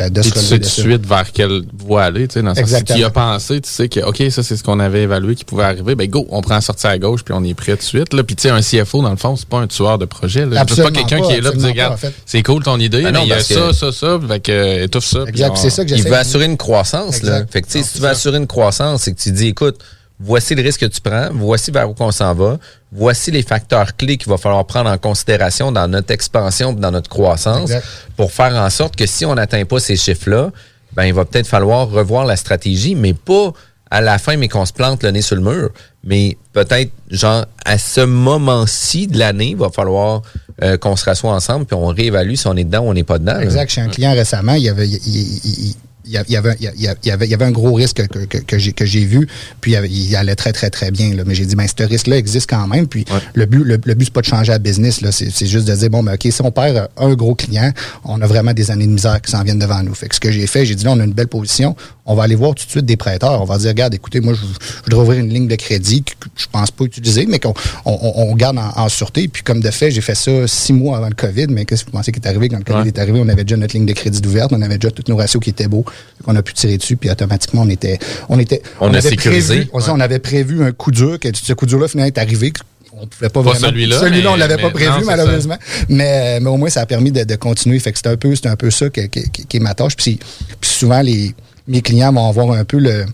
euh, 0.00 0.08
de 0.10 0.22
se 0.22 0.30
relever. 0.30 0.40
Tu 0.40 0.46
sais 0.46 0.58
tout 0.58 0.82
de 0.82 0.90
suite 0.90 1.06
vers 1.06 1.32
quelle 1.32 1.62
voie 1.76 2.04
aller, 2.04 2.28
tu 2.28 2.34
sais, 2.34 2.42
dans 2.42 2.54
ce 2.54 2.64
Si 2.64 2.84
tu 2.84 2.98
y 2.98 3.04
as 3.04 3.10
pensé, 3.10 3.60
tu 3.60 3.68
sais 3.68 3.88
que, 3.88 4.00
OK, 4.00 4.22
ça, 4.30 4.42
c'est 4.42 4.56
ce 4.56 4.62
qu'on 4.62 4.80
avait 4.80 5.02
évalué 5.02 5.34
qui 5.34 5.44
pouvait 5.44 5.64
arriver, 5.64 5.94
ben 5.94 6.08
go, 6.08 6.26
on 6.30 6.40
prend 6.40 6.54
la 6.54 6.60
sortie 6.60 6.86
à 6.86 6.98
gauche, 6.98 7.24
puis 7.24 7.34
on 7.36 7.42
est 7.44 7.54
prêt 7.54 7.72
tout 7.72 7.78
de 7.78 7.82
suite. 7.82 8.12
Là. 8.12 8.22
Puis 8.22 8.36
tu 8.36 8.42
sais, 8.42 8.50
un 8.50 8.60
CFO, 8.60 9.02
dans 9.02 9.10
le 9.10 9.16
fond, 9.16 9.36
c'est 9.36 9.48
pas 9.48 9.58
un 9.58 9.66
tueur 9.66 9.98
de 9.98 10.04
projet. 10.04 10.46
Là. 10.46 10.64
C'est 10.68 10.82
pas 10.82 10.90
quelqu'un 10.90 11.20
qui 11.22 11.32
est 11.32 11.40
là 11.40 11.50
pour 11.50 11.60
dire, 11.60 11.70
regarde, 11.70 11.98
c'est 12.26 12.42
cool 12.42 12.62
ton 12.62 12.78
idée, 12.78 13.02
ben 13.02 13.12
mais 13.12 13.22
il 13.22 13.28
y 13.28 13.32
a 13.32 13.40
ça, 13.40 13.72
ça, 13.72 13.92
ça, 13.92 14.18
fait 14.26 14.40
que 14.40 14.52
euh, 14.52 14.84
étouffe 14.84 15.06
ça. 15.06 15.24
Exact, 15.26 15.56
c'est 15.56 15.70
ça 15.70 15.84
que 15.84 15.94
Il 15.94 16.02
veut 16.02 16.14
assurer 16.14 16.46
une 16.46 16.56
croissance, 16.56 17.22
là. 17.22 17.44
Fait 17.50 17.62
que, 17.62 17.66
tu 17.66 17.72
sais, 17.74 17.82
si 17.82 17.94
tu 17.94 17.98
veux 18.00 18.08
assurer 18.08 18.38
une 18.38 18.46
croissance, 18.46 19.02
c'est 19.02 19.12
que 19.12 19.20
tu 19.20 19.32
dis, 19.32 19.48
écoute, 19.48 19.78
voici 20.20 20.54
le 20.54 20.62
risque 20.62 20.80
que 20.80 20.86
tu 20.86 21.00
prends, 21.00 21.28
voici 21.32 21.70
vers 21.70 21.88
où 21.88 21.94
on 21.98 22.10
s'en 22.10 22.34
va, 22.34 22.58
voici 22.92 23.30
les 23.30 23.42
facteurs 23.42 23.96
clés 23.96 24.16
qu'il 24.16 24.30
va 24.30 24.36
falloir 24.36 24.64
prendre 24.66 24.90
en 24.90 24.98
considération 24.98 25.72
dans 25.72 25.88
notre 25.88 26.12
expansion, 26.12 26.72
dans 26.72 26.90
notre 26.90 27.08
croissance, 27.08 27.70
pour 28.16 28.32
faire 28.32 28.54
en 28.54 28.70
sorte 28.70 28.96
que 28.96 29.06
si 29.06 29.24
on 29.24 29.34
n'atteint 29.34 29.64
pas 29.64 29.78
ces 29.78 29.96
chiffres-là, 29.96 30.50
ben 30.94 31.04
il 31.04 31.14
va 31.14 31.24
peut-être 31.24 31.46
falloir 31.46 31.88
revoir 31.88 32.24
la 32.24 32.36
stratégie, 32.36 32.94
mais 32.94 33.14
pas 33.14 33.52
à 33.90 34.00
la 34.00 34.18
fin, 34.18 34.36
mais 34.36 34.48
qu'on 34.48 34.66
se 34.66 34.72
plante 34.72 35.02
le 35.02 35.10
nez 35.10 35.22
sur 35.22 35.36
le 35.36 35.42
mur. 35.42 35.70
Mais 36.04 36.36
peut-être, 36.52 36.90
genre, 37.10 37.46
à 37.64 37.78
ce 37.78 38.00
moment-ci 38.00 39.06
de 39.06 39.18
l'année, 39.18 39.50
il 39.50 39.56
va 39.56 39.70
falloir 39.70 40.22
euh, 40.62 40.76
qu'on 40.76 40.96
se 40.96 41.04
rassoie 41.04 41.32
ensemble 41.32 41.66
puis 41.66 41.76
on 41.76 41.86
réévalue 41.86 42.34
si 42.34 42.46
on 42.48 42.56
est 42.56 42.64
dedans 42.64 42.80
ou 42.80 42.90
on 42.90 42.94
n'est 42.94 43.04
pas 43.04 43.18
dedans. 43.18 43.38
Exact. 43.40 43.70
Chez 43.70 43.80
un 43.80 43.88
client 43.88 44.12
récemment, 44.12 44.54
il 44.54 44.64
y 44.64 44.68
avait, 44.68 44.88
il, 44.88 44.98
il 45.06 45.76
y, 46.10 46.36
avait, 46.36 46.56
il, 46.60 46.82
y 46.82 47.10
avait, 47.10 47.26
il 47.26 47.30
y 47.30 47.34
avait 47.34 47.44
un 47.44 47.50
gros 47.50 47.72
risque 47.74 48.06
que, 48.06 48.24
que, 48.24 48.38
que 48.38 48.86
j'ai, 48.86 49.04
vu, 49.04 49.28
puis 49.60 49.72
il 49.72 50.16
allait 50.16 50.34
très, 50.34 50.52
très, 50.52 50.70
très 50.70 50.90
bien. 50.90 51.14
Là. 51.14 51.22
Mais 51.26 51.34
j'ai 51.34 51.46
dit, 51.46 51.56
ben, 51.56 51.66
ce 51.66 51.82
risque-là 51.82 52.16
existe 52.16 52.48
quand 52.48 52.66
même. 52.66 52.86
Puis 52.86 53.04
le 53.34 53.46
but, 53.46 53.64
le, 53.64 53.76
but, 53.76 54.04
c'est 54.04 54.12
pas 54.12 54.20
de 54.20 54.26
changer 54.26 54.52
à 54.52 54.58
business. 54.58 55.00
C'est, 55.10 55.46
juste 55.46 55.66
de 55.66 55.74
dire, 55.74 55.90
bon, 55.90 56.02
ben, 56.02 56.14
OK, 56.14 56.30
si 56.30 56.42
on 56.42 56.50
perd 56.50 56.88
un 56.96 57.14
gros 57.14 57.34
client, 57.34 57.72
on 58.04 58.20
a 58.20 58.26
vraiment 58.26 58.52
des 58.52 58.70
années 58.70 58.86
de 58.86 58.92
misère 58.92 59.20
qui 59.20 59.30
s'en 59.30 59.42
viennent 59.42 59.58
devant 59.58 59.82
nous. 59.82 59.94
Fait 59.94 60.08
que 60.08 60.14
ce 60.14 60.20
que 60.20 60.30
j'ai 60.30 60.46
fait, 60.46 60.64
j'ai 60.64 60.74
dit, 60.74 60.84
là, 60.84 60.92
on 60.92 61.00
a 61.00 61.04
une 61.04 61.12
belle 61.12 61.28
position. 61.28 61.76
On 62.06 62.14
va 62.14 62.22
aller 62.22 62.36
voir 62.36 62.54
tout 62.54 62.64
de 62.64 62.70
suite 62.70 62.86
des 62.86 62.96
prêteurs. 62.96 63.42
On 63.42 63.44
va 63.44 63.58
dire, 63.58 63.68
regarde, 63.68 63.94
écoutez, 63.94 64.20
moi, 64.20 64.34
je, 64.34 64.40
voudrais 64.84 65.02
ouvrir 65.02 65.20
une 65.20 65.32
ligne 65.32 65.48
de 65.48 65.56
crédit 65.56 66.02
que 66.02 66.12
je 66.36 66.46
pense 66.50 66.70
pas 66.70 66.84
utiliser, 66.84 67.26
mais 67.26 67.38
qu'on 67.38 67.52
on, 67.84 67.98
on, 68.16 68.34
garde 68.34 68.58
en, 68.58 68.88
sûreté. 68.88 69.28
Puis 69.28 69.42
comme 69.42 69.60
de 69.60 69.70
fait, 69.70 69.90
j'ai 69.90 70.00
fait 70.00 70.14
ça 70.14 70.46
six 70.46 70.72
mois 70.72 70.96
avant 70.96 71.08
le 71.08 71.14
COVID. 71.14 71.48
Mais 71.50 71.64
qu'est-ce 71.64 71.84
que 71.84 71.90
vous 71.90 71.96
pensez 71.96 72.12
qui 72.12 72.20
est 72.20 72.26
arrivé? 72.26 72.48
Quand 72.48 72.58
le 72.58 72.64
COVID 72.64 72.88
est 72.88 72.98
arrivé, 72.98 73.20
on 73.22 73.28
avait 73.28 73.44
déjà 73.44 73.56
notre 73.56 73.74
ligne 73.74 73.86
de 73.86 73.92
crédit 73.92 74.26
ouverte, 74.26 74.52
on 74.52 74.62
avait 74.62 74.78
déjà 74.78 74.90
tous 74.90 75.10
nos 75.10 75.16
ratios 75.16 75.42
qui 75.42 75.50
étaient 75.50 75.68
beaux. 75.68 75.84
On 76.26 76.36
a 76.36 76.42
pu 76.42 76.52
tirer 76.52 76.76
dessus, 76.76 76.96
puis 76.96 77.10
automatiquement, 77.10 77.62
on 77.62 77.68
était... 77.70 77.98
On, 78.28 78.38
était, 78.38 78.62
on, 78.80 78.92
a 78.92 79.00
sécurisé. 79.00 79.66
Prévu, 79.66 79.90
On 79.90 80.00
avait 80.00 80.18
prévu 80.18 80.64
un 80.64 80.72
coup 80.72 80.90
dur, 80.90 81.18
que 81.18 81.28
ce 81.34 81.52
coup 81.52 81.66
dur-là, 81.66 81.88
finalement, 81.88 82.08
est 82.08 82.18
arrivé 82.18 82.52
on 83.00 83.06
pouvait 83.06 83.28
pas, 83.28 83.42
vraiment. 83.42 83.68
Celui-là. 83.68 84.00
Celui-là, 84.00 84.32
on 84.32 84.36
l'avait 84.36 84.56
pas 84.56 84.70
prévu, 84.70 85.04
malheureusement. 85.04 85.56
Mais, 85.88 86.40
mais 86.40 86.50
au 86.50 86.56
moins, 86.56 86.68
ça 86.68 86.80
a 86.80 86.86
permis 86.86 87.12
de, 87.12 87.36
continuer. 87.36 87.78
Fait 87.78 87.92
que 87.92 87.98
c'est 87.98 88.08
un 88.08 88.16
peu, 88.16 88.34
c'est 88.34 88.48
un 88.48 88.56
peu 88.56 88.70
ça 88.70 88.90
qui, 88.90 89.00
est 89.00 89.60
ma 89.60 89.74
tâche. 89.74 89.94
Puis, 89.96 90.18
souvent, 90.62 91.00
les, 91.00 91.32
mes 91.68 91.80
clients 91.80 92.12
vont 92.12 92.28
avoir 92.28 92.50
un 92.52 92.64
peu 92.64 92.78
le. 92.78 93.06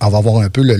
On 0.00 0.08
va 0.08 0.18
avoir 0.18 0.38
un 0.42 0.48
peu 0.48 0.62
le, 0.62 0.76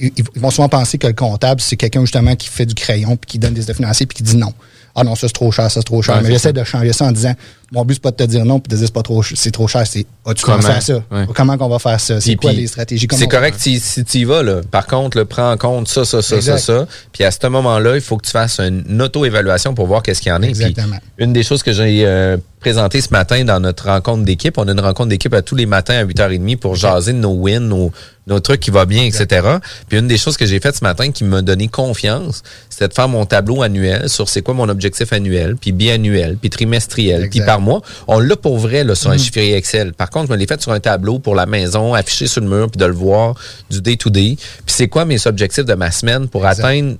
ils 0.00 0.12
vont 0.36 0.50
souvent 0.50 0.68
penser 0.68 0.98
que 0.98 1.06
le 1.06 1.12
comptable, 1.12 1.60
c'est 1.60 1.76
quelqu'un 1.76 2.02
justement 2.02 2.36
qui 2.36 2.48
fait 2.48 2.66
du 2.66 2.74
crayon, 2.74 3.16
puis 3.16 3.32
qui 3.32 3.38
donne 3.38 3.54
des 3.54 3.62
effets 3.62 3.74
financiers, 3.74 4.06
puis 4.06 4.16
qui 4.16 4.22
dit 4.22 4.36
non. 4.36 4.52
Ah 5.00 5.04
non, 5.04 5.14
ça 5.14 5.28
c'est 5.28 5.32
trop 5.32 5.52
cher, 5.52 5.70
ça 5.70 5.80
c'est 5.80 5.84
trop 5.84 6.02
cher. 6.02 6.20
Mais 6.22 6.30
j'essaie 6.30 6.52
de 6.52 6.64
changer 6.64 6.92
ça 6.92 7.06
en 7.06 7.12
disant 7.12 7.34
mon 7.70 7.84
but, 7.84 7.94
c'est 7.94 8.02
pas 8.02 8.10
de 8.10 8.16
te 8.16 8.22
dire 8.24 8.44
non 8.44 8.60
puis 8.60 8.70
de 8.70 8.76
dire 8.76 8.86
c'est 8.86 8.92
pas 8.92 9.02
trop 9.02 9.22
c'est 9.22 9.50
trop 9.50 9.68
cher, 9.68 9.86
c'est 9.86 10.06
as-tu 10.26 10.44
commencé 10.44 10.68
à 10.68 10.80
ça? 10.80 11.02
Comment 11.34 11.56
qu'on 11.58 11.68
va 11.68 11.78
faire 11.78 12.00
ça? 12.00 12.20
C'est 12.20 12.34
quoi 12.34 12.52
les 12.52 12.66
stratégies? 12.66 13.06
C'est 13.12 13.28
correct 13.28 13.56
si, 13.58 13.78
si 13.78 14.04
tu 14.04 14.18
y 14.18 14.24
vas, 14.24 14.42
là. 14.42 14.60
Par 14.70 14.86
contre, 14.86 15.18
le 15.18 15.24
prends 15.24 15.52
en 15.52 15.56
compte 15.56 15.88
ça, 15.88 16.04
ça, 16.04 16.22
ça, 16.22 16.40
ça, 16.40 16.58
ça. 16.58 16.86
Puis 17.12 17.24
à 17.24 17.30
ce 17.30 17.46
moment-là, 17.46 17.94
il 17.94 18.00
faut 18.00 18.16
que 18.16 18.26
tu 18.26 18.32
fasses 18.32 18.58
une 18.58 19.00
auto-évaluation 19.02 19.74
pour 19.74 19.86
voir 19.86 20.02
qu'est-ce 20.02 20.20
qu'il 20.20 20.30
y 20.30 20.34
en 20.34 20.42
a. 20.42 20.46
Exactement. 20.46 20.96
une 21.18 21.32
des 21.32 21.42
choses 21.42 21.62
que 21.62 21.72
j'ai 21.72 22.04
euh, 22.06 22.36
présenté 22.60 23.00
ce 23.00 23.10
matin 23.10 23.44
dans 23.44 23.60
notre 23.60 23.86
rencontre 23.86 24.24
d'équipe, 24.24 24.56
on 24.58 24.66
a 24.66 24.72
une 24.72 24.80
rencontre 24.80 25.10
d'équipe 25.10 25.34
à 25.34 25.42
tous 25.42 25.54
les 25.54 25.66
matins 25.66 25.94
à 25.94 26.04
8h30 26.04 26.56
pour 26.56 26.74
jaser 26.74 27.12
de 27.12 27.18
nos 27.18 27.34
wins, 27.34 27.60
nos, 27.60 27.92
nos 28.28 28.40
trucs 28.40 28.60
qui 28.60 28.70
vont 28.70 28.84
bien, 28.84 29.04
etc. 29.04 29.46
Puis 29.88 29.98
une 29.98 30.06
des 30.06 30.18
choses 30.18 30.36
que 30.36 30.46
j'ai 30.46 30.60
faites 30.60 30.76
ce 30.76 30.84
matin 30.84 31.10
qui 31.10 31.24
m'a 31.24 31.42
donné 31.42 31.68
confiance, 31.68 32.42
c'était 32.68 32.88
de 32.88 32.94
faire 32.94 33.08
mon 33.08 33.26
tableau 33.26 33.62
annuel 33.62 34.08
sur 34.08 34.28
c'est 34.28 34.42
quoi 34.42 34.54
mon 34.54 34.68
objectif 34.68 35.12
annuel, 35.12 35.56
puis 35.56 35.72
biannuel, 35.72 36.36
puis 36.36 36.50
trimestriel, 36.50 37.28
puis 37.30 37.40
par 37.40 37.60
mois. 37.60 37.82
On 38.06 38.20
l'a 38.20 38.36
pour 38.36 38.58
vrai 38.58 38.84
là, 38.84 38.94
sur 38.94 39.10
un 39.10 39.16
mm. 39.16 39.18
chiffrier 39.18 39.56
Excel. 39.56 39.92
Par 39.92 40.10
contre, 40.10 40.28
je 40.28 40.32
me 40.32 40.36
l'ai 40.36 40.46
fait 40.46 40.60
sur 40.60 40.72
un 40.72 40.80
tableau 40.80 41.18
pour 41.18 41.34
la 41.34 41.46
maison, 41.46 41.94
affiché 41.94 42.26
sur 42.26 42.40
le 42.40 42.48
mur, 42.48 42.70
puis 42.70 42.78
de 42.78 42.84
le 42.84 42.92
voir 42.92 43.34
du 43.70 43.80
day-to-day. 43.80 44.36
Puis 44.36 44.74
c'est 44.74 44.88
quoi 44.88 45.04
mes 45.04 45.26
objectifs 45.26 45.64
de 45.64 45.74
ma 45.74 45.90
semaine 45.90 46.28
pour 46.28 46.46
atteindre 46.46 46.96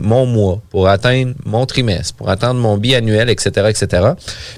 mon 0.00 0.26
mois, 0.26 0.60
pour 0.70 0.88
atteindre 0.88 1.34
mon 1.44 1.66
trimestre, 1.66 2.14
pour 2.14 2.28
atteindre 2.28 2.60
mon 2.60 2.76
biannuel, 2.78 3.28
etc., 3.30 3.68
etc. 3.68 4.10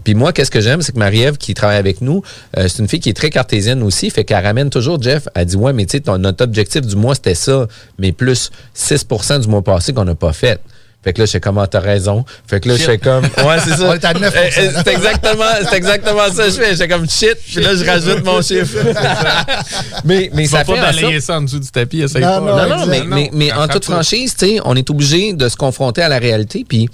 Puis 0.05 0.15
moi, 0.15 0.33
qu'est-ce 0.33 0.51
que 0.51 0.61
j'aime, 0.61 0.83
c'est 0.83 0.93
que 0.93 0.99
Marie-Ève, 0.99 1.37
qui 1.37 1.55
travaille 1.55 1.77
avec 1.77 2.01
nous, 2.01 2.23
euh, 2.57 2.69
c'est 2.69 2.79
une 2.79 2.89
fille 2.89 3.01
qui 3.01 3.11
est 3.11 3.17
très 3.17 3.31
cartésienne 3.31 3.83
aussi, 3.83 4.11
fait 4.11 4.25
qu'elle 4.25 4.45
ramène 4.45 4.71
toujours 4.71 5.01
Jeff, 5.03 5.29
elle 5.35 5.47
dit, 5.47 5.57
ouais, 5.57 5.73
mais 5.73 5.87
tu 5.87 5.99
sais, 5.99 6.19
notre 6.19 6.45
objectif 6.45 6.83
du 6.83 6.97
mois, 6.97 7.15
c'était 7.15 7.35
ça, 7.35 7.67
mais 7.99 8.13
plus 8.13 8.51
6% 8.77 9.41
du 9.41 9.49
mois 9.49 9.63
passé 9.63 9.93
qu'on 9.93 10.05
n'a 10.05 10.15
pas 10.15 10.33
fait. 10.33 10.61
Fait 11.05 11.13
que 11.13 11.21
là, 11.21 11.27
je 11.27 11.31
sais 11.31 11.41
comment 11.41 11.65
t'as 11.67 11.79
raison. 11.79 12.25
Fait 12.47 12.59
que 12.59 12.69
là, 12.69 12.77
je 12.77 12.83
fais 12.83 12.99
comme. 12.99 13.25
Ouais, 13.39 13.57
c'est 13.63 13.77
ça. 13.77 13.85
On 13.85 13.95
est 13.95 14.05
à 14.05 14.13
9 14.13 14.35
eh, 14.35 14.49
eh, 14.49 14.71
C'est 14.85 14.93
exactement, 14.93 15.45
c'est 15.69 15.77
exactement 15.77 16.33
ça 16.33 16.45
que 16.45 16.51
je 16.51 16.57
fais. 16.57 16.71
Je 16.73 16.77
fais 16.77 16.89
comme 16.89 17.09
shit. 17.09 17.37
Puis 17.47 17.63
là, 17.63 17.75
je 17.77 17.85
rajoute 17.85 18.25
mon 18.25 18.43
chiffre. 18.43 18.79
mais, 20.05 20.29
mais 20.35 20.47
ça 20.47 20.65
fait. 20.65 20.75
pas 20.75 20.81
balayer 20.81 21.21
ça 21.21 21.39
en 21.39 21.43
dessous 21.43 21.61
du 21.61 21.71
tapis, 21.71 22.01
essaye 22.03 22.23
non, 22.23 22.45
pas. 22.45 22.67
Non, 22.67 22.79
non, 22.79 22.87
mais, 22.87 23.03
mais, 23.07 23.31
mais 23.33 23.53
en 23.53 23.69
toute 23.69 23.85
franchise, 23.85 24.35
tu 24.37 24.47
sais, 24.47 24.61
on 24.65 24.75
est 24.75 24.91
obligé 24.91 25.33
de 25.33 25.49
se 25.49 25.57
confronter 25.57 26.03
à 26.03 26.09
la 26.09 26.19
réalité. 26.19 26.65
Puis 26.69 26.89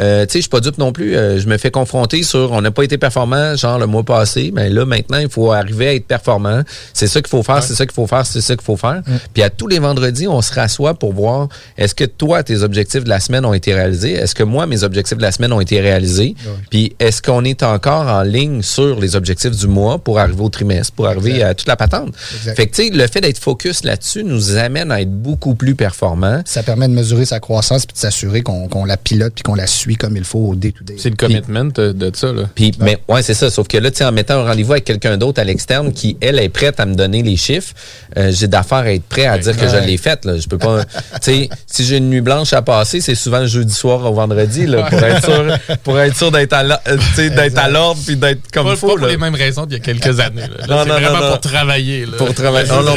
euh, 0.00 0.26
tu 0.26 0.32
sais, 0.32 0.38
je 0.38 0.42
suis 0.42 0.50
pas 0.50 0.60
dupe 0.60 0.78
non 0.78 0.92
plus. 0.92 1.16
Euh, 1.16 1.40
je 1.40 1.48
me 1.48 1.56
fais 1.58 1.70
confronter 1.70 2.22
sur 2.22 2.52
on 2.52 2.60
n'a 2.60 2.70
pas 2.70 2.84
été 2.84 2.98
performant, 2.98 3.56
genre 3.56 3.78
le 3.78 3.86
mois 3.86 4.04
passé. 4.04 4.50
Mais 4.54 4.68
là, 4.68 4.84
maintenant, 4.84 5.18
il 5.18 5.28
faut 5.28 5.52
arriver 5.52 5.88
à 5.88 5.94
être 5.94 6.06
performant. 6.06 6.62
C'est 6.92 7.06
ça 7.06 7.20
qu'il 7.20 7.30
faut 7.30 7.42
faire, 7.42 7.62
c'est 7.62 7.74
ça 7.74 7.86
qu'il 7.86 7.94
faut 7.94 8.06
faire, 8.06 8.24
c'est 8.26 8.40
ça 8.40 8.54
qu'il 8.54 8.64
faut 8.64 8.76
faire. 8.76 9.02
Puis 9.34 9.42
à 9.42 9.50
tous 9.50 9.66
les 9.66 9.78
vendredis, 9.78 10.28
on 10.28 10.42
se 10.42 10.52
rassoit 10.52 10.94
pour 10.94 11.12
voir 11.12 11.48
est-ce 11.76 11.94
que 11.94 12.04
toi, 12.04 12.42
tes 12.42 12.62
objectifs 12.62 13.04
de 13.04 13.08
la 13.08 13.20
semaine 13.20 13.44
ont 13.48 13.54
été 13.54 13.74
réalisés? 13.74 14.12
Est-ce 14.12 14.34
que 14.34 14.42
moi, 14.42 14.66
mes 14.66 14.82
objectifs 14.84 15.16
de 15.18 15.22
la 15.22 15.32
semaine 15.32 15.52
ont 15.52 15.60
été 15.60 15.80
réalisés? 15.80 16.34
Puis 16.70 16.94
est-ce 16.98 17.22
qu'on 17.22 17.44
est 17.44 17.62
encore 17.62 18.06
en 18.06 18.22
ligne 18.22 18.62
sur 18.62 18.98
les 19.00 19.16
objectifs 19.16 19.56
du 19.56 19.66
mois 19.66 19.98
pour 19.98 20.18
arriver 20.18 20.42
au 20.42 20.48
trimestre, 20.48 20.92
pour 20.92 21.06
arriver 21.06 21.42
à 21.42 21.54
toute 21.54 21.68
la 21.68 21.76
patente? 21.76 22.14
Fait 22.16 22.66
que, 22.66 22.74
tu 22.74 22.88
sais, 22.88 22.90
le 22.90 23.06
fait 23.06 23.20
d'être 23.20 23.38
focus 23.38 23.84
là-dessus 23.84 24.24
nous 24.24 24.56
amène 24.56 24.90
à 24.92 25.00
être 25.00 25.12
beaucoup 25.12 25.54
plus 25.54 25.74
performant. 25.74 26.42
Ça 26.44 26.62
permet 26.62 26.88
de 26.88 26.92
mesurer 26.92 27.24
sa 27.24 27.40
croissance 27.40 27.86
puis 27.86 27.94
de 27.94 27.98
s'assurer 27.98 28.42
qu'on 28.42 28.84
la 28.84 28.96
pilote 28.96 29.32
puis 29.34 29.42
qu'on 29.42 29.54
la 29.54 29.66
suit 29.66 29.96
comme 29.96 30.16
il 30.16 30.24
faut 30.24 30.38
au 30.38 30.54
day-to-day. 30.54 30.96
C'est 30.98 31.10
le 31.10 31.16
commitment 31.16 31.64
de 31.64 32.10
ça, 32.14 32.32
là. 32.32 32.42
Puis, 32.54 32.72
mais, 32.80 32.98
ouais, 33.08 33.22
c'est 33.22 33.34
ça. 33.34 33.50
Sauf 33.50 33.68
que 33.68 33.78
là, 33.78 33.90
tu 33.90 33.98
sais, 33.98 34.04
en 34.04 34.12
mettant 34.12 34.40
un 34.40 34.44
rendez-vous 34.44 34.72
avec 34.72 34.84
quelqu'un 34.84 35.16
d'autre 35.16 35.40
à 35.40 35.44
l'externe 35.44 35.92
qui, 35.92 36.16
elle, 36.20 36.38
est 36.38 36.48
prête 36.48 36.80
à 36.80 36.86
me 36.86 36.94
donner 36.94 37.22
les 37.22 37.36
chiffres, 37.36 37.74
euh, 38.16 38.30
j'ai 38.32 38.48
d'affaires 38.48 38.78
à 38.78 38.92
être 38.92 39.04
prêt 39.04 39.26
à 39.26 39.38
dire 39.38 39.56
que 39.56 39.68
je 39.68 39.76
l'ai 39.76 39.96
faite, 39.96 40.24
là. 40.24 40.38
Je 40.38 40.46
peux 40.46 40.58
pas, 40.58 40.84
tu 40.84 40.90
sais, 41.20 41.48
si 41.66 41.84
j'ai 41.84 41.98
une 41.98 42.10
nuit 42.10 42.20
blanche 42.20 42.52
à 42.52 42.62
passer, 42.62 43.00
c'est 43.00 43.14
souvent 43.14 43.37
le 43.40 43.46
jeudi 43.46 43.74
soir 43.74 44.04
au 44.04 44.14
vendredi, 44.14 44.66
là, 44.66 44.84
pour 44.84 45.02
être 45.02 45.24
sûr, 45.24 45.76
pour 45.84 45.98
être 45.98 46.16
sûr 46.16 46.30
d'être 46.30 46.52
à, 46.52 46.60
à 46.60 47.68
l'ordre 47.68 48.00
puis 48.04 48.16
d'être 48.16 48.50
comme 48.52 48.68
il 48.68 48.76
faut. 48.76 48.88
Pas 48.88 48.96
pour 48.96 49.06
les 49.06 49.16
mêmes 49.16 49.34
raisons 49.34 49.66
d'il 49.66 49.78
y 49.78 49.80
a 49.80 49.84
quelques 49.84 50.20
années. 50.20 50.42
Là. 50.42 50.84
c'est 50.84 50.90
vraiment 50.90 51.28
pour 51.30 51.40
travailler. 51.40 52.06
Pour 52.16 52.34
travailler. 52.34 52.68
Non, 52.68 52.82
non, 52.82 52.96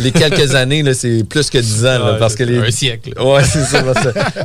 les 0.00 0.12
quelques 0.12 0.54
années, 0.54 0.84
c'est 0.94 1.24
plus 1.24 1.50
que 1.50 1.58
dix 1.58 1.86
ans. 1.86 2.16
parce 2.18 2.34
que 2.34 2.44
les... 2.44 2.58
Un 2.58 2.70
siècle. 2.70 3.12
Ouais, 3.20 3.44
c'est 3.44 3.64
ça, 3.64 3.82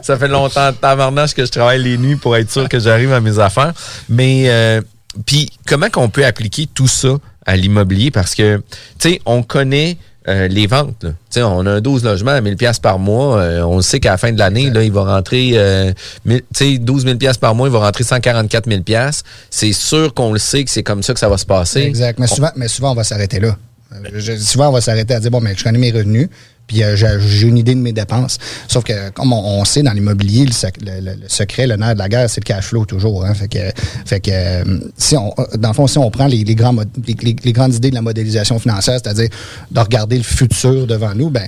ça, 0.01 0.17
fait 0.17 0.27
longtemps 0.27 0.71
de 0.71 0.75
tabarnage 0.77 1.33
que 1.33 1.45
je 1.45 1.51
travaille 1.51 1.81
les 1.81 1.97
nuits 1.97 2.15
pour 2.15 2.35
être 2.35 2.51
sûr 2.51 2.69
que 2.69 2.79
j'arrive 2.79 3.11
à 3.13 3.19
mes 3.19 3.39
affaires. 3.39 3.73
Mais, 4.09 4.45
euh, 4.47 4.81
puis, 5.25 5.49
comment 5.67 5.89
qu'on 5.89 6.09
peut 6.09 6.25
appliquer 6.25 6.67
tout 6.73 6.87
ça 6.87 7.15
à 7.45 7.55
l'immobilier? 7.55 8.11
Parce 8.11 8.35
que, 8.35 8.61
tu 8.99 9.09
sais, 9.09 9.21
on 9.25 9.43
connaît 9.43 9.97
euh, 10.27 10.47
les 10.47 10.67
ventes. 10.67 11.03
Là. 11.03 11.47
On 11.47 11.65
a 11.65 11.71
un 11.71 11.81
12 11.81 12.03
logements 12.03 12.31
à 12.31 12.41
1000 12.41 12.55
pièces 12.55 12.79
par 12.79 12.99
mois. 12.99 13.39
Euh, 13.39 13.61
on 13.63 13.81
sait 13.81 13.99
qu'à 13.99 14.11
la 14.11 14.17
fin 14.17 14.31
de 14.31 14.39
l'année, 14.39 14.69
là, 14.69 14.83
il 14.83 14.91
va 14.91 15.03
rentrer 15.03 15.51
euh, 15.55 15.91
12 16.25 17.03
000 17.05 17.17
pièces 17.17 17.37
par 17.37 17.55
mois, 17.55 17.67
il 17.67 17.71
va 17.71 17.79
rentrer 17.79 18.03
144 18.03 18.69
000 18.69 18.81
pièces. 18.83 19.23
C'est 19.49 19.73
sûr 19.73 20.13
qu'on 20.13 20.33
le 20.33 20.39
sait 20.39 20.63
que 20.63 20.71
c'est 20.71 20.83
comme 20.83 21.03
ça 21.03 21.13
que 21.13 21.19
ça 21.19 21.29
va 21.29 21.37
se 21.37 21.45
passer. 21.45 21.81
Exact. 21.81 22.19
Mais 22.19 22.27
souvent, 22.27 22.51
mais 22.55 22.67
souvent 22.67 22.91
on 22.91 22.95
va 22.95 23.03
s'arrêter 23.03 23.39
là. 23.39 23.57
Euh, 23.93 24.37
souvent, 24.39 24.69
on 24.69 24.71
va 24.71 24.81
s'arrêter 24.81 25.13
à 25.13 25.19
dire, 25.19 25.31
bon, 25.31 25.41
mais 25.41 25.53
je 25.55 25.63
connais 25.63 25.77
mes 25.77 25.91
revenus, 25.91 26.29
puis 26.73 26.83
euh, 26.83 27.19
j'ai 27.19 27.47
une 27.47 27.57
idée 27.57 27.75
de 27.75 27.79
mes 27.79 27.93
dépenses. 27.93 28.39
Sauf 28.67 28.83
que, 28.83 29.11
comme 29.11 29.31
on, 29.31 29.63
sait, 29.63 29.83
dans 29.83 29.91
l'immobilier, 29.91 30.45
le, 30.45 31.27
secret, 31.27 31.67
le 31.67 31.75
nerf 31.75 31.93
de 31.93 31.99
la 31.99 32.09
guerre, 32.09 32.29
c'est 32.29 32.41
le 32.41 32.45
cash 32.45 32.65
flow 32.65 32.85
toujours. 32.85 33.25
Hein. 33.25 33.33
Fait 33.35 33.47
que, 33.47 33.59
fait 34.05 34.19
que 34.19 34.31
euh, 34.33 34.79
si 34.97 35.15
on, 35.15 35.33
dans 35.57 35.69
le 35.69 35.73
fond, 35.75 35.85
si 35.85 35.99
on 35.99 36.09
prend 36.09 36.25
les, 36.25 36.43
les, 36.43 36.55
grands, 36.55 36.75
les, 37.07 37.53
grandes 37.53 37.75
idées 37.75 37.91
de 37.91 37.95
la 37.95 38.01
modélisation 38.01 38.57
financière, 38.57 38.99
c'est-à-dire 39.03 39.29
de 39.69 39.79
regarder 39.79 40.17
le 40.17 40.23
futur 40.23 40.87
devant 40.87 41.13
nous, 41.13 41.29
ben, 41.29 41.47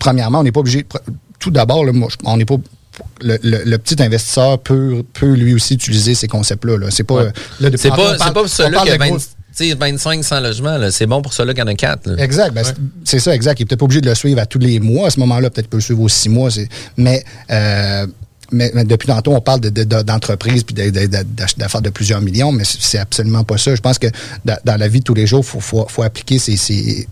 premièrement, 0.00 0.40
on 0.40 0.42
n'est 0.42 0.52
pas 0.52 0.60
obligé. 0.60 0.84
Tout 1.38 1.50
d'abord, 1.52 1.84
on 2.24 2.36
n'est 2.36 2.44
pas 2.44 2.56
le, 3.20 3.76
petit 3.76 4.02
investisseur 4.02 4.58
peut, 4.58 5.04
peut 5.12 5.34
lui 5.34 5.54
aussi 5.54 5.74
utiliser 5.74 6.14
ces 6.14 6.28
concepts-là. 6.28 6.90
C'est 6.90 7.04
pas, 7.04 7.26
c'est 7.76 7.90
pas, 7.90 8.16
pas, 8.16 8.32
pas 8.32 8.48
celui 8.48 8.76
qui 8.78 8.90
a 8.90 8.96
20, 8.96 9.16
sais, 9.64 9.74
25 9.74 10.24
sans 10.24 10.40
logement, 10.40 10.78
c'est 10.90 11.06
bon 11.06 11.22
pour 11.22 11.32
ceux-là 11.32 11.54
qui 11.54 11.62
en 11.62 11.66
a 11.66 11.74
4. 11.74 12.18
Exact. 12.18 12.52
Ben, 12.52 12.64
c'est 13.04 13.18
ça, 13.18 13.34
exact. 13.34 13.58
Il 13.58 13.62
n'est 13.62 13.66
peut-être 13.66 13.80
pas 13.80 13.84
obligé 13.84 14.00
de 14.00 14.08
le 14.08 14.14
suivre 14.14 14.40
à 14.40 14.46
tous 14.46 14.58
les 14.58 14.80
mois. 14.80 15.08
À 15.08 15.10
ce 15.10 15.20
moment-là, 15.20 15.50
peut-être 15.50 15.68
peut 15.68 15.78
le 15.78 15.82
suivre 15.82 16.02
aux 16.02 16.08
six 16.08 16.28
mois. 16.28 16.50
Mais 16.96 17.24
euh, 17.50 18.06
mais, 18.52 18.70
depuis 18.84 19.08
tantôt, 19.08 19.32
on 19.32 19.40
parle 19.40 19.60
d'entreprise 19.60 20.64
de, 20.64 20.72
puis 20.72 20.74
d'affaires 21.56 21.82
de 21.82 21.90
plusieurs 21.90 22.20
millions, 22.20 22.52
mais 22.52 22.64
c'est 22.64 22.98
absolument 22.98 23.44
pas 23.44 23.58
ça. 23.58 23.74
Je 23.74 23.80
pense 23.80 23.98
que 23.98 24.06
dans, 24.44 24.76
la 24.76 24.88
vie 24.88 25.00
de 25.00 25.04
tous 25.04 25.14
les 25.14 25.26
jours, 25.26 25.44
il 25.44 25.60
faut, 25.60 25.86
faut, 25.88 26.02
appliquer 26.02 26.38
ces, 26.38 26.56
ces, 26.56 27.06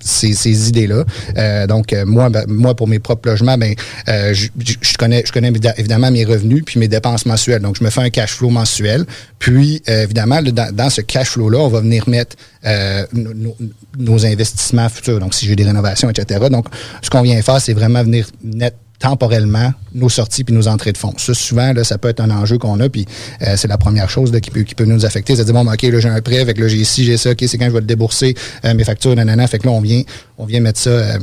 ces, 0.00 0.68
idées-là. 0.68 1.04
Euh, 1.36 1.66
donc, 1.66 1.92
euh, 1.92 2.06
moi, 2.06 2.30
ben, 2.30 2.44
moi, 2.48 2.74
pour 2.74 2.88
mes 2.88 2.98
propres 2.98 3.28
logements, 3.28 3.58
ben, 3.58 3.74
euh, 4.08 4.32
je, 4.32 4.48
je, 4.58 4.96
connais, 4.96 5.22
je 5.26 5.32
connais 5.32 5.52
évidemment 5.76 6.10
mes 6.10 6.24
revenus 6.24 6.62
puis 6.64 6.80
mes 6.80 6.88
dépenses 6.88 7.26
mensuelles. 7.26 7.62
Donc, 7.62 7.76
je 7.78 7.84
me 7.84 7.90
fais 7.90 8.00
un 8.00 8.10
cash 8.10 8.32
flow 8.32 8.48
mensuel. 8.50 9.04
Puis, 9.38 9.82
évidemment, 9.86 10.40
dans, 10.42 10.74
dans, 10.74 10.90
ce 10.90 11.02
cash 11.02 11.30
flow-là, 11.30 11.58
on 11.58 11.68
va 11.68 11.80
venir 11.80 12.08
mettre 12.08 12.36
nos, 13.12 13.56
nos, 13.98 14.26
investissements 14.26 14.88
futurs. 14.88 15.20
Donc, 15.20 15.34
si 15.34 15.46
j'ai 15.46 15.56
des 15.56 15.64
rénovations, 15.64 16.08
etc. 16.10 16.46
Donc, 16.50 16.66
ce 17.02 17.10
qu'on 17.10 17.22
vient 17.22 17.40
faire, 17.42 17.60
c'est 17.60 17.74
vraiment 17.74 18.02
venir 18.02 18.26
net 18.42 18.74
temporellement 18.98 19.72
nos 19.94 20.08
sorties 20.08 20.44
puis 20.44 20.54
nos 20.54 20.68
entrées 20.68 20.92
de 20.92 20.98
fonds. 20.98 21.14
Ça, 21.16 21.34
souvent, 21.34 21.72
là, 21.72 21.84
ça 21.84 21.98
peut 21.98 22.08
être 22.08 22.20
un 22.20 22.30
enjeu 22.30 22.58
qu'on 22.58 22.80
a, 22.80 22.88
puis 22.88 23.06
euh, 23.42 23.54
c'est 23.56 23.68
la 23.68 23.78
première 23.78 24.10
chose 24.10 24.32
qui, 24.40 24.50
peut, 24.50 24.62
qui 24.62 24.74
peut 24.74 24.84
nous 24.84 25.06
affecter. 25.06 25.36
C'est-à-dire, 25.36 25.54
bon, 25.54 25.64
ben, 25.64 25.74
OK, 25.74 25.82
là, 25.82 26.00
j'ai 26.00 26.08
un 26.08 26.20
prêt, 26.20 26.40
avec 26.40 26.58
là, 26.58 26.68
j'ai 26.68 26.84
ci, 26.84 27.04
j'ai 27.04 27.16
ça, 27.16 27.30
OK, 27.30 27.44
c'est 27.46 27.58
quand 27.58 27.66
je 27.66 27.72
vais 27.72 27.80
le 27.80 27.86
débourser, 27.86 28.34
euh, 28.64 28.74
mes 28.74 28.84
factures, 28.84 29.14
nanana. 29.14 29.46
Fait 29.46 29.58
que 29.58 29.66
là, 29.66 29.72
on 29.72 29.80
vient, 29.80 30.02
on 30.36 30.46
vient 30.46 30.60
mettre 30.60 30.80
ça 30.80 30.90
euh, 30.90 31.18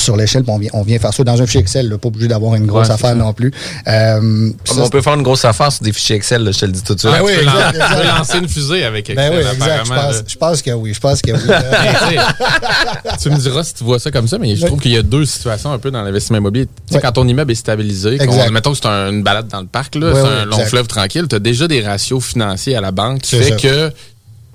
sur 0.00 0.16
l'échelle, 0.16 0.44
on 0.46 0.58
vient, 0.58 0.70
on 0.72 0.82
vient 0.82 0.98
faire 0.98 1.12
ça. 1.12 1.24
Dans 1.24 1.40
un 1.40 1.46
fichier 1.46 1.60
Excel, 1.60 1.88
là, 1.88 1.98
pas 1.98 2.08
obligé 2.08 2.28
d'avoir 2.28 2.54
une 2.54 2.66
grosse 2.66 2.90
affaire 2.90 3.14
non 3.16 3.32
plus. 3.32 3.52
Euh, 3.86 4.50
on 4.76 4.88
peut 4.88 5.02
faire 5.02 5.14
une 5.14 5.22
grosse 5.22 5.44
affaire 5.44 5.72
sur 5.72 5.82
des 5.82 5.92
fichiers 5.92 6.16
Excel, 6.16 6.42
là, 6.42 6.50
je 6.52 6.58
te 6.58 6.66
le 6.66 6.72
dis 6.72 6.82
tout 6.82 6.94
de 6.94 7.00
suite. 7.00 7.12
Ah, 7.14 7.24
oui, 7.24 7.32
exact, 7.32 7.72
tu 7.72 7.96
peux 7.96 8.06
lancer 8.06 8.38
une 8.38 8.48
fusée 8.48 8.84
avec 8.84 9.06
ben 9.14 9.18
Excel. 9.18 9.30
Ben 9.30 9.38
oui, 9.38 9.54
exact, 9.54 9.84
je, 9.84 9.90
pense, 9.90 10.22
je 10.28 10.36
pense, 10.36 10.62
que 10.62 10.70
oui, 10.70 10.94
je 10.94 11.00
pense 11.00 11.22
que 11.22 11.32
oui. 11.32 11.38
tu 13.22 13.30
me 13.30 13.36
diras 13.36 13.64
si 13.64 13.74
tu 13.74 13.84
vois 13.84 13.98
ça 13.98 14.10
comme 14.10 14.28
ça, 14.28 14.38
mais 14.38 14.56
je 14.56 14.66
trouve 14.66 14.80
qu'il 14.80 14.92
y 14.92 14.96
a 14.96 15.02
deux 15.02 15.24
situations 15.24 15.72
un 15.72 15.78
peu 15.78 15.90
dans 15.90 16.02
l'investissement 16.02 16.38
immobilier. 16.38 16.68
sais, 16.90 17.00
Quand 17.00 17.12
ton 17.12 17.26
immeuble 17.26 17.52
est 17.52 17.56
stabilisé, 17.56 18.18
mettons 18.50 18.72
que 18.72 18.78
c'est 18.78 18.86
une 18.86 19.22
balade 19.22 19.48
dans 19.48 19.60
le 19.60 19.66
parc, 19.66 19.94
c'est 19.94 20.04
un 20.04 20.44
long 20.44 20.64
fleuve 20.66 20.86
tranquille, 20.86 21.26
tu 21.28 21.36
as 21.36 21.40
déjà 21.40 21.68
des 21.68 21.82
ratios 21.82 22.24
financiers 22.24 22.76
à 22.76 22.80
la 22.80 22.92
banque 22.92 23.22
qui 23.22 23.36
fait 23.36 23.56
que 23.56 23.92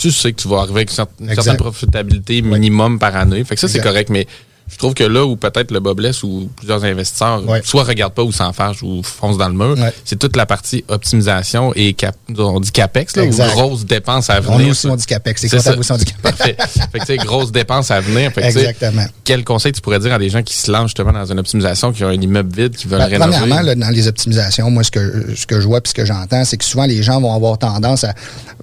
tu 0.02 0.12
sais 0.12 0.34
que 0.34 0.42
tu 0.42 0.48
vas 0.48 0.60
arriver 0.60 0.80
avec 0.80 0.90
une 0.90 1.36
certaine, 1.36 1.58
profitabilité 1.58 2.42
minimum 2.42 2.98
par 2.98 3.16
année. 3.16 3.44
Fait 3.44 3.56
que 3.56 3.62
ça, 3.62 3.68
c'est 3.68 3.82
correct, 3.82 4.10
mais 4.10 4.26
je 4.72 4.78
trouve 4.78 4.94
que 4.94 5.04
là 5.04 5.26
où 5.26 5.36
peut-être 5.36 5.72
le 5.72 5.80
bas 5.80 5.94
blesse 5.94 6.24
ou 6.24 6.50
plusieurs 6.56 6.84
investisseurs 6.84 7.44
soit 7.64 7.84
regardent 7.84 8.14
pas 8.14 8.24
ou 8.24 8.32
s'en 8.32 8.54
fâchent 8.54 8.82
ou 8.82 9.04
foncent 9.04 9.38
dans 9.38 9.50
le 9.50 9.54
mur, 9.54 9.76
c'est 10.06 10.18
toute 10.18 10.36
la 10.36 10.46
partie 10.46 10.84
optimisation 10.88 11.74
et 11.76 11.96
on 12.38 12.60
dit 12.60 12.72
capex 12.72 13.16
là, 13.16 13.24
ou 13.24 13.30
grosses 13.30 13.86
dépenses 13.86 14.30
à 14.30 14.40
venir. 14.40 14.68
On 14.68 14.72
aussi 14.72 14.88
on 14.88 14.96
dit 14.96 15.06
capex, 15.06 15.42
c'est 15.42 15.60
ça. 15.60 15.78
Aussi 15.78 15.92
on 15.92 15.98
dit 15.98 16.06
capex. 16.06 16.22
Parfait. 16.22 16.58
fait 16.92 17.00
que 17.00 17.06
tu 17.06 17.18
grosses 17.26 17.52
dépenses 17.52 17.92
à 17.92 18.00
venir. 18.00 18.32
Exactement. 18.38 19.06
Quel 19.24 19.44
conseil 19.44 19.72
tu 19.72 19.82
pourrais 19.82 20.00
dire 20.00 20.14
à 20.14 20.20
des 20.20 20.30
gens 20.30 20.42
qui 20.42 20.56
se 20.56 20.72
lancent 20.72 20.88
justement 20.88 21.12
dans 21.12 21.26
une 21.26 21.40
optimisation, 21.40 21.92
qui 21.92 22.04
ont 22.04 22.10
un 22.10 22.14
immeuble 22.14 22.56
vide, 22.56 22.76
qui 22.76 22.88
veulent 22.88 23.00
ben, 23.00 23.06
rénover? 23.06 23.38
Premièrement, 23.38 23.62
là, 23.62 23.76
dans 23.76 23.90
les 23.90 24.08
optimisations, 24.08 24.70
moi 24.72 24.84
ce 24.84 24.92
que 24.92 25.36
ce 25.36 25.46
que 25.46 25.60
je 25.60 25.68
vois 25.68 25.82
puis 25.82 25.90
ce 25.90 25.96
que 25.96 26.06
j'entends, 26.06 26.46
c'est 26.46 26.58
que 26.58 26.66
souvent 26.66 26.86
les 26.86 27.04
gens 27.04 27.20
vont 27.20 27.34
avoir 27.34 27.58
tendance 27.58 28.04
à 28.04 28.14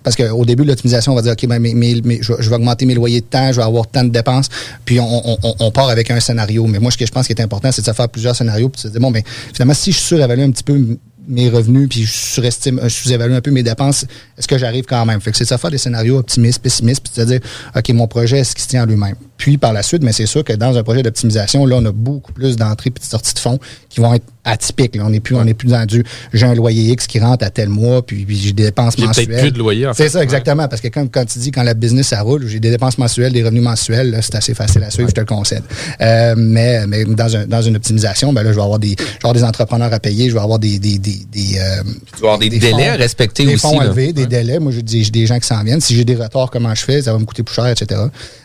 parce 0.03 0.17
qu'au 0.17 0.45
début 0.45 0.63
de 0.63 0.69
l'optimisation, 0.69 1.13
on 1.13 1.17
va 1.17 1.23
dire 1.23 1.33
OK, 1.33 1.47
ben, 1.47 1.63
je, 1.63 2.49
vais 2.49 2.55
augmenter 2.55 2.87
mes 2.87 2.95
loyers 2.95 3.21
de 3.21 3.27
temps, 3.27 3.53
je 3.53 3.57
vais 3.57 3.67
avoir 3.67 3.87
tant 3.87 4.05
de 4.05 4.11
dépenses, 4.11 4.49
puis 4.85 5.01
on, 5.01 5.39
on, 5.43 5.55
on 5.59 5.71
part 5.71 5.89
avec 5.89 5.98
un 6.11 6.21
scénario. 6.21 6.67
Mais 6.67 6.79
moi, 6.79 6.91
ce 6.91 6.97
que 6.97 7.07
je 7.07 7.13
pense 7.13 7.27
qui 7.27 7.33
est 7.33 7.41
important, 7.41 7.73
c'est 7.73 7.83
de 7.83 7.87
se 7.87 7.93
faire 7.93 8.09
plusieurs 8.09 8.37
scénarios, 8.37 8.69
puis 8.69 8.83
de 8.83 8.89
se 8.89 8.93
dire, 8.93 9.01
bon, 9.01 9.11
mais 9.11 9.25
finalement, 9.53 9.75
si 9.75 9.93
je 9.93 9.99
surévalue 9.99 10.41
un 10.41 10.51
petit 10.51 10.65
peu 10.65 10.99
mes 11.29 11.51
revenus, 11.51 11.89
puis 11.89 12.05
je 12.05 12.11
surestime, 12.11 12.81
je 12.83 12.89
sous-évalue 12.89 13.33
un 13.33 13.41
peu 13.41 13.51
mes 13.51 13.63
dépenses, 13.63 14.07
est-ce 14.37 14.49
que 14.49 14.57
j'arrive 14.57 14.85
quand 14.85 15.05
même? 15.05 15.21
Fait 15.21 15.31
que 15.31 15.37
c'est 15.37 15.45
ça 15.45 15.59
faire 15.59 15.71
des 15.71 15.79
scénarios 15.79 16.19
optimistes, 16.19 16.61
pessimistes, 16.61 17.03
puis 17.07 17.23
de 17.23 17.29
dire, 17.29 17.41
OK, 17.77 17.89
mon 17.91 18.07
projet, 18.07 18.39
est-ce 18.39 18.55
qu'il 18.55 18.65
se 18.65 18.69
tient 18.69 18.85
en 18.85 18.87
lui-même? 18.87 19.17
Puis 19.39 19.57
par 19.57 19.73
la 19.73 19.83
suite, 19.83 20.03
mais 20.03 20.13
c'est 20.13 20.27
sûr 20.27 20.45
que 20.45 20.53
dans 20.53 20.77
un 20.77 20.83
projet 20.83 21.03
d'optimisation, 21.03 21.65
là, 21.65 21.77
on 21.79 21.85
a 21.87 21.93
beaucoup 21.93 22.33
plus 22.33 22.57
d'entrées 22.57 22.93
et 22.95 22.99
de 22.99 23.05
sorties 23.05 23.35
de 23.35 23.39
fonds 23.39 23.59
qui 23.89 24.01
vont 24.01 24.13
être 24.13 24.25
atypiques. 24.45 24.97
Là. 24.97 25.05
On 25.07 25.11
n'est 25.11 25.21
plus, 25.21 25.37
on 25.37 25.47
est 25.47 25.55
plus 25.55 25.69
dans 25.69 25.87
du 25.87 26.05
j'ai 26.33 26.47
un 26.47 26.55
loyer 26.55 26.93
X 26.93 27.07
qui 27.07 27.21
rentre 27.21 27.45
à 27.45 27.51
tel 27.51 27.69
mois, 27.69 28.05
puis, 28.05 28.27
j'ai 28.29 28.53
des 28.53 28.65
dépenses 28.65 28.99
mensuelles. 28.99 29.41
plus 29.41 29.53
de 29.53 29.59
loyer, 29.59 29.87
en 29.87 29.95
fait. 29.95 30.05
C'est 30.05 30.09
ça, 30.11 30.23
exactement. 30.23 30.69
Parce 30.69 30.83
que 30.83 30.89
quand, 30.89 31.07
quand 31.11 31.25
tu 31.25 31.39
dis 31.39 31.51
quand 31.51 31.63
la 31.63 31.75
business 31.75 32.09
ça 32.09 32.21
roule, 32.23 32.47
j'ai 32.47 32.61
des 32.61 32.71
dépenses 32.71 32.99
mensuelles, 32.99 33.33
des 33.33 33.45
revenus 33.45 33.63
mensuels, 33.63 34.19
c'est 34.23 34.35
assez 34.35 34.55
facile 34.55 34.83
à 34.83 34.91
suivre, 34.91 35.09
je 35.09 35.15
te 35.15 35.21
le 35.21 35.27
concède. 35.27 35.63
Euh, 36.01 36.35
mais 36.37 36.87
mais 36.87 37.05
dans, 37.05 37.37
un, 37.37 37.47
dans 37.47 37.63
une 37.63 37.77
optimisation, 37.77 38.33
ben 38.33 38.43
là, 38.43 38.51
je 38.51 38.57
vais 38.57 38.63
avoir 38.63 38.79
des, 38.79 38.97
je 39.25 39.33
des 39.33 39.45
entrepreneurs 39.45 39.93
à 39.93 40.01
payer, 40.01 40.29
je 40.29 40.35
vais 40.35 40.41
avoir 40.41 40.59
des. 40.59 40.79
des, 40.79 40.99
des, 40.99 41.21
des 41.31 41.59
euh, 41.59 41.83
avoir 42.17 42.39
des, 42.39 42.49
délais 42.49 42.89
à 42.89 42.95
respecter 42.97 43.45
des 43.45 43.55
aussi. 43.55 43.63
Fonds 43.63 43.81
élevés, 43.81 44.13
des 44.13 44.27
délais. 44.27 44.59
Moi, 44.59 44.73
j'ai 44.73 45.11
des 45.11 45.27
gens 45.27 45.39
qui 45.39 45.47
s'en 45.47 45.63
viennent. 45.63 45.81
Si 45.81 45.95
j'ai 45.95 46.05
des 46.05 46.17
retards, 46.17 46.51
comment 46.51 46.75
je 46.75 46.83
fais? 46.83 47.03
Ça 47.03 47.13
va 47.13 47.19
me 47.19 47.25
coûter 47.25 47.43
plus 47.43 47.55
cher, 47.55 47.67
etc. 47.67 48.01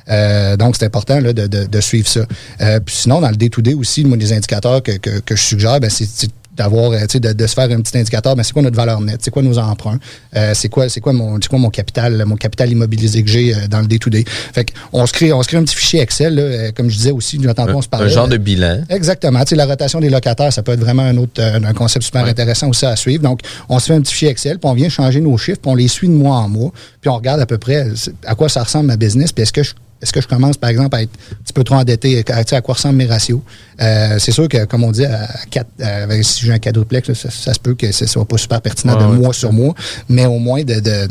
Euh, 0.10 0.58
donc, 0.58 0.76
c'est 0.84 0.88
important 0.88 1.20
là, 1.20 1.34
de, 1.34 1.48
de, 1.48 1.66
de, 1.66 1.82
suivre 1.82 2.08
ça. 2.08 2.26
Euh, 2.62 2.80
puis 2.80 2.96
sinon, 2.96 3.22
dans 3.22 3.30
le 3.30 3.36
day-to-day 3.36 3.74
aussi, 3.74 4.04
moi, 4.04 4.18
des 4.18 4.34
indicateurs 4.34 4.84
que, 4.84 4.94
que, 4.98 5.20
que 5.20 5.36
je 5.36 5.42
suggère, 5.42 5.80
ben, 5.80 5.90
c'est 5.90 6.30
d'avoir 6.56 6.92
euh, 6.92 7.06
de, 7.12 7.34
de 7.34 7.48
se 7.48 7.54
faire 7.54 7.70
un 7.72 7.82
petit 7.82 7.98
indicateur 7.98 8.36
ben 8.36 8.44
c'est 8.44 8.54
quoi 8.54 8.62
notre 8.62 8.76
valeur 8.76 9.02
nette 9.02 9.22
c'est 9.22 9.32
quoi 9.32 9.42
nos 9.42 9.58
emprunts 9.58 9.98
euh, 10.36 10.52
c'est 10.54 10.70
quoi 10.70 10.88
c'est 10.88 11.02
quoi 11.02 11.12
mon 11.14 11.40
quoi 11.40 11.60
mon 11.60 11.70
capital 11.70 12.24
mon 12.26 12.36
capital 12.36 12.70
immobilisé 12.72 13.24
que 13.24 13.30
j'ai 13.30 13.56
dans 13.70 13.80
le 13.82 13.88
day 13.88 13.98
to 13.98 14.10
day 14.10 14.24
fait 14.28 14.72
qu'on 14.92 15.06
se 15.06 15.14
crée 15.14 15.34
on 15.34 15.42
se 15.42 15.48
crée 15.48 15.58
un 15.58 15.64
petit 15.64 15.76
fichier 15.76 16.02
Excel 16.02 16.36
là, 16.36 16.72
comme 16.72 16.90
je 16.90 16.96
disais 16.96 17.12
aussi 17.12 17.40
tantôt 17.40 17.74
on 17.74 17.82
se 17.82 17.88
parlait 17.88 18.06
un 18.06 18.14
genre 18.14 18.28
de 18.28 18.38
bilan. 18.38 18.82
Exactement 18.90 19.44
la 19.52 19.66
rotation 19.66 20.00
des 20.00 20.10
locataires 20.10 20.54
ça 20.54 20.62
peut 20.64 20.74
être 20.74 20.80
vraiment 20.80 21.04
un 21.04 21.18
autre 21.18 21.42
un 21.42 21.74
concept 21.74 22.06
super 22.06 22.26
intéressant 22.26 22.70
aussi 22.70 22.86
à 22.86 22.96
suivre. 22.96 23.24
Donc 23.24 23.42
on 23.70 23.80
se 23.80 23.88
fait 23.88 23.94
un 23.94 24.02
petit 24.02 24.14
fichier 24.14 24.30
Excel 24.30 24.60
puis 24.60 24.70
on 24.70 24.74
vient 24.74 24.90
changer 24.90 25.22
nos 25.22 25.38
chiffres 25.38 25.60
puis 25.62 25.72
on 25.72 25.76
les 25.76 25.88
suit 25.88 26.08
de 26.08 26.14
mois 26.14 26.38
en 26.38 26.50
mois 26.50 26.72
puis 27.02 27.10
on 27.10 27.16
regarde 27.16 27.42
à 27.42 27.46
peu 27.46 27.58
près 27.58 27.88
à 28.26 28.36
quoi 28.36 28.50
ça 28.50 28.64
ressemble 28.64 28.88
ma 28.88 28.98
business 28.98 29.32
puis 29.32 29.42
est-ce 29.42 29.54
que 29.54 29.64
je 29.64 29.74
est-ce 30.04 30.12
que 30.12 30.22
je 30.22 30.28
commence, 30.28 30.58
par 30.58 30.70
exemple, 30.70 30.96
à 30.98 31.02
être 31.02 31.12
un 31.32 31.44
petit 31.44 31.54
peu 31.54 31.64
trop 31.64 31.76
endetté? 31.76 32.24
À, 32.30 32.44
à 32.56 32.62
quoi 32.62 32.74
ressemblent 32.76 32.98
mes 32.98 33.06
ratios? 33.06 33.40
Euh, 33.82 34.20
c'est 34.20 34.34
sûr 34.34 34.50
que, 34.50 34.66
comme 34.66 34.84
on 34.84 34.92
dit, 34.92 35.06
à, 35.06 35.28
si 36.22 36.46
j'ai 36.46 36.52
un 36.52 36.60
quadruplex, 36.60 37.14
ça, 37.14 37.54
se 37.54 37.60
peut 37.60 37.74
que 37.74 37.92
ce 37.92 38.04
ne 38.04 38.10
soit 38.10 38.26
pas 38.26 38.38
super 38.38 38.62
pertinent 38.62 38.98
de 38.98 39.16
mois 39.16 39.34
sur 39.34 39.54
mois, 39.54 39.74
mais 40.10 40.26
au 40.26 40.40
moins 40.40 40.64
de 40.64 40.82
de 40.82 41.08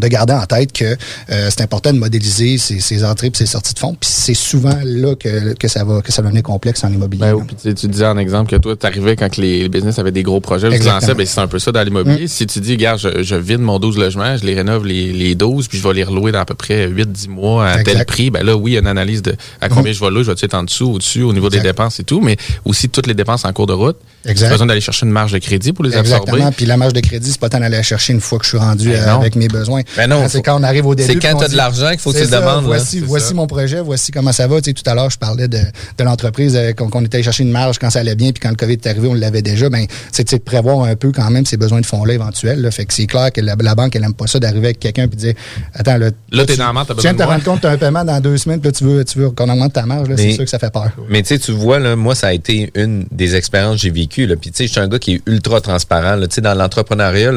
garder 0.00 0.32
en 0.32 0.46
tête 0.46 0.72
que 0.72 0.84
euh, 0.84 1.48
c'est 1.50 1.60
important 1.62 1.92
de 1.92 1.98
modéliser 1.98 2.58
ses, 2.58 3.04
entrées 3.04 3.28
et 3.28 3.36
ses 3.36 3.46
sorties 3.46 3.74
de 3.74 3.78
fonds. 3.78 3.96
Puis 3.98 4.10
c'est 4.10 4.34
souvent 4.34 4.78
là 4.84 5.14
que, 5.14 5.54
que 5.54 5.68
ça 5.68 5.84
va 5.84 6.00
que 6.02 6.12
ça 6.12 6.22
va 6.22 6.28
devenir 6.28 6.42
complexe 6.42 6.84
en 6.84 6.92
immobilier. 6.92 7.32
Ben, 7.32 7.44
puis 7.46 7.74
tu, 7.74 7.88
disais 7.88 8.06
en 8.06 8.18
exemple 8.18 8.50
que 8.50 8.56
toi, 8.56 8.76
tu 8.76 8.86
arrivais 8.86 9.16
quand 9.16 9.36
les 9.36 9.68
business 9.68 9.98
avaient 9.98 10.12
des 10.12 10.22
gros 10.22 10.40
projets, 10.40 10.68
tu 10.78 10.86
lançais, 10.86 11.14
ben, 11.14 11.26
c'est 11.26 11.40
un 11.40 11.46
peu 11.46 11.58
ça 11.58 11.72
dans 11.72 11.82
l'immobilier. 11.82 12.24
Mm. 12.24 12.28
Si 12.28 12.46
tu 12.46 12.60
dis, 12.60 12.72
regarde, 12.72 12.98
je, 12.98 13.22
je, 13.22 13.34
vide 13.34 13.60
mon 13.60 13.78
12 13.78 13.98
logements, 13.98 14.36
je 14.36 14.44
les 14.44 14.54
rénove 14.54 14.86
les, 14.86 15.12
les 15.12 15.34
12, 15.34 15.68
puis 15.68 15.78
je 15.78 15.86
vais 15.86 15.94
les 15.94 16.04
relouer 16.04 16.32
dans 16.32 16.40
à 16.40 16.44
peu 16.44 16.54
près 16.54 16.88
8-10 16.88 17.28
mois 17.28 17.68
à 17.68 17.82
tel 17.82 18.04
prix, 18.04 18.30
ben 18.30 18.44
là, 18.44 18.56
oui, 18.56 18.72
il 18.72 18.74
y 18.74 18.76
a 18.76 18.80
une 18.80 18.86
analyse 18.86 19.22
de 19.22 19.34
à 19.60 19.68
combien 19.68 19.92
mm. 19.92 19.94
je 19.94 20.00
vais 20.00 20.10
louer, 20.10 20.24
je 20.24 20.30
vais 20.30 20.36
être 20.40 20.54
en 20.54 20.64
dessous, 20.64 20.90
au-dessus, 20.90 21.22
au 21.22 21.32
niveau 21.32 21.48
des 21.48 21.60
dépenses 21.60 22.00
et 22.00 22.04
tout, 22.04 22.20
mais 22.20 22.36
aussi 22.64 22.88
toutes 22.88 23.06
les 23.06 23.14
dépenses 23.14 23.44
en 23.44 23.52
cours 23.52 23.66
de 23.66 23.72
route. 23.72 23.96
Exact. 24.24 24.50
besoin 24.50 24.66
d'aller 24.66 24.80
chercher 24.80 25.04
une 25.04 25.12
marge 25.12 25.32
de 25.32 25.38
crédit 25.38 25.72
pour 25.72 25.84
les 25.84 25.96
Exactement. 25.96 26.52
Puis 26.52 26.66
la 26.66 26.76
marge 26.76 26.92
de 26.92 27.00
crédit, 27.00 27.30
c'est 27.32 27.40
pas 27.40 27.48
tant 27.48 27.60
d'aller 27.60 27.82
chercher 27.82 28.12
une 28.12 28.20
fois 28.20 28.38
que 28.38 28.44
je 28.44 28.50
suis 28.50 28.58
rendu 28.58 28.90
ben 28.90 29.08
avec 29.08 29.36
mes 29.36 29.48
besoins 29.48 29.81
Non. 30.08 30.26
C'est 30.28 30.42
quand 30.42 30.58
on 30.58 30.62
arrive 30.62 30.86
au 30.86 30.94
début. 30.94 31.12
C'est 31.12 31.18
quand 31.18 31.38
tu 31.38 31.44
as 31.44 31.48
de 31.48 31.56
l'argent 31.56 31.90
qu'il 31.90 31.98
faut 31.98 32.12
que 32.12 32.18
tu 32.18 32.26
ça, 32.26 32.40
demandes. 32.40 32.64
Voici, 32.64 33.00
voici 33.00 33.34
mon 33.34 33.46
projet, 33.46 33.80
voici 33.80 34.12
comment 34.12 34.32
ça 34.32 34.46
va. 34.46 34.60
Tu 34.60 34.70
sais, 34.70 34.74
tout 34.74 34.88
à 34.88 34.94
l'heure, 34.94 35.10
je 35.10 35.18
parlais 35.18 35.48
de, 35.48 35.58
de 35.58 36.04
l'entreprise, 36.04 36.56
euh, 36.56 36.72
qu'on 36.72 37.04
était 37.04 37.16
allé 37.16 37.24
chercher 37.24 37.42
une 37.42 37.50
marge 37.50 37.78
quand 37.78 37.90
ça 37.90 38.00
allait 38.00 38.14
bien, 38.14 38.32
puis 38.32 38.40
quand 38.40 38.50
le 38.50 38.56
COVID 38.56 38.74
est 38.74 38.86
arrivé, 38.86 39.08
on 39.08 39.14
l'avait 39.14 39.42
déjà. 39.42 39.68
Ben, 39.68 39.86
c'est 40.10 40.30
de 40.30 40.38
prévoir 40.38 40.84
un 40.84 40.96
peu 40.96 41.12
quand 41.12 41.30
même 41.30 41.46
ses 41.46 41.56
besoins 41.56 41.80
de 41.80 41.86
fonds-là 41.86 42.14
éventuels. 42.14 42.60
Là. 42.60 42.70
Fait 42.70 42.84
que 42.84 42.94
c'est 42.94 43.06
clair 43.06 43.32
que 43.32 43.40
la, 43.40 43.56
banque, 43.74 43.96
elle 43.96 44.04
aime 44.04 44.14
pas 44.14 44.26
ça 44.26 44.38
d'arriver 44.38 44.68
avec 44.68 44.80
quelqu'un 44.80 45.04
et 45.04 45.08
de 45.08 45.14
dire 45.14 45.34
Attends, 45.74 45.98
là, 45.98 46.10
là, 46.30 46.46
t'es 46.46 46.56
dans 46.56 46.72
la 46.72 46.84
Tu 46.84 46.94
viens 47.00 47.12
de 47.12 47.18
te 47.18 47.22
rendre 47.22 47.44
compte 47.44 47.56
que 47.56 47.62
tu 47.62 47.66
as 47.66 47.70
un 47.70 47.78
paiement 47.78 48.04
dans 48.04 48.20
deux 48.20 48.36
semaines, 48.36 48.60
puis 48.60 48.70
là, 48.70 48.72
tu 48.72 48.84
veux, 48.84 49.04
tu 49.04 49.18
veux 49.18 49.30
qu'on 49.30 49.48
augmente 49.48 49.72
ta 49.72 49.86
marge. 49.86 50.08
C'est 50.16 50.32
sûr 50.32 50.44
que 50.44 50.50
ça 50.50 50.58
fait 50.58 50.72
peur. 50.72 50.90
Mais 51.08 51.22
tu 51.22 51.28
sais, 51.28 51.38
tu 51.38 51.52
vois, 51.52 51.78
là, 51.78 51.96
moi, 51.96 52.14
ça 52.14 52.28
a 52.28 52.32
été 52.32 52.70
une 52.74 53.06
des 53.10 53.36
expériences 53.36 53.76
que 53.76 53.82
j'ai 53.82 53.90
vécues. 53.90 54.28
Puis 54.40 54.50
tu 54.50 54.58
sais, 54.58 54.66
je 54.66 54.72
suis 54.72 54.80
un 54.80 54.88
gars 54.88 54.98
qui 54.98 55.14
est 55.14 55.22
ultra 55.26 55.60
transparent. 55.60 56.18
Dans 56.42 56.54
l'entrepreneuriat, 56.54 57.32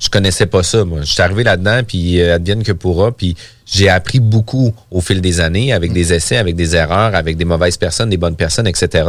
je 0.00 0.08
connaissais 0.08 0.46
pas 0.46 0.62
ça. 0.62 0.84
Moi, 0.84 1.00
je 1.02 1.12
suis 1.12 1.22
arrivé 1.22 1.44
là-dedans, 1.44 1.80
puis 1.86 2.20
euh, 2.20 2.34
advienne 2.34 2.62
que 2.62 2.72
pourra, 2.72 3.12
puis 3.12 3.36
j'ai 3.66 3.88
appris 3.88 4.20
beaucoup 4.20 4.72
au 4.90 5.00
fil 5.00 5.20
des 5.20 5.40
années, 5.40 5.72
avec 5.72 5.92
des 5.92 6.12
essais, 6.12 6.36
avec 6.36 6.54
des 6.54 6.76
erreurs, 6.76 7.14
avec 7.14 7.36
des 7.36 7.44
mauvaises 7.44 7.76
personnes, 7.76 8.10
des 8.10 8.16
bonnes 8.16 8.36
personnes, 8.36 8.66
etc. 8.66 9.08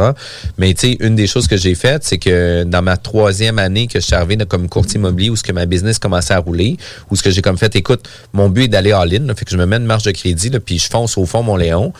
Mais 0.58 0.74
tu 0.74 0.88
sais, 0.88 0.96
une 1.00 1.14
des 1.14 1.26
choses 1.26 1.46
que 1.46 1.56
j'ai 1.56 1.74
faites, 1.74 2.04
c'est 2.04 2.18
que 2.18 2.64
dans 2.64 2.82
ma 2.82 2.96
troisième 2.96 3.58
année 3.58 3.86
que 3.86 4.00
je 4.00 4.04
suis 4.04 4.14
arrivé 4.14 4.36
comme 4.48 4.68
courtier 4.68 4.98
immobilier, 4.98 5.30
où 5.30 5.36
ce 5.36 5.44
que 5.44 5.52
ma 5.52 5.66
business 5.66 5.98
commençait 5.98 6.34
à 6.34 6.38
rouler, 6.38 6.76
où 7.10 7.16
ce 7.16 7.22
que 7.22 7.30
j'ai 7.30 7.42
comme 7.42 7.58
fait, 7.58 7.74
écoute, 7.76 8.08
mon 8.32 8.48
but 8.48 8.64
est 8.64 8.68
d'aller 8.68 8.92
all-in, 8.92 9.32
fait 9.34 9.44
que 9.44 9.50
je 9.50 9.56
me 9.56 9.66
mets 9.66 9.76
une 9.76 9.84
marge 9.84 10.02
de 10.02 10.10
crédit, 10.10 10.50
là, 10.50 10.58
puis 10.58 10.78
je 10.78 10.88
fonce 10.88 11.16
au 11.16 11.24
fond 11.24 11.42
mon 11.42 11.56
Léon. 11.56 11.92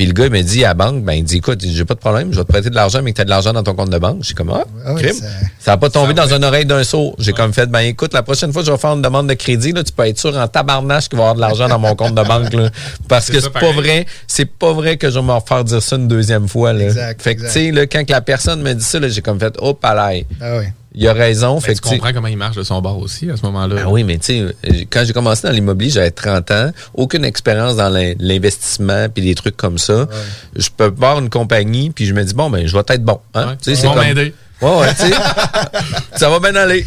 Puis 0.00 0.06
le 0.06 0.14
gars, 0.14 0.24
il 0.24 0.32
me 0.32 0.40
dit 0.40 0.64
à 0.64 0.68
la 0.68 0.74
banque, 0.74 1.04
ben, 1.04 1.12
il 1.12 1.24
dit, 1.24 1.36
écoute, 1.36 1.60
j'ai 1.62 1.84
pas 1.84 1.92
de 1.92 1.98
problème, 1.98 2.32
je 2.32 2.38
vais 2.38 2.44
te 2.44 2.50
prêter 2.50 2.70
de 2.70 2.74
l'argent, 2.74 3.02
mais 3.02 3.10
que 3.10 3.16
tu 3.16 3.20
as 3.20 3.26
de 3.26 3.28
l'argent 3.28 3.52
dans 3.52 3.62
ton 3.62 3.74
compte 3.74 3.90
de 3.90 3.98
banque. 3.98 4.22
J'ai 4.22 4.32
comme, 4.32 4.48
ah, 4.48 4.64
ah 4.86 4.94
crime. 4.94 5.12
ça 5.58 5.72
n'a 5.72 5.76
pas 5.76 5.90
tombé 5.90 6.14
dans 6.14 6.26
une 6.26 6.42
oreille 6.42 6.64
d'un 6.64 6.82
saut. 6.84 7.14
J'ai 7.18 7.34
comme 7.34 7.52
fait, 7.52 7.66
ben, 7.66 7.80
écoute, 7.80 8.14
la 8.14 8.22
prochaine 8.22 8.50
fois 8.50 8.62
que 8.62 8.66
je 8.68 8.72
vais 8.72 8.78
faire 8.78 8.92
une 8.92 9.02
demande 9.02 9.28
de 9.28 9.34
crédit, 9.34 9.72
là, 9.72 9.84
tu 9.84 9.92
peux 9.92 10.06
être 10.06 10.18
sûr 10.18 10.34
en 10.34 10.48
tabarnache 10.48 11.10
qu'il 11.10 11.18
va 11.18 11.24
y 11.24 11.28
avoir 11.28 11.34
de 11.34 11.40
l'argent 11.42 11.68
dans 11.68 11.78
mon 11.78 11.94
compte 11.96 12.14
de 12.14 12.22
banque, 12.22 12.50
là. 12.54 12.70
Parce 13.08 13.30
que 13.30 13.40
c'est 13.40 13.52
pas 13.52 13.72
vrai, 13.72 14.06
c'est 14.26 14.46
pas 14.46 14.72
vrai 14.72 14.96
que 14.96 15.10
je 15.10 15.18
vais 15.18 15.26
me 15.26 15.32
refaire 15.32 15.64
dire 15.64 15.82
ça 15.82 15.96
une 15.96 16.08
deuxième 16.08 16.48
fois, 16.48 16.72
là. 16.72 16.84
Exact, 16.84 17.20
fait 17.20 17.36
que, 17.36 17.42
tu 17.42 17.50
sais, 17.50 17.86
quand 17.86 18.08
la 18.08 18.22
personne 18.22 18.62
me 18.62 18.72
dit 18.72 18.82
ça, 18.82 19.06
j'ai 19.06 19.20
comme 19.20 19.38
fait, 19.38 19.54
oh, 19.58 19.74
palais. 19.74 20.26
Ah 20.40 20.60
oui 20.60 20.64
il 20.94 21.06
a 21.06 21.12
raison. 21.12 21.60
fait 21.60 21.74
tu 21.74 21.80
comprends 21.80 22.12
comment 22.12 22.28
il 22.28 22.36
marche 22.36 22.56
de 22.56 22.62
son 22.62 22.80
bord 22.80 22.98
aussi 22.98 23.30
à 23.30 23.36
ce 23.36 23.42
moment-là. 23.42 23.76
Ben 23.76 23.86
oui, 23.88 24.04
mais 24.04 24.18
tu 24.18 24.48
sais, 24.48 24.86
quand 24.90 25.04
j'ai 25.04 25.12
commencé 25.12 25.46
dans 25.46 25.52
l'immobilier, 25.52 25.90
j'avais 25.90 26.10
30 26.10 26.50
ans, 26.50 26.70
aucune 26.94 27.24
expérience 27.24 27.76
dans 27.76 27.88
l'investissement 28.18 29.08
puis 29.08 29.22
des 29.22 29.34
trucs 29.34 29.56
comme 29.56 29.78
ça. 29.78 30.08
Je 30.56 30.68
peux 30.76 30.92
voir 30.94 31.18
une 31.18 31.30
compagnie 31.30 31.90
puis 31.90 32.06
je 32.06 32.14
me 32.14 32.24
dis 32.24 32.34
bon 32.34 32.50
ben 32.50 32.66
je 32.66 32.74
vais 32.76 32.82
être 32.88 33.04
bon. 33.04 33.20
Hein? 33.34 33.50
Ouais. 33.50 33.74
c'est 33.74 33.82
comme... 33.82 33.98
m'aider. 33.98 34.34
Ouais, 34.62 34.78
ouais, 34.78 34.94
tu 34.94 35.06
sais. 35.06 35.12
ça 36.16 36.28
va 36.28 36.38
bien 36.38 36.54
aller. 36.54 36.84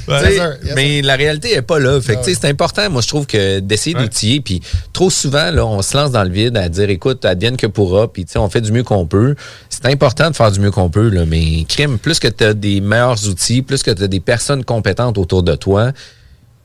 mais 0.76 1.01
la 1.01 1.15
réalité 1.15 1.53
est 1.53 1.61
pas 1.61 1.80
là. 1.80 1.99
Fait 2.01 2.15
que, 2.15 2.24
c'est 2.24 2.45
important, 2.45 2.89
moi, 2.89 3.01
je 3.01 3.07
trouve, 3.07 3.26
que 3.26 3.59
d'essayer 3.59 3.95
d'outiller. 3.95 4.41
Puis 4.41 4.61
trop 4.91 5.09
souvent, 5.09 5.51
là, 5.51 5.65
on 5.65 5.82
se 5.82 5.97
lance 5.97 6.11
dans 6.11 6.24
le 6.24 6.30
vide 6.30 6.55
à 6.57 6.69
dire, 6.69 6.89
écoute, 6.89 7.26
advienne 7.26 7.57
que 7.57 7.67
pourra. 7.67 8.11
Puis, 8.11 8.26
on 8.36 8.49
fait 8.49 8.61
du 8.61 8.71
mieux 8.71 8.84
qu'on 8.84 9.05
peut. 9.05 9.36
C'est 9.69 9.86
important 9.88 10.30
de 10.30 10.36
faire 10.36 10.51
du 10.51 10.59
mieux 10.59 10.71
qu'on 10.71 10.89
peut, 10.89 11.09
là. 11.09 11.26
Mais, 11.26 11.65
crime, 11.67 11.97
plus 11.97 12.19
que 12.19 12.28
tu 12.28 12.43
as 12.43 12.53
des 12.53 12.82
meilleurs 12.82 13.28
outils, 13.28 13.61
plus 13.61 13.82
que 13.82 13.91
tu 13.91 14.03
as 14.03 14.07
des 14.07 14.19
personnes 14.19 14.63
compétentes 14.63 15.17
autour 15.17 15.43
de 15.43 15.55
toi, 15.55 15.91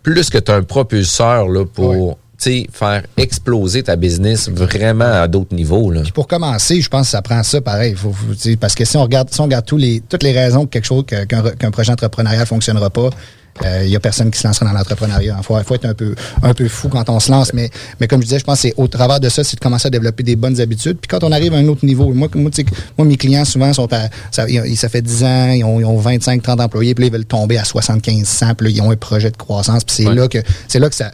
plus 0.03 0.29
que 0.31 0.39
tu 0.39 0.51
as 0.53 0.57
un 0.57 0.63
propulseur, 0.63 1.49
là, 1.49 1.65
pour 1.65 2.19
faire 2.73 3.03
exploser 3.17 3.83
ta 3.83 3.97
business 3.97 4.49
vraiment 4.49 5.05
à 5.05 5.29
d'autres 5.29 5.55
niveaux. 5.55 5.91
Là. 5.91 6.03
pour 6.15 6.29
commencer, 6.29 6.81
je 6.81 6.89
pense 6.89 7.07
que 7.07 7.11
ça 7.11 7.23
prend 7.23 7.43
ça 7.43 7.61
pareil. 7.61 7.95
Parce 8.61 8.75
que 8.75 8.85
si 8.85 8.97
on 8.97 9.03
regarde, 9.03 9.29
si 9.31 9.41
on 9.41 9.45
regarde 9.45 9.71
les, 9.73 10.01
toutes 10.01 10.23
les 10.23 10.33
raisons 10.33 10.65
que 10.65 10.71
quelque 10.71 10.87
chose 10.87 11.05
qu'un 11.07 11.71
projet 11.71 11.93
entrepreneurial 11.93 12.47
fonctionnera 12.47 12.91
pas, 12.91 13.11
il 13.63 13.67
euh, 13.67 13.87
n'y 13.87 13.97
a 13.97 14.01
personne 14.01 14.31
qui 14.31 14.39
se 14.39 14.47
lancera 14.47 14.67
dans 14.67 14.73
l'entrepreneuriat. 14.73 15.37
Il 15.39 15.45
faut, 15.45 15.57
faut, 15.63 15.75
être 15.75 15.87
un 15.87 15.95
peu, 15.95 16.15
un 16.43 16.55
peu 16.55 16.69
fou 16.69 16.89
quand 16.89 17.09
on 17.09 17.21
se 17.21 17.31
lance. 17.31 17.53
Mais, 17.53 17.71
mais 18.01 18.09
comme 18.09 18.21
je 18.21 18.27
disais, 18.27 18.39
je 18.39 18.45
pense 18.45 18.57
que 18.57 18.69
c'est 18.69 18.75
au 18.77 18.89
travers 18.89 19.21
de 19.21 19.29
ça, 19.29 19.45
c'est 19.45 19.57
de 19.57 19.61
commencer 19.61 19.89
à 19.89 19.91
développer 19.91 20.23
des 20.23 20.37
bonnes 20.37 20.61
habitudes. 20.61 20.99
Puis 20.99 21.09
quand 21.09 21.25
on 21.25 21.33
arrive 21.33 21.55
à 21.55 21.59
un 21.59 21.69
autre 21.69 21.85
niveau, 21.85 22.13
moi, 22.13 22.29
moi, 22.35 22.51
moi 22.97 23.07
mes 23.07 23.17
clients, 23.17 23.45
souvent, 23.45 23.73
sont 23.73 23.93
à, 23.93 24.09
ça, 24.31 24.47
ça 24.77 24.89
fait 24.89 25.03
10 25.03 25.25
ans, 25.25 25.51
ils 25.51 25.65
ont, 25.65 25.81
ils 25.81 25.85
ont 25.85 25.97
25, 25.97 26.43
30 26.43 26.61
employés, 26.61 26.95
puis 26.95 27.05
là, 27.05 27.07
ils 27.09 27.13
veulent 27.13 27.25
tomber 27.25 27.59
à 27.59 27.65
75, 27.65 28.27
100, 28.27 28.55
puis 28.55 28.67
là, 28.67 28.73
ils 28.77 28.83
ont 28.83 28.91
un 28.91 28.97
projet 28.97 29.31
de 29.31 29.37
croissance. 29.37 29.85
Puis 29.85 29.97
c'est 29.97 30.15
là 30.15 30.29
que 30.29 30.39
c'est 30.67 30.79
là 30.79 30.89
que 30.89 30.95
ça. 30.95 31.11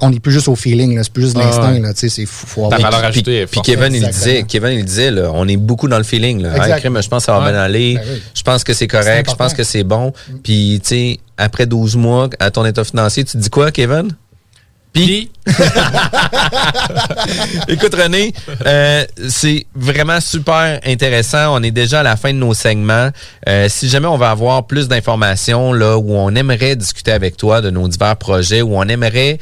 on 0.00 0.10
n'est 0.10 0.20
plus 0.20 0.32
juste 0.32 0.48
au 0.48 0.56
feeling, 0.56 0.98
c'est 1.02 1.12
plus 1.12 1.22
juste 1.22 1.36
l'instinct. 1.36 1.78
Là, 1.78 1.92
c'est 1.94 2.08
faut, 2.26 2.66
avoir. 2.66 2.80
valeur 2.80 3.04
ajoutée 3.04 3.46
puis, 3.46 3.60
Kevin, 3.62 3.94
il 3.94 4.06
disait, 4.08 4.44
Kevin, 4.44 4.78
il 4.78 4.84
disait, 4.84 5.10
là, 5.10 5.30
on 5.34 5.46
est 5.48 5.56
beaucoup 5.56 5.88
dans 5.88 5.98
le 5.98 6.04
feeling. 6.04 6.42
Là. 6.42 6.54
je 6.78 7.08
pense 7.08 7.22
que 7.22 7.26
ça 7.26 7.38
va 7.38 7.50
bien 7.50 7.60
aller. 7.60 7.94
Ben 7.94 8.20
je 8.34 8.42
pense 8.42 8.64
que 8.64 8.72
c'est 8.72 8.86
correct. 8.86 9.30
Je 9.30 9.36
pense 9.36 9.54
que 9.54 9.62
c'est 9.62 9.84
bon. 9.84 10.12
Puis, 10.42 10.80
tu 10.82 10.88
sais, 10.88 11.20
après 11.36 11.66
12 11.66 11.96
mois 11.96 12.28
à 12.38 12.50
ton 12.50 12.64
état 12.64 12.84
financier, 12.84 13.24
tu 13.24 13.36
dis 13.36 13.50
quoi, 13.50 13.70
Kevin? 13.70 14.14
Puis, 14.92 15.30
écoute 17.68 17.94
René, 17.94 18.34
euh, 18.66 19.06
c'est 19.28 19.64
vraiment 19.74 20.20
super 20.20 20.80
intéressant. 20.84 21.58
On 21.58 21.62
est 21.62 21.70
déjà 21.70 22.00
à 22.00 22.02
la 22.02 22.16
fin 22.16 22.34
de 22.34 22.38
nos 22.38 22.52
segments. 22.52 23.08
Euh, 23.48 23.68
si 23.70 23.88
jamais 23.88 24.08
on 24.08 24.18
va 24.18 24.30
avoir 24.30 24.66
plus 24.66 24.88
d'informations 24.88 25.72
là 25.72 25.96
où 25.96 26.12
on 26.12 26.34
aimerait 26.34 26.76
discuter 26.76 27.12
avec 27.12 27.38
toi 27.38 27.62
de 27.62 27.70
nos 27.70 27.88
divers 27.88 28.16
projets, 28.16 28.60
où 28.60 28.76
on 28.76 28.82
aimerait 28.82 29.38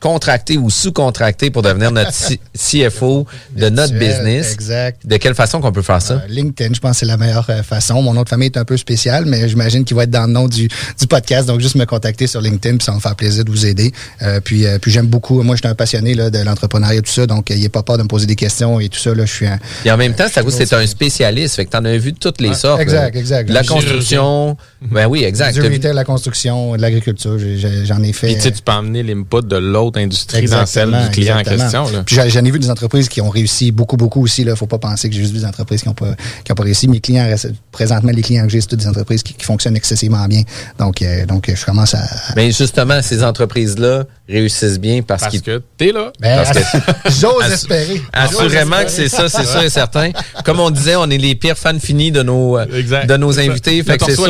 contracté 0.00 0.56
ou 0.56 0.70
sous-contracté 0.70 1.50
pour 1.50 1.62
devenir 1.62 1.92
notre 1.92 2.10
CFO 2.56 3.26
de 3.56 3.68
notre 3.68 3.94
business. 3.94 4.52
Exact. 4.52 5.06
De 5.06 5.16
quelle 5.16 5.34
façon 5.34 5.60
qu'on 5.60 5.72
peut 5.72 5.82
faire 5.82 6.02
ça? 6.02 6.14
Euh, 6.14 6.26
LinkedIn, 6.28 6.74
je 6.74 6.80
pense 6.80 6.92
que 6.92 6.96
c'est 6.98 7.06
la 7.06 7.16
meilleure 7.16 7.48
euh, 7.50 7.62
façon. 7.62 8.02
Mon 8.02 8.14
nom 8.14 8.22
de 8.22 8.28
famille 8.28 8.46
est 8.46 8.56
un 8.56 8.64
peu 8.64 8.76
spécial, 8.76 9.26
mais 9.26 9.48
j'imagine 9.48 9.84
qu'il 9.84 9.96
va 9.96 10.04
être 10.04 10.10
dans 10.10 10.26
le 10.26 10.32
nom 10.32 10.48
du, 10.48 10.68
du 10.68 11.06
podcast. 11.06 11.46
Donc, 11.46 11.60
juste 11.60 11.74
me 11.76 11.84
contacter 11.84 12.26
sur 12.26 12.40
LinkedIn, 12.40 12.78
puis 12.78 12.84
ça 12.84 12.92
va 12.92 12.96
me 12.96 13.02
faire 13.02 13.16
plaisir 13.16 13.44
de 13.44 13.50
vous 13.50 13.66
aider. 13.66 13.92
Euh, 14.22 14.40
puis, 14.40 14.64
puis 14.80 14.90
j'aime 14.90 15.06
beaucoup. 15.06 15.42
Moi, 15.42 15.56
je 15.56 15.60
suis 15.60 15.68
un 15.68 15.74
passionné 15.74 16.14
là, 16.14 16.30
de 16.30 16.38
l'entrepreneuriat 16.38 16.98
et 16.98 17.02
tout 17.02 17.12
ça, 17.12 17.26
donc 17.26 17.50
il 17.50 17.64
a 17.64 17.68
pas 17.68 17.82
peur 17.82 17.98
de 17.98 18.02
me 18.02 18.08
poser 18.08 18.26
des 18.26 18.36
questions 18.36 18.80
et 18.80 18.88
tout 18.88 18.98
ça. 18.98 19.14
Là, 19.14 19.26
je 19.26 19.32
suis 19.32 19.46
un, 19.46 19.58
et 19.84 19.90
en 19.90 19.96
même 19.96 20.14
temps, 20.14 20.28
ça 20.28 20.42
vous, 20.42 20.50
c'est 20.50 20.72
un 20.72 20.86
spécialiste. 20.86 21.56
Fait 21.56 21.64
que 21.64 21.70
tu 21.70 21.76
en 21.76 21.84
as 21.84 21.96
vu 21.96 22.12
toutes 22.12 22.40
les 22.40 22.54
sortes. 22.54 22.80
Exact, 22.80 23.16
exact. 23.16 23.50
La 23.50 23.64
construction. 23.64 24.56
Ben 24.82 25.06
oui, 25.06 25.24
exact. 25.24 25.54
Du 25.54 25.60
retail, 25.60 25.94
la 25.94 26.04
construction, 26.04 26.76
de 26.76 26.82
l'agriculture, 26.82 27.38
j'en 27.84 28.02
ai 28.02 28.12
fait. 28.12 28.34
Puis 28.34 28.52
tu 28.52 28.62
peux 28.62 28.72
emmener 28.72 29.02
l'input 29.02 29.46
de 29.46 29.56
l'autre 29.56 29.89
industrie 29.96 30.46
dans 30.46 30.66
celle 30.66 30.90
du 30.90 31.10
client 31.10 31.38
en 31.38 31.42
question. 31.42 31.84
Puis 32.04 32.16
j'en 32.28 32.44
ai 32.44 32.50
vu 32.50 32.58
des 32.58 32.70
entreprises 32.70 33.08
qui 33.08 33.20
ont 33.20 33.30
réussi 33.30 33.72
beaucoup, 33.72 33.96
beaucoup 33.96 34.22
aussi. 34.22 34.42
Il 34.42 34.48
ne 34.48 34.54
faut 34.54 34.66
pas 34.66 34.78
penser 34.78 35.08
que 35.08 35.14
j'ai 35.14 35.22
juste 35.22 35.32
vu 35.32 35.40
des 35.40 35.46
entreprises 35.46 35.82
qui 35.82 35.88
n'ont 35.88 35.94
pas, 35.94 36.14
qui 36.44 36.52
ont 36.52 36.54
pas 36.54 36.62
réussi. 36.62 36.88
Mes 36.88 37.00
clients, 37.00 37.34
présentement, 37.72 38.12
les 38.12 38.22
clients 38.22 38.44
que 38.44 38.52
j'ai, 38.52 38.60
c'est 38.60 38.68
toutes 38.68 38.80
des 38.80 38.88
entreprises 38.88 39.22
qui, 39.22 39.34
fonctionnent 39.40 39.76
excessivement 39.76 40.26
bien. 40.26 40.42
Donc, 40.78 41.02
euh, 41.02 41.26
donc 41.26 41.50
je 41.52 41.64
commence 41.64 41.94
à. 41.94 42.02
Mais 42.36 42.52
justement, 42.52 43.00
ces 43.02 43.24
entreprises-là 43.24 44.04
réussissent 44.28 44.78
bien 44.78 45.02
parce, 45.02 45.22
parce 45.22 45.40
que 45.40 45.62
t'es 45.76 45.92
là. 45.92 46.12
Ben, 46.20 46.44
J'ose 47.20 47.50
espérer. 47.52 48.00
Assurément 48.12 48.82
que 48.84 48.90
c'est 48.90 49.08
ça, 49.08 49.28
c'est 49.28 49.44
sûr 49.44 49.62
et 49.62 49.70
certain. 49.70 50.10
Comme 50.44 50.60
on 50.60 50.70
disait, 50.70 50.96
on 50.96 51.08
est 51.10 51.18
les 51.18 51.34
pires 51.34 51.58
fans 51.58 51.78
finis 51.78 52.12
de 52.12 52.22
nos, 52.22 52.58
euh, 52.58 52.66
de 52.66 53.16
nos 53.16 53.38
invités. 53.38 53.82
Fait 53.82 53.98
que 53.98 54.04
c'est 54.04 54.14
sûr, 54.14 54.26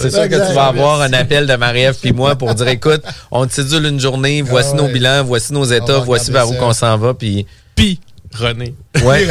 c'est 0.00 0.10
sûr 0.10 0.28
que 0.28 0.48
tu 0.48 0.54
vas 0.54 0.66
avoir 0.66 1.00
un 1.00 1.12
appel 1.12 1.46
de 1.46 1.54
Marie-Ève 1.56 1.96
puis 2.00 2.12
moi 2.12 2.36
pour 2.36 2.54
dire, 2.54 2.68
écoute, 2.68 3.02
on 3.30 3.46
te 3.46 3.52
sédule 3.54 3.86
une 3.86 4.00
journée, 4.00 4.42
voici 4.42 4.70
ah 4.74 4.76
nos 4.76 4.88
voici 5.24 5.52
nos 5.52 5.64
états, 5.64 5.98
voici 5.98 6.30
vers 6.30 6.48
où 6.48 6.54
qu'on 6.54 6.72
s'en 6.72 6.96
va, 6.98 7.14
puis... 7.14 7.46
Puis, 7.74 8.00
René. 8.34 8.74
Ouais. 9.02 9.26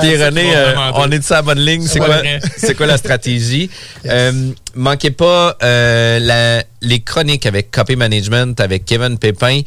Puis 0.00 0.16
René, 0.22 0.52
euh, 0.56 0.74
on 0.94 1.10
est 1.10 1.18
de 1.18 1.24
sa 1.24 1.42
bonne 1.42 1.58
ligne. 1.58 1.86
C'est 1.86 1.98
quoi, 1.98 2.22
c'est 2.56 2.74
quoi 2.74 2.86
la 2.86 2.96
stratégie? 2.96 3.68
Euh, 4.06 4.52
manquez 4.74 5.10
pas 5.10 5.58
euh, 5.62 6.18
la, 6.18 6.64
les 6.80 7.00
chroniques 7.00 7.44
avec 7.44 7.70
Copy 7.70 7.94
Management 7.96 8.58
avec 8.60 8.86
Kevin 8.86 9.18
Pépin 9.18 9.60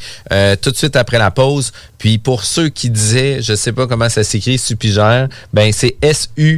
tout 0.62 0.72
de 0.72 0.76
suite 0.76 0.95
après 0.95 1.20
la 1.20 1.30
pause. 1.32 1.72
Puis 1.97 2.18
pour 2.18 2.43
ceux 2.43 2.70
qui 2.70 2.89
disaient, 2.89 3.41
je 3.41 3.54
sais 3.54 3.72
pas 3.72 3.86
comment 3.88 4.10
ça 4.10 4.24
s'écrit, 4.24 4.58
Supigère, 4.58 5.28
ben 5.54 5.72
c'est 5.72 5.95
S-U-P-P-I-G-E-R, 6.02 6.58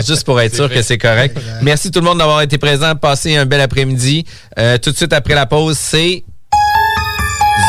juste 0.06 0.24
pour 0.24 0.40
être 0.40 0.54
sûr 0.54 0.72
que 0.72 0.80
c'est 0.80 0.98
correct. 0.98 1.36
Merci 1.60 1.90
tout 1.90 2.00
le 2.00 2.06
monde 2.06 2.18
d'avoir 2.18 2.40
été 2.40 2.56
présent. 2.56 2.94
Passez 2.96 3.36
un 3.36 3.44
bel 3.44 3.60
après-midi. 3.60 4.24
tout 4.82 4.90
de 4.90 4.96
suite 4.96 5.12
après 5.12 5.34
la 5.34 5.44
pause, 5.46 5.76
c'est 5.78 6.24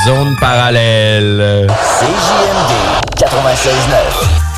Zone 0.05 0.35
parallèle. 0.39 1.65
CJMD 1.65 2.73
96.9. 3.17 4.44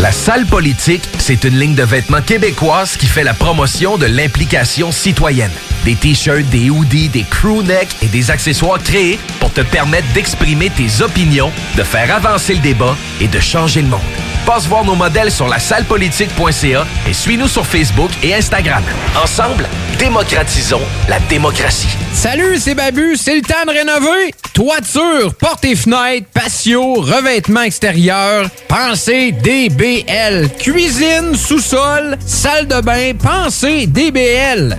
La 0.00 0.12
salle 0.12 0.46
politique, 0.46 1.02
c'est 1.18 1.44
une 1.44 1.58
ligne 1.58 1.74
de 1.74 1.82
vêtements 1.82 2.22
québécoise 2.22 2.96
qui 2.96 3.06
fait 3.06 3.22
la 3.22 3.34
promotion 3.34 3.98
de 3.98 4.06
l'implication 4.06 4.92
citoyenne. 4.92 5.50
Des 5.84 5.94
t-shirts, 5.94 6.48
des 6.48 6.70
hoodies, 6.70 7.08
des 7.08 7.24
crew 7.24 7.62
necks 7.62 7.96
et 8.02 8.06
des 8.06 8.30
accessoires 8.30 8.82
créés 8.82 9.18
pour 9.40 9.52
te 9.52 9.60
permettre 9.60 10.10
d'exprimer 10.12 10.70
tes 10.70 11.02
opinions, 11.02 11.52
de 11.76 11.82
faire 11.82 12.14
avancer 12.14 12.54
le 12.54 12.60
débat 12.60 12.96
et 13.20 13.28
de 13.28 13.40
changer 13.40 13.82
le 13.82 13.88
monde. 13.88 14.29
Passe 14.46 14.66
voir 14.66 14.84
nos 14.84 14.94
modèles 14.94 15.30
sur 15.30 15.48
la 15.48 15.58
sallepolitique.ca 15.58 16.86
et 17.08 17.12
suis-nous 17.12 17.48
sur 17.48 17.66
Facebook 17.66 18.10
et 18.22 18.34
Instagram. 18.34 18.82
Ensemble, 19.22 19.68
démocratisons 19.98 20.80
la 21.08 21.18
démocratie. 21.20 21.88
Salut, 22.12 22.58
c'est 22.58 22.74
Babu, 22.74 23.16
c'est 23.16 23.36
le 23.36 23.42
temps 23.42 23.64
de 23.66 23.72
rénover. 23.72 24.34
Toiture, 24.52 25.34
portes 25.34 25.64
et 25.64 25.76
fenêtres, 25.76 26.26
patio, 26.32 26.94
revêtement 26.94 27.62
extérieur, 27.62 28.48
pensez 28.68 29.32
DBL. 29.32 30.50
Cuisine, 30.58 31.34
sous-sol, 31.34 32.16
salle 32.26 32.66
de 32.66 32.80
bain, 32.80 33.12
pensez 33.14 33.86
DBL. 33.86 34.78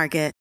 Market. 0.01 0.40